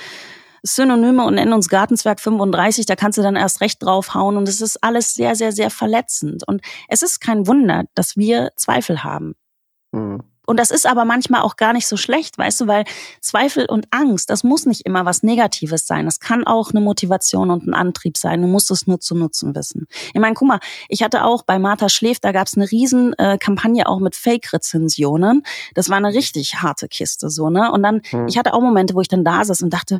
Synonyme 0.62 1.26
und 1.26 1.34
nennen 1.34 1.54
uns 1.54 1.68
Gartenzwerg 1.68 2.20
35, 2.20 2.86
da 2.86 2.96
kannst 2.96 3.18
du 3.18 3.24
dann 3.24 3.36
erst 3.36 3.62
recht 3.62 3.82
draufhauen 3.82 4.38
und 4.38 4.48
es 4.48 4.62
ist 4.62 4.84
alles 4.84 5.16
sehr, 5.16 5.34
sehr, 5.36 5.52
sehr 5.52 5.72
verletzend. 5.72 6.48
Und 6.48 6.62
es 6.88 7.02
ist 7.02 7.22
kein 7.22 7.48
Wunder, 7.48 7.86
dass 7.96 8.16
wir 8.16 8.52
Zweifel 8.56 9.04
haben. 9.04 9.34
Mhm. 9.92 10.22
Und 10.48 10.58
das 10.58 10.72
ist 10.72 10.88
aber 10.88 11.04
manchmal 11.06 11.42
auch 11.42 11.58
gar 11.58 11.74
nicht 11.74 11.88
so 11.88 11.98
schlecht, 11.98 12.38
weißt 12.38 12.62
du, 12.62 12.68
weil 12.68 12.86
Zweifel 13.20 13.66
und 13.66 13.88
Angst, 13.92 14.30
das 14.30 14.46
muss 14.46 14.66
nicht 14.66 14.86
immer 14.86 15.06
was 15.06 15.22
Negatives 15.22 15.86
sein. 15.86 16.06
Das 16.06 16.22
kann 16.22 16.48
auch 16.48 16.72
eine 16.72 16.80
Motivation 16.80 17.52
und 17.52 17.68
ein 17.68 17.74
Antrieb 17.74 18.18
sein. 18.18 18.42
Du 18.42 18.48
musst 18.48 18.72
es 18.72 18.88
nur 18.88 19.02
zu 19.02 19.14
nutzen 19.14 19.54
wissen. 19.56 19.88
Ich 20.14 20.22
meine, 20.22 20.36
guck 20.36 20.48
mal, 20.48 20.60
ich 20.88 21.04
hatte 21.04 21.26
auch 21.26 21.44
bei 21.44 21.60
Martha 21.60 21.90
Schläft, 21.90 22.24
da 22.24 22.32
gab 22.32 22.48
es 22.48 22.56
eine 22.56 22.72
riesen 22.72 23.14
äh, 23.20 23.38
Kampagne 23.38 23.88
auch 23.88 24.00
mit 24.00 24.16
Fake-Rezensionen. 24.16 25.44
Das 25.76 25.90
war 25.90 25.98
eine 25.98 26.14
richtig 26.14 26.56
harte 26.56 26.88
Kiste, 26.88 27.30
so, 27.30 27.50
ne? 27.50 27.70
Und 27.72 27.84
dann, 27.84 28.02
hm. 28.10 28.28
ich 28.28 28.38
hatte 28.38 28.54
auch 28.54 28.62
Momente, 28.62 28.96
wo 28.96 29.02
ich 29.02 29.10
dann 29.10 29.26
da 29.26 29.44
saß 29.44 29.62
und 29.64 29.74
dachte, 29.74 30.00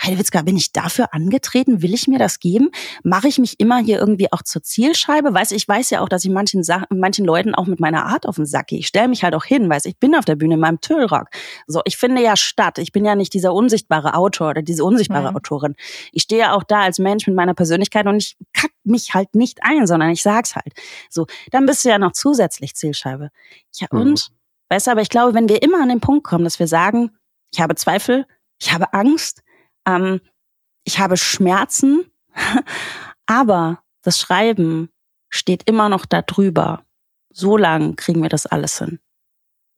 Heilwitzka, 0.00 0.42
bin 0.42 0.56
ich 0.56 0.72
dafür 0.72 1.12
angetreten? 1.14 1.82
Will 1.82 1.94
ich 1.94 2.06
mir 2.06 2.18
das 2.18 2.38
geben? 2.38 2.70
Mache 3.02 3.28
ich 3.28 3.38
mich 3.38 3.58
immer 3.60 3.78
hier 3.78 3.98
irgendwie 3.98 4.32
auch 4.32 4.42
zur 4.42 4.62
Zielscheibe? 4.62 5.32
Weiß 5.32 5.52
ich 5.52 5.66
weiß 5.66 5.90
ja 5.90 6.00
auch, 6.00 6.08
dass 6.08 6.24
ich 6.24 6.30
manchen 6.30 6.62
Sachen, 6.62 6.86
manchen 6.90 7.24
Leuten 7.24 7.54
auch 7.54 7.66
mit 7.66 7.80
meiner 7.80 8.06
Art 8.06 8.26
auf 8.26 8.36
den 8.36 8.46
Sack 8.46 8.68
gehe. 8.68 8.78
Ich 8.78 8.86
stelle 8.86 9.08
mich 9.08 9.24
halt 9.24 9.34
auch 9.34 9.44
hin, 9.44 9.68
weiß 9.68 9.86
ich 9.86 9.98
bin 9.98 10.14
auf 10.14 10.24
der 10.24 10.36
Bühne 10.36 10.54
in 10.54 10.60
meinem 10.60 10.80
Tüllrock. 10.80 11.28
So, 11.66 11.80
ich 11.84 11.96
finde 11.96 12.22
ja 12.22 12.36
statt. 12.36 12.78
Ich 12.78 12.92
bin 12.92 13.04
ja 13.04 13.14
nicht 13.14 13.32
dieser 13.34 13.52
unsichtbare 13.54 14.14
Autor 14.14 14.50
oder 14.50 14.62
diese 14.62 14.84
unsichtbare 14.84 15.30
mhm. 15.30 15.36
Autorin. 15.36 15.74
Ich 16.12 16.22
stehe 16.22 16.40
ja 16.40 16.54
auch 16.54 16.62
da 16.62 16.80
als 16.82 16.98
Mensch 16.98 17.26
mit 17.26 17.36
meiner 17.36 17.54
Persönlichkeit 17.54 18.06
und 18.06 18.16
ich 18.16 18.36
kack 18.52 18.70
mich 18.84 19.14
halt 19.14 19.34
nicht 19.34 19.60
ein, 19.62 19.86
sondern 19.86 20.10
ich 20.10 20.22
sag's 20.22 20.54
halt. 20.54 20.72
So, 21.10 21.26
dann 21.50 21.66
bist 21.66 21.84
du 21.84 21.88
ja 21.88 21.98
noch 21.98 22.12
zusätzlich 22.12 22.74
Zielscheibe. 22.74 23.30
Ja, 23.74 23.88
mhm. 23.90 24.00
und? 24.00 24.28
Weißt 24.68 24.88
du, 24.88 24.90
aber 24.90 25.00
ich 25.00 25.10
glaube, 25.10 25.34
wenn 25.34 25.48
wir 25.48 25.62
immer 25.62 25.80
an 25.80 25.88
den 25.88 26.00
Punkt 26.00 26.24
kommen, 26.24 26.42
dass 26.42 26.58
wir 26.58 26.66
sagen, 26.66 27.12
ich 27.52 27.60
habe 27.60 27.76
Zweifel, 27.76 28.26
ich 28.58 28.72
habe 28.72 28.92
Angst, 28.92 29.42
ähm, 29.86 30.20
ich 30.84 30.98
habe 30.98 31.16
Schmerzen, 31.16 32.10
aber 33.26 33.82
das 34.02 34.20
Schreiben 34.20 34.90
steht 35.28 35.68
immer 35.68 35.88
noch 35.88 36.06
da 36.06 36.22
drüber. 36.22 36.84
So 37.30 37.56
lang 37.56 37.96
kriegen 37.96 38.22
wir 38.22 38.28
das 38.28 38.46
alles 38.46 38.78
hin. 38.78 38.98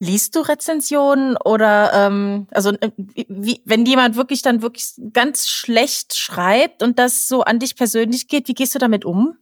Liest 0.00 0.36
du 0.36 0.40
Rezensionen 0.40 1.36
oder 1.36 1.92
ähm, 1.92 2.46
also 2.52 2.70
äh, 2.70 2.92
wie, 2.96 3.62
wenn 3.64 3.84
jemand 3.84 4.14
wirklich 4.14 4.42
dann 4.42 4.62
wirklich 4.62 4.94
ganz 5.12 5.48
schlecht 5.48 6.14
schreibt 6.16 6.84
und 6.84 7.00
das 7.00 7.26
so 7.26 7.42
an 7.42 7.58
dich 7.58 7.74
persönlich 7.74 8.28
geht, 8.28 8.46
wie 8.46 8.54
gehst 8.54 8.76
du 8.76 8.78
damit 8.78 9.04
um? 9.04 9.36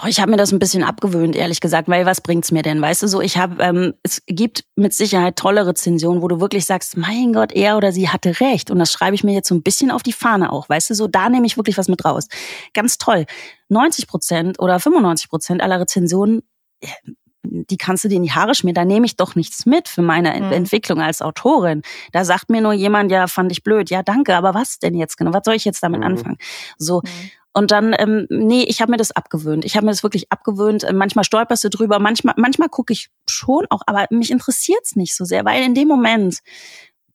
Oh, 0.00 0.06
ich 0.06 0.20
habe 0.20 0.30
mir 0.30 0.36
das 0.36 0.52
ein 0.52 0.60
bisschen 0.60 0.84
abgewöhnt, 0.84 1.34
ehrlich 1.34 1.60
gesagt, 1.60 1.88
weil 1.88 2.06
was 2.06 2.20
bringt's 2.20 2.52
mir 2.52 2.62
denn? 2.62 2.80
Weißt 2.80 3.02
du, 3.02 3.08
so 3.08 3.20
ich 3.20 3.36
habe, 3.36 3.60
ähm, 3.60 3.94
es 4.04 4.22
gibt 4.26 4.62
mit 4.76 4.94
Sicherheit 4.94 5.34
tolle 5.34 5.66
Rezensionen, 5.66 6.22
wo 6.22 6.28
du 6.28 6.40
wirklich 6.40 6.66
sagst, 6.66 6.96
mein 6.96 7.32
Gott, 7.32 7.50
er 7.50 7.76
oder 7.76 7.90
sie 7.90 8.08
hatte 8.08 8.38
recht. 8.38 8.70
Und 8.70 8.78
das 8.78 8.92
schreibe 8.92 9.16
ich 9.16 9.24
mir 9.24 9.32
jetzt 9.32 9.48
so 9.48 9.56
ein 9.56 9.62
bisschen 9.64 9.90
auf 9.90 10.04
die 10.04 10.12
Fahne 10.12 10.52
auch, 10.52 10.68
weißt 10.68 10.90
du, 10.90 10.94
so 10.94 11.08
da 11.08 11.28
nehme 11.28 11.46
ich 11.46 11.56
wirklich 11.56 11.78
was 11.78 11.88
mit 11.88 12.04
raus. 12.04 12.28
Ganz 12.74 12.98
toll. 12.98 13.26
90 13.70 14.06
Prozent 14.06 14.60
oder 14.60 14.78
95 14.78 15.28
Prozent 15.28 15.62
aller 15.62 15.80
Rezensionen, 15.80 16.42
die 17.42 17.76
kannst 17.76 18.04
du 18.04 18.08
dir 18.08 18.16
in 18.16 18.22
die 18.22 18.32
Haare 18.32 18.54
schmieren, 18.54 18.76
da 18.76 18.84
nehme 18.84 19.06
ich 19.06 19.16
doch 19.16 19.34
nichts 19.34 19.66
mit 19.66 19.88
für 19.88 20.02
meine 20.02 20.32
mhm. 20.40 20.52
Entwicklung 20.52 21.00
als 21.00 21.22
Autorin. 21.22 21.82
Da 22.12 22.24
sagt 22.24 22.50
mir 22.50 22.60
nur 22.60 22.72
jemand, 22.72 23.10
ja, 23.10 23.26
fand 23.26 23.50
ich 23.50 23.64
blöd. 23.64 23.90
Ja, 23.90 24.04
danke, 24.04 24.36
aber 24.36 24.54
was 24.54 24.78
denn 24.78 24.94
jetzt 24.94 25.16
genau? 25.16 25.32
Was 25.32 25.42
soll 25.44 25.54
ich 25.54 25.64
jetzt 25.64 25.82
damit 25.82 26.00
mhm. 26.00 26.06
anfangen? 26.06 26.36
So. 26.76 27.00
Mhm. 27.04 27.30
Und 27.58 27.72
dann, 27.72 27.92
ähm, 27.98 28.28
nee, 28.30 28.62
ich 28.62 28.80
habe 28.80 28.92
mir 28.92 28.98
das 28.98 29.10
abgewöhnt. 29.10 29.64
Ich 29.64 29.74
habe 29.74 29.84
mir 29.84 29.90
das 29.90 30.04
wirklich 30.04 30.30
abgewöhnt. 30.30 30.84
Äh, 30.84 30.92
manchmal 30.92 31.24
stolperst 31.24 31.64
du 31.64 31.70
drüber, 31.70 31.98
manchmal, 31.98 32.34
manchmal 32.36 32.68
gucke 32.68 32.92
ich 32.92 33.10
schon 33.28 33.66
auch, 33.68 33.82
aber 33.86 34.06
mich 34.10 34.30
interessiert's 34.30 34.94
nicht 34.94 35.16
so 35.16 35.24
sehr, 35.24 35.44
weil 35.44 35.64
in 35.64 35.74
dem 35.74 35.88
Moment, 35.88 36.38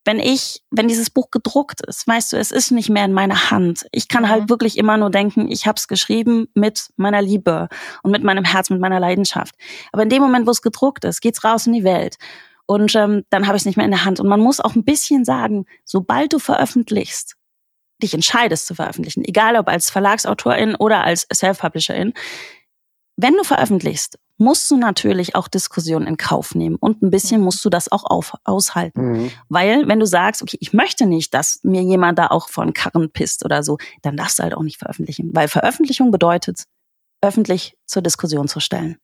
wenn 0.03 0.19
ich, 0.19 0.61
wenn 0.69 0.89
dieses 0.89 1.09
Buch 1.09 1.31
gedruckt 1.31 1.79
ist, 1.87 2.05
weißt 2.05 2.33
du, 2.33 2.37
es 2.37 2.51
ist 2.51 2.71
nicht 2.71 2.89
mehr 2.89 3.05
in 3.05 3.13
meiner 3.13 3.51
Hand. 3.51 3.85
Ich 3.93 4.09
kann 4.09 4.27
halt 4.27 4.43
mhm. 4.43 4.49
wirklich 4.49 4.77
immer 4.77 4.97
nur 4.97 5.11
denken, 5.11 5.49
ich 5.49 5.65
habe 5.65 5.77
es 5.77 5.87
geschrieben 5.87 6.49
mit 6.55 6.89
meiner 6.97 7.21
Liebe 7.21 7.69
und 8.01 8.11
mit 8.11 8.25
meinem 8.25 8.43
Herz, 8.43 8.69
mit 8.69 8.81
meiner 8.81 8.99
Leidenschaft. 8.99 9.55
Aber 9.93 10.03
in 10.03 10.09
dem 10.09 10.21
Moment, 10.21 10.45
wo 10.45 10.51
es 10.51 10.61
gedruckt 10.61 11.05
ist, 11.05 11.21
geht's 11.21 11.45
raus 11.45 11.67
in 11.67 11.73
die 11.73 11.85
Welt. 11.85 12.17
Und 12.65 12.93
ähm, 12.95 13.23
dann 13.29 13.47
habe 13.47 13.55
ich 13.55 13.61
es 13.61 13.65
nicht 13.65 13.77
mehr 13.77 13.85
in 13.85 13.91
der 13.91 14.03
Hand. 14.03 14.19
Und 14.19 14.27
man 14.27 14.41
muss 14.41 14.59
auch 14.59 14.75
ein 14.75 14.83
bisschen 14.83 15.23
sagen, 15.23 15.67
sobald 15.85 16.33
du 16.33 16.39
veröffentlichst, 16.39 17.37
dich 18.03 18.13
entscheidest 18.13 18.67
zu 18.67 18.75
veröffentlichen, 18.75 19.23
egal 19.25 19.55
ob 19.55 19.67
als 19.67 19.89
Verlagsautorin 19.89 20.75
oder 20.75 21.03
als 21.03 21.27
Self-Publisherin, 21.33 22.13
wenn 23.15 23.33
du 23.33 23.43
veröffentlichst, 23.43 24.17
musst 24.37 24.69
du 24.71 24.77
natürlich 24.77 25.35
auch 25.35 25.47
Diskussionen 25.47 26.07
in 26.07 26.17
Kauf 26.17 26.55
nehmen 26.55 26.75
und 26.75 27.01
ein 27.01 27.11
bisschen 27.11 27.39
mhm. 27.39 27.45
musst 27.45 27.63
du 27.63 27.69
das 27.69 27.91
auch 27.91 28.03
auf, 28.03 28.33
aushalten. 28.43 29.11
Mhm. 29.11 29.31
Weil 29.49 29.87
wenn 29.87 29.99
du 29.99 30.05
sagst, 30.05 30.41
okay, 30.41 30.57
ich 30.59 30.73
möchte 30.73 31.05
nicht, 31.05 31.33
dass 31.33 31.59
mir 31.63 31.83
jemand 31.83 32.17
da 32.17 32.27
auch 32.27 32.49
von 32.49 32.73
Karren 32.73 33.11
pisst 33.11 33.45
oder 33.45 33.63
so, 33.63 33.77
dann 34.01 34.17
darfst 34.17 34.39
du 34.39 34.43
halt 34.43 34.55
auch 34.55 34.63
nicht 34.63 34.79
veröffentlichen. 34.79 35.29
Weil 35.33 35.47
Veröffentlichung 35.47 36.11
bedeutet, 36.11 36.63
öffentlich 37.21 37.77
zur 37.85 38.01
Diskussion 38.01 38.47
zu 38.47 38.59
stellen 38.59 38.97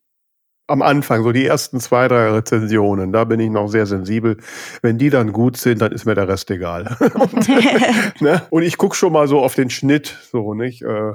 am 0.70 0.82
Anfang, 0.82 1.24
so 1.24 1.32
die 1.32 1.46
ersten 1.46 1.80
zwei, 1.80 2.08
drei 2.08 2.32
Rezensionen, 2.32 3.12
da 3.12 3.24
bin 3.24 3.40
ich 3.40 3.50
noch 3.50 3.68
sehr 3.68 3.86
sensibel. 3.86 4.38
Wenn 4.82 4.98
die 4.98 5.10
dann 5.10 5.32
gut 5.32 5.58
sind, 5.58 5.82
dann 5.82 5.92
ist 5.92 6.06
mir 6.06 6.16
der 6.16 6.28
Rest 6.28 6.50
egal. 6.52 6.96
und, 7.00 7.48
ne? 8.22 8.42
und 8.50 8.64
ich 8.64 8.78
guck 8.78 8.96
schon 8.96 9.14
mal 9.14 9.28
so 9.28 9.40
auf 9.40 9.56
den 9.56 9.70
Schnitt, 9.70 10.18
so 10.32 10.54
nicht. 10.54 10.82
Äh, 10.84 11.14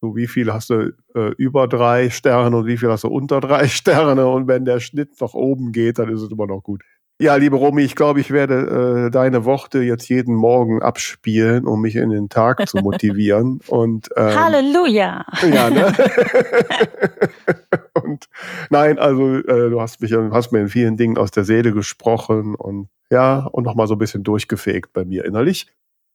so 0.00 0.16
wie 0.16 0.26
viel 0.26 0.52
hast 0.52 0.70
du 0.70 0.94
äh, 1.14 1.32
über 1.36 1.68
drei 1.68 2.08
Sterne 2.08 2.56
und 2.56 2.66
wie 2.66 2.78
viel 2.78 2.88
hast 2.88 3.04
du 3.04 3.08
unter 3.08 3.40
drei 3.40 3.68
Sterne 3.68 4.26
und 4.26 4.48
wenn 4.48 4.64
der 4.64 4.80
Schnitt 4.80 5.20
nach 5.20 5.34
oben 5.34 5.72
geht, 5.72 5.98
dann 5.98 6.08
ist 6.08 6.22
es 6.22 6.30
immer 6.30 6.46
noch 6.46 6.62
gut. 6.62 6.82
Ja, 7.20 7.36
liebe 7.36 7.56
Romy, 7.56 7.82
ich 7.82 7.96
glaube, 7.96 8.18
ich 8.18 8.30
werde 8.30 9.06
äh, 9.06 9.10
deine 9.10 9.44
Worte 9.44 9.82
jetzt 9.82 10.08
jeden 10.08 10.34
Morgen 10.34 10.80
abspielen, 10.80 11.66
um 11.66 11.82
mich 11.82 11.96
in 11.96 12.08
den 12.08 12.30
Tag 12.30 12.66
zu 12.66 12.78
motivieren. 12.82 13.60
Und 13.66 14.08
ähm, 14.16 14.34
Halleluja! 14.34 15.26
Ja, 15.52 15.68
ne? 15.68 15.92
und 17.92 18.26
nein, 18.70 18.98
also 18.98 19.36
äh, 19.36 19.68
du 19.68 19.82
hast 19.82 20.00
mich, 20.00 20.14
hast 20.14 20.52
mir 20.52 20.60
in 20.60 20.70
vielen 20.70 20.96
Dingen 20.96 21.18
aus 21.18 21.30
der 21.30 21.44
Seele 21.44 21.74
gesprochen 21.74 22.54
und 22.54 22.88
ja 23.10 23.40
und 23.52 23.64
noch 23.64 23.74
mal 23.74 23.86
so 23.86 23.96
ein 23.96 23.98
bisschen 23.98 24.24
durchgefegt 24.24 24.94
bei 24.94 25.04
mir 25.04 25.26
innerlich. 25.26 25.66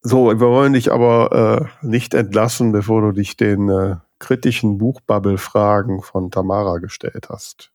So, 0.02 0.30
wir 0.30 0.40
wollen 0.40 0.74
dich 0.74 0.92
aber 0.92 1.70
äh, 1.84 1.86
nicht 1.86 2.16
entlassen, 2.16 2.72
bevor 2.72 3.02
du 3.02 3.12
dich 3.12 3.38
den 3.38 3.70
äh, 3.70 3.98
kritischen 4.18 4.80
Buchbubble-Fragen 4.80 6.02
von 6.02 6.32
Tamara 6.32 6.80
gestellt 6.80 7.28
hast. 7.30 7.75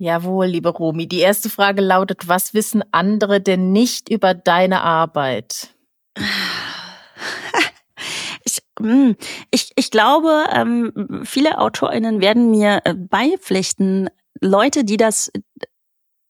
Jawohl, 0.00 0.46
liebe 0.46 0.68
Romi. 0.68 1.08
Die 1.08 1.18
erste 1.18 1.50
Frage 1.50 1.82
lautet, 1.82 2.28
was 2.28 2.54
wissen 2.54 2.84
andere 2.92 3.40
denn 3.40 3.72
nicht 3.72 4.08
über 4.08 4.34
deine 4.34 4.82
Arbeit? 4.82 5.74
Ich, 8.44 8.62
hm, 8.80 9.16
ich, 9.50 9.72
ich 9.76 9.90
glaube, 9.90 10.44
ähm, 10.50 11.20
viele 11.24 11.58
AutorInnen 11.58 12.22
werden 12.22 12.50
mir 12.50 12.80
äh, 12.84 12.94
beipflichten, 12.94 14.08
Leute, 14.40 14.84
die 14.84 14.96
das 14.96 15.30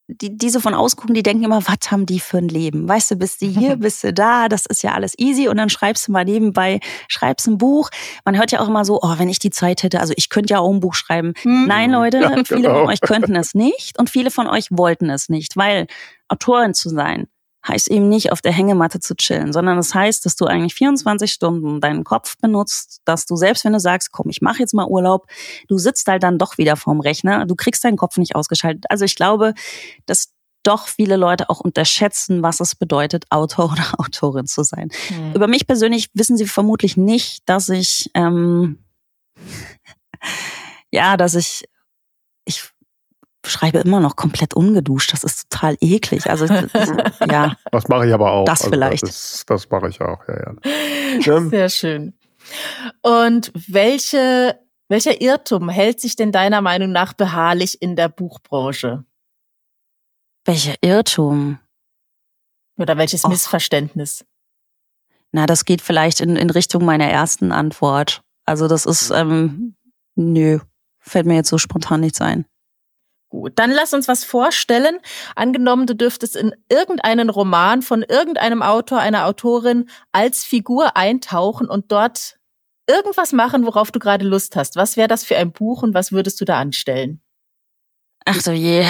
die, 0.09 0.35
die 0.35 0.49
so 0.49 0.59
von 0.59 0.73
ausgucken, 0.73 1.13
die 1.13 1.21
denken 1.21 1.43
immer, 1.43 1.61
was 1.67 1.91
haben 1.91 2.05
die 2.05 2.19
für 2.19 2.39
ein 2.39 2.47
Leben? 2.47 2.89
Weißt 2.89 3.11
du, 3.11 3.15
bist 3.15 3.41
du 3.41 3.45
hier, 3.45 3.75
bist 3.77 4.03
du 4.03 4.11
da, 4.11 4.49
das 4.49 4.65
ist 4.65 4.81
ja 4.81 4.93
alles 4.93 5.13
easy 5.17 5.47
und 5.47 5.57
dann 5.57 5.69
schreibst 5.69 6.07
du 6.07 6.11
mal 6.11 6.25
nebenbei, 6.25 6.79
schreibst 7.07 7.47
ein 7.47 7.57
Buch. 7.57 7.89
Man 8.25 8.37
hört 8.37 8.51
ja 8.51 8.59
auch 8.59 8.67
immer 8.67 8.85
so, 8.85 8.99
oh, 9.01 9.15
wenn 9.17 9.29
ich 9.29 9.39
die 9.39 9.51
Zeit 9.51 9.83
hätte, 9.83 9.99
also 9.99 10.13
ich 10.17 10.29
könnte 10.29 10.53
ja 10.53 10.59
auch 10.59 10.71
ein 10.71 10.79
Buch 10.79 10.95
schreiben. 10.95 11.33
Hm. 11.43 11.67
Nein, 11.67 11.91
Leute, 11.91 12.19
ja, 12.19 12.29
genau. 12.29 12.43
viele 12.43 12.69
von 12.69 12.87
euch 12.87 13.01
könnten 13.01 13.35
es 13.35 13.53
nicht 13.53 13.99
und 13.99 14.09
viele 14.09 14.31
von 14.31 14.47
euch 14.47 14.67
wollten 14.71 15.09
es 15.09 15.29
nicht, 15.29 15.55
weil 15.55 15.87
Autorin 16.27 16.73
zu 16.73 16.89
sein, 16.89 17.27
heißt 17.69 17.89
eben 17.89 18.09
nicht 18.09 18.31
auf 18.31 18.41
der 18.41 18.51
Hängematte 18.51 18.99
zu 18.99 19.15
chillen, 19.15 19.53
sondern 19.53 19.77
das 19.77 19.93
heißt, 19.93 20.25
dass 20.25 20.35
du 20.35 20.45
eigentlich 20.45 20.73
24 20.75 21.31
Stunden 21.31 21.79
deinen 21.79 22.03
Kopf 22.03 22.37
benutzt, 22.37 23.01
dass 23.05 23.25
du 23.25 23.35
selbst 23.35 23.63
wenn 23.63 23.73
du 23.73 23.79
sagst, 23.79 24.11
komm, 24.11 24.29
ich 24.29 24.41
mache 24.41 24.59
jetzt 24.59 24.73
mal 24.73 24.87
Urlaub, 24.87 25.27
du 25.67 25.77
sitzt 25.77 26.07
halt 26.07 26.23
dann 26.23 26.37
doch 26.37 26.57
wieder 26.57 26.75
vorm 26.75 26.99
Rechner, 26.99 27.45
du 27.45 27.55
kriegst 27.55 27.83
deinen 27.83 27.97
Kopf 27.97 28.17
nicht 28.17 28.35
ausgeschaltet. 28.35 28.85
Also 28.89 29.05
ich 29.05 29.15
glaube, 29.15 29.53
dass 30.05 30.33
doch 30.63 30.87
viele 30.87 31.15
Leute 31.15 31.49
auch 31.49 31.61
unterschätzen, 31.61 32.43
was 32.43 32.59
es 32.59 32.75
bedeutet, 32.75 33.25
Autor 33.29 33.71
oder 33.71 33.93
Autorin 33.97 34.45
zu 34.45 34.63
sein. 34.63 34.89
Mhm. 35.09 35.35
Über 35.35 35.47
mich 35.47 35.65
persönlich 35.67 36.09
wissen 36.13 36.37
sie 36.37 36.47
vermutlich 36.47 36.97
nicht, 36.97 37.47
dass 37.47 37.69
ich 37.69 38.09
ähm, 38.13 38.79
ja, 40.91 41.17
dass 41.17 41.35
ich 41.35 41.65
ich 42.45 42.71
schreibe 43.45 43.79
immer 43.79 43.99
noch 43.99 44.15
komplett 44.15 44.53
ungeduscht. 44.53 45.13
Das 45.13 45.23
ist 45.23 45.49
total 45.49 45.77
eklig. 45.81 46.29
Also 46.29 46.45
ja. 47.29 47.55
Das 47.71 47.87
mache 47.87 48.07
ich 48.07 48.13
aber 48.13 48.31
auch. 48.31 48.45
Das 48.45 48.61
also 48.61 48.71
vielleicht. 48.71 49.03
Das, 49.03 49.43
das 49.47 49.69
mache 49.69 49.89
ich 49.89 50.01
auch, 50.01 50.19
ja, 50.27 50.53
ja. 51.19 51.49
Sehr 51.49 51.69
schön. 51.69 52.13
Und 53.01 53.51
welche, 53.53 54.59
welcher 54.87 55.21
Irrtum 55.21 55.69
hält 55.69 56.01
sich 56.01 56.15
denn 56.15 56.31
deiner 56.31 56.61
Meinung 56.61 56.91
nach 56.91 57.13
beharrlich 57.13 57.81
in 57.81 57.95
der 57.95 58.09
Buchbranche? 58.09 59.05
Welcher 60.45 60.75
Irrtum? 60.81 61.59
Oder 62.77 62.97
welches 62.97 63.25
Och. 63.25 63.29
Missverständnis? 63.29 64.25
Na, 65.31 65.45
das 65.45 65.65
geht 65.65 65.81
vielleicht 65.81 66.21
in, 66.21 66.35
in 66.35 66.49
Richtung 66.49 66.85
meiner 66.85 67.07
ersten 67.07 67.51
Antwort. 67.51 68.21
Also 68.45 68.67
das 68.67 68.85
ist, 68.85 69.11
ähm, 69.11 69.75
nö, 70.15 70.59
fällt 70.99 71.27
mir 71.27 71.35
jetzt 71.35 71.49
so 71.49 71.57
spontan 71.57 71.99
nichts 71.99 72.19
ein. 72.19 72.45
Gut, 73.29 73.53
dann 73.55 73.69
lass 73.69 73.93
uns 73.93 74.07
was 74.07 74.23
vorstellen. 74.23 74.99
Angenommen, 75.35 75.85
du 75.85 75.95
dürftest 75.95 76.35
in 76.35 76.53
irgendeinen 76.67 77.29
Roman 77.29 77.83
von 77.83 78.01
irgendeinem 78.01 78.63
Autor, 78.63 78.99
einer 78.99 79.27
Autorin 79.27 79.87
als 80.11 80.43
Figur 80.43 80.97
eintauchen 80.97 81.69
und 81.69 81.91
dort 81.91 82.39
irgendwas 82.87 83.31
machen, 83.31 83.67
worauf 83.67 83.91
du 83.91 83.99
gerade 83.99 84.25
Lust 84.25 84.55
hast. 84.55 84.75
Was 84.75 84.97
wäre 84.97 85.07
das 85.07 85.23
für 85.23 85.37
ein 85.37 85.51
Buch 85.51 85.83
und 85.83 85.93
was 85.93 86.11
würdest 86.11 86.41
du 86.41 86.45
da 86.45 86.59
anstellen? 86.59 87.21
Ach 88.25 88.41
so 88.41 88.51
je, 88.51 88.85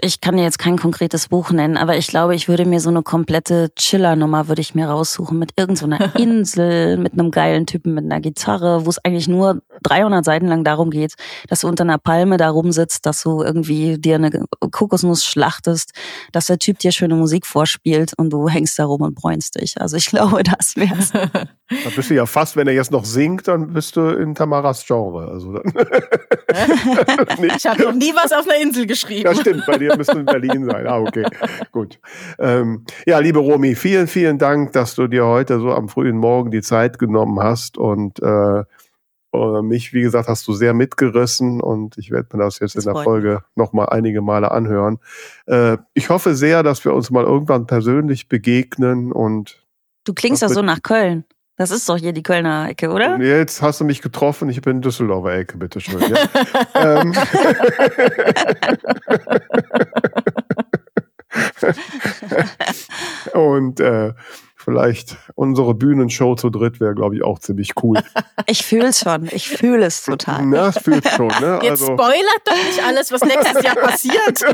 ich 0.00 0.20
kann 0.20 0.36
dir 0.36 0.44
jetzt 0.44 0.58
kein 0.58 0.78
konkretes 0.78 1.28
Buch 1.28 1.50
nennen, 1.50 1.76
aber 1.76 1.96
ich 1.96 2.06
glaube, 2.06 2.34
ich 2.36 2.48
würde 2.48 2.64
mir 2.64 2.78
so 2.78 2.90
eine 2.90 3.02
komplette 3.02 3.74
Chiller-Nummer 3.74 4.46
würde 4.46 4.60
ich 4.60 4.74
mir 4.74 4.88
raussuchen 4.88 5.38
mit 5.38 5.52
irgendeiner 5.56 6.12
so 6.14 6.18
Insel, 6.22 6.96
mit 6.96 7.14
einem 7.14 7.30
geilen 7.32 7.66
Typen 7.66 7.94
mit 7.94 8.04
einer 8.04 8.20
Gitarre, 8.20 8.86
wo 8.86 8.90
es 8.90 9.04
eigentlich 9.04 9.26
nur 9.26 9.62
300 9.82 10.24
Seiten 10.24 10.46
lang 10.46 10.62
darum 10.62 10.90
geht, 10.90 11.14
dass 11.48 11.62
du 11.62 11.68
unter 11.68 11.82
einer 11.82 11.98
Palme 11.98 12.36
da 12.36 12.50
rumsitzt, 12.50 13.04
dass 13.04 13.22
du 13.22 13.42
irgendwie 13.42 13.98
dir 13.98 14.14
eine 14.14 14.30
Kokosnuss 14.70 15.24
schlachtest, 15.24 15.92
dass 16.30 16.46
der 16.46 16.58
Typ 16.58 16.78
dir 16.78 16.92
schöne 16.92 17.16
Musik 17.16 17.44
vorspielt 17.44 18.12
und 18.16 18.30
du 18.30 18.48
hängst 18.50 18.78
da 18.78 18.84
rum 18.84 19.02
und 19.02 19.16
bräunst 19.16 19.60
dich. 19.60 19.80
Also 19.80 19.96
ich 19.96 20.06
glaube, 20.06 20.42
das 20.44 20.76
wär's. 20.76 21.12
Da 21.84 21.90
bist 21.94 22.10
du 22.10 22.14
ja 22.14 22.26
fast, 22.26 22.56
wenn 22.56 22.66
er 22.66 22.74
jetzt 22.74 22.90
noch 22.90 23.04
singt, 23.04 23.46
dann 23.46 23.72
bist 23.72 23.94
du 23.94 24.08
in 24.08 24.34
Tamaras 24.34 24.84
Genre. 24.84 25.28
Also 25.30 25.52
dann 25.52 25.72
ich 27.56 27.64
habe 27.64 27.84
noch 27.84 27.92
nie 27.92 28.12
was 28.12 28.32
auf 28.32 28.48
einer 28.48 28.60
Insel 28.60 28.86
geschrieben. 28.86 29.22
Das 29.22 29.38
stimmt, 29.38 29.64
bei 29.66 29.78
dir 29.80 29.96
müsste 29.96 30.18
in 30.18 30.26
Berlin 30.26 30.64
sein. 30.64 30.86
Ah, 30.86 31.00
okay, 31.00 31.24
gut. 31.72 31.98
Ähm, 32.38 32.84
ja, 33.06 33.18
liebe 33.18 33.38
Romy, 33.38 33.74
vielen, 33.74 34.06
vielen 34.06 34.38
Dank, 34.38 34.72
dass 34.72 34.94
du 34.94 35.08
dir 35.08 35.26
heute 35.26 35.58
so 35.60 35.72
am 35.72 35.88
frühen 35.88 36.16
Morgen 36.16 36.50
die 36.50 36.62
Zeit 36.62 36.98
genommen 36.98 37.40
hast 37.40 37.78
und 37.78 38.22
äh, 38.22 38.60
äh 39.32 39.62
mich, 39.62 39.92
wie 39.92 40.02
gesagt, 40.02 40.28
hast 40.28 40.46
du 40.46 40.52
sehr 40.52 40.74
mitgerissen 40.74 41.60
und 41.60 41.98
ich 41.98 42.10
werde 42.10 42.36
mir 42.36 42.44
das 42.44 42.60
jetzt 42.60 42.76
das 42.76 42.86
in 42.86 42.92
der 42.92 43.02
Folge 43.02 43.42
noch 43.56 43.72
mal 43.72 43.86
einige 43.86 44.22
Male 44.22 44.50
anhören. 44.50 44.98
Äh, 45.46 45.78
ich 45.94 46.10
hoffe 46.10 46.34
sehr, 46.34 46.62
dass 46.62 46.84
wir 46.84 46.94
uns 46.94 47.10
mal 47.10 47.24
irgendwann 47.24 47.66
persönlich 47.66 48.28
begegnen 48.28 49.12
und 49.12 49.64
Du 50.04 50.14
klingst 50.14 50.42
ja 50.42 50.48
so 50.48 50.62
nach 50.62 50.82
Köln. 50.82 51.24
Das 51.60 51.70
ist 51.70 51.86
doch 51.90 51.98
hier 51.98 52.14
die 52.14 52.22
Kölner 52.22 52.70
Ecke, 52.70 52.88
oder? 52.88 53.20
Jetzt 53.20 53.60
hast 53.60 53.80
du 53.80 53.84
mich 53.84 54.00
getroffen, 54.00 54.48
ich 54.48 54.62
bin 54.62 54.76
in 54.76 54.80
Düsseldorfer 54.80 55.34
Ecke, 55.34 55.58
bitteschön. 55.58 56.00
Ja? 56.00 56.16
ähm. 57.02 57.12
Und 63.34 63.78
äh, 63.78 64.14
vielleicht 64.70 65.16
unsere 65.34 65.74
Bühnenshow 65.74 66.36
zu 66.36 66.48
dritt 66.48 66.78
wäre, 66.78 66.94
glaube 66.94 67.16
ich, 67.16 67.24
auch 67.24 67.38
ziemlich 67.40 67.72
cool. 67.82 67.98
Ich 68.46 68.64
fühle 68.64 68.88
es 68.88 69.00
schon. 69.00 69.28
Ich 69.30 69.48
fühle 69.48 69.84
es 69.84 70.04
total. 70.04 70.44
Na, 70.46 70.66
das 70.66 70.78
fühlt 70.78 71.06
schon. 71.08 71.28
Ne? 71.28 71.60
Jetzt 71.62 71.82
also. 71.82 71.92
spoilert 71.92 72.42
doch 72.44 72.54
nicht 72.54 72.82
alles, 72.84 73.12
was 73.12 73.20
nächstes 73.22 73.62
Jahr 73.62 73.76
passiert. 73.76 74.44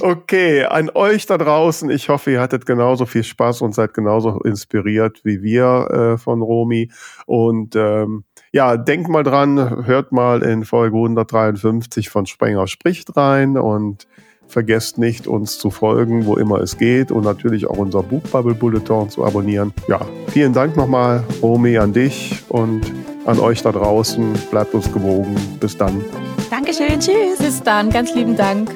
okay, 0.00 0.64
an 0.64 0.90
euch 0.92 1.26
da 1.26 1.38
draußen. 1.38 1.90
Ich 1.90 2.08
hoffe, 2.08 2.32
ihr 2.32 2.40
hattet 2.40 2.66
genauso 2.66 3.06
viel 3.06 3.22
Spaß 3.22 3.62
und 3.62 3.74
seid 3.74 3.94
genauso 3.94 4.40
inspiriert 4.40 5.20
wie 5.22 5.42
wir 5.42 5.90
äh, 5.90 6.18
von 6.18 6.42
Romy. 6.42 6.90
Und 7.26 7.76
ähm, 7.76 8.24
ja, 8.52 8.76
denkt 8.76 9.08
mal 9.08 9.22
dran, 9.22 9.86
hört 9.86 10.10
mal 10.10 10.42
in 10.42 10.64
Folge 10.64 10.96
153 10.96 12.08
von 12.08 12.26
Sprenger 12.26 12.66
spricht 12.66 13.16
rein 13.16 13.56
und 13.56 14.08
Vergesst 14.50 14.98
nicht, 14.98 15.28
uns 15.28 15.60
zu 15.60 15.70
folgen, 15.70 16.26
wo 16.26 16.34
immer 16.34 16.60
es 16.60 16.76
geht 16.76 17.12
und 17.12 17.22
natürlich 17.22 17.68
auch 17.68 17.78
unser 17.78 18.02
Buch 18.02 18.22
Bubble 18.32 18.54
Bulletin 18.54 19.08
zu 19.08 19.24
abonnieren. 19.24 19.72
Ja, 19.86 20.00
vielen 20.26 20.52
Dank 20.52 20.76
nochmal, 20.76 21.22
Romy, 21.40 21.78
an 21.78 21.92
dich 21.92 22.42
und 22.48 22.80
an 23.26 23.38
euch 23.38 23.62
da 23.62 23.70
draußen. 23.70 24.32
Bleibt 24.50 24.74
uns 24.74 24.92
gewogen. 24.92 25.36
Bis 25.60 25.76
dann. 25.76 26.04
Dankeschön. 26.50 26.98
Tschüss. 26.98 27.38
Bis 27.38 27.62
dann. 27.62 27.90
Ganz 27.90 28.12
lieben 28.12 28.36
Dank. 28.36 28.72